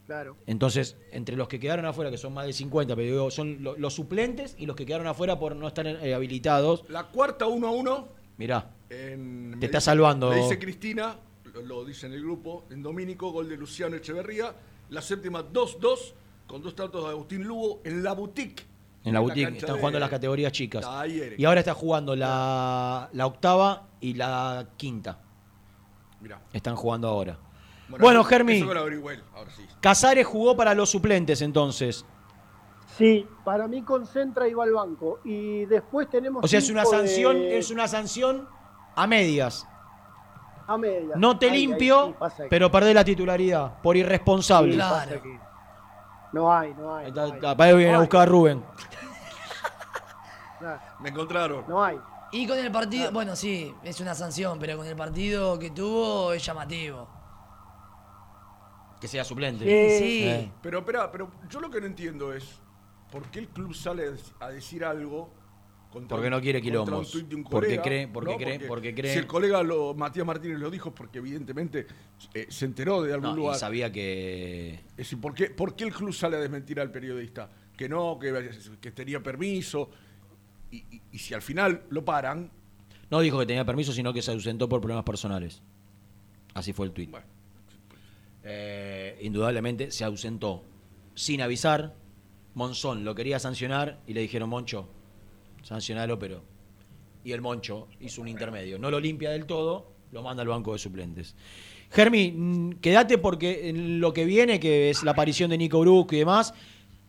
Claro. 0.07 0.37
Entonces, 0.47 0.97
entre 1.13 1.35
los 1.35 1.49
que 1.49 1.59
quedaron 1.59 1.87
afuera, 1.87 2.11
que 2.11 2.19
son 2.19 2.35
más 2.35 2.47
de 2.47 2.53
50, 2.53 2.95
pero 2.95 3.09
digo, 3.11 3.31
son 3.31 3.63
lo- 3.63 3.77
los 3.79 3.95
suplentes 3.95 4.55
y 4.59 4.67
los 4.67 4.77
que 4.77 4.85
quedaron 4.85 5.07
afuera 5.07 5.39
por 5.39 5.57
no 5.57 5.67
estar 5.67 5.87
eh, 5.87 6.15
habilitados. 6.15 6.85
La 6.89 7.05
cuarta 7.09 7.47
1 7.47 7.67
a 7.67 7.71
1. 7.71 8.09
Mirá, 8.37 8.71
En, 8.91 9.57
Te 9.59 9.67
está 9.67 9.79
dice- 9.79 9.87
salvando. 9.87 10.29
Me 10.31 10.37
dice 10.37 10.59
Cristina, 10.59 11.17
lo, 11.55 11.63
lo 11.63 11.85
dice 11.87 12.07
en 12.07 12.13
el 12.13 12.21
grupo, 12.23 12.65
en 12.71 12.83
Domínico, 12.83 13.33
gol 13.33 13.49
de 13.49 13.57
Luciano 13.57 13.97
Echeverría. 13.97 14.55
La 14.91 15.01
séptima 15.01 15.43
2-2, 15.43 16.13
con 16.47 16.61
dos 16.63 16.77
tantos 16.77 17.03
de 17.05 17.11
Agustín 17.11 17.43
Lugo 17.45 17.81
en 17.85 18.03
la 18.03 18.13
boutique. 18.13 18.63
En 19.05 19.15
la 19.15 19.21
boutique 19.21 19.49
están 19.59 19.75
de 19.75 19.79
jugando 19.81 19.99
las 19.99 20.11
categorías 20.11 20.53
chicas. 20.53 20.83
Talleres. 20.85 21.39
Y 21.39 21.45
ahora 21.45 21.61
está 21.61 21.75
jugando 21.75 22.17
la, 22.17 23.09
la 23.13 23.27
octava 23.27 23.85
y 24.01 24.15
la 24.15 24.67
quinta. 24.77 25.19
Mirá. 26.21 26.41
Están 26.53 26.75
jugando 26.77 27.09
ahora. 27.09 27.39
Bueno, 27.89 28.21
ahora 28.21 29.51
sí. 29.51 29.67
Casares 29.81 30.27
jugó 30.27 30.57
para 30.57 30.75
los 30.75 30.91
suplentes 30.91 31.43
entonces. 31.43 32.05
Sí, 32.97 33.27
para 33.45 33.67
mí 33.69 33.83
concentra 33.83 34.49
y 34.49 34.55
va 34.55 34.65
al 34.65 34.73
banco. 34.73 35.21
Y 35.25 35.65
después 35.67 36.09
tenemos. 36.09 36.45
O 36.45 36.49
sea, 36.49 36.61
es 36.61 36.71
una 36.71 36.85
sanción, 36.85 37.37
de- 37.37 37.59
es 37.59 37.71
una 37.71 37.89
sanción 37.89 38.49
a 38.95 39.07
medias. 39.07 39.67
A 40.67 40.79
media. 40.79 41.15
No 41.17 41.39
te 41.39 41.47
Ahí, 41.47 41.53
ahí 41.53 41.67
limpio, 41.67 42.17
sí 42.37 42.45
pero 42.49 42.71
perdés 42.71 42.95
la 42.95 43.05
titularidad 43.05 43.83
por 43.83 43.97
irresponsable. 43.97 44.73
Sí, 44.73 44.79
que- 45.23 45.39
No 46.35 46.53
hay, 46.53 46.75
no 46.75 46.97
hay. 46.97 47.07
Ahí 47.07 47.13
no 47.13 47.27
viene 47.77 47.85
No 47.85 47.91
a 47.91 47.95
hay, 47.95 48.01
buscar 48.01 48.23
a 48.23 48.27
Rubén. 48.27 48.65
Me 50.99 51.11
encontraron. 51.11 51.65
No 51.69 51.83
hay. 51.83 51.97
Y 52.33 52.47
con 52.49 52.59
el 52.59 52.73
partido, 52.73 53.13
bueno, 53.13 53.37
sí, 53.37 53.73
es 53.85 54.01
una 54.01 54.17
sanción, 54.17 54.59
pero 54.59 54.77
con 54.77 54.85
el 54.85 54.97
partido 54.97 55.57
que 55.61 55.71
tuvo 55.71 56.33
es 56.33 56.45
llamativo. 56.45 57.09
Que 59.01 59.07
sea 59.07 59.23
suplente. 59.23 59.65
Sí, 59.65 59.99
sí. 59.99 60.25
Eh. 60.29 60.53
Pero, 60.61 60.81
espera, 60.81 61.13
pero 61.13 61.31
yo 61.49 61.61
lo 61.61 61.71
que 61.71 61.81
no 61.81 61.87
entiendo 61.87 62.33
es 62.33 62.61
por 63.13 63.23
qué 63.31 63.39
el 63.39 63.49
club 63.49 63.73
sale 63.73 64.13
a 64.41 64.49
decir 64.49 64.85
algo 64.85 65.31
Porque 66.09 66.29
no 66.31 66.41
quiere 66.41 66.61
quilombos. 66.61 67.15
un 67.15 67.45
Porque 67.45 67.67
colega, 67.79 67.83
cree- 67.83 68.09
porque 68.09 68.33
¿no? 68.33 68.39
cree- 68.39 68.59
porque 68.67 68.95
cree- 68.95 69.13
Si 69.13 69.19
el 69.21 69.27
colega 69.27 69.63
lo, 69.63 69.95
Matías 69.95 70.27
Martínez 70.27 70.59
lo 70.59 70.71
dijo 70.71 70.95
porque 70.95 71.19
evidentemente 71.19 71.87
eh, 72.35 72.47
se 72.49 72.65
enteró 72.65 73.03
de 73.03 73.13
algún 73.15 73.31
No, 73.31 73.35
y 73.35 73.39
lugar. 73.39 73.57
sabía 73.59 73.91
que. 73.93 74.75
Es 74.91 74.97
decir, 74.97 75.21
¿por 75.21 75.35
qué, 75.35 75.51
por 75.51 75.77
qué 75.77 75.85
el 75.85 75.93
club 75.93 76.13
sale 76.13 76.37
a 76.37 76.41
desmentir 76.41 76.81
al 76.81 76.91
periodista? 76.91 77.49
Que 77.77 77.89
no, 77.89 78.19
que, 78.19 78.51
que 78.81 78.91
tenía 78.91 79.23
permiso. 79.23 79.91
Y, 80.71 80.79
y- 80.91 81.03
y 81.13 81.19
si 81.19 81.35
al 81.35 81.43
final 81.43 81.85
lo 81.91 82.05
paran, 82.05 82.51
No 83.11 83.21
dijo 83.21 83.39
que 83.39 83.47
tenía 83.47 83.65
permiso, 83.65 83.93
sino 83.93 84.13
que 84.13 84.23
se 84.23 84.33
ausentó 84.33 84.69
por 84.69 84.81
problemas 84.81 85.05
personales. 85.05 85.63
Así 86.55 86.73
fue 86.73 86.87
el 86.87 86.93
tuit. 86.93 87.11
Eh, 88.43 89.19
indudablemente 89.23 89.91
se 89.91 90.05
ausentó 90.05 90.65
sin 91.15 91.41
avisar. 91.41 91.95
Monzón 92.55 93.05
lo 93.05 93.15
quería 93.15 93.39
sancionar 93.41 94.01
y 94.07 94.15
le 94.15 94.21
dijeron, 94.21 94.49
Moncho, 94.49 94.89
sancionalo, 95.65 96.19
pero... 96.19 96.43
Y 97.25 97.33
el 97.33 97.41
Moncho 97.41 97.89
hizo 98.01 98.21
un 98.21 98.29
intermedio. 98.29 98.79
No 98.79 98.91
lo 98.91 99.01
limpia 99.01 99.31
del 99.31 99.47
todo, 99.47 99.91
lo 100.13 100.23
manda 100.23 100.43
al 100.43 100.49
banco 100.49 100.75
de 100.75 100.79
suplentes. 100.79 101.35
Germi, 101.91 102.33
mm, 102.33 102.71
quédate 102.81 103.19
porque 103.19 103.71
en 103.71 103.99
lo 103.99 104.13
que 104.13 104.27
viene, 104.27 104.61
que 104.61 104.91
es 104.91 105.03
la 105.03 105.13
aparición 105.13 105.51
de 105.51 105.57
Nico 105.57 105.81
Brusco 105.81 106.15
y 106.15 106.19
demás, 106.19 106.53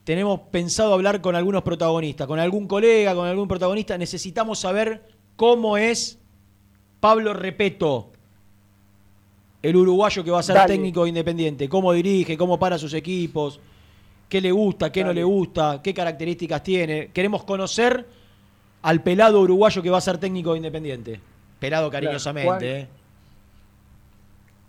tenemos 0.04 0.40
pensado 0.50 0.94
hablar 0.94 1.20
con 1.20 1.36
algunos 1.36 1.62
protagonistas, 1.62 2.26
con 2.26 2.38
algún 2.38 2.66
colega, 2.66 3.14
con 3.14 3.26
algún 3.26 3.46
protagonista. 3.46 3.98
Necesitamos 3.98 4.58
saber 4.58 5.06
cómo 5.36 5.76
es 5.76 6.18
Pablo 7.00 7.34
Repeto, 7.34 8.12
el 9.62 9.76
uruguayo 9.76 10.24
que 10.24 10.30
va 10.30 10.40
a 10.40 10.42
ser 10.42 10.54
Dale. 10.54 10.74
técnico 10.74 11.06
independiente, 11.06 11.68
cómo 11.68 11.92
dirige, 11.92 12.38
cómo 12.38 12.58
para 12.58 12.78
sus 12.78 12.94
equipos. 12.94 13.60
qué 14.28 14.40
le 14.40 14.50
gusta, 14.50 14.90
qué 14.90 15.04
no 15.04 15.12
le 15.12 15.22
gusta, 15.22 15.80
qué 15.82 15.92
características 15.92 16.62
tiene. 16.62 17.10
Queremos 17.12 17.44
conocer 17.44 18.06
al 18.86 19.02
pelado 19.02 19.40
uruguayo 19.40 19.82
que 19.82 19.90
va 19.90 19.98
a 19.98 20.00
ser 20.00 20.16
técnico 20.18 20.52
de 20.52 20.58
Independiente. 20.58 21.20
Pelado 21.58 21.90
cariñosamente. 21.90 22.80
¿eh? 22.82 22.88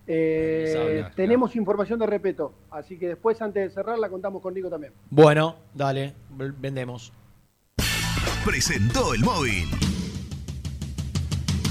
Eh, 0.07 0.71
Sabia, 0.73 1.11
tenemos 1.15 1.55
información 1.55 1.99
de 1.99 2.07
respeto, 2.07 2.51
así 2.71 2.97
que 2.97 3.09
después, 3.09 3.39
antes 3.43 3.69
de 3.69 3.69
cerrar, 3.69 3.99
la 3.99 4.09
contamos 4.09 4.41
con 4.41 4.55
Nico 4.55 4.71
también. 4.71 4.91
Bueno, 5.11 5.57
dale, 5.71 6.15
vendemos. 6.29 7.13
presentó 8.43 9.13
el 9.13 9.21
móvil. 9.21 9.67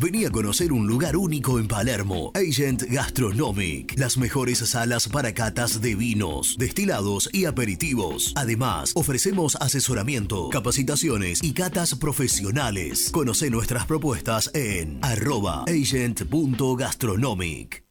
Vení 0.00 0.24
a 0.24 0.30
conocer 0.30 0.72
un 0.72 0.86
lugar 0.86 1.16
único 1.16 1.58
en 1.58 1.66
Palermo, 1.66 2.30
Agent 2.34 2.84
Gastronomic, 2.84 3.98
las 3.98 4.16
mejores 4.16 4.60
salas 4.60 5.08
para 5.08 5.34
catas 5.34 5.80
de 5.80 5.96
vinos, 5.96 6.54
destilados 6.56 7.28
y 7.32 7.46
aperitivos. 7.46 8.32
Además, 8.36 8.92
ofrecemos 8.94 9.56
asesoramiento, 9.56 10.50
capacitaciones 10.50 11.42
y 11.42 11.52
catas 11.52 11.96
profesionales. 11.96 13.10
Conoce 13.10 13.50
nuestras 13.50 13.86
propuestas 13.86 14.52
en 14.54 15.00
arroba 15.02 15.64
agent.gastronomic. 15.64 17.82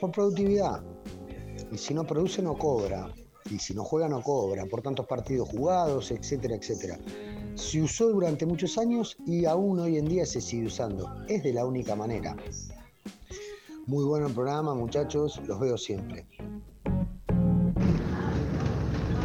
Por 0.00 0.12
productividad. 0.12 0.80
Y 1.72 1.76
si 1.76 1.92
no 1.92 2.06
produce, 2.06 2.40
no 2.40 2.56
cobra. 2.56 3.12
Y 3.50 3.58
si 3.58 3.74
no 3.74 3.82
juega, 3.82 4.08
no 4.08 4.22
cobra, 4.22 4.64
por 4.66 4.80
tantos 4.80 5.08
partidos 5.08 5.48
jugados, 5.48 6.12
etcétera, 6.12 6.54
etcétera. 6.54 7.00
Se 7.56 7.82
usó 7.82 8.10
durante 8.10 8.46
muchos 8.46 8.78
años 8.78 9.16
y 9.26 9.44
aún 9.44 9.80
hoy 9.80 9.98
en 9.98 10.04
día 10.04 10.24
se 10.24 10.40
sigue 10.40 10.66
usando. 10.66 11.12
Es 11.26 11.42
de 11.42 11.52
la 11.52 11.66
única 11.66 11.96
manera. 11.96 12.36
Muy 13.90 14.04
bueno 14.04 14.28
el 14.28 14.32
programa, 14.32 14.72
muchachos, 14.72 15.40
los 15.48 15.58
veo 15.58 15.76
siempre. 15.76 16.24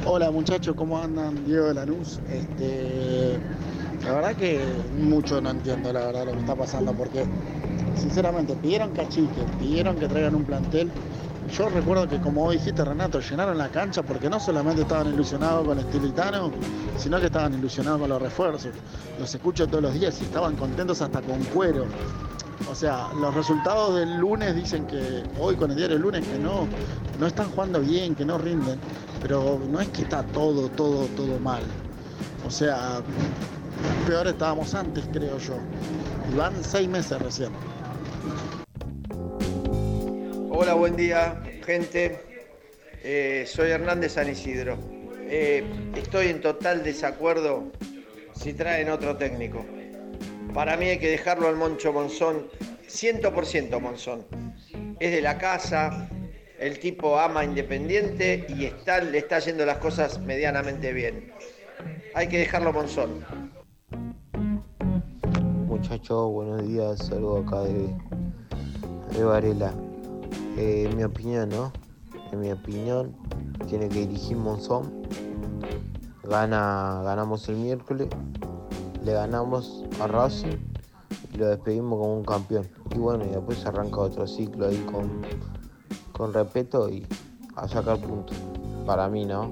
Hola 0.08 0.32
muchachos, 0.32 0.76
¿cómo 0.76 0.98
andan? 0.98 1.46
Diego 1.46 1.68
de 1.68 1.76
Lanús. 1.76 2.20
Este, 2.32 3.38
la 4.04 4.14
verdad 4.14 4.36
que 4.36 4.60
mucho 5.00 5.40
no 5.40 5.52
entiendo 5.52 5.94
la 5.94 6.08
verdad 6.08 6.26
lo 6.26 6.32
que 6.32 6.40
está 6.40 6.56
pasando 6.56 6.94
porque 6.94 7.28
sinceramente 7.96 8.56
pidieron 8.56 8.90
cachique, 8.90 9.44
pidieron 9.60 9.98
que 9.98 10.08
traigan 10.08 10.34
un 10.34 10.46
plantel. 10.46 10.90
Yo 11.56 11.70
recuerdo 11.70 12.10
que 12.10 12.20
como 12.20 12.50
dijiste 12.50 12.84
Renato, 12.84 13.20
llenaron 13.20 13.60
la 13.60 13.70
cancha 13.70 14.02
porque 14.02 14.32
no 14.32 14.40
solamente 14.40 14.82
estaban 14.82 15.14
ilusionados 15.14 15.68
con 15.68 15.78
el 15.78 15.86
estilitano, 15.86 16.50
sino 16.98 17.20
que 17.20 17.28
estaban 17.28 17.54
ilusionados 17.54 18.00
con 18.00 18.10
los 18.10 18.20
refuerzos. 18.20 18.72
Los 19.20 19.36
escucho 19.36 19.68
todos 19.68 19.84
los 19.84 19.94
días 19.94 20.20
y 20.22 20.24
estaban 20.24 20.56
contentos 20.56 21.04
hasta 21.04 21.22
con 21.22 21.44
cuero. 21.54 21.86
O 22.70 22.74
sea, 22.74 23.10
los 23.20 23.34
resultados 23.34 23.96
del 23.96 24.18
lunes 24.18 24.56
dicen 24.56 24.88
que 24.88 25.24
hoy 25.40 25.56
con 25.56 25.72
el 25.72 25.78
diario 25.78 25.96
del 25.96 26.02
lunes 26.02 26.28
que 26.28 26.40
no, 26.40 26.68
no 27.20 27.28
están 27.28 27.50
jugando 27.52 27.80
bien, 27.80 28.16
que 28.16 28.26
no 28.26 28.38
rinden, 28.38 28.80
pero 29.22 29.62
no 29.70 29.80
es 29.80 29.88
que 29.90 30.02
está 30.02 30.24
todo, 30.24 30.68
todo, 30.70 31.06
todo 31.16 31.40
mal. 31.40 31.64
O 32.46 32.50
sea, 32.50 33.02
peor 34.08 34.28
estábamos 34.28 34.74
antes, 34.74 35.06
creo 35.12 35.38
yo. 35.38 35.58
Y 36.32 36.36
van 36.36 36.54
seis 36.64 36.88
meses 36.88 37.22
recién. 37.22 37.52
Hola, 40.50 40.74
buen 40.74 40.96
día, 40.96 41.42
gente. 41.66 42.22
Eh, 43.04 43.46
soy 43.48 43.70
Hernández 43.70 44.14
San 44.14 44.30
Isidro. 44.30 44.78
Eh, 45.28 45.64
estoy 45.96 46.28
en 46.28 46.42
total 46.42 46.84
desacuerdo 46.84 47.72
si 48.34 48.54
traen 48.54 48.90
otro 48.90 49.16
técnico. 49.18 49.66
Para 50.53 50.77
mí 50.77 50.85
hay 50.85 50.99
que 50.99 51.09
dejarlo 51.09 51.47
al 51.47 51.55
Moncho 51.55 51.91
Monzón, 51.91 52.47
100% 52.88 53.80
Monzón. 53.80 54.26
Es 54.99 55.11
de 55.11 55.22
la 55.22 55.38
casa, 55.38 56.09
el 56.59 56.80
tipo 56.80 57.19
ama 57.19 57.43
Independiente 57.43 58.45
y 58.49 58.65
está, 58.65 59.01
le 59.01 59.17
está 59.17 59.39
yendo 59.39 59.65
las 59.65 59.77
cosas 59.77 60.19
medianamente 60.19 60.93
bien. 60.93 61.34
Hay 62.13 62.27
que 62.27 62.39
dejarlo 62.39 62.72
Monzón. 62.72 63.26
Muchachos, 65.67 66.31
buenos 66.31 66.65
días, 66.67 66.99
saludo 67.05 67.39
acá 67.45 67.61
de, 67.61 67.93
de 69.17 69.23
Varela. 69.23 69.73
Eh, 70.57 70.88
en 70.89 70.95
mi 70.95 71.03
opinión, 71.03 71.49
¿no? 71.49 71.73
En 72.31 72.39
mi 72.39 72.51
opinión, 72.51 73.15
tiene 73.67 73.89
que 73.89 73.99
dirigir 73.99 74.38
Monzón. 74.38 75.03
Gana, 76.23 77.01
ganamos 77.03 77.47
el 77.49 77.57
miércoles, 77.57 78.07
le 79.06 79.14
ganamos 79.14 79.84
a 80.02 80.07
Racing 80.07 80.57
y 81.32 81.38
lo 81.38 81.48
despedimos 81.48 81.99
como 81.99 82.18
un 82.18 82.26
campeón. 82.26 82.68
Y 82.94 82.98
bueno, 82.98 83.23
y 83.23 83.30
después 83.30 83.64
arranca 83.65 83.98
otro 84.02 84.27
ciclo 84.27 84.68
ahí 84.68 84.84
con, 84.91 85.22
con 86.11 86.34
respeto 86.34 86.90
y 86.90 87.06
a 87.56 87.68
sacar 87.68 87.99
puntos. 87.99 88.36
Para 88.86 89.07
mí, 89.07 89.26
¿no? 89.26 89.49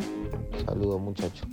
Saludos, 0.65 0.99
muchachos. 0.99 1.47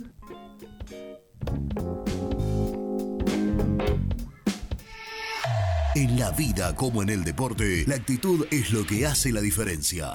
En 5.93 6.17
la 6.17 6.31
vida 6.31 6.75
como 6.75 7.03
en 7.03 7.09
el 7.09 7.23
deporte, 7.23 7.83
la 7.85 7.95
actitud 7.95 8.47
es 8.49 8.71
lo 8.71 8.85
que 8.85 9.05
hace 9.05 9.31
la 9.31 9.41
diferencia. 9.41 10.11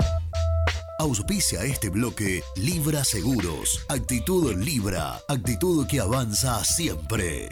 Auspicia 0.99 1.63
este 1.63 1.91
bloque 1.91 2.43
Libra 2.57 3.05
Seguros. 3.05 3.85
Actitud 3.89 4.55
Libra. 4.55 5.21
Actitud 5.29 5.87
que 5.87 6.01
avanza 6.01 6.65
siempre. 6.65 7.51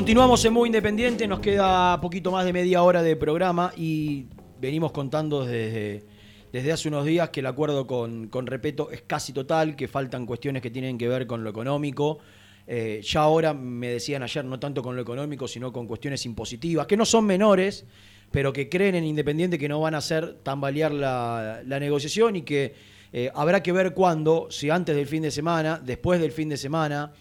Continuamos 0.00 0.42
en 0.46 0.54
Muy 0.54 0.68
Independiente, 0.68 1.28
nos 1.28 1.40
queda 1.40 2.00
poquito 2.00 2.30
más 2.30 2.46
de 2.46 2.54
media 2.54 2.82
hora 2.82 3.02
de 3.02 3.16
programa 3.16 3.70
y 3.76 4.24
venimos 4.58 4.92
contando 4.92 5.44
desde, 5.44 6.04
desde 6.50 6.72
hace 6.72 6.88
unos 6.88 7.04
días 7.04 7.28
que 7.28 7.40
el 7.40 7.46
acuerdo 7.46 7.86
con, 7.86 8.28
con 8.28 8.46
Repeto 8.46 8.90
es 8.90 9.02
casi 9.02 9.34
total, 9.34 9.76
que 9.76 9.88
faltan 9.88 10.24
cuestiones 10.24 10.62
que 10.62 10.70
tienen 10.70 10.96
que 10.96 11.06
ver 11.06 11.26
con 11.26 11.44
lo 11.44 11.50
económico. 11.50 12.18
Eh, 12.66 13.02
ya 13.04 13.20
ahora 13.20 13.52
me 13.52 13.88
decían 13.88 14.22
ayer, 14.22 14.42
no 14.42 14.58
tanto 14.58 14.82
con 14.82 14.96
lo 14.96 15.02
económico, 15.02 15.46
sino 15.46 15.70
con 15.70 15.86
cuestiones 15.86 16.24
impositivas, 16.24 16.86
que 16.86 16.96
no 16.96 17.04
son 17.04 17.26
menores, 17.26 17.84
pero 18.30 18.54
que 18.54 18.70
creen 18.70 18.94
en 18.94 19.04
Independiente 19.04 19.58
que 19.58 19.68
no 19.68 19.80
van 19.80 19.94
a 19.94 19.98
hacer 19.98 20.38
tambalear 20.42 20.92
la, 20.92 21.60
la 21.66 21.78
negociación 21.78 22.36
y 22.36 22.42
que 22.42 22.74
eh, 23.12 23.30
habrá 23.34 23.62
que 23.62 23.70
ver 23.70 23.92
cuándo, 23.92 24.46
si 24.50 24.70
antes 24.70 24.96
del 24.96 25.06
fin 25.06 25.20
de 25.20 25.30
semana, 25.30 25.78
después 25.78 26.22
del 26.22 26.32
fin 26.32 26.48
de 26.48 26.56
semana, 26.56 27.12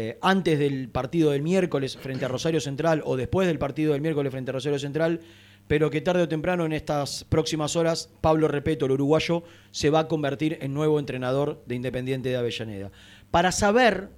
eh, 0.00 0.16
antes 0.22 0.60
del 0.60 0.88
partido 0.90 1.32
del 1.32 1.42
miércoles 1.42 1.96
frente 1.96 2.24
a 2.24 2.28
Rosario 2.28 2.60
Central 2.60 3.02
o 3.04 3.16
después 3.16 3.48
del 3.48 3.58
partido 3.58 3.94
del 3.94 4.00
miércoles 4.00 4.30
frente 4.30 4.52
a 4.52 4.54
Rosario 4.54 4.78
Central, 4.78 5.22
pero 5.66 5.90
que 5.90 6.00
tarde 6.00 6.22
o 6.22 6.28
temprano 6.28 6.64
en 6.64 6.72
estas 6.72 7.24
próximas 7.24 7.74
horas 7.74 8.08
Pablo 8.20 8.46
Repeto, 8.46 8.86
el 8.86 8.92
uruguayo, 8.92 9.42
se 9.72 9.90
va 9.90 9.98
a 9.98 10.06
convertir 10.06 10.56
en 10.60 10.72
nuevo 10.72 11.00
entrenador 11.00 11.64
de 11.66 11.74
Independiente 11.74 12.28
de 12.28 12.36
Avellaneda. 12.36 12.92
Para 13.32 13.50
saber 13.50 14.10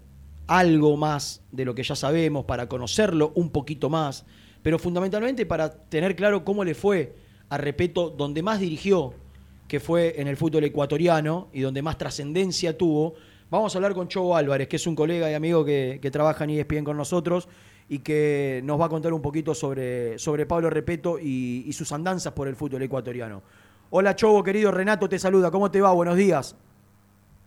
algo 0.48 0.98
más 0.98 1.42
de 1.50 1.64
lo 1.64 1.74
que 1.74 1.82
ya 1.82 1.96
sabemos, 1.96 2.44
para 2.44 2.68
conocerlo 2.68 3.32
un 3.34 3.48
poquito 3.48 3.88
más, 3.88 4.26
pero 4.62 4.78
fundamentalmente 4.78 5.46
para 5.46 5.70
tener 5.70 6.14
claro 6.14 6.44
cómo 6.44 6.62
le 6.62 6.74
fue 6.74 7.14
a 7.48 7.56
Repeto 7.56 8.10
donde 8.10 8.42
más 8.42 8.60
dirigió, 8.60 9.14
que 9.66 9.80
fue 9.80 10.20
en 10.20 10.28
el 10.28 10.36
fútbol 10.36 10.64
ecuatoriano 10.64 11.48
y 11.54 11.62
donde 11.62 11.80
más 11.80 11.96
trascendencia 11.96 12.76
tuvo, 12.76 13.14
Vamos 13.50 13.74
a 13.74 13.78
hablar 13.78 13.94
con 13.94 14.06
Chobo 14.06 14.36
Álvarez, 14.36 14.68
que 14.68 14.76
es 14.76 14.86
un 14.86 14.94
colega 14.94 15.28
y 15.28 15.34
amigo 15.34 15.64
que, 15.64 15.98
trabaja 16.12 16.44
en 16.44 16.50
ESPN 16.50 16.84
con 16.84 16.96
nosotros 16.96 17.48
y 17.88 17.98
que 17.98 18.60
nos 18.62 18.80
va 18.80 18.86
a 18.86 18.88
contar 18.88 19.12
un 19.12 19.20
poquito 19.20 19.56
sobre, 19.56 20.20
sobre 20.20 20.46
Pablo 20.46 20.70
Repeto 20.70 21.18
y, 21.18 21.68
sus 21.72 21.90
andanzas 21.90 22.32
por 22.32 22.46
el 22.46 22.54
fútbol 22.54 22.82
ecuatoriano. 22.82 23.42
Hola 23.90 24.14
Chobo, 24.14 24.44
querido 24.44 24.70
Renato, 24.70 25.08
te 25.08 25.18
saluda. 25.18 25.50
¿Cómo 25.50 25.68
te 25.68 25.80
va? 25.80 25.90
Buenos 25.90 26.14
días. 26.14 26.56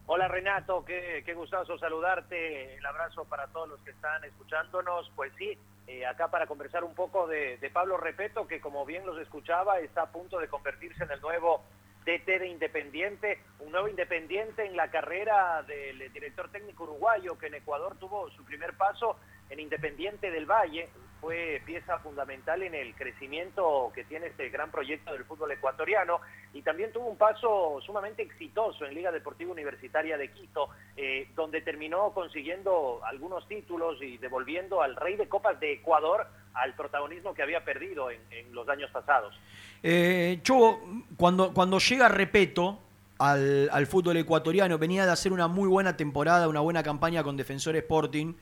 Hola 0.08 0.28
Renato, 0.28 0.84
qué, 0.84 1.24
qué 1.26 1.34
gustazo 1.36 1.78
saludarte. 1.78 2.76
El 2.76 2.86
abrazo 2.86 3.24
para 3.24 3.48
todos 3.48 3.70
los 3.70 3.80
que 3.80 3.92
están 3.92 4.26
escuchándonos. 4.26 5.10
Pues 5.16 5.32
sí, 5.38 5.58
eh, 5.88 6.06
acá 6.06 6.30
para 6.30 6.48
conversar 6.48 6.84
un 6.84 6.96
poco 6.96 7.28
de 7.28 7.72
Pablo 7.72 7.96
Repeto, 7.96 8.46
que 8.46 8.60
como 8.60 8.86
bien 8.86 9.06
los 9.06 9.18
escuchaba, 9.20 9.80
está 9.80 10.02
a 10.02 10.12
punto 10.12 10.38
de 10.40 10.50
convertirse 10.50 11.06
en 11.06 11.12
el 11.12 11.22
nuevo 11.22 11.62
DT 12.06 12.40
de 12.40 12.48
Independiente, 12.48 13.40
un 13.60 13.72
nuevo 13.72 13.88
Independiente 13.88 14.66
en 14.66 14.76
la 14.76 14.92
carrera 14.92 15.64
del 15.64 16.12
director 16.12 16.50
técnico 16.50 16.84
uruguayo 16.84 17.38
que 17.38 17.48
en 17.48 17.56
Ecuador 17.56 17.98
tuvo 17.98 18.30
su 18.32 18.44
primer 18.44 18.76
paso 18.76 19.18
en 19.50 19.60
Independiente 19.60 20.32
del 20.32 20.46
Valle, 20.46 20.90
fue 21.24 21.62
pieza 21.66 22.00
fundamental 22.00 22.64
en 22.64 22.76
el 22.76 22.94
crecimiento 22.95 23.94
que 23.95 24.04
tiene 24.04 24.28
este 24.28 24.50
gran 24.50 24.70
proyecto 24.70 25.14
del 25.14 25.24
fútbol 25.24 25.54
ecuatoriano 25.54 26.20
y 26.54 26.62
también 26.64 26.91
tuvo 26.91 27.06
un 27.06 27.16
paso 27.16 27.80
sumamente 27.86 28.24
exitoso 28.24 28.86
en 28.86 28.94
Liga 28.94 29.10
Deportiva 29.10 29.50
Universitaria 29.54 30.18
de 30.18 30.32
Quito, 30.32 30.68
eh, 30.98 31.30
donde 31.34 31.62
terminó 31.62 32.12
consiguiendo 32.12 33.00
algunos 33.06 33.48
títulos 33.48 34.02
y 34.02 34.18
devolviendo 34.18 34.82
al 34.82 34.98
rey 34.98 35.16
de 35.16 35.30
copas 35.30 35.58
de 35.62 35.72
Ecuador 35.72 36.28
al 36.56 36.76
protagonismo 36.76 37.34
que 37.34 37.41
había 37.41 37.64
perdido 37.64 38.12
en, 38.12 38.20
en 38.30 38.54
los 38.54 38.68
años 38.68 38.91
pasados. 38.91 39.34
Eh, 39.82 40.40
Chobo, 40.44 40.82
cuando, 41.16 41.54
cuando 41.54 41.80
llega 41.80 42.10
Repeto 42.10 42.80
al, 43.18 43.70
al, 43.72 43.88
fútbol 43.88 44.18
ecuatoriano, 44.18 44.78
venía 44.78 45.06
de 45.06 45.14
hacer 45.14 45.32
una 45.32 45.48
muy 45.48 45.70
buena 45.70 45.95
temporada, 45.95 46.50
una 46.50 46.60
buena 46.60 46.84
campaña 46.84 47.24
con 47.24 47.38
Defensor 47.38 47.78
Sporting, 47.78 48.34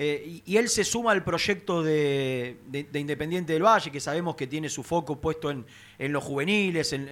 eh, 0.00 0.42
y, 0.46 0.56
él 0.56 0.68
se 0.68 0.84
suma 0.84 1.10
al 1.10 1.24
proyecto 1.24 1.82
de, 1.82 2.58
de, 2.68 2.84
de, 2.84 3.00
Independiente 3.00 3.52
del 3.52 3.64
Valle, 3.64 3.90
que 3.90 3.98
sabemos 3.98 4.36
que 4.36 4.46
tiene 4.46 4.68
su 4.68 4.84
foco 4.84 5.20
puesto 5.20 5.50
en, 5.50 5.66
los 5.98 6.22
juveniles, 6.22 6.92
en, 6.92 7.08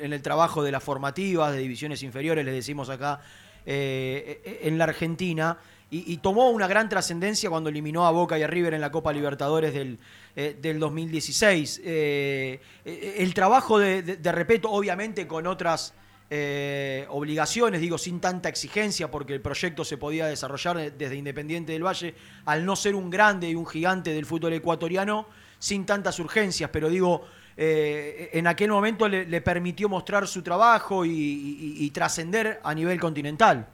el 0.00 0.22
trabajo 0.22 0.62
de 0.62 0.70
las 0.70 0.84
formativas, 0.84 1.52
de 1.52 1.58
divisiones 1.58 2.00
inferiores, 2.04 2.44
le 2.44 2.52
decimos 2.52 2.90
acá 2.90 3.20
eh, 3.66 4.60
en 4.62 4.78
la 4.78 4.84
Argentina. 4.84 5.58
Y, 5.90 6.18
tomó 6.18 6.50
una 6.50 6.68
gran 6.68 6.88
trascendencia 6.88 7.50
cuando 7.50 7.70
eliminó 7.70 8.06
a 8.06 8.12
Boca 8.12 8.38
y 8.38 8.42
a 8.44 8.46
River 8.46 8.74
en 8.74 8.82
la 8.82 8.92
Copa 8.92 9.12
Libertadores 9.12 9.74
del, 9.74 9.98
del 10.36 10.78
2016. 10.78 11.80
Eh, 11.82 12.60
el 12.84 13.34
trabajo 13.34 13.80
de, 13.80 14.02
de, 14.02 14.16
de, 14.16 14.32
Repeto, 14.32 14.70
obviamente 14.70 15.26
con 15.26 15.46
otras 15.48 15.94
eh, 16.30 17.06
obligaciones, 17.08 17.80
digo, 17.80 17.96
sin 17.96 18.20
tanta 18.20 18.48
exigencia, 18.48 19.10
porque 19.10 19.34
el 19.34 19.40
proyecto 19.40 19.84
se 19.84 19.96
podía 19.96 20.26
desarrollar 20.26 20.92
desde 20.92 21.16
Independiente 21.16 21.72
del 21.72 21.84
Valle, 21.84 22.14
al 22.44 22.64
no 22.64 22.76
ser 22.76 22.94
un 22.94 23.08
grande 23.08 23.48
y 23.48 23.54
un 23.54 23.66
gigante 23.66 24.10
del 24.12 24.26
fútbol 24.26 24.52
ecuatoriano, 24.52 25.26
sin 25.58 25.86
tantas 25.86 26.18
urgencias, 26.18 26.70
pero 26.70 26.88
digo, 26.88 27.26
eh, 27.56 28.30
en 28.34 28.46
aquel 28.46 28.70
momento 28.70 29.08
le, 29.08 29.40
permitió 29.40 29.88
mostrar 29.88 30.28
su 30.28 30.42
trabajo 30.42 31.04
y, 31.04 31.10
y, 31.10 31.90
trascender 31.90 32.60
a 32.62 32.72
nivel 32.72 33.00
continental. 33.00 33.66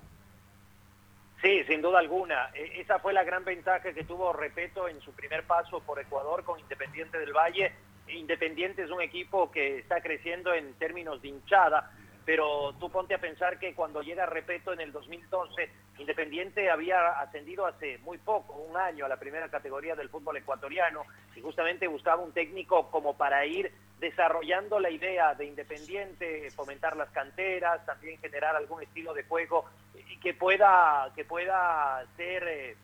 Sí, 1.43 1.63
sin 1.65 1.83
duda 1.83 1.99
alguna. 1.99 2.51
E- 2.55 2.81
Esa 2.81 2.99
fue 3.01 3.13
la 3.13 3.25
gran 3.25 3.45
ventaja 3.45 3.93
que 3.93 4.05
tuvo 4.05 4.33
Repeto 4.33 4.89
en 4.89 4.99
su 5.03 5.13
primer 5.13 5.43
paso 5.45 5.81
por 5.81 6.01
Ecuador 6.01 6.45
con 6.45 6.59
Independiente 6.59 7.19
del 7.19 7.35
Valle. 7.35 7.73
Independiente 8.09 8.83
es 8.83 8.91
un 8.91 9.03
equipo 9.03 9.51
que 9.51 9.79
está 9.79 10.01
creciendo 10.01 10.55
en 10.55 10.73
términos 10.75 11.21
de 11.21 11.29
hinchada, 11.29 11.91
pero 12.25 12.75
tú 12.81 12.91
ponte 12.91 13.15
a 13.15 13.21
pensar 13.21 13.59
que 13.59 13.75
cuando 13.75 14.03
llega 14.03 14.27
Repeto 14.27 14.73
en 14.73 14.81
el 14.81 14.93
2012, 14.93 15.71
Independiente 15.99 16.71
había 16.71 17.21
ascendido 17.21 17.67
hace 17.67 17.99
muy 17.99 18.19
poco, 18.19 18.55
un 18.55 18.77
año, 18.77 19.05
a 19.05 19.09
la 19.09 19.19
primera 19.19 19.49
categoría 19.49 19.95
del 19.95 20.09
fútbol 20.09 20.37
ecuatoriano, 20.37 21.05
y 21.37 21.41
justamente 21.41 21.87
buscaba 21.87 22.23
un 22.23 22.33
técnico 22.33 22.91
como 22.91 23.17
para 23.17 23.45
ir 23.47 23.73
desarrollando 24.01 24.81
la 24.81 24.91
idea 24.91 25.35
de 25.35 25.47
Independiente, 25.47 26.51
fomentar 26.51 26.97
las 26.97 27.11
canteras, 27.11 27.85
también 27.87 28.21
generar 28.21 28.57
algún 28.57 28.83
estilo 28.83 29.15
de 29.15 29.25
juego 29.25 29.67
que 30.23 30.35
pueda, 30.35 31.11
que 31.15 31.25
pueda 31.25 32.05
ser... 32.17 32.43
eh, 32.49 32.77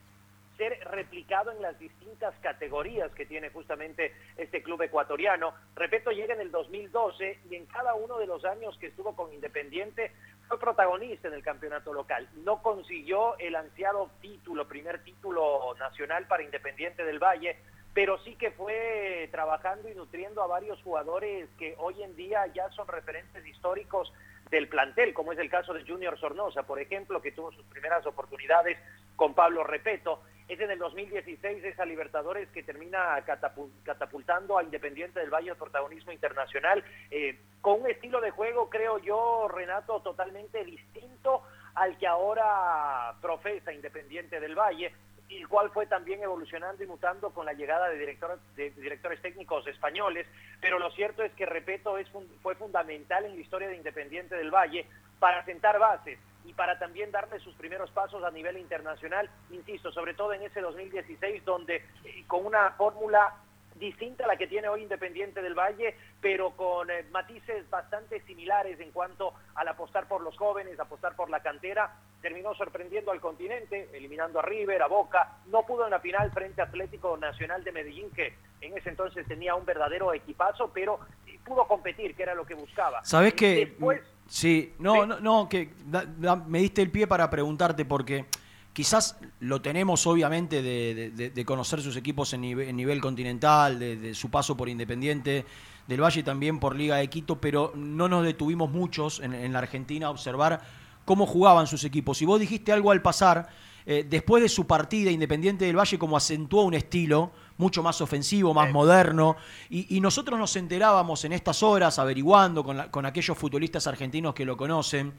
replicado 0.69 1.51
en 1.51 1.61
las 1.61 1.77
distintas 1.79 2.33
categorías 2.41 3.11
que 3.13 3.25
tiene 3.25 3.49
justamente 3.49 4.13
este 4.37 4.61
club 4.61 4.81
ecuatoriano. 4.81 5.53
Repito, 5.75 6.11
llega 6.11 6.33
en 6.33 6.41
el 6.41 6.51
2012 6.51 7.39
y 7.49 7.55
en 7.55 7.65
cada 7.65 7.93
uno 7.95 8.17
de 8.17 8.27
los 8.27 8.45
años 8.45 8.77
que 8.77 8.87
estuvo 8.87 9.15
con 9.15 9.33
Independiente 9.33 10.11
fue 10.47 10.59
protagonista 10.59 11.27
en 11.27 11.33
el 11.33 11.43
campeonato 11.43 11.93
local. 11.93 12.27
No 12.43 12.61
consiguió 12.61 13.37
el 13.39 13.55
ansiado 13.55 14.11
título, 14.21 14.67
primer 14.67 15.03
título 15.03 15.73
nacional 15.79 16.27
para 16.27 16.43
Independiente 16.43 17.05
del 17.05 17.19
Valle, 17.19 17.57
pero 17.93 18.17
sí 18.19 18.35
que 18.35 18.51
fue 18.51 19.29
trabajando 19.31 19.89
y 19.89 19.95
nutriendo 19.95 20.41
a 20.41 20.47
varios 20.47 20.81
jugadores 20.83 21.49
que 21.57 21.75
hoy 21.77 22.01
en 22.03 22.15
día 22.15 22.45
ya 22.47 22.69
son 22.71 22.87
referentes 22.87 23.45
históricos 23.45 24.11
del 24.51 24.67
plantel, 24.67 25.13
como 25.13 25.31
es 25.31 25.39
el 25.39 25.49
caso 25.49 25.73
de 25.73 25.83
Junior 25.87 26.19
Sornosa, 26.19 26.63
por 26.63 26.79
ejemplo, 26.79 27.21
que 27.21 27.31
tuvo 27.31 27.51
sus 27.53 27.65
primeras 27.65 28.05
oportunidades 28.05 28.77
con 29.15 29.33
Pablo 29.33 29.63
Repeto. 29.63 30.21
Es 30.47 30.59
en 30.59 30.69
el 30.69 30.77
2016 30.79 31.63
esa 31.63 31.85
Libertadores 31.85 32.49
que 32.49 32.61
termina 32.61 33.17
catapu- 33.25 33.71
catapultando 33.83 34.57
a 34.57 34.63
Independiente 34.63 35.21
del 35.21 35.29
Valle 35.29 35.51
al 35.51 35.55
protagonismo 35.57 36.11
internacional, 36.11 36.83
eh, 37.09 37.39
con 37.61 37.81
un 37.81 37.89
estilo 37.89 38.19
de 38.19 38.31
juego, 38.31 38.69
creo 38.69 38.97
yo, 38.99 39.47
Renato, 39.47 40.01
totalmente 40.01 40.65
distinto 40.65 41.43
al 41.75 41.97
que 41.97 42.05
ahora 42.05 43.13
profesa 43.21 43.71
Independiente 43.71 44.41
del 44.41 44.55
Valle, 44.55 44.91
el 45.37 45.47
cual 45.47 45.69
fue 45.71 45.85
también 45.85 46.21
evolucionando 46.21 46.83
y 46.83 46.87
mutando 46.87 47.29
con 47.31 47.45
la 47.45 47.53
llegada 47.53 47.89
de, 47.89 47.97
director- 47.97 48.39
de 48.55 48.71
directores 48.71 49.21
técnicos 49.21 49.65
españoles, 49.67 50.27
pero 50.59 50.77
lo 50.79 50.91
cierto 50.91 51.23
es 51.23 51.31
que, 51.33 51.45
repito, 51.45 51.97
es 51.97 52.07
fue 52.41 52.55
fundamental 52.55 53.25
en 53.25 53.35
la 53.35 53.41
historia 53.41 53.67
de 53.69 53.75
Independiente 53.75 54.35
del 54.35 54.51
Valle 54.51 54.85
para 55.19 55.45
sentar 55.45 55.79
bases 55.79 56.19
y 56.43 56.53
para 56.53 56.79
también 56.79 57.11
darle 57.11 57.39
sus 57.39 57.53
primeros 57.55 57.91
pasos 57.91 58.23
a 58.23 58.31
nivel 58.31 58.57
internacional, 58.57 59.29
insisto, 59.51 59.91
sobre 59.91 60.13
todo 60.15 60.33
en 60.33 60.41
ese 60.41 60.59
2016, 60.59 61.45
donde 61.45 61.75
eh, 62.03 62.23
con 62.27 62.45
una 62.45 62.71
fórmula 62.71 63.35
distinta 63.81 64.23
a 64.23 64.27
la 64.27 64.37
que 64.37 64.45
tiene 64.47 64.69
hoy 64.69 64.83
Independiente 64.83 65.41
del 65.41 65.55
Valle, 65.55 65.95
pero 66.21 66.51
con 66.51 66.89
eh, 66.89 67.03
matices 67.11 67.67
bastante 67.69 68.21
similares 68.21 68.79
en 68.79 68.91
cuanto 68.91 69.33
al 69.55 69.67
apostar 69.67 70.07
por 70.07 70.21
los 70.21 70.37
jóvenes, 70.37 70.79
apostar 70.79 71.15
por 71.15 71.29
la 71.31 71.41
cantera, 71.41 71.91
terminó 72.21 72.53
sorprendiendo 72.53 73.11
al 73.11 73.19
continente, 73.19 73.89
eliminando 73.93 74.39
a 74.39 74.43
River, 74.43 74.83
a 74.83 74.87
Boca, 74.87 75.37
no 75.47 75.65
pudo 75.65 75.85
en 75.85 75.91
la 75.91 75.99
final 75.99 76.31
frente 76.31 76.61
a 76.61 76.65
Atlético 76.65 77.17
Nacional 77.17 77.63
de 77.63 77.71
Medellín, 77.71 78.11
que 78.11 78.35
en 78.61 78.77
ese 78.77 78.89
entonces 78.89 79.27
tenía 79.27 79.55
un 79.55 79.65
verdadero 79.65 80.13
equipazo, 80.13 80.71
pero 80.71 80.99
pudo 81.43 81.65
competir, 81.67 82.15
que 82.15 82.21
era 82.21 82.35
lo 82.35 82.45
que 82.45 82.53
buscaba. 82.53 83.03
¿Sabés 83.03 83.33
que 83.33 83.65
Después, 83.65 84.01
Sí, 84.27 84.73
no, 84.79 85.05
no, 85.07 85.19
no, 85.19 85.49
que 85.49 85.71
da- 85.85 86.05
da- 86.05 86.35
me 86.37 86.59
diste 86.59 86.81
el 86.83 86.89
pie 86.91 87.05
para 87.07 87.29
preguntarte 87.29 87.83
porque 87.83 88.25
quizás 88.73 89.17
lo 89.39 89.61
tenemos 89.61 90.05
obviamente 90.07 90.61
de, 90.61 90.93
de- 90.95 91.11
de- 91.11 91.29
de 91.29 91.45
conocer 91.45 91.81
sus 91.81 91.95
equipos 91.97 92.33
en 92.33 92.41
nivel, 92.41 92.69
en 92.69 92.75
nivel 92.75 93.01
continental, 93.01 93.79
de, 93.79 93.95
de 93.97 94.13
su 94.15 94.29
paso 94.29 94.55
por 94.55 94.69
Independiente 94.69 95.45
del 95.87 96.01
Valle 96.01 96.21
y 96.21 96.23
también 96.23 96.59
por 96.59 96.75
Liga 96.75 96.97
de 96.97 97.09
Quito, 97.09 97.41
pero 97.41 97.73
no 97.75 98.07
nos 98.07 98.23
detuvimos 98.23 98.69
muchos 98.71 99.19
en, 99.19 99.33
en 99.33 99.51
la 99.53 99.59
Argentina 99.59 100.07
a 100.07 100.09
observar 100.11 100.61
cómo 101.05 101.25
jugaban 101.25 101.67
sus 101.67 101.83
equipos. 101.83 102.21
Y 102.21 102.25
vos 102.25 102.39
dijiste 102.39 102.71
algo 102.71 102.91
al 102.91 103.01
pasar, 103.01 103.49
eh, 103.85 104.05
después 104.07 104.41
de 104.43 104.47
su 104.47 104.67
partida 104.67 105.09
Independiente 105.11 105.65
del 105.65 105.75
Valle 105.77 105.97
como 105.97 106.15
acentuó 106.15 106.61
un 106.63 106.75
estilo 106.75 107.31
mucho 107.57 107.83
más 107.83 107.99
ofensivo, 107.99 108.53
más 108.53 108.71
moderno, 108.71 109.35
y, 109.69 109.97
y 109.97 109.99
nosotros 109.99 110.39
nos 110.39 110.55
enterábamos 110.55 111.25
en 111.25 111.33
estas 111.33 111.61
horas, 111.61 111.99
averiguando 111.99 112.63
con, 112.63 112.77
la- 112.77 112.89
con 112.91 113.05
aquellos 113.05 113.37
futbolistas 113.37 113.85
argentinos 113.87 114.33
que 114.33 114.45
lo 114.45 114.55
conocen, 114.55 115.13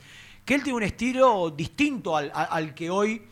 que 0.44 0.54
él 0.54 0.62
tiene 0.62 0.76
un 0.76 0.82
estilo 0.84 1.50
distinto 1.50 2.16
al 2.16 2.74
que 2.74 2.88
hoy 2.90 3.22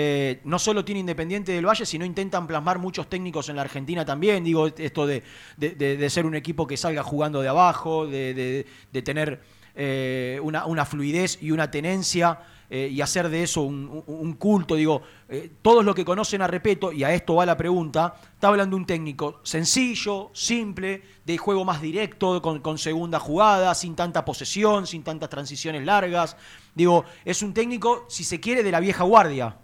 eh, 0.00 0.40
no 0.44 0.60
solo 0.60 0.84
tiene 0.84 1.00
Independiente 1.00 1.50
del 1.50 1.66
Valle, 1.66 1.84
sino 1.84 2.04
intentan 2.04 2.46
plasmar 2.46 2.78
muchos 2.78 3.08
técnicos 3.08 3.48
en 3.48 3.56
la 3.56 3.62
Argentina 3.62 4.04
también. 4.04 4.44
Digo, 4.44 4.68
esto 4.68 5.08
de, 5.08 5.24
de- 5.56 6.08
ser 6.08 6.24
un 6.24 6.36
equipo 6.36 6.68
que 6.68 6.76
salga 6.76 7.02
jugando 7.02 7.40
de 7.40 7.48
abajo, 7.48 8.06
de, 8.06 8.64
tener 9.04 9.42
eh, 9.74 10.38
una, 10.40 10.66
una 10.66 10.84
fluidez 10.84 11.42
y 11.42 11.50
una 11.50 11.72
tenencia 11.72 12.38
eh, 12.70 12.88
y 12.92 13.00
hacer 13.00 13.28
de 13.28 13.42
eso 13.42 13.62
un, 13.62 14.36
culto. 14.38 14.76
Digo, 14.76 15.02
todos 15.62 15.84
los 15.84 15.96
que 15.96 16.04
conocen 16.04 16.42
a 16.42 16.46
Repeto, 16.46 16.92
y 16.92 17.02
a 17.02 17.12
esto 17.12 17.34
va 17.34 17.44
la 17.44 17.56
pregunta, 17.56 18.14
está 18.34 18.48
hablando 18.48 18.76
de 18.76 18.82
un 18.82 18.86
técnico 18.86 19.40
sencillo, 19.42 20.30
simple, 20.32 21.02
de 21.26 21.38
juego 21.38 21.64
más 21.64 21.82
directo, 21.82 22.40
con, 22.40 22.60
con 22.60 22.78
segunda 22.78 23.18
jugada, 23.18 23.74
sin 23.74 23.96
tanta 23.96 24.24
posesión, 24.24 24.86
sin 24.86 25.02
tantas 25.02 25.28
transiciones 25.28 25.84
largas. 25.84 26.36
Digo, 26.72 27.04
es 27.24 27.42
un 27.42 27.52
técnico, 27.52 28.06
si 28.08 28.22
se 28.22 28.38
quiere, 28.38 28.62
de 28.62 28.70
la 28.70 28.78
vieja 28.78 29.02
guardia. 29.02 29.56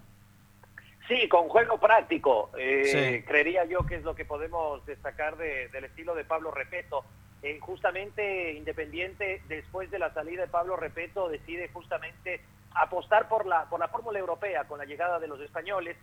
Sí, 1.07 1.29
con 1.29 1.49
juego 1.49 1.77
práctico. 1.79 2.49
eh, 2.57 2.85
Sí. 2.85 3.23
Creería 3.23 3.63
yo 3.65 3.85
que 3.85 3.95
es 3.95 4.03
lo 4.03 4.15
que 4.15 4.25
podemos 4.25 4.83
destacar 4.85 5.37
de- 5.37 5.67
del 5.69 5.85
estilo 5.85 6.15
de 6.15 6.25
Pablo 6.25 6.51
Repeto. 6.51 7.03
Eh, 7.43 7.59
justamente 7.59 8.53
Independiente, 8.53 9.41
después 9.47 9.91
de 9.91 9.99
la 9.99 10.11
salida 10.13 10.43
de 10.43 10.47
Pablo 10.47 10.75
Repeto, 10.75 11.29
decide 11.29 11.69
justamente 11.69 12.41
apostar 12.73 13.27
por 13.27 13.45
la, 13.45 13.65
por 13.69 13.79
la 13.79 13.87
fórmula 13.87 14.17
europea 14.19 14.63
con 14.65 14.79
la 14.79 14.85
llegada 14.85 15.19
de 15.19 15.27
los 15.27 15.39
españoles. 15.41 15.95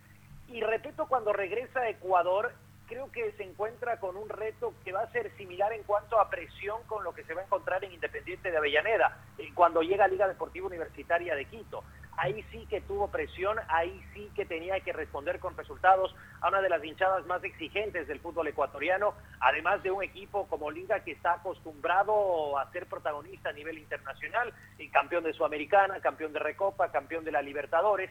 Y 0.47 0.61
Repeto 0.61 1.07
cuando 1.07 1.33
regresa 1.33 1.81
a 1.81 1.89
Ecuador, 1.89 2.53
creo 2.87 3.11
que 3.11 3.31
se 3.33 3.43
encuentra 3.43 3.99
con 3.99 4.15
un 4.15 4.29
reto 4.29 4.73
que 4.85 4.91
va 4.93 5.01
a 5.01 5.11
ser 5.11 5.35
similar 5.35 5.73
en 5.73 5.83
cuanto 5.83 6.19
a 6.19 6.29
presión 6.29 6.81
con 6.87 7.03
lo 7.03 7.13
que 7.13 7.23
se 7.23 7.33
va 7.33 7.41
a 7.41 7.45
encontrar 7.45 7.83
en 7.83 7.91
Independiente 7.91 8.51
de 8.51 8.57
Avellaneda, 8.57 9.17
eh, 9.37 9.49
cuando 9.53 9.81
llega 9.81 10.05
a 10.05 10.07
Liga 10.07 10.27
Deportiva 10.27 10.67
Universitaria 10.67 11.35
de 11.35 11.45
Quito. 11.45 11.83
Ahí 12.17 12.43
sí 12.51 12.65
que 12.67 12.81
tuvo 12.81 13.09
presión, 13.09 13.57
ahí 13.69 14.03
sí 14.13 14.31
que 14.35 14.45
tenía 14.45 14.79
que 14.81 14.93
responder 14.93 15.39
con 15.39 15.57
resultados 15.57 16.15
a 16.41 16.49
una 16.49 16.61
de 16.61 16.69
las 16.69 16.83
hinchadas 16.83 17.25
más 17.25 17.43
exigentes 17.43 18.07
del 18.07 18.19
fútbol 18.19 18.47
ecuatoriano, 18.47 19.15
además 19.39 19.81
de 19.81 19.91
un 19.91 20.03
equipo 20.03 20.47
como 20.47 20.69
Liga 20.69 20.99
que 20.99 21.11
está 21.11 21.33
acostumbrado 21.33 22.57
a 22.57 22.71
ser 22.71 22.85
protagonista 22.87 23.49
a 23.49 23.53
nivel 23.53 23.77
internacional, 23.77 24.53
y 24.77 24.89
campeón 24.89 25.23
de 25.23 25.33
Sudamericana, 25.33 25.99
campeón 26.01 26.33
de 26.33 26.39
Recopa, 26.39 26.91
campeón 26.91 27.23
de 27.23 27.31
la 27.31 27.41
Libertadores. 27.41 28.09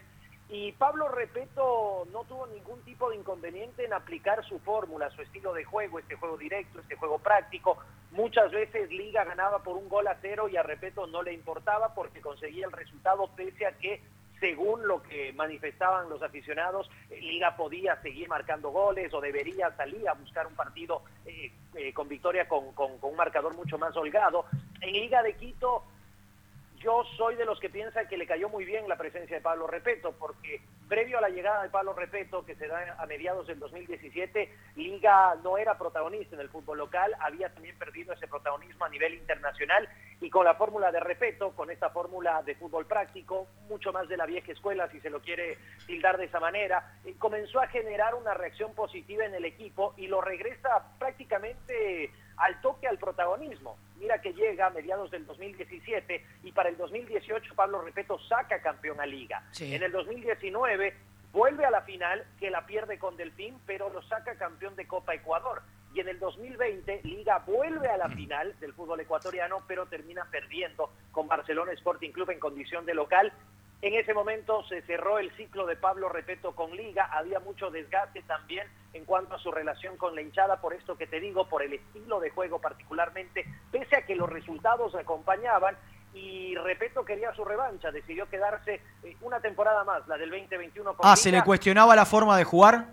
Y 0.55 0.73
Pablo 0.73 1.09
Repeto 1.09 2.07
no 2.13 2.25
tuvo 2.25 2.47
ningún 2.49 2.83
tipo 2.83 3.09
de 3.09 3.17
inconveniente 3.17 3.87
en 3.87 3.95
aplicar 3.95 4.45
su 4.45 4.59
fórmula, 4.59 5.09
su 5.11 5.23
estilo 5.23 5.55
de 5.55 5.65
juego, 5.65 5.99
este 5.99 6.15
juego 6.17 6.37
directo, 6.37 6.79
este 6.81 6.95
juego 6.97 7.19
práctico. 7.19 7.79
Muchas 8.11 8.51
veces 8.53 8.91
Liga 8.91 9.25
ganaba 9.25 9.61
por 9.63 9.79
un 9.79 9.89
gol 9.89 10.07
a 10.09 10.19
cero 10.21 10.51
y 10.51 10.59
a 10.59 10.63
Repeto 10.63 11.07
no 11.07 11.23
le 11.23 11.33
importaba 11.33 11.95
porque 11.95 12.21
conseguía 12.21 12.67
el 12.67 12.73
resultado 12.73 13.29
pese 13.35 13.65
a 13.65 13.73
que, 13.79 14.03
según 14.41 14.87
lo 14.87 15.03
que 15.03 15.33
manifestaban 15.33 16.11
los 16.11 16.23
aficionados, 16.23 16.91
Liga 17.09 17.57
podía 17.57 17.97
seguir 18.03 18.29
marcando 18.29 18.69
goles 18.73 19.15
o 19.15 19.23
debería 19.23 19.75
salir 19.75 20.07
a 20.07 20.13
buscar 20.13 20.47
un 20.47 20.55
partido 20.55 21.01
eh, 21.25 21.51
eh, 21.77 21.95
con 21.95 22.09
victoria 22.09 22.47
con- 22.47 22.75
con 22.75 22.99
un 23.01 23.17
marcador 23.17 23.55
mucho 23.55 23.79
más 23.79 23.97
holgado. 23.97 24.45
En 24.83 24.93
Liga 24.93 25.23
de 25.23 25.35
Quito 25.35 25.85
yo 26.83 27.05
soy 27.17 27.37
de 27.37 27.45
los 27.45 27.61
que 27.61 27.71
piensan 27.71 28.09
que 28.09 28.17
le 28.17 28.27
cayó 28.27 28.49
muy 28.49 28.65
bien 28.65 28.89
la 28.89 28.97
presencia 28.97 29.37
de 29.37 29.43
Pablo 29.43 29.67
Repeto, 29.67 30.13
porque 30.19 30.61
previo 30.89 31.19
a 31.19 31.21
la 31.21 31.29
llegada 31.29 31.63
de 31.63 31.71
Pablo 31.71 31.93
Repeto, 31.93 32.45
que 32.45 32.57
se 32.57 32.67
da 32.67 32.97
a 32.99 33.07
mediados 33.07 33.47
del 33.47 33.61
2017, 33.61 34.53
Liga 34.77 35.37
no 35.45 35.59
era 35.59 35.79
protagonista 35.79 36.35
en 36.35 36.43
el 36.43 36.49
fútbol 36.49 36.79
local, 36.79 37.15
había 37.21 37.53
también 37.55 37.79
perdido 37.79 38.13
ese 38.13 38.27
protagonismo 38.27 38.85
a 38.85 38.89
nivel 38.89 39.15
internacional 39.15 39.89
y 40.21 40.29
con 40.29 40.45
la 40.45 40.55
fórmula 40.55 40.91
de 40.91 41.01
Repeto, 41.01 41.53
con 41.53 41.71
esta 41.71 41.91
fórmula 41.91 42.43
de 42.43 42.57
fútbol 42.57 42.87
práctico, 42.87 43.47
mucho 43.69 43.93
más 43.93 44.09
de 44.09 44.17
la 44.17 44.27
vieja 44.27 44.51
escuela, 44.51 44.91
si 44.91 45.01
se 45.01 45.11
lo 45.11 45.21
quiere 45.21 45.59
tildar 45.87 46.19
de 46.19 46.25
esa 46.25 46.41
manera, 46.41 46.99
eh, 47.05 47.15
comenzó 47.19 47.61
a 47.61 47.69
generar 47.69 48.15
una 48.15 48.35
reacción 48.35 48.75
positiva 48.75 49.25
en 49.25 49.35
el 49.35 49.45
equipo 49.45 49.95
y 49.97 50.09
lo 50.09 50.21
regresa 50.21 50.97
prácticamente 50.99 52.11
al 52.43 52.61
toque 52.61 52.89
al 52.89 52.99
protagonismo. 52.99 53.79
Mira 53.99 54.21
que 54.21 54.33
llega 54.33 54.67
a 54.67 54.71
mediados 54.71 55.11
del 55.13 55.25
2017 55.27 56.27
y 56.43 56.53
para 56.53 56.69
el 56.69 56.77
2018 56.77 57.55
Pablo 57.55 57.83
Repeto 57.83 58.19
saca 58.19 58.61
campeón 58.61 59.01
a 59.01 59.07
Liga. 59.07 59.45
Sí. 59.53 59.73
En 59.73 59.83
el 59.83 59.93
2019 59.93 60.93
vuelve 61.33 61.65
a 61.65 61.71
la 61.71 61.83
final 61.83 62.25
que 62.41 62.51
la 62.51 62.67
pierde 62.67 62.99
con 62.99 63.17
Delfín, 63.17 63.59
pero 63.65 63.91
lo 63.91 64.03
saca 64.03 64.35
campeón 64.35 64.75
de 64.75 64.87
Copa 64.87 65.15
Ecuador. 65.15 65.63
Y 65.95 66.01
en 66.01 66.09
el 66.09 66.19
2020 66.19 67.03
Liga 67.05 67.39
vuelve 67.47 67.89
a 67.89 67.97
la 67.97 68.09
final 68.09 68.59
del 68.59 68.73
fútbol 68.73 68.99
ecuatoriano, 68.99 69.63
pero 69.69 69.87
termina 69.87 70.27
perdiendo 70.29 70.91
con 71.13 71.29
Barcelona 71.29 71.73
Sporting 71.73 72.11
Club 72.11 72.31
en 72.31 72.41
condición 72.41 72.85
de 72.87 72.95
local 72.95 73.33
En 73.83 73.95
ese 73.95 74.15
momento 74.15 74.63
se 74.69 74.81
cerró 74.83 75.19
el 75.19 75.35
ciclo 75.37 75.67
de 75.67 75.75
Pablo 75.75 76.09
Repeto 76.09 76.55
con 76.55 76.71
Liga, 76.71 77.09
había 77.13 77.41
mucho 77.41 77.69
desgaste 77.69 78.23
también 78.23 78.69
en 78.93 79.05
cuanto 79.05 79.35
a 79.35 79.39
su 79.41 79.51
relación 79.51 79.97
con 79.97 80.15
la 80.15 80.23
hinchada, 80.23 80.61
por 80.61 80.73
esto 80.73 80.97
que 80.97 81.09
te 81.09 81.19
digo, 81.19 81.49
por 81.49 81.63
el 81.65 81.73
estilo 81.73 82.21
de 82.21 82.31
juego 82.31 82.61
particularmente, 82.61 83.45
pese 83.73 83.97
a 83.97 84.07
que 84.07 84.15
los 84.15 84.31
resultados 84.31 84.95
acompañaban 84.95 85.77
y 86.15 86.55
Repeto 86.55 87.05
quería 87.05 87.35
su 87.35 87.45
revancha, 87.45 87.91
decidió 87.91 88.29
quedarse 88.29 88.81
eh, 89.03 89.17
una 89.21 89.41
temporada 89.41 89.83
más, 89.83 90.07
la 90.07 90.17
del 90.17 90.31
2021 90.31 90.95
con 90.95 91.05
Ah, 91.05 91.17
¿se 91.17 91.33
le 91.33 91.43
cuestionaba 91.43 91.97
la 91.97 92.07
forma 92.07 92.37
de 92.39 92.45
jugar? 92.45 92.87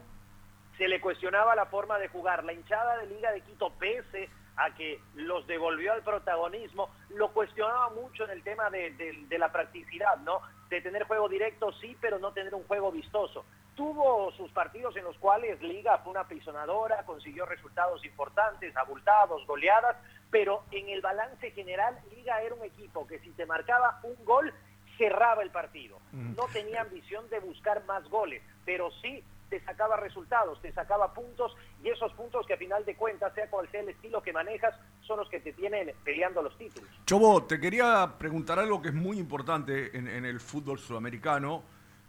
se 0.79 0.87
le 0.87 1.01
cuestionaba 1.01 1.55
la 1.55 1.65
forma 1.65 1.99
de 1.99 2.07
jugar. 2.07 2.45
La 2.45 2.53
hinchada 2.53 2.97
de 2.99 3.07
Liga 3.07 3.33
de 3.33 3.41
Quito, 3.41 3.69
pese 3.77 4.29
a 4.59 4.73
que 4.75 4.99
los 5.15 5.47
devolvió 5.47 5.93
al 5.93 6.03
protagonismo, 6.03 6.89
lo 7.09 7.31
cuestionaba 7.31 7.89
mucho 7.91 8.25
en 8.25 8.31
el 8.31 8.43
tema 8.43 8.69
de, 8.69 8.91
de- 8.91 9.25
de 9.27 9.37
la 9.39 9.51
practicidad, 9.51 10.17
¿no? 10.17 10.41
De 10.69 10.81
tener 10.81 11.03
juego 11.05 11.29
directo, 11.29 11.71
sí, 11.73 11.97
pero 12.01 12.19
no 12.19 12.31
tener 12.33 12.53
un 12.53 12.63
juego 12.63 12.91
vistoso. 12.91 13.45
Tuvo 13.75 14.31
sus 14.33 14.51
partidos 14.51 14.95
en 14.97 15.05
los 15.05 15.17
cuales 15.17 15.61
Liga 15.61 15.97
fue 15.99 16.11
una 16.11 16.27
pisonadora, 16.27 17.03
consiguió 17.05 17.45
resultados 17.45 18.03
importantes, 18.03 18.75
abultados, 18.75 19.47
goleadas, 19.47 19.95
pero 20.29 20.63
en 20.71 20.89
el 20.89 21.01
balance 21.01 21.51
general, 21.51 21.97
Liga 22.13 22.41
era 22.41 22.53
un 22.55 22.63
equipo 22.65 23.07
que 23.07 23.19
si 23.19 23.29
te 23.31 23.45
marcaba 23.45 23.99
un 24.03 24.15
gol, 24.25 24.53
cerraba 24.97 25.41
el 25.43 25.51
partido. 25.51 25.97
No 26.11 26.45
tenía 26.51 26.81
ambición 26.81 27.29
de 27.29 27.39
buscar 27.39 27.85
más 27.85 28.03
goles, 28.09 28.43
pero 28.65 28.91
sí 29.01 29.23
te 29.49 29.59
sacaba 29.63 29.97
resultados, 29.97 30.61
te 30.61 30.71
sacaba 30.73 31.13
puntos 31.13 31.55
y 31.83 31.89
esos 31.89 32.11
puntos 32.13 32.45
que 32.45 32.53
a 32.53 32.57
final 32.57 32.85
de 32.85 32.95
cuentas, 32.95 33.33
sea 33.33 33.49
cual 33.49 33.69
sea 33.71 33.81
el 33.81 33.89
estilo 33.89 34.21
que 34.21 34.31
manejas, 34.31 34.75
son 35.01 35.17
los 35.19 35.29
que 35.29 35.39
te 35.39 35.53
tienen 35.53 35.91
peleando 36.03 36.41
los 36.41 36.57
títulos. 36.57 36.89
Chobo, 37.05 37.43
te 37.43 37.59
quería 37.59 38.13
preguntar 38.17 38.59
algo 38.59 38.81
que 38.81 38.89
es 38.89 38.93
muy 38.93 39.17
importante 39.17 39.97
en, 39.97 40.07
el 40.25 40.39
fútbol 40.39 40.77
sudamericano. 40.79 41.63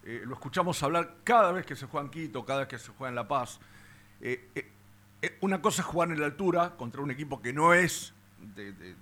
Eh, 0.04 0.22
lo 0.24 0.34
escuchamos 0.34 0.82
hablar 0.82 1.16
cada 1.24 1.52
vez 1.52 1.64
que 1.66 1.76
se 1.76 1.86
juega 1.86 2.04
en 2.06 2.10
Quito, 2.10 2.44
cada 2.44 2.60
vez 2.60 2.68
que 2.68 2.78
se 2.78 2.90
juega 2.92 3.08
en 3.08 3.14
La 3.16 3.26
Paz. 3.28 3.60
Eh, 4.20 4.48
eh, 4.54 5.38
una 5.40 5.60
cosa 5.62 5.82
es 5.82 5.86
jugar 5.88 6.10
en 6.10 6.20
la 6.20 6.26
altura 6.26 6.76
contra 6.76 7.00
un 7.02 7.10
equipo 7.10 7.40
que 7.42 7.52
no 7.52 7.74
es 7.74 8.12
de, 8.38 8.94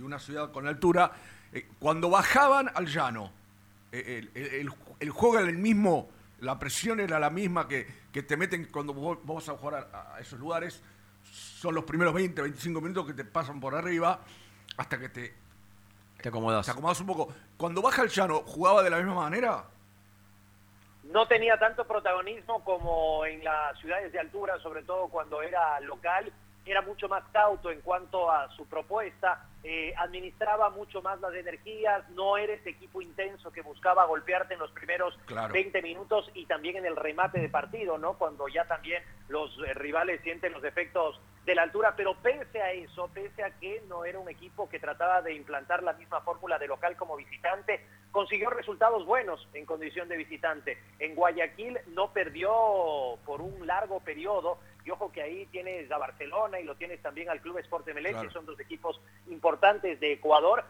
una 0.00 0.18
ciudad 0.18 0.52
con 0.52 0.66
altura. 0.66 1.10
Cuando 1.78 2.08
bajaban 2.10 2.70
al 2.74 2.86
llano, 2.86 3.32
el, 3.92 4.30
el- 4.34 4.46
el- 4.54 4.70
el 5.00 5.10
juego 5.10 5.38
era 5.38 5.48
el 5.48 5.56
mismo, 5.58 6.08
la 6.40 6.58
presión 6.58 7.00
era 7.00 7.18
la 7.18 7.30
misma 7.30 7.66
que, 7.68 7.86
que 8.12 8.22
te 8.22 8.36
meten 8.36 8.66
cuando 8.70 8.92
vos, 8.94 9.18
vos 9.24 9.46
vas 9.46 9.54
a 9.54 9.58
jugar 9.58 9.88
a, 9.92 10.14
a 10.16 10.20
esos 10.20 10.38
lugares. 10.38 10.82
Son 11.24 11.74
los 11.74 11.84
primeros 11.84 12.14
20, 12.14 12.40
25 12.42 12.80
minutos 12.80 13.06
que 13.06 13.14
te 13.14 13.24
pasan 13.24 13.60
por 13.60 13.74
arriba 13.74 14.20
hasta 14.76 14.98
que 14.98 15.08
te, 15.08 15.34
Te 16.22 16.28
acomodas. 16.28 16.64
te 16.64 16.72
acomodas 16.72 17.00
un 17.00 17.06
poco. 17.06 17.34
Cuando 17.56 17.82
baja 17.82 18.02
el 18.02 18.08
llano, 18.08 18.40
¿jugaba 18.46 18.82
de 18.82 18.90
la 18.90 18.98
misma 18.98 19.14
manera? 19.14 19.64
no 21.04 21.26
tenía 21.26 21.58
tanto 21.58 21.86
protagonismo 21.86 22.62
como 22.64 23.24
en 23.24 23.42
las 23.42 23.78
ciudades 23.80 24.12
de 24.12 24.18
altura, 24.18 24.58
sobre 24.60 24.82
todo 24.82 25.08
cuando 25.08 25.40
era 25.40 25.80
local, 25.80 26.30
era 26.70 26.82
mucho 26.82 27.08
más 27.08 27.24
cauto 27.32 27.70
en 27.70 27.80
cuanto 27.80 28.30
a 28.30 28.48
su 28.50 28.66
propuesta, 28.66 29.46
eh, 29.64 29.92
administraba 29.96 30.70
mucho 30.70 31.02
más 31.02 31.20
las 31.20 31.34
energías, 31.34 32.08
no 32.10 32.36
era 32.36 32.52
ese 32.52 32.70
equipo 32.70 33.02
intenso 33.02 33.50
que 33.50 33.62
buscaba 33.62 34.04
golpearte 34.04 34.54
en 34.54 34.60
los 34.60 34.70
primeros 34.72 35.18
Claro. 35.26 35.52
20 35.52 35.82
minutos 35.82 36.30
y 36.34 36.46
también 36.46 36.76
en 36.76 36.86
el 36.86 36.96
remate 36.96 37.40
de 37.40 37.48
partido, 37.48 37.98
¿no? 37.98 38.14
Cuando 38.14 38.48
ya 38.48 38.64
también 38.66 39.02
los 39.28 39.50
eh, 39.66 39.74
rivales 39.74 40.20
sienten 40.22 40.52
los 40.52 40.64
efectos 40.64 41.20
de 41.44 41.54
la 41.54 41.62
altura, 41.62 41.94
pero 41.96 42.14
pese 42.16 42.60
a 42.60 42.72
eso, 42.72 43.08
pese 43.08 43.42
a 43.42 43.50
que 43.58 43.82
no 43.88 44.04
era 44.04 44.18
un 44.18 44.28
equipo 44.28 44.68
que 44.68 44.78
trataba 44.78 45.22
de 45.22 45.32
implantar 45.34 45.82
la 45.82 45.94
misma 45.94 46.20
fórmula 46.20 46.58
de 46.58 46.66
local 46.66 46.94
como 46.96 47.16
visitante, 47.16 47.86
consiguió 48.12 48.50
resultados 48.50 49.06
buenos 49.06 49.48
en 49.54 49.64
condición 49.64 50.08
de 50.08 50.16
visitante. 50.18 50.78
En 50.98 51.14
Guayaquil 51.14 51.78
no 51.88 52.12
perdió 52.12 53.18
por 53.24 53.40
un 53.40 53.66
largo 53.66 54.00
periodo, 54.00 54.58
y 54.88 54.90
ojo 54.90 55.12
que 55.12 55.20
ahí 55.20 55.44
tienes 55.46 55.90
a 55.92 55.98
Barcelona 55.98 56.58
y 56.58 56.64
lo 56.64 56.74
tienes 56.74 57.02
también 57.02 57.28
al 57.28 57.42
Club 57.42 57.58
Esporte 57.58 57.92
Melec, 57.92 58.12
Claro. 58.12 58.26
que 58.28 58.32
son 58.32 58.46
dos 58.46 58.58
equipos 58.58 58.98
importantes 59.28 60.00
de 60.00 60.12
Ecuador. 60.12 60.64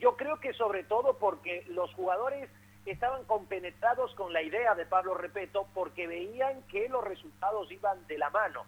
Yo 0.00 0.16
creo 0.16 0.40
que 0.40 0.52
sobre 0.54 0.82
todo 0.82 1.16
porque 1.18 1.64
los 1.68 1.94
jugadores 1.94 2.50
estaban 2.84 3.24
compenetrados 3.26 4.12
con 4.16 4.32
la 4.32 4.42
idea 4.42 4.74
de 4.74 4.86
Pablo 4.86 5.14
Repeto 5.14 5.68
porque 5.72 6.08
veían 6.08 6.62
que 6.64 6.88
los 6.88 7.04
resultados 7.04 7.70
iban 7.70 8.04
de 8.08 8.18
la 8.18 8.28
mano. 8.30 8.64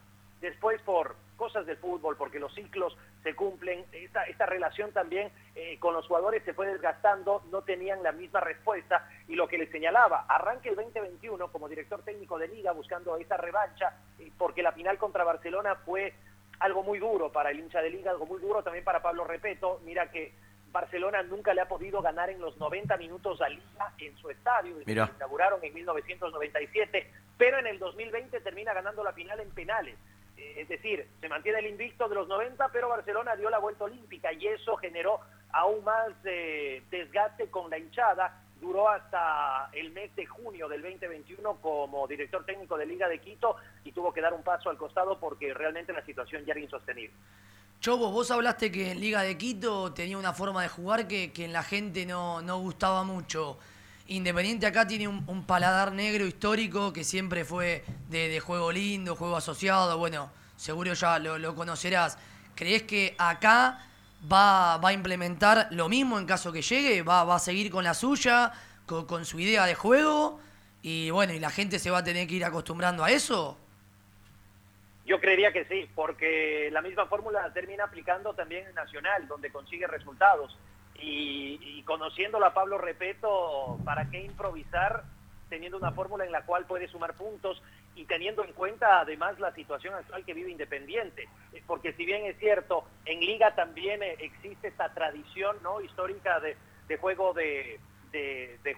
Después 0.46 0.80
por 0.82 1.16
cosas 1.36 1.66
del 1.66 1.76
fútbol, 1.76 2.16
porque 2.16 2.38
los 2.38 2.54
ciclos 2.54 2.96
se 3.24 3.34
cumplen, 3.34 3.84
esta, 3.90 4.22
esta 4.26 4.46
relación 4.46 4.92
también 4.92 5.32
eh, 5.56 5.76
con 5.80 5.92
los 5.92 6.06
jugadores 6.06 6.44
se 6.44 6.54
fue 6.54 6.68
desgastando, 6.68 7.42
no 7.50 7.62
tenían 7.62 8.00
la 8.04 8.12
misma 8.12 8.38
respuesta 8.38 9.10
y 9.26 9.34
lo 9.34 9.48
que 9.48 9.58
les 9.58 9.72
señalaba, 9.72 10.24
arranque 10.28 10.68
el 10.68 10.76
2021 10.76 11.50
como 11.50 11.68
director 11.68 12.00
técnico 12.04 12.38
de 12.38 12.46
liga 12.46 12.70
buscando 12.70 13.16
esa 13.16 13.36
revancha, 13.36 13.92
eh, 14.20 14.30
porque 14.38 14.62
la 14.62 14.70
final 14.70 14.98
contra 14.98 15.24
Barcelona 15.24 15.74
fue 15.84 16.14
algo 16.60 16.84
muy 16.84 17.00
duro 17.00 17.32
para 17.32 17.50
el 17.50 17.58
hincha 17.58 17.82
de 17.82 17.90
liga, 17.90 18.12
algo 18.12 18.26
muy 18.26 18.40
duro 18.40 18.62
también 18.62 18.84
para 18.84 19.02
Pablo 19.02 19.24
Repeto, 19.24 19.80
mira 19.84 20.12
que 20.12 20.32
Barcelona 20.70 21.24
nunca 21.24 21.54
le 21.54 21.62
ha 21.62 21.66
podido 21.66 22.00
ganar 22.02 22.30
en 22.30 22.40
los 22.40 22.56
90 22.58 22.96
minutos 22.98 23.42
a 23.42 23.48
Liga 23.48 23.92
en 23.98 24.16
su 24.18 24.30
estadio, 24.30 24.76
que 24.84 24.92
inauguraron 24.92 25.58
en 25.64 25.74
1997, 25.74 27.10
pero 27.36 27.58
en 27.58 27.66
el 27.66 27.80
2020 27.80 28.40
termina 28.42 28.72
ganando 28.72 29.02
la 29.02 29.12
final 29.12 29.40
en 29.40 29.50
penales. 29.50 29.96
Eh, 30.36 30.54
Es 30.58 30.68
decir, 30.68 31.06
se 31.20 31.28
mantiene 31.28 31.58
el 31.60 31.66
invicto 31.66 32.08
de 32.08 32.14
los 32.14 32.28
90, 32.28 32.68
pero 32.68 32.88
Barcelona 32.88 33.36
dio 33.36 33.50
la 33.50 33.58
vuelta 33.58 33.84
olímpica 33.84 34.32
y 34.32 34.46
eso 34.46 34.76
generó 34.76 35.20
aún 35.52 35.84
más 35.84 36.08
eh, 36.24 36.82
desgaste 36.90 37.48
con 37.50 37.70
la 37.70 37.78
hinchada. 37.78 38.42
Duró 38.60 38.88
hasta 38.88 39.68
el 39.74 39.90
mes 39.92 40.14
de 40.16 40.24
junio 40.24 40.66
del 40.68 40.80
2021 40.82 41.56
como 41.60 42.06
director 42.06 42.44
técnico 42.44 42.78
de 42.78 42.86
Liga 42.86 43.06
de 43.06 43.20
Quito 43.20 43.56
y 43.84 43.92
tuvo 43.92 44.12
que 44.12 44.22
dar 44.22 44.32
un 44.32 44.42
paso 44.42 44.70
al 44.70 44.78
costado 44.78 45.18
porque 45.20 45.52
realmente 45.52 45.92
la 45.92 46.04
situación 46.04 46.44
ya 46.46 46.52
era 46.52 46.60
insostenible. 46.60 47.14
Chobo, 47.80 48.10
vos 48.10 48.30
hablaste 48.30 48.72
que 48.72 48.92
en 48.92 49.00
Liga 49.00 49.20
de 49.22 49.36
Quito 49.36 49.92
tenía 49.92 50.16
una 50.16 50.32
forma 50.32 50.62
de 50.62 50.68
jugar 50.68 51.06
que, 51.06 51.32
que 51.32 51.44
en 51.44 51.52
la 51.52 51.62
gente 51.62 52.06
no, 52.06 52.40
no 52.40 52.58
gustaba 52.60 53.04
mucho. 53.04 53.58
Independiente 54.08 54.66
acá 54.66 54.86
tiene 54.86 55.08
un, 55.08 55.44
paladar 55.46 55.92
negro 55.92 56.26
histórico 56.26 56.92
que 56.92 57.02
siempre 57.02 57.44
fue 57.44 57.84
de, 58.08 58.38
juego 58.38 58.70
lindo, 58.70 59.16
juego 59.16 59.36
asociado, 59.36 59.98
bueno, 59.98 60.30
seguro 60.56 60.92
ya 60.92 61.18
lo, 61.18 61.54
conocerás. 61.56 62.16
¿Crees 62.54 62.84
que 62.84 63.16
acá 63.18 63.84
va, 64.30 64.76
a 64.76 64.92
implementar 64.92 65.68
lo 65.72 65.88
mismo 65.88 66.18
en 66.18 66.26
caso 66.26 66.52
que 66.52 66.62
llegue? 66.62 67.02
¿Va, 67.02 67.24
va 67.24 67.36
a 67.36 67.40
seguir 67.40 67.70
con 67.70 67.82
la 67.82 67.94
suya, 67.94 68.52
con, 68.86 69.06
con 69.06 69.24
su 69.24 69.40
idea 69.40 69.66
de 69.66 69.74
juego? 69.74 70.40
Y 70.82 71.10
bueno, 71.10 71.32
¿y 71.32 71.40
la 71.40 71.50
gente 71.50 71.80
se 71.80 71.90
va 71.90 71.98
a 71.98 72.04
tener 72.04 72.28
que 72.28 72.34
ir 72.34 72.44
acostumbrando 72.44 73.02
a 73.02 73.10
eso? 73.10 73.58
Yo 75.04 75.20
creería 75.20 75.52
que 75.52 75.64
sí, 75.64 75.88
porque 75.96 76.68
la 76.72 76.80
misma 76.80 77.06
fórmula 77.06 77.42
la 77.42 77.52
termina 77.52 77.84
aplicando 77.84 78.34
también 78.34 78.66
en 78.68 78.74
Nacional, 78.74 79.26
donde 79.26 79.50
consigue 79.50 79.86
resultados. 79.88 80.56
Y, 81.00 81.58
y 81.62 81.82
conociéndolo 81.82 82.46
a 82.46 82.54
Pablo 82.54 82.78
Repeto, 82.78 83.78
¿para 83.84 84.10
qué 84.10 84.20
improvisar 84.24 85.04
teniendo 85.48 85.78
una 85.78 85.92
fórmula 85.92 86.24
en 86.24 86.32
la 86.32 86.44
cual 86.44 86.66
puede 86.66 86.88
sumar 86.88 87.14
puntos 87.14 87.62
y 87.94 88.04
teniendo 88.04 88.44
en 88.44 88.52
cuenta 88.52 89.00
además 89.00 89.38
la 89.38 89.52
situación 89.52 89.94
actual 89.94 90.24
que 90.24 90.34
vive 90.34 90.50
Independiente? 90.50 91.28
Eh, 91.52 91.62
Porque 91.66 91.92
si 91.92 92.04
bien 92.04 92.24
es 92.26 92.38
cierto, 92.38 92.84
en 93.04 93.20
Liga 93.20 93.54
también 93.54 94.02
eh, 94.02 94.16
existe 94.20 94.68
esta 94.68 94.92
tradición 94.92 95.56
no 95.62 95.80
histórica 95.80 96.40
de, 96.40 96.56
de 96.88 96.96
juego 96.96 97.32
de, 97.32 97.80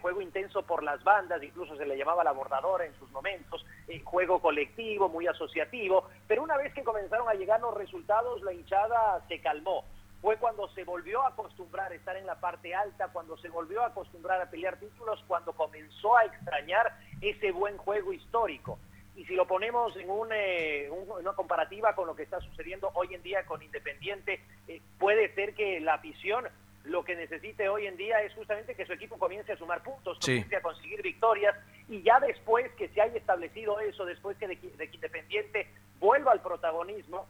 juego 0.00 0.20
intenso 0.20 0.62
por 0.62 0.82
las 0.82 1.02
bandas, 1.02 1.42
incluso 1.42 1.76
se 1.76 1.86
le 1.86 1.96
llamaba 1.96 2.22
la 2.22 2.32
bordadora 2.32 2.84
en 2.84 2.94
sus 2.98 3.10
momentos, 3.10 3.64
eh, 3.88 4.00
juego 4.04 4.40
colectivo, 4.40 5.08
muy 5.08 5.26
asociativo, 5.26 6.08
pero 6.26 6.42
una 6.42 6.56
vez 6.56 6.72
que 6.72 6.84
comenzaron 6.84 7.28
a 7.28 7.34
llegar 7.34 7.60
los 7.60 7.74
resultados, 7.74 8.42
la 8.42 8.52
hinchada 8.52 9.24
se 9.28 9.40
calmó. 9.40 9.84
Fue 10.20 10.36
cuando 10.36 10.68
se 10.70 10.82
volvió 10.84 11.22
a 11.22 11.28
acostumbrar 11.28 11.92
a 11.92 11.94
estar 11.94 12.16
en 12.16 12.26
la 12.26 12.40
parte 12.40 12.74
alta, 12.74 13.08
cuando 13.12 13.36
se 13.38 13.48
volvió 13.48 13.82
a 13.82 13.86
acostumbrar 13.86 14.40
a 14.40 14.50
pelear 14.50 14.76
títulos, 14.78 15.22
cuando 15.28 15.52
comenzó 15.52 16.16
a 16.16 16.24
extrañar 16.24 16.92
ese 17.20 17.52
buen 17.52 17.76
juego 17.78 18.12
histórico. 18.12 18.78
Y 19.14 19.24
si 19.26 19.34
lo 19.34 19.46
ponemos 19.46 19.96
en 19.96 20.10
un, 20.10 20.28
eh, 20.32 20.88
un- 20.90 21.10
una 21.20 21.32
comparativa 21.34 21.94
con 21.94 22.06
lo 22.06 22.14
que 22.16 22.24
está 22.24 22.40
sucediendo 22.40 22.90
hoy 22.94 23.14
en 23.14 23.22
día 23.22 23.44
con 23.46 23.62
Independiente, 23.62 24.40
eh, 24.66 24.80
puede 24.98 25.32
ser 25.34 25.54
que 25.54 25.80
la 25.80 25.94
afición 25.94 26.48
lo 26.84 27.04
que 27.04 27.14
necesite 27.16 27.68
hoy 27.68 27.86
en 27.86 27.96
día 27.96 28.22
es 28.22 28.32
justamente 28.34 28.74
que 28.74 28.86
su 28.86 28.92
equipo 28.94 29.18
comience 29.18 29.52
a 29.52 29.56
sumar 29.58 29.82
puntos, 29.82 30.16
Sí. 30.20 30.32
comience 30.36 30.56
a 30.56 30.62
conseguir 30.62 31.02
victorias 31.02 31.54
y 31.88 32.02
ya 32.02 32.18
después 32.20 32.70
que 32.72 32.88
se 32.88 33.00
haya 33.02 33.16
establecido 33.18 33.78
eso, 33.80 34.04
después 34.06 34.36
que 34.38 34.48
de, 34.48 34.56
de 34.56 34.88
que 34.88 34.94
Independiente 34.96 35.68
vuelva 36.00 36.32
al 36.32 36.40
protagonismo, 36.40 37.26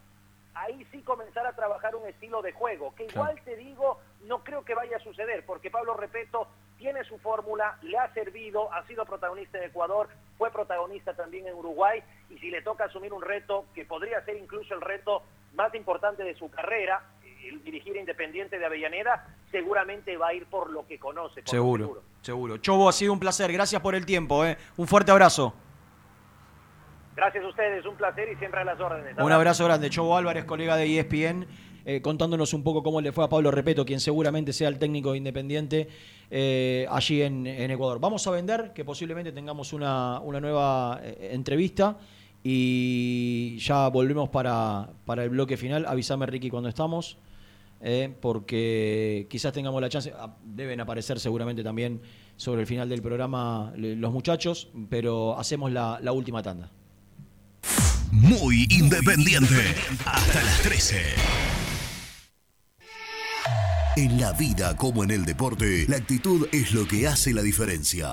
ahí 0.61 0.87
sí 0.91 1.03
comenzar 1.03 1.47
a 1.47 1.55
trabajar 1.55 1.95
un 1.95 2.07
estilo 2.09 2.43
de 2.43 2.53
juego, 2.53 2.95
que 2.95 3.05
igual 3.05 3.41
te 3.45 3.57
digo, 3.57 4.01
no 4.25 4.43
creo 4.43 4.65
que 4.65 4.75
vaya 4.75 4.97
a 4.97 5.01
suceder, 5.01 5.45
porque 5.47 5.71
Pablo 5.71 5.95
Repeto 5.95 6.49
tiene 6.77 7.05
su 7.05 7.19
fórmula, 7.19 7.79
le 7.83 7.99
ha 7.99 8.13
servido, 8.13 8.73
ha 8.73 8.87
sido 8.87 9.05
protagonista 9.05 9.59
en 9.59 9.65
Ecuador, 9.65 10.09
fue 10.37 10.51
protagonista 10.51 11.15
también 11.15 11.47
en 11.47 11.55
Uruguay, 11.55 12.03
y 12.31 12.39
si 12.39 12.51
le 12.51 12.63
toca 12.63 12.85
asumir 12.85 13.13
un 13.13 13.23
reto, 13.23 13.67
que 13.75 13.85
podría 13.85 14.25
ser 14.25 14.37
incluso 14.37 14.75
el 14.75 14.81
reto 14.81 15.23
más 15.55 15.75
importante 15.75 16.23
de 16.23 16.35
su 16.35 16.51
carrera, 16.51 17.03
eh, 17.25 17.59
dirigir 17.65 17.97
Independiente 17.97 18.59
de 18.59 18.67
Avellaneda, 18.67 19.27
seguramente 19.51 20.17
va 20.17 20.29
a 20.29 20.35
ir 20.35 20.47
por 20.47 20.71
lo 20.71 20.87
que 20.87 20.99
conoce. 20.99 21.43
por 21.43 21.45
lo 21.45 21.51
Seguro, 21.51 22.03
seguro. 22.23 22.57
Chobo, 22.59 22.89
ha 22.89 22.93
sido 22.93 23.13
un 23.13 23.21
placer. 23.21 23.53
Gracias 23.53 23.81
por 23.81 23.95
el 23.95 24.05
tiempo. 24.05 24.45
¿eh? 24.45 24.57
Un 24.77 24.87
fuerte 24.87 25.11
abrazo. 25.11 25.55
Gracias 27.19 27.45
a 27.45 27.49
ustedes, 27.49 27.85
un 27.85 27.97
placer 27.97 28.29
y 28.33 28.37
siempre 28.37 28.61
a 28.61 28.65
las 28.65 28.79
órdenes. 28.79 29.17
Un 29.19 29.33
abrazo 29.33 29.65
grande. 29.65 29.91
Chobo 29.91 30.17
Álvarez, 30.17 30.45
colega 30.45 30.77
de 30.77 31.01
ESPN, 31.01 31.49
eh, 31.85 32.01
contándonos 32.01 32.55
un 32.55 32.63
poco 32.63 32.85
cómo 32.85 33.01
le 33.01 33.11
fue 33.11 33.25
a 33.25 33.29
Pablo 33.29 33.51
Repeto, 33.51 33.85
quien 33.85 33.99
seguramente 33.99 34.53
sea 34.53 34.69
el 34.69 34.79
técnico 34.79 35.11
de 35.11 35.19
Independiente 35.19 35.89
eh, 36.31 36.87
allí 36.89 37.23
en, 37.23 37.45
Ecuador. 37.45 37.99
Vamos 37.99 38.25
a 38.29 38.31
vender, 38.31 38.73
que 38.73 38.85
posiblemente 38.85 39.33
tengamos 39.33 39.73
una, 39.73 40.21
una 40.21 40.39
nueva 40.39 41.01
eh, 41.03 41.31
entrevista 41.33 41.97
y 42.45 43.59
ya 43.59 43.89
volvemos 43.89 44.29
para, 44.29 44.89
para 45.05 45.25
el 45.25 45.31
bloque 45.31 45.57
final. 45.57 45.87
Avísame, 45.87 46.25
Ricky, 46.25 46.51
cuando 46.51 46.69
estamos. 46.69 47.19
eh, 47.81 48.15
porque 48.21 49.27
quizás 49.29 49.53
tengamos 49.53 49.81
la 49.83 49.89
chance, 49.89 50.13
ah, 50.17 50.37
deben 50.45 50.81
aparecer 50.81 51.19
seguramente 51.19 51.65
también 51.65 52.01
sobre 52.37 52.61
el 52.61 52.69
final 52.69 52.89
del 52.89 53.03
programa 53.03 53.73
los 53.75 54.13
muchachos, 54.13 54.69
pero 54.89 55.37
hacemos 55.37 55.73
la 55.73 56.13
última 56.13 56.45
tanda. 56.45 56.71
Muy 58.11 58.67
independiente. 58.71 59.75
Hasta 60.05 60.43
las 60.43 60.63
13. 60.63 60.97
En 63.97 64.21
la 64.21 64.33
vida 64.33 64.77
como 64.77 65.05
en 65.05 65.11
el 65.11 65.25
deporte, 65.25 65.85
la 65.89 65.97
actitud 65.97 66.47
es 66.53 66.73
lo 66.73 66.87
que 66.87 67.07
hace 67.07 67.33
la 67.35 67.43
diferencia. 67.43 68.13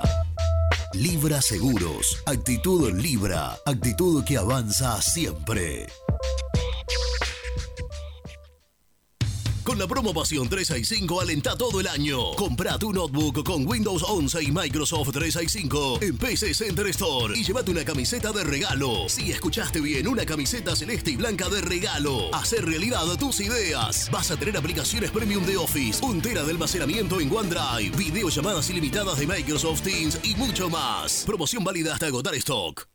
Libra 0.92 1.40
Seguros. 1.40 2.22
Actitud 2.26 2.92
Libra. 3.00 3.56
Actitud 3.64 4.24
que 4.24 4.36
avanza 4.36 5.00
siempre. 5.00 5.86
Con 9.66 9.80
la 9.80 9.88
promo 9.88 10.14
Pasión 10.14 10.48
365 10.48 11.20
alenta 11.20 11.58
todo 11.58 11.80
el 11.80 11.88
año. 11.88 12.36
Compra 12.36 12.78
tu 12.78 12.92
notebook 12.92 13.42
con 13.42 13.66
Windows 13.66 14.04
11 14.06 14.44
y 14.44 14.52
Microsoft 14.52 15.10
365 15.10 15.98
en 16.02 16.16
PC 16.16 16.54
Center 16.54 16.86
Store 16.86 17.36
y 17.36 17.42
llévate 17.42 17.72
una 17.72 17.84
camiseta 17.84 18.30
de 18.30 18.44
regalo. 18.44 19.08
Si 19.08 19.32
escuchaste 19.32 19.80
bien, 19.80 20.06
una 20.06 20.24
camiseta 20.24 20.76
celeste 20.76 21.10
y 21.10 21.16
blanca 21.16 21.48
de 21.48 21.62
regalo. 21.62 22.32
Hacer 22.32 22.64
realidad 22.64 23.04
tus 23.18 23.40
ideas. 23.40 24.08
Vas 24.12 24.30
a 24.30 24.36
tener 24.36 24.56
aplicaciones 24.56 25.10
premium 25.10 25.44
de 25.44 25.56
Office, 25.56 26.00
un 26.04 26.22
tera 26.22 26.44
de 26.44 26.52
almacenamiento 26.52 27.20
en 27.20 27.34
OneDrive, 27.34 27.96
videollamadas 27.96 28.70
ilimitadas 28.70 29.18
de 29.18 29.26
Microsoft 29.26 29.82
Teams 29.82 30.20
y 30.22 30.36
mucho 30.36 30.70
más. 30.70 31.24
Promoción 31.26 31.64
válida 31.64 31.92
hasta 31.92 32.06
agotar 32.06 32.36
stock. 32.36 32.86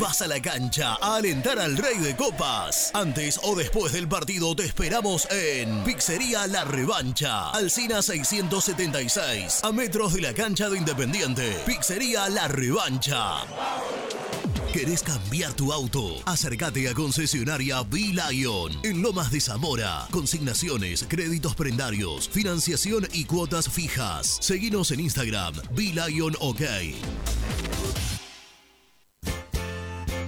Vas 0.00 0.22
a 0.22 0.26
la 0.26 0.40
cancha 0.40 0.94
a 1.00 1.16
alentar 1.16 1.58
al 1.58 1.76
Rey 1.76 1.98
de 1.98 2.14
Copas. 2.16 2.90
Antes 2.94 3.38
o 3.42 3.54
después 3.56 3.92
del 3.92 4.08
partido 4.08 4.54
te 4.56 4.64
esperamos 4.64 5.28
en 5.30 5.84
Pizzería 5.84 6.46
La 6.46 6.64
Revancha, 6.64 7.50
Alcina 7.50 8.00
676, 8.00 9.60
a 9.64 9.72
metros 9.72 10.14
de 10.14 10.22
la 10.22 10.32
cancha 10.32 10.70
de 10.70 10.78
Independiente. 10.78 11.52
Pizzería 11.66 12.28
La 12.28 12.46
Revancha. 12.48 13.40
¿Querés 14.72 15.02
cambiar 15.02 15.52
tu 15.52 15.70
auto? 15.70 16.16
Acércate 16.24 16.88
a 16.88 16.94
concesionaria 16.94 17.82
B-Lion 17.82 18.72
en 18.82 19.02
Lomas 19.02 19.30
de 19.30 19.38
Zamora. 19.38 20.06
Consignaciones, 20.10 21.04
créditos 21.06 21.54
prendarios, 21.54 22.26
financiación 22.30 23.06
y 23.12 23.26
cuotas 23.26 23.68
fijas. 23.68 24.38
Seguinos 24.40 24.90
en 24.90 25.00
Instagram, 25.00 25.54
B-Lion 25.72 26.36
OK. 26.40 26.62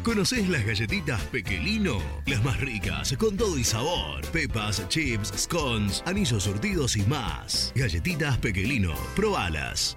¿Conocés 0.03 0.47
las 0.51 0.67
galletitas 0.67 1.23
Pequelino? 1.33 1.99
Las 2.27 2.45
más 2.45 2.61
ricas, 2.61 3.17
con 3.19 3.39
todo 3.39 3.57
y 3.57 3.65
sabor. 3.65 4.21
Pepas, 4.31 4.87
chips, 4.91 5.33
scones, 5.39 6.03
anillos 6.05 6.43
surtidos 6.43 6.97
y 6.97 7.03
más. 7.05 7.73
Galletitas 7.75 8.37
Pequelino, 8.37 8.93
probalas. 9.17 9.97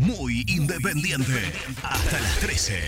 Muy 0.00 0.46
independiente. 0.48 1.34
Hasta 1.82 2.20
las 2.20 2.40
13. 2.40 2.80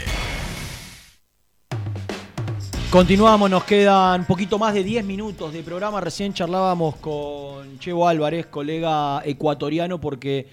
Continuamos, 2.91 3.51
nos 3.51 3.65
quedan 3.65 4.27
poquito 4.27 4.59
más 4.59 4.73
de 4.73 4.83
10 4.83 5.05
minutos 5.05 5.53
de 5.53 5.63
programa. 5.63 6.01
Recién 6.01 6.33
charlábamos 6.33 6.97
con 6.97 7.79
Chevo 7.79 8.09
Álvarez, 8.09 8.47
colega 8.47 9.21
ecuatoriano, 9.27 10.01
porque 10.01 10.49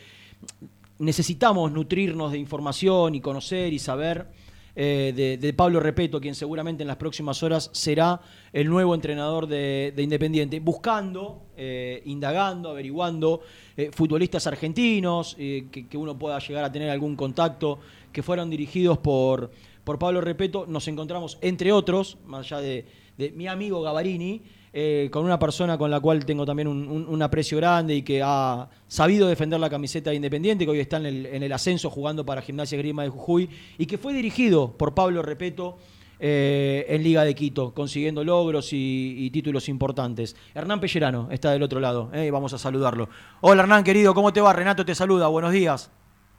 necesitamos 0.98 1.72
nutrirnos 1.72 2.34
de 2.34 2.40
información 2.40 3.15
y 3.15 3.22
conocer 3.22 3.72
y 3.72 3.80
saber 3.80 4.27
eh, 4.76 5.38
de, 5.40 5.54
Pablo 5.54 5.80
Repeto, 5.80 6.22
quien 6.22 6.36
seguramente 6.36 6.84
en 6.84 6.88
las 6.88 6.98
próximas 6.98 7.41
horas 7.44 7.70
será 7.74 8.22
el 8.54 8.70
nuevo 8.70 8.96
entrenador 8.96 9.48
de, 9.48 9.94
de 9.96 10.04
Independiente, 10.04 10.60
buscando, 10.60 11.48
eh, 11.58 12.02
indagando, 12.06 12.70
averiguando 12.70 13.41
eh, 13.76 13.91
futbolistas 13.94 14.48
argentinos, 14.48 15.36
que, 15.36 15.88
que 15.90 15.98
uno 15.98 16.18
pueda 16.18 16.40
llegar 16.40 16.64
a 16.64 16.72
tener 16.72 16.90
algún 16.90 17.16
contacto, 17.16 17.80
que 18.12 18.24
fueron 18.24 18.50
dirigidos 18.50 18.98
por, 19.00 19.52
por 19.84 20.00
Pablo 20.00 20.22
Repeto. 20.22 20.66
Nos 20.68 20.88
encontramos, 20.88 21.38
entre 21.41 21.72
otros, 21.72 22.18
más 22.26 22.46
allá 22.46 22.62
de, 22.62 22.86
de 23.18 23.32
mi 23.32 23.48
amigo 23.48 23.82
Gavarini, 23.82 24.41
eh, 24.74 25.10
con 25.12 25.26
una 25.26 25.40
persona 25.40 25.78
con 25.78 25.90
la 25.91 26.00
cual 26.00 26.26
tengo 26.26 26.46
también 26.46 26.68
un, 26.68 26.88
un- 26.88 27.08
un 27.08 27.22
aprecio 27.22 27.58
grande 27.58 27.96
y 27.96 28.02
que 28.04 28.22
ha 28.24 28.70
sabido 28.88 29.28
defender 29.28 29.60
la 29.60 29.70
camiseta 29.70 30.10
de 30.12 30.16
Independiente, 30.18 30.66
que 30.66 30.72
hoy 30.72 30.80
está 30.80 30.98
en 30.98 31.06
el, 31.08 31.26
en 31.26 31.44
el 31.44 31.52
ascenso 31.54 31.90
jugando 31.90 32.26
para 32.26 32.41
Gimnasia 32.41 32.78
Grima 32.78 33.04
de 33.04 33.10
Jujuy, 33.10 33.50
y 33.78 33.86
que 33.86 33.98
fue 33.98 34.14
dirigido 34.14 34.72
por 34.78 34.94
Pablo 34.94 35.22
Repeto 35.22 35.78
eh, 36.20 36.86
en 36.90 37.02
Liga 37.02 37.24
de 37.24 37.34
Quito, 37.34 37.74
consiguiendo 37.74 38.24
logros 38.24 38.74
y, 38.74 39.16
y 39.18 39.30
títulos 39.32 39.70
importantes. 39.70 40.36
Hernán 40.54 40.80
Pellerano 40.82 41.30
está 41.32 41.52
del 41.52 41.64
otro 41.64 41.80
lado, 41.80 42.10
eh, 42.14 42.30
vamos 42.30 42.54
a 42.54 42.58
saludarlo. 42.58 43.08
Hola 43.41 43.64
Hernán, 43.64 43.84
querido, 43.84 44.14
¿cómo 44.14 44.34
te 44.34 44.41
va? 44.41 44.52
Renato 44.54 44.84
te 44.86 44.94
saluda, 44.96 45.28
buenos 45.30 45.52
días. 45.54 45.91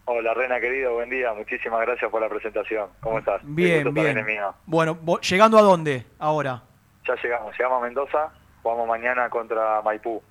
Hola 0.07 0.35
Rena, 0.35 0.59
querido, 0.61 0.95
buen 0.95 1.09
día. 1.09 1.33
Muchísimas 1.35 1.81
gracias 1.83 2.11
por 2.11 2.21
la 2.21 2.29
presentación. 2.29 2.89
¿Cómo 3.01 3.21
estás? 3.21 3.41
Bien, 3.45 3.95
bien. 3.95 4.17
Bueno, 4.67 4.99
¿llegando 5.21 5.57
a 5.57 5.63
dónde 5.63 6.05
ahora? 6.19 6.65
Ya 7.07 7.15
llegamos, 7.23 7.53
llegamos 7.59 7.81
a 7.83 7.85
Mendoza, 7.85 8.29
jugamos 8.63 8.87
mañana 8.89 9.29
contra 9.31 9.81
Maipú. 9.83 10.23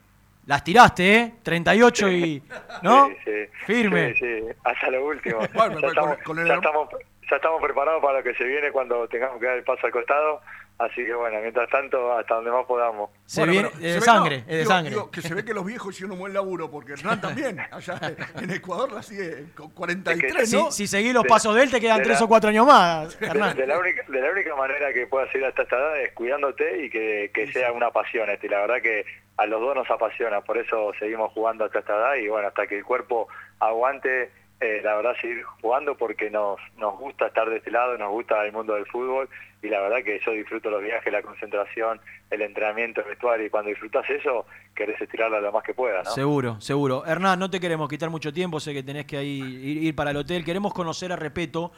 Las 0.46 0.64
tiraste, 0.64 1.16
¿eh? 1.16 1.34
38 1.44 2.10
y... 2.10 2.44
¿No? 2.82 3.08
Sí, 3.08 3.16
sí. 3.26 3.32
Firme. 3.66 4.14
Sí, 4.16 4.20
sí, 4.20 4.48
hasta 4.64 4.90
lo 4.90 5.06
último. 5.06 5.40
Bueno, 5.54 5.76
ya, 5.76 5.82
con- 5.82 5.90
estamos, 5.90 6.18
con 6.20 6.40
el 6.40 6.48
ya, 6.48 6.54
herma- 6.54 6.58
estamos, 6.66 6.90
ya 7.30 7.36
estamos 7.36 7.62
preparados 7.62 8.02
para 8.02 8.18
lo 8.20 8.24
que 8.24 8.34
se 8.36 8.44
viene 8.46 8.72
cuando 8.72 9.08
tengamos 9.08 9.40
que 9.40 9.46
dar 9.46 9.58
el 9.58 9.64
paso 9.64 9.86
al 9.86 9.92
costado. 9.92 10.42
Así 10.80 11.06
que 11.06 11.14
bueno, 11.14 11.40
mientras 11.42 11.70
tanto, 11.70 12.14
hasta 12.18 12.36
donde 12.36 12.52
más 12.52 12.66
podamos. 12.66 13.10
Se 13.26 13.42
Bueno, 13.42 13.52
viene 13.52 13.68
es 13.68 13.80
de 13.82 13.90
se 13.92 14.00
ve- 14.00 14.06
sangre, 14.06 14.38
no, 14.38 14.42
es 14.44 14.48
de 14.48 14.58
digo- 14.60 14.70
sangre. 14.72 14.90
digo 14.92 15.12
que 15.12 15.22
se 15.22 15.34
ve 15.36 15.44
que 15.44 15.54
los 15.54 15.66
viejos 15.66 15.94
hicieron 15.94 16.14
un 16.14 16.20
buen 16.20 16.34
laburo, 16.34 16.72
porque 16.72 16.94
Hernán 16.94 17.20
también, 17.22 17.60
allá 17.60 18.00
en 18.42 18.50
Ecuador 18.50 18.90
la 18.94 19.04
sigue 19.04 19.48
con 19.56 19.72
43, 19.72 20.50
Si, 20.50 20.56
¿no? 20.56 20.72
si 20.72 20.88
seguís 20.88 21.14
los 21.14 21.24
De- 21.24 21.30
pasos 21.30 21.54
de 21.54 21.64
él, 21.64 21.70
te 21.72 21.82
quedan 21.82 21.98
de 21.98 22.06
3 22.06 22.20
la- 22.22 22.26
o 22.26 22.30
4 22.30 22.50
años 22.50 22.66
más, 22.66 23.20
De, 23.20 23.28
Hernán. 23.28 23.58
de 23.58 23.68
la 23.68 23.78
única, 23.78 24.04
de 24.08 24.22
la 24.22 24.32
única 24.32 24.56
manera 24.56 24.94
que 24.94 25.06
puedas 25.06 25.36
ir 25.36 25.44
hasta 25.44 25.64
esta 25.64 25.76
edad 25.76 26.00
es 26.02 26.14
cuidándote 26.14 26.86
y 26.86 26.90
que, 26.90 27.30
que 27.34 27.52
sea 27.52 27.74
una 27.74 27.92
pasión. 27.92 28.30
este, 28.30 28.48
Y 28.48 28.50
la 28.50 28.62
verdad 28.62 28.82
que 28.82 29.04
a 29.36 29.46
los 29.48 29.60
dos 29.60 29.76
nos 29.76 29.92
apasiona, 29.92 30.40
por 30.42 30.58
eso 30.58 30.94
seguimos 30.98 31.34
jugando 31.34 31.66
hasta 31.66 31.80
esta 31.80 31.94
edad 31.98 32.16
y 32.16 32.30
bueno, 32.30 32.48
hasta 32.48 32.68
que 32.68 32.78
el 32.78 32.86
cuerpo 32.86 33.28
aguante, 33.60 34.32
eh, 34.62 34.82
la 34.84 34.96
verdad 34.96 35.16
seguir 35.22 35.44
jugando 35.44 35.96
porque 35.96 36.30
nos, 36.30 36.60
nos 36.78 36.98
gusta 37.00 37.28
estar 37.28 37.50
de 37.50 37.58
este 37.58 37.72
lado, 37.72 37.98
nos 37.98 38.10
gusta 38.12 38.46
el 38.46 38.52
mundo 38.52 38.74
del 38.76 38.86
fútbol 38.88 39.30
y 39.62 39.68
la 39.70 39.80
verdad 39.82 40.04
que 40.04 40.20
yo 40.26 40.32
disfruto 40.32 40.70
los 40.70 40.82
viajes, 40.82 41.12
la 41.12 41.22
concentración, 41.22 42.00
el 42.30 42.42
entrenamiento, 42.42 43.02
el 43.02 43.08
vestuario 43.08 43.46
y 43.46 43.50
cuando 43.50 43.70
disfrutas 43.70 44.10
eso, 44.10 44.46
querés 44.76 45.00
estirarla 45.02 45.40
lo 45.42 45.52
más 45.52 45.64
que 45.64 45.74
puedas, 45.74 46.06
¿no? 46.06 46.12
Seguro, 46.12 46.60
seguro. 46.62 47.06
Hernán, 47.06 47.40
no 47.40 47.50
te 47.50 47.60
queremos 47.60 47.90
quitar 47.90 48.10
mucho 48.10 48.32
tiempo, 48.34 48.60
sé 48.60 48.74
que 48.74 48.84
tenés 48.84 49.06
que 49.06 49.18
ahí 49.18 49.40
ir, 49.42 49.84
ir 49.84 49.96
para 49.96 50.12
el 50.12 50.18
hotel. 50.18 50.44
Queremos 50.46 50.74
conocer 50.74 51.12
a 51.12 51.16
Repeto 51.16 51.72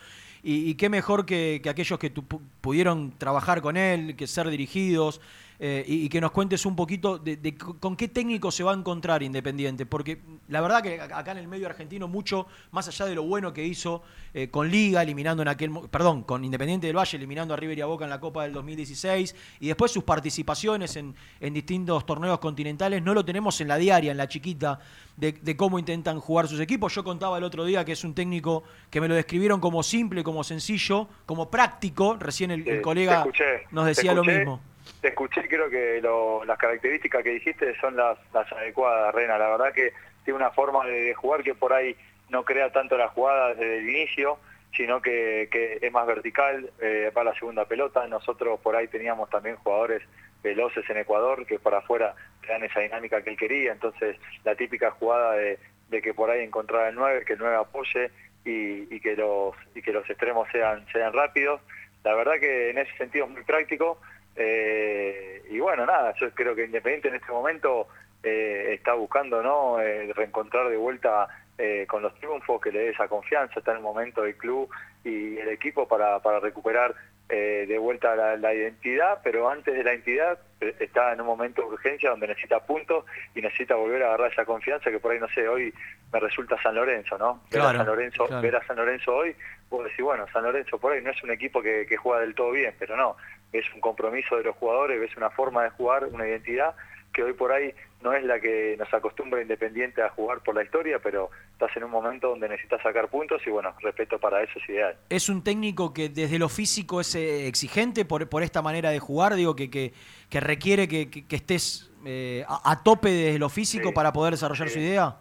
y, 0.44 0.70
y 0.70 0.76
qué 0.76 0.90
mejor 0.90 1.26
que, 1.26 1.60
que 1.64 1.70
aquellos 1.70 1.98
que 2.00 2.10
tu- 2.10 2.24
pu- 2.24 2.42
pudieron 2.62 3.12
trabajar 3.18 3.62
con 3.62 3.78
él, 3.78 4.16
que 4.16 4.26
ser 4.28 4.48
dirigidos 4.50 5.22
eh, 5.64 5.86
y, 5.88 6.06
y 6.06 6.10
que 6.10 6.20
nos 6.20 6.32
cuentes 6.32 6.66
un 6.66 6.76
poquito 6.76 7.20
de, 7.20 7.56
con 7.56 7.96
qué 7.96 8.08
técnico 8.08 8.50
se 8.50 8.64
va 8.64 8.72
a 8.72 8.76
encontrar 8.76 9.22
Independiente. 9.22 9.86
Porque 9.86 10.20
la 10.48 10.60
verdad 10.60 10.82
que 10.82 11.00
ac- 11.00 11.12
acá 11.14 11.34
en 11.34 11.38
el 11.38 11.48
medio 11.48 11.68
argentino, 11.68 12.08
mucho 12.08 12.48
más 12.72 12.88
allá 12.88 13.06
de 13.06 13.14
lo 13.14 13.22
bueno 13.22 13.54
que 13.54 13.64
hizo 13.64 14.02
eh, 14.34 14.50
con 14.50 14.72
Liga, 14.72 15.04
eliminando 15.04 15.44
en 15.44 15.50
aquel. 15.50 15.70
Perdón, 15.92 16.24
con 16.24 16.44
Independiente 16.44 16.88
del 16.88 16.98
Valle, 16.98 17.16
eliminando 17.16 17.54
a 17.54 17.58
River 17.58 17.78
y 17.78 17.82
a 17.82 17.86
Boca 17.86 18.06
en 18.06 18.10
la 18.10 18.20
Copa 18.20 18.42
del 18.42 18.54
2016 18.54 19.36
y 19.60 19.68
después 19.68 19.92
sus 19.92 20.04
participaciones 20.04 20.96
en, 20.96 21.14
en 21.40 21.54
distintos 21.54 22.06
torneos 22.08 22.40
continentales, 22.40 23.04
no 23.04 23.14
lo 23.14 23.24
tenemos 23.24 23.62
en 23.62 23.68
la 23.68 23.78
diaria, 23.78 24.10
en 24.12 24.18
la 24.18 24.28
chiquita, 24.28 24.80
de, 25.16 25.34
de 25.34 25.56
cómo 25.56 25.78
intentan 25.78 26.20
jugar 26.20 26.48
sus 26.48 26.60
equipos. 26.60 26.96
Yo 26.96 27.04
contaba 27.04 27.38
el 27.38 27.44
otro 27.44 27.66
día 27.66 27.86
que 27.86 27.92
es 27.92 28.04
un 28.04 28.16
técnico 28.16 28.64
que 28.90 29.00
me 29.00 29.08
lo 29.08 29.14
describieron 29.14 29.60
como 29.60 29.84
simple, 29.84 30.24
como 30.24 30.44
sencillo, 30.44 31.08
como 31.28 31.52
práctico. 31.52 32.16
Recién 32.20 32.50
el, 32.50 32.82
colega 32.82 33.20
escuché, 33.20 33.44
nos 33.70 33.86
decía 33.86 34.14
lo 34.16 34.24
mismo. 34.24 34.60
Te 35.02 35.08
escuché, 35.08 35.48
creo 35.48 35.68
que 35.70 36.00
las 36.46 36.58
características 36.60 37.24
que 37.24 37.32
dijiste 37.32 37.76
son 37.80 37.96
las, 37.96 38.20
adecuadas, 38.34 39.14
Rena. 39.16 39.38
La 39.40 39.50
verdad 39.50 39.74
que 39.74 39.94
tiene 40.24 40.38
una 40.38 40.52
forma 40.52 40.86
de, 40.86 41.14
jugar 41.16 41.44
que 41.44 41.56
por 41.56 41.74
ahí 41.74 41.96
no 42.30 42.46
crea 42.46 42.72
tanto 42.72 42.98
la 42.98 43.10
jugada 43.10 43.56
desde 43.56 43.80
el 43.80 43.90
inicio, 43.90 44.38
sino 44.78 45.02
que, 45.02 45.50
es 45.82 45.92
más 45.92 46.06
vertical, 46.06 46.70
eh, 46.80 47.12
va 47.18 47.22
a 47.22 47.26
la 47.26 47.34
segunda 47.34 47.66
pelota. 47.66 48.08
Nosotros 48.08 48.60
por 48.60 48.76
ahí 48.76 48.88
teníamos 48.88 49.30
también 49.32 49.56
jugadores 49.58 50.04
veloces 50.44 50.88
en 50.90 50.98
Ecuador 50.98 51.46
que 51.48 51.58
para 51.58 51.80
afuera 51.80 52.16
dan 52.48 52.64
esa 52.64 52.82
dinámica 52.82 53.24
que 53.24 53.32
él 53.32 53.38
quería. 53.38 53.72
Entonces, 53.72 54.18
la 54.44 54.56
típica 54.56 54.92
jugada 54.92 55.34
de, 55.34 55.58
que 56.02 56.14
por 56.14 56.30
ahí 56.30 56.44
encontrar 56.44 56.90
el 56.90 56.96
9, 56.96 57.26
que 57.26 57.34
el 57.34 57.40
9 57.40 57.56
apoye 57.56 58.12
y, 58.46 59.00
que 59.00 59.16
los 59.16 60.10
extremos 60.10 60.48
sean 60.52 61.14
rápidos. 61.14 61.60
La 62.04 62.16
verdad 62.16 62.40
que 62.40 62.70
en 62.70 62.78
ese 62.78 62.96
sentido 62.98 63.26
es 63.26 63.32
muy 63.32 63.44
práctico. 63.44 64.00
Eh, 64.36 65.44
y 65.50 65.60
bueno, 65.60 65.86
nada, 65.86 66.14
yo 66.20 66.32
creo 66.32 66.56
que 66.56 66.66
Independiente 66.66 67.10
en 67.10 67.16
este 67.16 67.32
momento 67.32 67.88
eh, 68.24 68.74
está 68.74 68.94
buscando 68.94 69.42
no 69.42 69.80
Eh, 69.82 70.12
reencontrar 70.14 70.70
de 70.70 70.78
vuelta 70.78 71.28
eh, 71.58 71.86
con 71.88 72.02
los 72.02 72.14
triunfos, 72.16 72.62
que 72.62 72.72
le 72.72 72.80
dé 72.80 72.90
esa 72.90 73.08
confianza, 73.08 73.60
está 73.60 73.72
en 73.72 73.78
el 73.78 73.84
momento 73.84 74.24
del 74.24 74.36
club 74.36 74.70
y 75.04 75.38
el 75.38 75.50
equipo 75.50 75.88
para, 75.88 76.20
para 76.20 76.40
recuperar 76.40 76.96
eh, 77.30 77.66
de 77.68 77.78
vuelta 77.78 78.16
la, 78.16 78.36
la 78.36 78.54
identidad, 78.54 79.20
pero 79.24 79.50
antes 79.50 79.74
de 79.74 79.84
la 79.84 79.94
identidad 79.94 80.38
está 80.80 81.14
en 81.14 81.22
un 81.22 81.28
momento 81.28 81.62
de 81.62 81.70
urgencia 81.70 82.10
donde 82.10 82.28
necesita 82.28 82.60
puntos 82.60 83.06
y 83.34 83.42
necesita 83.42 83.76
volver 83.76 84.04
a 84.04 84.08
agarrar 84.08 84.32
esa 84.34 84.44
confianza 84.46 84.92
que 84.92 85.00
por 85.00 85.12
ahí, 85.12 85.20
no 85.20 85.30
sé, 85.30 85.48
hoy 85.48 85.74
me 86.12 86.20
resulta 86.20 86.62
San 86.62 86.76
Lorenzo, 86.76 87.18
¿no? 87.18 87.42
Ver, 87.50 87.62
Claro, 87.62 87.70
a, 87.70 87.78
San 87.78 87.88
Lorenzo, 87.88 88.26
claro. 88.28 88.42
ver 88.42 88.56
a 88.58 88.68
San 88.68 88.76
Lorenzo 88.76 89.16
hoy, 89.16 89.36
vos 89.70 89.84
decís, 89.86 90.04
bueno, 90.04 90.26
San 90.34 90.44
Lorenzo 90.44 90.78
por 90.78 90.92
ahí 90.94 91.02
no 91.02 91.12
es 91.12 91.24
un 91.24 91.32
equipo 91.32 91.62
que, 91.62 91.86
que 91.88 91.96
juega 91.98 92.22
del 92.22 92.36
todo 92.36 92.52
bien, 92.52 92.76
pero 92.78 92.98
no, 92.98 93.16
es 93.54 93.66
un 93.74 93.82
compromiso 93.82 94.38
de 94.38 94.44
los 94.44 94.56
jugadores, 94.56 95.02
es 95.10 95.16
una 95.18 95.30
forma 95.30 95.64
de 95.64 95.70
jugar, 95.72 96.06
una 96.06 96.28
identidad 96.28 96.76
que 97.14 97.24
hoy 97.24 97.34
por 97.34 97.52
ahí 97.52 97.74
no 98.02 98.14
es 98.14 98.24
la 98.24 98.40
que 98.40 98.76
nos 98.80 98.92
acostumbra 98.94 99.42
Independiente 99.42 100.02
a 100.02 100.10
jugar 100.10 100.40
por 100.40 100.56
la 100.56 100.64
historia, 100.64 101.00
pero 101.00 101.30
estás 101.52 101.76
en 101.76 101.84
un 101.84 101.92
momento 101.92 102.30
donde 102.30 102.48
necesitas 102.48 102.82
sacar 102.82 103.10
puntos 103.10 103.42
y 103.46 103.50
bueno, 103.50 103.76
respeto 103.82 104.18
para 104.18 104.42
eso 104.42 104.54
es 104.58 104.70
ideal. 104.70 104.96
¿Es 105.10 105.28
un 105.28 105.44
técnico 105.44 105.94
que 105.94 106.08
desde 106.08 106.40
lo 106.40 106.48
físico 106.48 107.02
es 107.02 107.14
eh, 107.16 107.48
exigente 107.48 108.06
por, 108.06 108.28
por 108.30 108.44
esta 108.44 108.62
manera 108.62 108.92
de 108.92 109.00
jugar? 109.00 109.36
Digo, 109.36 109.56
que, 109.58 109.70
que, 109.70 109.92
que 110.30 110.40
requiere 110.40 110.88
que, 110.88 111.10
que- 111.12 111.28
que 111.28 111.36
estés 111.36 111.92
eh, 112.06 112.46
a, 112.48 112.72
a 112.72 112.82
tope 112.82 113.10
desde 113.10 113.40
lo 113.40 113.50
físico 113.50 113.90
Sí, 113.90 113.94
para 113.94 114.14
poder 114.14 114.32
desarrollar 114.32 114.70
sí. 114.70 114.76
su 114.76 114.80
idea. 114.80 115.18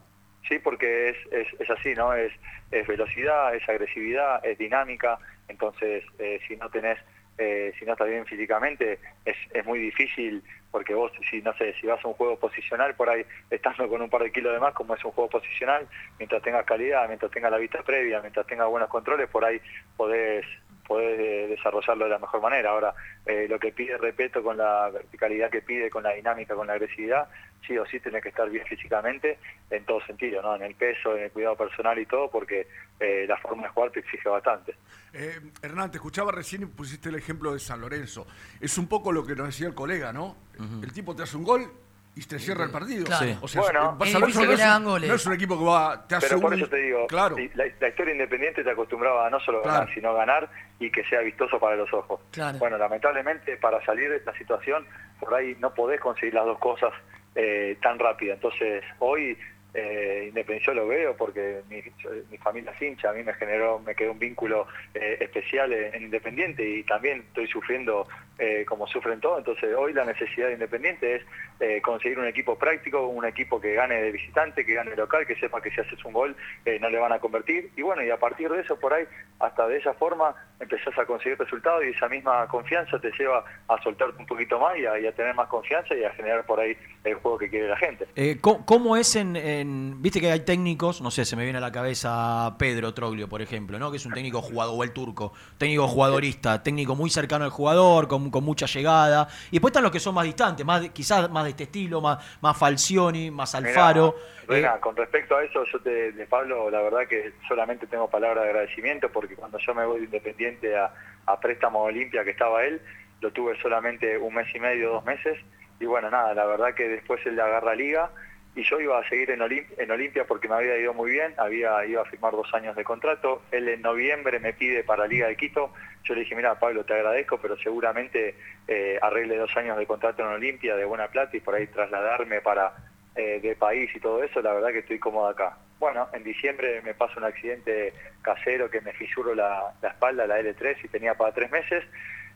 Sí, 0.48 0.59
porque 0.61 1.09
es, 1.11 1.16
es, 1.32 1.61
es 1.61 1.70
así, 1.70 1.94
¿no? 1.94 2.15
Es, 2.15 2.32
es 2.70 2.86
velocidad, 2.86 3.52
es 3.55 3.69
agresividad, 3.69 4.44
es 4.47 4.57
dinámica, 4.59 5.19
entonces 5.48 6.05
eh, 6.20 6.40
si 6.47 6.57
no 6.57 6.70
tenés, 6.70 6.98
eh, 7.39 7.73
si 7.78 7.85
no 7.85 7.93
estás 7.93 8.09
bien 8.09 8.27
físicamente, 8.27 8.98
es, 9.24 9.36
es 9.52 9.65
muy 9.65 9.78
difícil, 9.78 10.43
porque 10.70 10.94
vos, 10.94 11.11
si 11.31 11.40
no 11.43 11.52
sé, 11.55 11.74
si 11.81 11.86
vas 11.86 12.05
a 12.05 12.09
un 12.09 12.15
juego 12.15 12.39
posicional, 12.39 12.94
por 12.94 13.09
ahí 13.09 13.24
estando 13.51 13.89
con 13.89 14.02
un 14.02 14.11
par 14.11 14.23
de 14.23 14.32
kilos 14.32 14.52
de 14.52 14.61
más, 14.61 14.74
como 14.74 14.94
es 14.94 15.05
un 15.05 15.12
juego 15.12 15.31
posicional, 15.31 15.89
mientras 16.19 16.43
tengas 16.43 16.65
calidad, 16.65 17.07
mientras 17.09 17.31
tengas 17.31 17.51
la 17.51 17.59
vista 17.59 17.82
previa, 17.82 18.20
mientras 18.20 18.47
tengas 18.47 18.69
buenos 18.69 18.89
controles, 18.89 19.28
por 19.28 19.44
ahí 19.44 19.61
podés 19.97 20.44
podés 20.86 21.19
eh, 21.20 21.47
desarrollarlo 21.48 22.05
de 22.05 22.11
la 22.11 22.19
mejor 22.19 22.40
manera. 22.40 22.70
Ahora, 22.70 22.94
eh, 23.27 23.47
lo 23.48 23.59
que 23.59 23.73
pide 23.73 23.98
Repeto 23.98 24.43
con 24.43 24.57
la 24.57 24.90
verticalidad 24.90 25.51
que 25.51 25.62
pide, 25.62 25.90
con 25.90 26.02
la 26.02 26.12
dinámica, 26.12 26.55
con 26.55 26.66
la 26.66 26.74
agresividad, 26.74 27.28
sí 27.66 27.77
o 27.78 27.86
sí 27.86 28.01
tenés 28.01 28.23
que 28.23 28.31
estar 28.31 28.48
bien 28.48 28.65
físicamente 28.66 29.39
en 29.70 29.85
todo 29.85 30.01
sentido, 30.07 30.43
¿no? 30.43 30.57
En 30.57 30.62
el 30.62 30.74
peso, 30.74 31.16
en 31.16 31.24
el 31.24 31.31
cuidado 31.31 31.57
personal 31.57 31.98
y 31.98 32.07
todo, 32.07 32.31
porque 32.31 32.66
eh, 32.98 33.27
la 33.28 33.36
forma 33.39 33.65
de 33.65 33.69
jugar 33.70 33.90
te 33.90 34.01
exige 34.01 34.28
bastante. 34.28 34.74
Eh, 35.12 35.40
Hernán, 35.62 35.90
te 35.90 35.98
escuchaba 35.98 36.32
recién 36.32 36.62
y 36.62 36.66
pusiste 36.66 37.09
el 37.09 37.16
ejemplo 37.16 37.52
de 37.52 37.61
San 37.61 37.81
Lorenzo. 37.81 38.27
Es 38.61 38.77
un 38.78 38.89
poco 38.89 39.12
lo 39.12 39.24
que 39.24 39.35
nos 39.35 39.47
decía 39.47 39.66
el 39.66 39.74
colega, 39.74 40.12
¿no? 40.12 40.36
El 40.82 40.93
tipo 40.93 41.16
te 41.16 41.23
hace 41.23 41.39
un 41.39 41.44
gol 41.44 41.70
y 42.16 42.22
te 42.24 42.38
cierra 42.38 42.64
el 42.64 42.70
partido. 42.70 43.04
Claro. 43.04 43.38
O 43.40 43.48
sea, 43.48 43.62
Bueno, 43.62 43.92
no 43.92 43.98
que 43.98 44.08
es 44.30 44.36
un- 44.36 44.50
hagan 44.50 44.84
goles. 44.84 45.08
No 45.08 45.14
es 45.14 45.26
un 45.26 45.32
equipo 45.34 45.58
que 45.58 45.64
va, 45.64 46.06
te 46.06 46.14
hace 46.16 46.28
Pero 46.28 46.40
por 46.40 46.52
un- 46.52 46.58
eso 46.58 46.68
te 46.68 46.76
digo, 46.76 47.06
Claro. 47.06 47.36
sí, 47.36 47.50
la, 47.54 47.64
la 47.80 47.88
historia 47.88 48.12
independiente 48.12 48.64
te 48.64 48.70
acostumbraba 48.70 49.26
a 49.26 49.30
no 49.30 49.38
solo 49.40 49.62
ganar, 49.62 49.80
Claro. 49.84 49.92
sino 49.94 50.14
ganar 50.14 50.50
y 50.80 50.90
que 50.90 51.04
sea 51.04 51.20
vistoso 51.20 51.58
para 51.60 51.76
los 51.76 51.92
ojos. 51.94 52.20
Claro. 52.32 52.58
Bueno, 52.58 52.76
lamentablemente 52.78 53.56
para 53.58 53.82
salir 53.84 54.10
de 54.10 54.16
esta 54.16 54.32
situación, 54.36 54.84
por 55.20 55.34
ahí 55.34 55.56
no 55.60 55.72
podés 55.72 56.00
conseguir 56.00 56.34
las 56.34 56.44
dos 56.46 56.58
cosas 56.58 56.92
eh, 57.36 57.78
tan 57.80 57.96
rápida. 57.98 58.34
Entonces, 58.34 58.82
hoy 58.98 59.38
eh, 59.74 60.24
Independiente 60.28 60.66
yo 60.66 60.74
lo 60.74 60.86
veo 60.88 61.16
porque 61.16 61.62
mi, 61.68 61.82
mi 62.30 62.38
familia 62.38 62.72
es 62.72 62.82
hincha, 62.82 63.10
a 63.10 63.12
mí 63.12 63.22
me 63.22 63.34
generó, 63.34 63.78
me 63.78 63.94
quedó 63.94 64.12
un 64.12 64.18
vínculo 64.18 64.66
eh, 64.94 65.18
especial 65.20 65.72
en, 65.72 65.94
en 65.94 66.02
Independiente 66.05 66.68
y 66.68 66.82
también 66.84 67.24
estoy 67.28 67.47
sufriendo 67.47 68.06
eh, 68.42 68.64
como 68.66 68.86
sufren 68.86 69.20
todos. 69.20 69.36
Entonces, 69.36 69.68
hoy 69.76 69.92
la 69.92 70.06
necesidad 70.06 70.47
de 70.47 70.55
Independiente 70.55 71.16
es 71.16 71.22
eh, 71.60 71.82
conseguir 71.82 72.18
un 72.18 72.26
equipo 72.26 72.56
práctico, 72.56 73.06
un 73.06 73.26
equipo 73.26 73.60
que 73.60 73.74
gane 73.74 74.01
de 74.01 74.10
visitante, 74.10 74.64
que 74.64 74.72
gane 74.72 74.97
local, 74.97 75.26
que 75.26 75.36
sepa 75.36 75.60
que 75.60 75.70
si 75.70 75.78
haces 75.78 76.02
un 76.06 76.14
gol 76.14 76.34
eh, 76.64 76.78
no 76.80 76.88
le 76.88 76.98
van 76.98 77.12
a 77.12 77.18
convertir. 77.18 77.70
Y 77.76 77.82
bueno, 77.82 78.02
y 78.02 78.09
a 78.09 78.16
partir 78.16 78.48
de 78.48 78.62
eso, 78.62 78.80
por 78.80 78.94
ahí, 78.94 79.05
hasta 79.40 79.68
de 79.68 79.76
esa 79.76 79.92
forma, 79.92 80.34
empezás 80.59 80.97
a 80.98 81.05
conseguir 81.05 81.38
resultados 81.38 81.84
y 81.84 81.88
esa 81.88 82.09
misma 82.09 82.48
confianza 82.48 82.98
te 82.98 83.10
lleva 83.12 83.44
a 83.68 83.82
soltarte 83.82 84.16
un 84.18 84.26
poquito 84.26 84.59
más 84.59 84.78
y 84.78 84.86
a, 84.86 84.98
y 84.98 85.06
a 85.06 85.12
tener 85.12 85.34
más 85.34 85.48
confianza 85.48 85.94
y 85.94 86.05
a 86.05 86.10
generar 86.12 86.47
por 86.47 86.60
ahí 86.60 86.74
el 87.05 87.14
juego 87.16 87.36
que 87.36 87.51
quiere 87.51 87.68
la 87.68 87.76
gente. 87.76 88.06
Eh, 88.16 88.38
¿cómo, 88.40 88.64
cómo 88.64 88.97
es 88.97 89.16
en, 89.16 89.36
en- 89.60 90.02
Viste 90.02 90.20
que 90.20 90.30
hay 90.30 90.40
técnicos, 90.40 91.00
no 91.00 91.10
sé, 91.10 91.24
se 91.24 91.36
me 91.36 91.44
viene 91.44 91.58
a 91.58 91.60
la 91.60 91.72
cabeza 91.72 92.54
Pedro 92.58 92.92
Troglio, 92.94 93.28
por 93.28 93.42
ejemplo, 93.42 93.78
¿no? 93.78 93.90
Que 93.90 93.98
es 93.98 94.06
un 94.06 94.12
técnico 94.12 94.42
jugador, 94.42 94.74
o 94.78 94.82
el 94.82 94.92
turco, 94.92 95.32
técnico 95.58 95.86
jugadorista, 95.88 96.62
técnico 96.62 96.94
muy 96.96 97.10
cercano 97.10 97.44
al 97.44 97.50
jugador, 97.50 98.08
con, 98.08 98.30
con 98.30 98.44
mucha 98.44 98.66
llegada. 98.66 99.28
Y 99.50 99.52
después 99.56 99.70
están 99.70 99.82
los 99.82 99.92
que 99.92 100.00
son 100.00 100.14
más 100.14 100.24
distantes, 100.24 100.64
más 100.66 100.80
de- 100.82 100.88
quizás 100.90 101.30
más 101.30 101.44
de 101.44 101.50
este 101.50 101.64
estilo, 101.64 102.00
más, 102.00 102.18
más 102.40 102.56
Falcioni, 102.56 103.30
más 103.30 103.54
Alfaro. 103.54 104.14
Eh, 104.48 104.66
con 104.80 104.96
respecto 104.96 105.36
a 105.36 105.44
eso, 105.44 105.64
yo 105.72 105.78
te, 105.80 106.10
de 106.12 106.26
Pablo, 106.26 106.70
la 106.70 106.80
verdad 106.82 107.06
que 107.08 107.32
solamente 107.46 107.86
tengo 107.86 108.10
palabras 108.10 108.42
de 108.44 108.50
agradecimiento 108.50 109.08
porque 109.12 109.36
cuando 109.36 109.58
yo 109.58 109.74
me 109.74 109.84
voy 109.86 110.00
de 110.00 110.04
Independiente 110.06 110.76
a, 110.76 110.92
a 111.26 111.38
préstamo 111.38 111.82
Olimpia, 111.82 112.24
que 112.24 112.30
estaba 112.30 112.64
él, 112.64 112.80
lo 113.20 113.30
tuve 113.32 113.56
solamente 113.62 114.18
un 114.18 114.34
mes 114.34 114.48
y 114.54 114.58
medio, 114.58 114.90
dos 114.92 115.04
meses. 115.04 115.38
Y 115.78 115.84
bueno, 115.86 116.10
nada, 116.10 116.34
la 116.34 116.44
verdad 116.46 116.74
que 116.74 116.88
después 116.88 117.20
él 117.26 117.36
le 117.36 117.42
agarra 117.42 117.74
liga 117.74 118.10
y 118.55 118.62
yo 118.62 118.81
iba 118.81 118.98
a 118.98 119.09
seguir 119.09 119.31
en, 119.31 119.40
Olim- 119.40 119.66
en 119.78 119.90
Olimpia 119.90 120.24
porque 120.27 120.48
me 120.48 120.56
había 120.56 120.77
ido 120.77 120.93
muy 120.93 121.10
bien, 121.12 121.35
había 121.39 121.85
iba 121.86 122.02
a 122.02 122.05
firmar 122.05 122.32
dos 122.32 122.52
años 122.52 122.74
de 122.74 122.82
contrato. 122.85 123.43
Él 123.52 123.68
en 123.68 123.81
noviembre 123.82 124.40
me 124.40 124.52
pide 124.52 124.82
para 124.82 125.06
Liga 125.06 125.28
de 125.28 125.36
Quito. 125.36 125.72
Yo 126.05 126.14
le 126.14 126.20
dije, 126.22 126.35
mira, 126.35 126.59
Pablo, 126.59 126.85
te 126.85 126.94
agradezco, 126.94 127.39
pero 127.40 127.56
seguramente 127.59 128.35
eh, 128.66 128.98
arregle 129.01 129.36
dos 129.36 129.56
años 129.56 129.77
de 129.78 129.86
contrato 129.86 130.22
en 130.22 130.28
Olimpia 130.28 130.74
de 130.77 130.85
buena 130.85 131.09
plata 131.09 131.36
y 131.36 131.40
por 131.40 131.55
ahí 131.55 131.66
trasladarme 131.68 132.40
para 132.40 132.72
eh, 133.14 133.39
de 133.40 133.55
país 133.56 133.90
y 133.94 134.01
todo 134.01 134.22
eso, 134.22 134.40
la 134.40 134.52
verdad 134.52 134.70
que 134.70 134.78
estoy 134.81 134.98
cómodo 134.98 135.28
acá. 135.28 135.56
Bueno, 135.78 136.09
en 136.12 136.24
diciembre 136.24 136.82
me 136.82 136.94
pasa 136.94 137.14
un 137.18 137.24
accidente 137.24 137.94
casero 138.22 138.68
que 138.70 138.81
me 138.81 138.93
fisuro 138.93 139.35
la, 139.35 139.72
la 139.81 139.89
espalda, 139.90 140.27
la 140.27 140.40
L3, 140.40 140.77
y 140.85 140.89
tenía 140.89 141.14
para 141.14 141.32
tres 141.32 141.51
meses. 141.51 141.85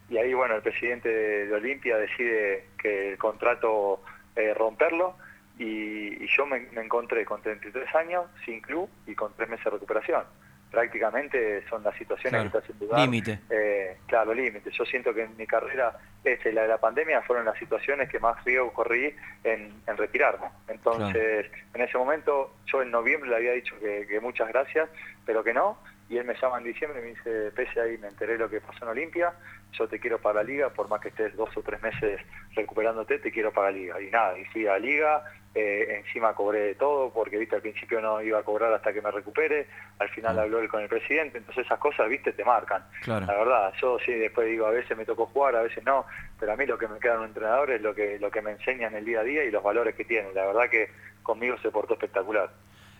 Y 0.09 0.17
ahí, 0.19 0.33
bueno, 0.35 0.55
el 0.57 0.63
presidente 0.63 1.09
de, 1.09 1.47
de 1.47 1.55
Olimpia 1.55 1.97
decide 1.97 2.67
que 2.81 3.11
el 3.11 3.19
contrato 3.19 4.03
eh, 4.37 4.55
romperlo. 4.55 5.17
Y, 5.59 6.25
y 6.25 6.27
yo 6.37 6.47
me, 6.47 6.61
me 6.73 6.83
encontré 6.83 7.25
con 7.25 7.41
33 7.43 7.95
años, 7.95 8.25
sin 8.45 8.61
club 8.61 8.89
y 9.07 9.15
con 9.15 9.33
tres 9.37 9.49
meses 9.49 9.65
de 9.67 9.71
recuperación. 9.73 10.25
Prácticamente 10.71 11.63
son 11.69 11.85
las 11.85 11.95
situaciones 11.97 12.51
Claro. 12.51 12.67
que 12.67 12.73
te 12.73 12.85
hacen. 12.87 12.97
Límite. 13.05 13.39
Eh, 13.51 13.97
claro, 14.09 14.35
límite. 14.35 14.71
Yo 14.73 14.85
siento 14.85 15.15
que 15.15 15.23
en 15.23 15.37
mi 15.37 15.47
carrera, 15.47 15.97
este, 16.25 16.53
la 16.53 16.63
de 16.63 16.69
la 16.69 16.79
pandemia, 16.79 17.23
fueron 17.23 17.45
las 17.45 17.57
situaciones 17.59 18.09
que 18.09 18.19
más 18.19 18.43
riesgo 18.45 18.73
corrí 18.73 19.15
en, 19.45 19.73
en 19.87 19.97
retirarme. 19.97 20.49
Entonces, 20.67 21.47
en 21.75 21.81
ese 21.81 21.97
momento, 21.97 22.57
yo 22.67 22.83
en 22.83 22.91
noviembre 22.91 23.31
le 23.31 23.37
había 23.37 23.53
dicho 23.53 23.79
que, 23.79 24.07
que 24.09 24.19
muchas 24.19 24.49
gracias, 24.49 24.89
pero 25.25 25.45
que 25.45 25.55
no. 25.55 25.79
Y 26.09 26.19
él 26.19 26.25
me 26.25 26.35
llama 26.35 26.59
en 26.59 26.65
diciembre 26.65 27.01
y 27.01 27.03
me 27.03 27.09
dice, 27.11 27.51
pese 27.53 27.81
ahí, 27.81 27.99
me 27.99 28.09
enteré 28.09 28.37
lo 28.37 28.51
que 28.51 28.61
pasó 28.61 28.85
en 28.85 28.91
Olimpia, 28.91 29.33
yo 29.73 29.89
te 29.89 29.99
quiero 29.99 30.19
para 30.19 30.37
la 30.37 30.45
liga, 30.45 30.69
por 30.69 30.89
más 30.89 31.01
que 31.01 31.09
estés 31.09 31.35
dos 31.35 31.57
o 31.57 31.63
tres 31.63 31.81
meses 31.83 32.21
recuperándote, 32.55 33.19
te 33.19 33.33
quiero 33.33 33.53
para 33.53 33.71
la 33.71 33.77
liga. 33.77 34.01
Y 34.01 34.11
nada, 34.11 34.39
y 34.39 34.45
fui 34.47 34.67
a 34.67 34.73
la 34.73 34.79
liga, 34.79 35.25
eh, 35.55 36.03
encima 36.05 36.35
cobré 36.35 36.61
de 36.61 36.75
todo, 36.75 37.13
porque 37.13 37.39
viste 37.39 37.57
al 37.57 37.63
principio 37.63 38.01
no 38.01 38.21
iba 38.21 38.39
a 38.39 38.43
cobrar 38.43 38.73
hasta 38.73 38.93
que 38.93 39.01
me 39.01 39.11
recupere, 39.11 39.67
al 39.99 40.09
final 40.11 40.39
habló 40.39 40.59
él 40.59 40.69
con 40.69 40.83
el 40.83 40.89
presidente, 40.89 41.39
entonces 41.39 41.65
esas 41.65 41.79
cosas, 41.79 42.09
viste, 42.09 42.33
te 42.33 42.45
marcan. 42.45 42.85
Claro. 43.03 43.27
La 43.27 43.37
verdad, 43.37 43.73
yo 43.81 43.99
sí 44.05 44.13
después 44.13 44.47
digo, 44.47 44.67
a 44.67 44.71
veces 44.71 44.97
me 44.97 45.05
tocó 45.05 45.27
jugar, 45.27 45.57
a 45.57 45.63
veces 45.63 45.85
no, 45.85 46.07
pero 46.39 46.53
a 46.53 46.57
mí 46.57 46.67
lo 46.67 46.77
que 46.77 46.89
me 46.89 46.99
queda 46.99 47.15
en 47.15 47.21
un 47.21 47.27
entrenador 47.27 47.71
es 47.71 47.81
lo 47.81 47.95
que, 47.95 48.19
lo 48.19 48.31
que 48.31 48.43
me 48.43 48.51
enseña 48.51 48.89
en 48.89 48.97
el 48.97 49.05
día 49.05 49.21
a 49.21 49.25
día 49.25 49.45
y 49.45 49.51
los 49.51 49.63
valores 49.63 49.95
que 49.95 50.05
tiene. 50.05 50.33
La 50.35 50.45
verdad 50.47 50.69
que 50.69 50.91
conmigo 51.23 51.57
se 51.59 51.71
portó 51.71 51.95
espectacular. 51.95 52.51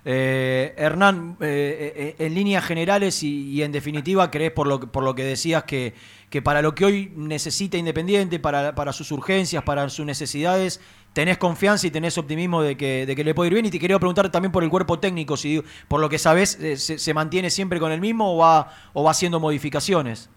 Eh, 0.07 0.75
Hernán, 0.77 1.37
eh, 1.41 2.15
eh, 2.19 2.27
en 2.27 2.35
líneas 2.35 2.65
generales 2.65 3.23
y, 3.23 3.63
en 3.63 3.73
definitiva, 3.73 4.31
¿crees 4.31 4.53
por 4.53 4.67
lo, 4.67 4.81
que- 4.81 4.87
por 4.87 5.03
lo 5.03 5.15
que 5.15 5.25
decías 5.25 5.65
que, 5.65 5.95
que 6.29 6.43
para 6.43 6.61
lo 6.61 6.75
que 6.75 6.85
hoy 6.85 7.13
necesita 7.17 7.79
Independiente, 7.79 8.39
para, 8.39 8.75
para 8.75 8.93
sus 8.93 9.11
urgencias, 9.13 9.63
para 9.63 9.89
sus 9.89 10.05
necesidades, 10.05 10.81
tenés 11.15 11.39
confianza 11.39 11.87
y 11.87 11.91
tenés 11.91 12.19
optimismo 12.19 12.63
de 12.63 12.77
que, 12.77 13.07
de 13.07 13.17
que 13.17 13.25
le 13.25 13.35
puede 13.35 13.49
ir 13.49 13.55
bien? 13.55 13.67
Y 13.67 13.71
te 13.71 13.79
quería 13.79 13.99
preguntar 13.99 14.31
también 14.31 14.53
por 14.53 14.63
el 14.63 14.69
cuerpo 14.69 14.99
técnico, 14.99 15.37
si 15.39 15.63
por 15.89 16.01
lo 16.01 16.09
que 16.11 16.19
sabes, 16.19 16.61
eh, 16.61 16.77
se, 16.77 16.99
se 16.99 17.15
mantiene 17.15 17.49
siempre 17.49 17.81
con 17.81 17.91
el 17.91 18.01
mismo 18.01 18.35
o 18.35 18.39
va, 18.39 18.73
o 18.93 19.05
va 19.05 19.13
haciendo 19.13 19.41
modificaciones? 19.41 20.29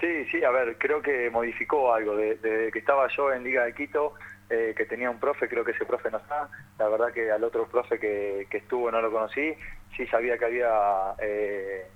Sí, 0.00 0.24
sí, 0.30 0.44
a 0.44 0.50
ver, 0.50 0.76
creo 0.78 1.00
que 1.00 1.30
modificó 1.30 1.94
algo. 1.94 2.14
Desde 2.16 2.58
de 2.66 2.70
que 2.70 2.78
estaba 2.78 3.08
yo 3.16 3.32
en 3.32 3.42
Liga 3.42 3.64
de 3.64 3.74
Quito, 3.74 4.12
eh, 4.50 4.74
que 4.76 4.84
tenía 4.86 5.10
un 5.10 5.18
profe, 5.18 5.48
creo 5.48 5.64
que 5.64 5.72
ese 5.72 5.84
profe 5.86 6.10
no 6.10 6.18
está. 6.18 6.48
La 6.78 6.88
verdad 6.88 7.12
que 7.12 7.30
al 7.30 7.42
otro 7.44 7.66
profe 7.66 7.98
que, 7.98 8.46
que 8.50 8.58
estuvo 8.58 8.90
no 8.90 9.00
lo 9.00 9.10
conocí. 9.10 9.54
Sí 9.96 10.06
sabía 10.08 10.36
que 10.38 10.44
había 10.44 11.14
eh, 11.18 11.86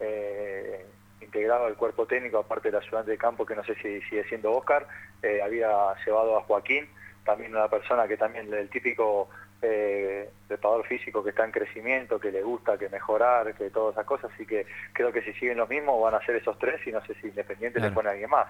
eh, 0.00 0.86
integrado 1.20 1.66
al 1.66 1.74
cuerpo 1.76 2.06
técnico, 2.06 2.38
aparte 2.38 2.70
del 2.70 2.80
ayudante 2.80 3.10
de 3.12 3.18
campo, 3.18 3.46
que 3.46 3.54
no 3.54 3.64
sé 3.64 3.74
si 3.76 4.00
sigue 4.02 4.24
siendo 4.28 4.52
Oscar. 4.52 4.86
eh, 5.22 5.40
había 5.42 5.70
llevado 6.04 6.36
a 6.38 6.42
Joaquín, 6.42 6.88
también 7.24 7.54
una 7.54 7.68
persona 7.68 8.06
que 8.06 8.16
también, 8.16 8.52
el 8.52 8.68
típico 8.68 9.28
eh, 9.62 10.28
preparador 10.46 10.86
físico 10.86 11.24
que 11.24 11.30
está 11.30 11.44
en 11.44 11.50
crecimiento, 11.52 12.20
que 12.20 12.30
le 12.30 12.42
gusta, 12.42 12.76
que 12.76 12.90
mejorar, 12.90 13.54
que 13.54 13.70
todas 13.70 13.94
esas 13.94 14.04
cosas. 14.04 14.30
Así 14.34 14.44
que 14.46 14.66
creo 14.92 15.10
que 15.12 15.22
si 15.22 15.32
siguen 15.34 15.56
los 15.56 15.68
mismos 15.70 16.02
van 16.02 16.14
a 16.14 16.24
ser 16.26 16.36
esos 16.36 16.58
tres 16.58 16.86
y 16.86 16.92
no 16.92 17.00
sé 17.06 17.14
si 17.14 17.28
Independiente 17.28 17.78
le 17.78 17.84
Claro. 17.86 17.94
pone 17.94 18.08
a 18.10 18.12
alguien 18.12 18.28
más. 18.28 18.46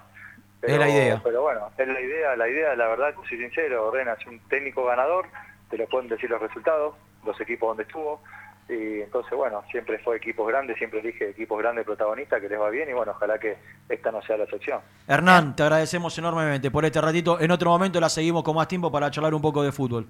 Es 0.62 0.78
la 0.78 0.88
idea. 0.88 1.20
Pero 1.22 1.42
bueno, 1.42 1.70
es 1.76 1.88
la 1.88 2.00
idea, 2.00 2.36
la 2.36 2.48
idea, 2.48 2.74
la 2.74 2.88
verdad, 2.88 3.14
soy 3.28 3.38
sincero, 3.38 3.90
Rena 3.90 4.14
es 4.18 4.26
un 4.26 4.38
técnico 4.48 4.84
ganador, 4.84 5.26
te 5.70 5.76
lo 5.76 5.86
pueden 5.88 6.08
decir 6.08 6.30
los 6.30 6.40
resultados, 6.40 6.94
los 7.24 7.38
equipos 7.40 7.68
donde 7.68 7.82
estuvo, 7.82 8.22
y 8.66 9.02
entonces 9.02 9.34
bueno, 9.36 9.62
siempre 9.70 9.98
fue 9.98 10.16
equipos 10.16 10.48
grandes, 10.48 10.78
siempre 10.78 11.00
elige 11.00 11.28
equipos 11.28 11.58
grandes 11.58 11.84
protagonistas 11.84 12.40
que 12.40 12.48
les 12.48 12.58
va 12.58 12.70
bien 12.70 12.88
y 12.88 12.94
bueno, 12.94 13.12
ojalá 13.12 13.38
que 13.38 13.58
esta 13.90 14.10
no 14.10 14.22
sea 14.22 14.38
la 14.38 14.44
excepción. 14.44 14.80
Hernán, 15.06 15.54
te 15.54 15.62
agradecemos 15.64 16.16
enormemente 16.16 16.70
por 16.70 16.82
este 16.86 16.98
ratito. 17.00 17.38
En 17.40 17.50
otro 17.50 17.68
momento 17.70 18.00
la 18.00 18.08
seguimos 18.08 18.42
con 18.42 18.56
más 18.56 18.66
tiempo 18.66 18.90
para 18.90 19.10
charlar 19.10 19.34
un 19.34 19.42
poco 19.42 19.62
de 19.62 19.70
fútbol. 19.70 20.06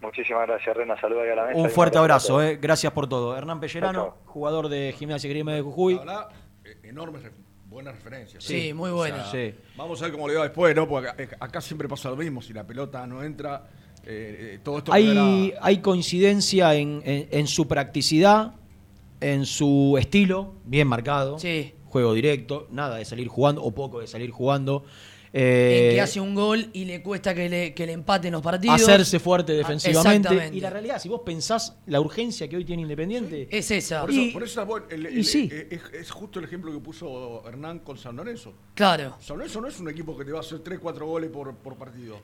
Muchísimas 0.00 0.46
gracias, 0.46 0.74
Rena, 0.74 0.98
saludos 0.98 1.24
ahí 1.24 1.30
a 1.30 1.34
la 1.34 1.44
mesa. 1.48 1.58
Un 1.58 1.68
fuerte 1.70 1.98
abrazo 1.98 2.40
eh. 2.42 2.56
gracias 2.56 2.92
por 2.94 3.08
todo. 3.08 3.36
Hernán 3.36 3.60
Pellerano, 3.60 4.14
jugador 4.26 4.68
de 4.68 4.94
Gimnasia 4.96 5.28
y 5.28 5.32
Grima 5.34 5.52
de 5.52 5.60
Jujuy. 5.60 5.94
La 5.96 6.00
verdad, 6.00 6.28
eh, 6.64 6.76
enormes, 6.84 7.24
ref- 7.24 7.32
buenas 7.68 7.94
referencias. 7.94 8.42
Sí, 8.44 8.72
muy 8.72 8.90
O 8.90 8.94
buenas. 8.94 9.30
sea, 9.30 9.50
Sí. 9.52 9.56
Vamos 9.76 10.00
a 10.00 10.04
ver 10.06 10.12
cómo 10.12 10.26
le 10.28 10.34
va 10.34 10.44
después, 10.44 10.74
¿no? 10.74 10.88
Porque 10.88 11.08
acá, 11.08 11.36
acá 11.40 11.60
siempre 11.60 11.88
pasa 11.88 12.08
lo 12.10 12.16
mismo. 12.16 12.42
Si 12.42 12.52
la 12.52 12.66
pelota 12.66 13.06
no 13.06 13.22
entra, 13.22 13.68
Eh, 14.10 14.54
eh, 14.54 14.60
todo 14.62 14.78
esto 14.78 14.92
quedará- 14.92 15.24
Hay, 15.26 15.52
hay 15.60 15.78
coincidencia 15.78 16.74
en, 16.74 17.02
en- 17.04 17.28
en 17.30 17.46
su 17.46 17.66
practicidad, 17.68 18.54
en 19.20 19.44
su 19.44 19.96
estilo, 19.98 20.54
bien 20.64 20.88
marcado. 20.88 21.38
Sí. 21.38 21.74
Juego 21.84 22.14
directo, 22.14 22.68
nada 22.70 22.96
de 22.96 23.04
salir 23.04 23.28
jugando 23.28 23.62
o 23.62 23.74
poco 23.74 24.00
de 24.00 24.06
salir 24.06 24.30
jugando. 24.30 24.84
En 25.32 25.42
Eh, 25.42 25.90
que 25.94 26.00
hace 26.00 26.20
un 26.20 26.34
gol 26.34 26.70
y 26.72 26.84
le 26.86 27.02
cuesta 27.02 27.34
que 27.34 27.48
le, 27.48 27.74
que 27.74 27.84
le 27.86 27.92
empaten 27.92 28.32
los 28.32 28.42
partidos. 28.42 28.80
hacerse 28.80 29.18
fuerte 29.18 29.52
Ah, 29.52 29.56
defensivamente. 29.56 30.50
Y 30.52 30.60
la 30.60 30.70
realidad, 30.70 30.98
si 31.00 31.08
vos 31.08 31.20
pensás 31.24 31.76
la 31.86 32.00
urgencia 32.00 32.48
que 32.48 32.56
hoy 32.56 32.64
tiene 32.64 32.82
Independiente, 32.82 33.46
es 33.50 33.70
esa. 33.70 34.00
Por 34.02 34.10
eso, 34.10 34.20
Y- 34.20 34.30
por 34.30 34.42
eso 34.42 34.60
es, 34.62 34.66
bueno, 34.66 34.86
el- 34.90 35.02
y 35.02 35.18
el- 35.18 35.24
sí. 35.24 35.50
es, 35.52 35.80
es 35.92 36.10
justo 36.10 36.38
el 36.38 36.46
ejemplo 36.46 36.72
que 36.72 36.78
puso 36.78 37.42
Hernán 37.46 37.80
con 37.80 37.98
San 37.98 38.16
Lorenzo. 38.16 38.52
Claro. 38.74 39.16
San 39.20 39.36
Lorenzo 39.36 39.60
no 39.60 39.68
es 39.68 39.78
un 39.80 39.88
equipo 39.90 40.16
que 40.16 40.24
te 40.24 40.32
va 40.32 40.38
a 40.38 40.40
hacer 40.42 40.60
3, 40.60 40.78
4 40.78 41.06
goles 41.06 41.30
por, 41.30 41.54
por 41.56 41.76
partido. 41.76 42.20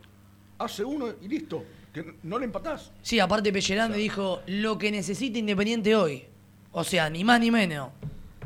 Hace 0.59 0.85
uno 0.85 1.07
y 1.21 1.29
listo. 1.29 1.65
Que 1.93 2.15
no 2.25 2.39
le 2.39 2.47
empatás. 2.47 2.91
Sí, 3.03 3.21
aparte 3.21 3.53
Pellerán 3.53 3.91
me 3.93 3.99
dijo 3.99 4.41
lo 4.47 4.79
que 4.79 4.91
necesita 4.91 5.39
Independiente 5.39 5.95
hoy. 5.95 6.25
O 6.73 6.83
sea, 6.83 7.09
ni 7.11 7.23
más 7.23 7.39
ni 7.41 7.51
menos. 7.53 7.91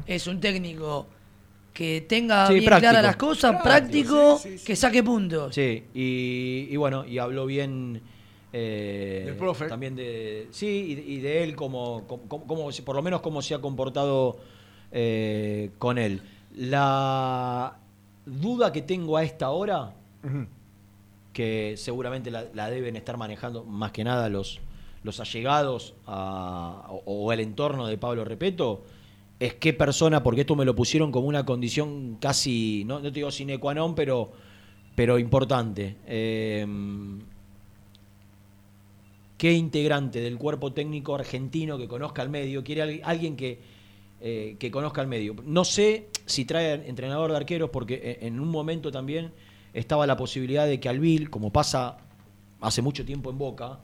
Es 0.07 0.27
un 0.27 0.39
técnico 0.41 1.07
que 1.79 2.01
tenga 2.09 2.49
Sí, 2.49 2.55
bien 2.55 2.65
práctico. 2.65 2.91
claras 2.91 3.03
las 3.05 3.17
cosas, 3.17 3.63
Práctico, 3.63 4.41
práctico, 4.41 4.65
que 4.67 4.75
saque 4.75 5.05
puntos. 5.05 5.55
Sí, 5.55 5.85
y, 5.95 6.67
y 6.71 6.77
bueno, 6.77 7.05
y 7.07 7.19
habló 7.19 7.47
bien 7.47 8.03
eh, 8.53 9.23
Del 9.27 9.37
profe. 9.37 9.67
también 9.69 9.95
de 9.95 10.49
sí 10.51 10.67
y 10.67 10.95
de, 10.97 11.03
y 11.03 11.21
de 11.21 11.45
él 11.45 11.55
como, 11.55 12.03
como, 12.09 12.47
como- 12.49 12.71
por 12.85 12.97
lo 12.97 13.03
menos 13.03 13.21
cómo 13.21 13.43
se 13.43 13.55
ha 13.55 13.61
comportado 13.61 14.39
eh, 14.91 15.71
con 15.79 15.99
él. 15.99 16.21
La 16.57 17.77
duda 18.27 18.73
que 18.73 18.83
tengo 18.83 19.17
a 19.17 19.23
esta 19.23 19.51
hora, 19.51 19.95
que 21.33 21.75
seguramente 21.77 22.33
la, 22.33 22.47
la 22.55 22.71
deben 22.71 22.97
estar 22.97 23.17
manejando 23.17 23.63
más 23.63 23.93
que 23.93 24.03
nada 24.03 24.29
los, 24.29 24.59
los 25.05 25.21
allegados 25.21 25.95
a- 26.09 26.87
o, 26.91 27.03
o 27.27 27.33
el 27.33 27.39
entorno 27.39 27.87
de 27.87 27.97
Pablo 27.99 28.25
Repeto, 28.25 28.83
es 29.41 29.55
qué 29.55 29.73
persona, 29.73 30.23
porque 30.23 30.41
esto 30.43 30.57
me 30.57 30.65
lo 30.65 30.75
pusieron 30.75 31.13
como 31.13 31.29
una 31.29 31.45
condición 31.47 32.17
casi, 32.21 32.85
no, 32.87 32.97
no 33.01 33.05
te 33.05 33.11
digo 33.13 33.31
sine 33.31 33.59
qua 33.59 33.73
non, 33.75 33.95
pero, 33.95 34.33
pero 34.97 35.19
importante. 35.19 35.97
Eh, 36.07 36.67
¿Qué 39.37 39.53
integrante 39.53 40.21
del 40.21 40.37
cuerpo 40.37 40.73
técnico 40.73 41.15
argentino 41.15 41.79
que 41.79 41.87
conozca 41.87 42.23
al 42.23 42.29
medio, 42.29 42.65
quiere 42.65 42.83
al- 42.83 43.01
alguien 43.05 43.37
que, 43.37 43.61
eh, 44.21 44.57
que 44.59 44.71
conozca 44.73 45.01
al 45.01 45.07
medio? 45.07 45.37
No 45.45 45.65
sé 45.65 46.09
si 46.27 46.45
trae 46.45 46.89
entrenador 46.89 47.31
de 47.31 47.37
arqueros, 47.37 47.71
porque 47.71 48.19
en 48.21 48.35
en 48.35 48.41
un 48.41 48.49
momento 48.49 48.91
también 48.91 49.31
estaba 49.75 50.07
la 50.09 50.17
posibilidad 50.17 50.67
de 50.67 50.81
que 50.81 50.89
Albil, 50.89 51.31
como 51.31 51.53
pasa 51.53 51.99
hace 52.61 52.83
mucho 52.83 53.05
tiempo 53.05 53.31
en 53.31 53.39
Boca, 53.39 53.79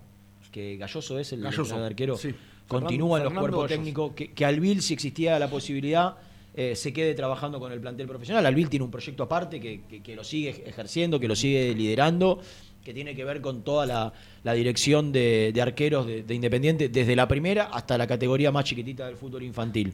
que 0.51 0.77
Galloso 0.77 1.21
es 1.21 1.33
el 1.33 1.41
Galloso, 1.41 1.63
entrenador 1.63 1.83
de 1.83 1.87
arquero, 1.93 2.17
sí. 2.17 2.35
Continúa 2.69 3.19
en 3.19 3.25
los 3.25 3.33
cuerpos 3.41 3.63
técnicos, 3.77 4.13
que, 4.15 4.33
que 4.33 4.45
Albil, 4.45 4.81
si 4.83 4.95
existía 4.95 5.39
la 5.39 5.49
posibilidad, 5.51 6.17
eh, 6.57 6.75
se 6.77 6.93
quede 6.93 7.15
trabajando 7.15 7.59
con 7.61 7.73
el 7.73 7.81
plantel 7.81 8.07
profesional. 8.07 8.47
Albil 8.47 8.69
tiene 8.69 8.85
un 8.85 8.91
proyecto 8.91 9.23
aparte 9.25 9.61
que, 9.61 9.81
que- 9.89 10.03
que 10.03 10.15
lo 10.17 10.23
sigue 10.25 10.51
ejerciendo, 10.67 11.19
que 11.21 11.29
lo 11.29 11.35
sigue 11.37 11.75
liderando, 11.75 12.41
que 12.85 12.93
tiene 12.95 13.15
que 13.15 13.25
ver 13.25 13.41
con 13.41 13.63
toda 13.63 13.87
la, 13.87 14.13
la 14.45 14.53
dirección 14.53 15.11
de, 15.11 15.51
de 15.55 15.63
arqueros 15.63 16.07
de, 16.07 16.23
de 16.23 16.35
Independiente, 16.35 16.89
desde 16.89 17.17
la 17.17 17.27
primera 17.27 17.65
hasta 17.65 17.97
la 17.99 18.07
categoría 18.07 18.53
más 18.53 18.65
chiquitita 18.65 19.07
del 19.07 19.17
fútbol 19.17 19.43
infantil. 19.43 19.93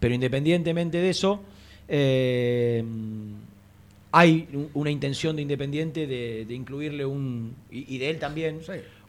Pero 0.00 0.12
independientemente 0.14 0.98
de 0.98 1.08
eso, 1.10 1.40
eh, 1.88 2.82
hay 4.10 4.48
un- 4.52 4.68
una 4.74 4.90
intención 4.90 5.36
de 5.36 5.42
Independiente 5.42 6.06
de, 6.06 6.44
de 6.44 6.54
incluirle 6.54 7.04
un, 7.06 7.54
y, 7.70 7.94
y 7.94 7.98
de 7.98 8.10
él 8.10 8.18
también, 8.18 8.60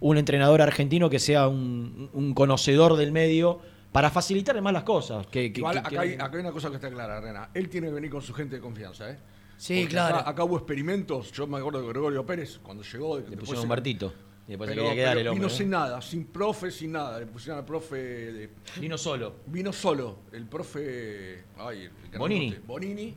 un 0.03 0.17
entrenador 0.17 0.61
argentino 0.61 1.09
que 1.09 1.17
sea 1.19 1.47
un, 1.47 2.09
un 2.13 2.33
conocedor 2.33 2.95
del 2.97 3.11
medio 3.11 3.59
para 3.91 4.09
facilitarle 4.09 4.61
más 4.61 4.73
las 4.73 4.83
cosas. 4.83 5.25
Que, 5.27 5.53
que- 5.53 5.59
Igual, 5.61 5.73
que- 5.75 5.79
acá, 5.79 5.89
que- 5.89 5.99
hay, 5.99 6.13
acá 6.15 6.31
hay 6.33 6.39
una 6.39 6.51
cosa 6.51 6.69
que 6.69 6.75
está 6.75 6.89
clara, 6.89 7.21
Rena. 7.21 7.49
Él 7.53 7.69
tiene 7.69 7.87
que 7.87 7.93
venir 7.93 8.09
con 8.09 8.21
su 8.21 8.33
gente 8.33 8.55
de 8.57 8.61
confianza, 8.61 9.09
¿eh? 9.11 9.17
Sí, 9.55 9.75
Porque 9.81 9.89
claro. 9.91 10.15
Acá, 10.17 10.29
acá 10.31 10.43
hubo 10.43 10.57
experimentos. 10.57 11.31
Yo 11.31 11.47
me 11.47 11.57
acuerdo 11.57 11.81
de 11.81 11.87
Gregorio 11.87 12.25
Pérez, 12.25 12.59
cuando 12.61 12.83
llegó. 12.83 13.17
Le 13.19 13.37
pusieron 13.37 13.63
un 13.63 13.69
Bertito, 13.69 14.13
y 14.45 14.49
después 14.51 14.69
se 14.69 14.75
pero, 14.75 14.87
quería 14.89 14.95
quedar 15.03 15.11
pero 15.15 15.21
el 15.21 15.27
hombre, 15.29 15.39
Vino 15.39 15.47
¿no? 15.51 15.57
sin 15.57 15.69
nada, 15.69 16.01
sin 16.01 16.25
profe, 16.25 16.69
sin 16.71 16.91
nada. 16.91 17.19
Le 17.19 17.27
pusieron 17.27 17.59
al 17.59 17.65
profe. 17.65 17.95
de- 17.95 18.49
Vino 18.81 18.97
solo. 18.97 19.35
Vino 19.45 19.71
solo. 19.71 20.17
El 20.33 20.47
profe. 20.47 21.43
Ay, 21.59 21.89
el 22.11 22.19
Bonini. 22.19 22.55
Bonini 22.67 23.15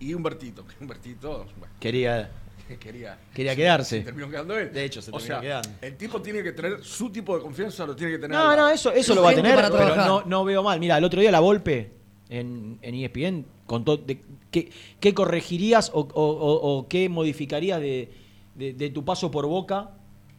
y 0.00 0.12
Humbertito. 0.12 0.66
Humbertito. 0.80 1.46
bueno, 1.58 1.72
Quería, 1.80 2.30
quería, 2.76 3.18
quería 3.32 3.52
se- 3.52 3.56
quedarse. 3.56 3.98
se 3.98 4.04
terminó 4.04 4.28
quedando 4.28 4.58
él. 4.58 4.72
De 4.72 4.84
hecho, 4.84 5.00
se 5.00 5.10
o 5.10 5.14
terminó 5.18 5.26
sea, 5.34 5.40
quedando. 5.40 5.68
El 5.80 5.96
tipo 5.96 6.20
tiene 6.20 6.42
que 6.42 6.52
tener 6.52 6.82
su 6.82 7.10
tipo 7.10 7.36
de 7.36 7.42
confianza, 7.42 7.86
lo 7.86 7.94
tiene 7.94 8.12
que 8.14 8.18
tener. 8.18 8.36
No, 8.36 8.56
no, 8.56 8.68
eso, 8.68 8.90
eso 8.92 9.14
lo 9.14 9.22
va 9.22 9.30
a 9.30 9.34
tener, 9.34 9.54
pero 9.70 9.94
no, 9.96 10.22
no 10.26 10.44
veo 10.44 10.62
mal. 10.62 10.80
Mira, 10.80 10.98
el 10.98 11.04
otro 11.04 11.20
día 11.20 11.30
la 11.30 11.40
Volpe 11.40 11.90
en, 12.28 12.78
en 12.82 12.94
ESPN 12.96 13.44
contó 13.66 13.96
de, 13.96 14.20
qué, 14.50 14.70
qué 14.98 15.14
corregirías 15.14 15.90
o, 15.94 16.00
o- 16.00 16.06
o- 16.24 16.78
o 16.78 16.88
qué 16.88 17.08
modificarías 17.08 17.80
de, 17.80 18.10
de- 18.56 18.72
de 18.72 18.90
tu 18.90 19.04
paso 19.04 19.30
por 19.30 19.46
Boca 19.46 19.90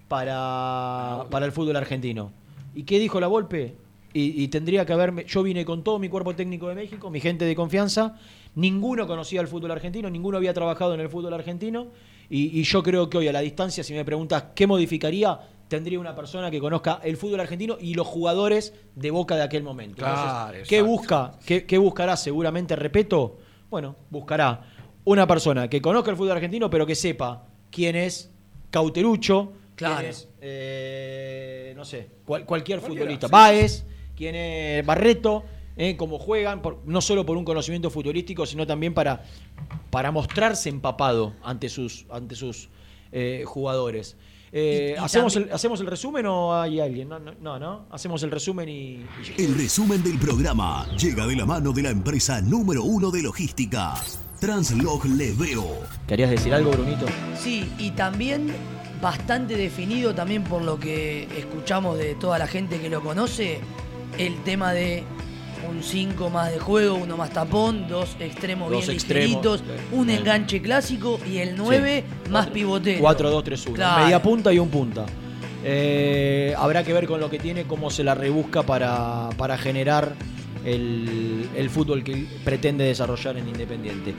para, 0.07 1.25
para 1.29 1.45
el 1.45 1.51
fútbol 1.51 1.75
argentino. 1.75 2.31
¿Y 2.75 2.83
qué 2.83 2.99
dijo 2.99 3.19
la 3.19 3.27
Volpe? 3.27 3.75
Y, 4.13 4.41
y 4.43 4.47
tendría 4.47 4.85
que 4.85 4.93
haberme. 4.93 5.25
Yo 5.25 5.43
vine 5.43 5.65
con 5.65 5.83
todo 5.83 5.99
mi 5.99 6.09
cuerpo 6.09 6.35
técnico 6.35 6.69
de 6.69 6.75
México, 6.75 7.09
mi 7.09 7.19
gente 7.19 7.45
de 7.45 7.55
confianza. 7.55 8.15
Ninguno 8.55 9.05
conocía 9.05 9.41
el 9.41 9.47
fútbol 9.47 9.71
argentino, 9.71 10.09
ninguno 10.09 10.37
había 10.37 10.53
trabajado 10.53 10.93
en 10.95 10.99
el 11.01 11.09
fútbol 11.09 11.33
argentino. 11.33 11.87
Y, 12.29 12.59
y 12.59 12.63
yo 12.63 12.83
creo 12.83 13.09
que 13.09 13.17
hoy, 13.17 13.27
a 13.27 13.31
la 13.31 13.41
distancia, 13.41 13.83
si 13.83 13.93
me 13.93 14.03
preguntas 14.05 14.45
qué 14.55 14.67
modificaría, 14.67 15.39
tendría 15.67 15.99
una 15.99 16.15
persona 16.15 16.49
que 16.51 16.59
conozca 16.59 16.99
el 17.03 17.17
fútbol 17.17 17.39
argentino 17.41 17.77
y 17.79 17.93
los 17.93 18.07
jugadores 18.07 18.73
de 18.95 19.11
boca 19.11 19.35
de 19.35 19.43
aquel 19.43 19.63
momento. 19.63 19.97
Claro, 19.97 20.47
Entonces, 20.49 20.67
¿qué 20.67 20.81
busca? 20.81 21.33
¿Qué, 21.45 21.65
qué 21.65 21.77
buscará? 21.77 22.15
Seguramente, 22.17 22.75
repito, 22.75 23.37
bueno, 23.69 23.95
buscará 24.09 24.61
una 25.05 25.25
persona 25.27 25.69
que 25.69 25.81
conozca 25.81 26.11
el 26.11 26.17
fútbol 26.17 26.31
argentino, 26.33 26.69
pero 26.69 26.85
que 26.85 26.95
sepa 26.95 27.45
quién 27.71 27.95
es 27.95 28.31
Cauterucho, 28.69 29.53
Claro. 29.75 29.97
quién 29.99 30.09
es, 30.09 30.27
eh, 30.41 31.73
no 31.75 31.85
sé, 31.85 32.09
cual- 32.25 32.45
cualquier 32.45 32.81
futbolista. 32.81 33.27
Baez, 33.27 33.85
quién 34.15 34.35
es 34.35 34.85
Barreto, 34.85 35.43
eh, 35.77 35.95
cómo 35.95 36.17
juegan, 36.19 36.61
por- 36.61 36.79
no 36.85 37.01
solo 37.01 37.25
por 37.25 37.37
un 37.37 37.45
conocimiento 37.45 37.89
futbolístico, 37.89 38.45
sino 38.45 38.65
también 38.67 38.93
para, 38.93 39.23
para 39.89 40.11
mostrarse 40.11 40.69
empapado 40.69 41.33
ante 41.43 41.69
sus, 41.69 42.05
ante 42.09 42.35
sus 42.35 42.69
eh, 43.11 43.43
jugadores. 43.45 44.17
Eh, 44.51 44.93
Y- 44.95 44.99
y 44.99 45.03
¿hacemos, 45.03 45.33
también- 45.33 45.49
el, 45.49 45.55
¿Hacemos 45.55 45.79
el 45.81 45.87
resumen 45.87 46.25
o 46.25 46.53
hay 46.59 46.79
alguien? 46.79 47.09
No, 47.09 47.19
no, 47.19 47.33
no, 47.41 47.59
no. 47.59 47.85
Hacemos 47.91 48.23
el 48.23 48.31
resumen 48.31 48.67
y... 48.69 48.73
y- 48.73 49.05
El 49.43 49.55
resumen 49.55 50.01
del 50.03 50.17
programa 50.17 50.87
llega 50.97 51.27
de 51.27 51.35
la 51.35 51.45
mano 51.45 51.71
de 51.73 51.83
la 51.83 51.89
empresa 51.89 52.41
número 52.41 52.83
uno 52.83 53.11
de 53.11 53.21
logística, 53.23 53.93
Translog 54.39 55.05
Leveo. 55.05 55.65
¿Querías 56.07 56.29
decir 56.29 56.53
algo, 56.53 56.71
Brunito? 56.71 57.05
Sí, 57.37 57.69
y 57.77 57.91
también 57.91 58.47
bastante 59.01 59.55
definido 59.57 60.15
también 60.15 60.43
por 60.43 60.63
lo 60.63 60.79
que 60.79 61.27
escuchamos 61.37 61.97
de 61.97 62.15
toda 62.15 62.39
la 62.39 62.47
gente 62.47 62.79
que 62.79 62.89
lo 62.89 63.01
conoce, 63.01 63.59
el 64.17 64.35
tema 64.43 64.73
de 64.73 65.03
un 65.69 65.83
5 65.83 66.29
más 66.29 66.51
de 66.51 66.59
juego, 66.59 66.95
uno 66.95 67.17
más 67.17 67.31
tapón, 67.31 67.87
dos 67.87 68.15
extremos 68.19 68.71
Dos 68.71 68.85
bien 68.85 68.95
extremos, 68.95 69.43
ligeritos, 69.43 69.63
un 69.91 70.09
enganche 70.09 70.61
clásico 70.61 71.19
y 71.25 71.37
el 71.37 71.55
9 71.55 72.03
más 72.29 72.47
pivotero. 72.47 73.01
4-2-3-1. 73.01 73.73
Claro. 73.73 74.03
Media 74.03 74.21
punta 74.21 74.53
y 74.53 74.59
un 74.59 74.69
punta. 74.69 75.05
Eh, 75.63 76.53
habrá 76.57 76.83
que 76.83 76.93
ver 76.93 77.07
con 77.07 77.19
lo 77.19 77.29
que 77.29 77.39
tiene, 77.39 77.65
cómo 77.65 77.89
se 77.89 78.03
la 78.03 78.15
rebusca 78.15 78.63
para, 78.63 79.29
para 79.37 79.57
generar 79.57 80.13
el, 80.63 81.49
el 81.55 81.69
fútbol 81.69 82.03
que 82.03 82.25
pretende 82.43 82.83
desarrollar 82.83 83.37
en 83.37 83.47
Independiente. 83.47 84.13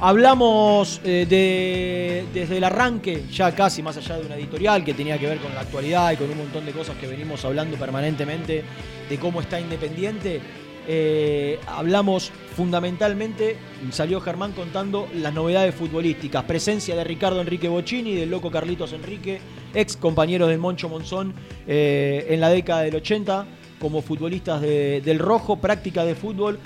Hablamos 0.00 1.00
eh, 1.04 1.26
de, 1.28 2.24
desde 2.32 2.58
el 2.58 2.64
arranque, 2.64 3.24
ya 3.32 3.54
casi 3.54 3.82
más 3.82 3.96
allá 3.96 4.18
de 4.18 4.26
una 4.26 4.36
editorial 4.36 4.84
que 4.84 4.94
tenía 4.94 5.18
que 5.18 5.26
ver 5.26 5.38
con 5.38 5.54
la 5.54 5.62
actualidad 5.62 6.12
y 6.12 6.16
con 6.16 6.30
un 6.30 6.38
montón 6.38 6.66
de 6.66 6.72
cosas 6.72 6.96
que 6.96 7.06
venimos 7.06 7.44
hablando 7.44 7.76
permanentemente 7.76 8.64
de 9.08 9.18
cómo 9.18 9.40
está 9.40 9.60
Independiente. 9.60 10.40
Eh, 10.86 11.58
hablamos 11.66 12.30
fundamentalmente, 12.56 13.56
salió 13.90 14.20
Germán 14.20 14.52
contando 14.52 15.08
las 15.14 15.32
novedades 15.32 15.74
futbolísticas, 15.74 16.44
presencia 16.44 16.94
de 16.94 17.04
Ricardo 17.04 17.40
Enrique 17.40 17.68
Bocini, 17.68 18.14
del 18.14 18.30
loco 18.30 18.50
Carlitos 18.50 18.92
Enrique, 18.92 19.40
ex 19.72 19.96
compañero 19.96 20.46
del 20.46 20.58
Moncho 20.58 20.88
Monzón 20.88 21.32
eh, 21.66 22.26
en 22.28 22.40
la 22.40 22.50
década 22.50 22.82
del 22.82 22.96
80, 22.96 23.46
como 23.80 24.02
futbolistas 24.02 24.60
de- 24.60 25.00
del 25.00 25.18
Rojo, 25.18 25.56
práctica 25.56 26.04
de 26.04 26.14
fútbol, 26.14 26.58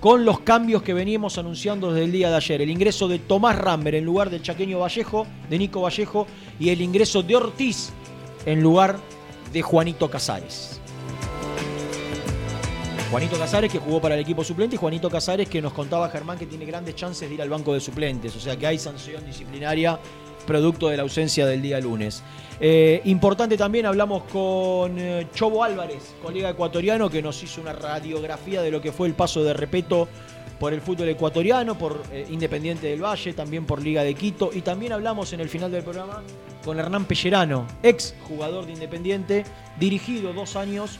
con 0.00 0.24
los 0.24 0.40
cambios 0.40 0.82
que 0.82 0.94
veníamos 0.94 1.38
anunciando 1.38 1.92
desde 1.92 2.04
el 2.06 2.12
día 2.12 2.28
de 2.30 2.36
ayer. 2.36 2.60
El 2.62 2.70
ingreso 2.70 3.06
de 3.06 3.20
Tomás 3.20 3.56
Ramber 3.56 3.94
en 3.94 4.04
lugar 4.04 4.30
del 4.30 4.42
chaqueño 4.42 4.80
Vallejo, 4.80 5.26
de 5.48 5.58
Nico 5.58 5.80
Vallejo, 5.82 6.26
y 6.58 6.70
el 6.70 6.80
ingreso 6.80 7.22
de 7.22 7.36
Ortiz 7.36 7.90
en 8.44 8.60
lugar 8.60 8.98
de 9.52 9.62
Juanito 9.62 10.10
Casares. 10.10 10.80
Juanito 13.12 13.38
Casares 13.38 13.70
que 13.70 13.78
jugó 13.78 14.00
para 14.00 14.14
el 14.14 14.22
equipo 14.22 14.42
suplente 14.42 14.76
y 14.76 14.78
Juanito 14.78 15.10
Casares 15.10 15.46
que 15.46 15.60
nos 15.60 15.74
contaba 15.74 16.08
Germán 16.08 16.38
que 16.38 16.46
tiene 16.46 16.64
grandes 16.64 16.94
chances 16.94 17.28
de 17.28 17.34
ir 17.34 17.42
al 17.42 17.50
banco 17.50 17.74
de 17.74 17.80
suplentes, 17.80 18.34
o 18.34 18.40
sea 18.40 18.56
que 18.56 18.66
hay 18.66 18.78
sanción 18.78 19.22
disciplinaria 19.26 19.98
producto 20.46 20.88
de 20.88 20.96
la 20.96 21.02
ausencia 21.02 21.44
del 21.44 21.60
día 21.60 21.78
lunes. 21.78 22.22
Eh, 22.58 23.02
importante 23.04 23.58
también, 23.58 23.84
hablamos 23.84 24.22
con 24.32 24.98
eh, 24.98 25.26
Chobo 25.34 25.62
Álvarez, 25.62 26.14
colega 26.22 26.48
ecuatoriano, 26.48 27.10
que 27.10 27.20
nos 27.20 27.42
hizo 27.42 27.60
una 27.60 27.74
radiografía 27.74 28.62
de 28.62 28.70
lo 28.70 28.80
que 28.80 28.92
fue 28.92 29.08
el 29.08 29.14
paso 29.14 29.44
de 29.44 29.52
Repeto 29.52 30.08
por 30.58 30.72
el 30.72 30.80
fútbol 30.80 31.10
ecuatoriano, 31.10 31.76
por 31.76 32.02
eh, 32.12 32.26
Independiente 32.30 32.86
del 32.86 33.04
Valle, 33.04 33.34
también 33.34 33.66
por 33.66 33.82
Liga 33.82 34.04
de 34.04 34.14
Quito. 34.14 34.48
Y 34.54 34.62
también 34.62 34.90
hablamos 34.92 35.34
en 35.34 35.40
el 35.40 35.50
final 35.50 35.70
del 35.70 35.84
programa 35.84 36.22
con 36.64 36.80
Hernán 36.80 37.04
Pellerano, 37.04 37.66
ex 37.82 38.14
jugador 38.26 38.64
de 38.64 38.72
Independiente, 38.72 39.44
dirigido 39.78 40.32
dos 40.32 40.56
años 40.56 40.98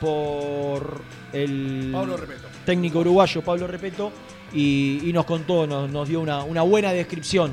por 0.00 1.02
el 1.32 1.90
Pablo 1.92 2.16
Repeto. 2.16 2.48
técnico 2.64 2.98
uruguayo 3.00 3.42
Pablo 3.42 3.66
Repeto 3.66 4.10
y, 4.52 5.00
y 5.08 5.12
nos 5.12 5.24
contó, 5.26 5.66
nos, 5.66 5.90
nos 5.90 6.08
dio 6.08 6.20
una, 6.20 6.42
una 6.44 6.62
buena 6.62 6.92
descripción 6.92 7.52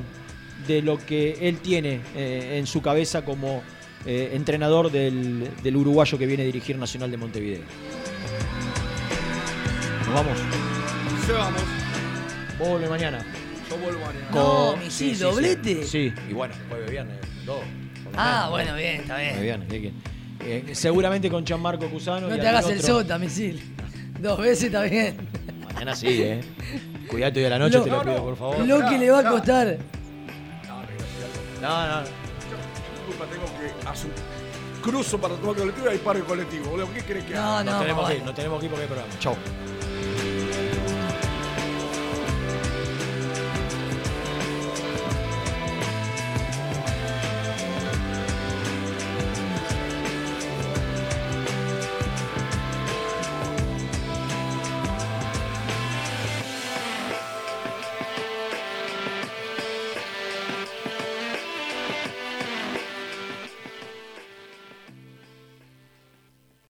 de 0.66 0.82
lo 0.82 0.98
que 0.98 1.38
él 1.42 1.58
tiene 1.60 2.02
eh, 2.16 2.56
en 2.58 2.66
su 2.66 2.82
cabeza 2.82 3.24
como 3.24 3.62
eh, 4.06 4.32
entrenador 4.34 4.92
del, 4.92 5.50
del 5.62 5.76
uruguayo 5.76 6.18
que 6.18 6.26
viene 6.26 6.44
a 6.44 6.46
dirigir 6.46 6.78
Nacional 6.78 7.12
de 7.12 7.18
Montevideo. 7.18 7.62
Nos 10.06 10.14
vamos. 10.16 10.38
Se 11.26 11.32
vamos. 11.34 11.62
Vos 12.58 12.70
volvés 12.70 12.90
mañana. 12.90 13.20
Yo 13.70 13.78
vuelvo 13.78 14.00
mañana. 14.06 14.28
No, 14.34 14.78
misil, 14.78 15.20
doblete. 15.20 15.84
Sí, 15.84 16.14
y 16.30 16.34
bueno, 16.34 16.56
jueves 16.70 16.90
viernes, 16.90 17.18
dos. 17.46 17.60
Ah, 18.16 18.36
menos. 18.46 18.50
bueno, 18.52 18.76
bien, 18.76 19.02
está 19.02 19.18
bien. 19.18 19.30
Jueves 19.32 19.44
viernes, 19.44 19.68
¿qué 19.70 19.80
quieren? 19.82 20.17
Eh, 20.42 20.70
seguramente 20.74 21.30
con 21.30 21.46
Gianmarco 21.46 21.88
Cusano. 21.90 22.28
No 22.28 22.36
y 22.36 22.40
te 22.40 22.48
hagas 22.48 22.70
el 22.70 22.82
sota, 22.82 23.18
misil. 23.18 23.62
Dos 24.20 24.40
veces 24.40 24.66
está 24.66 24.84
bien. 24.84 25.18
Mañana 25.66 25.96
sí, 25.96 26.22
¿eh? 26.24 26.42
Cuidate 27.08 27.40
hoy 27.40 27.46
a 27.46 27.50
la 27.50 27.60
noche, 27.60 27.78
Lo- 27.78 27.84
te 27.84 27.90
lo 27.90 27.98
no, 27.98 28.04
pido, 28.04 28.18
no. 28.18 28.24
por 28.24 28.38
favor. 28.38 28.60
Lo 28.68 28.90
que 28.90 28.98
le 28.98 29.10
va 29.12 29.20
a 29.20 29.30
costar. 29.30 29.78
No, 31.62 31.88
no. 31.88 32.02
Disculpa, 32.02 33.26
tengo 33.32 33.46
que 33.60 33.88
hacer 33.90 34.10
un 34.12 34.82
cruzo 34.82 35.20
para 35.20 35.36
tomar 35.36 35.56
colectivo 35.56 35.88
y 35.88 35.92
hay 35.92 35.98
paro 35.98 36.26
colectivo. 36.26 36.70
boludo. 36.72 36.94
¿Qué 36.94 37.02
crees 37.02 37.26
que 37.26 37.36
haga? 37.36 37.64
nos 37.64 37.80
tenemos 37.80 38.08
que 38.10 38.16
ir, 38.18 38.24
nos 38.24 38.36
tenemos 38.36 38.60
que 38.60 38.66
ir 38.66 38.72
porque 38.72 38.84
hay 38.84 38.88
programa. 38.90 39.14
Chau. 39.20 39.36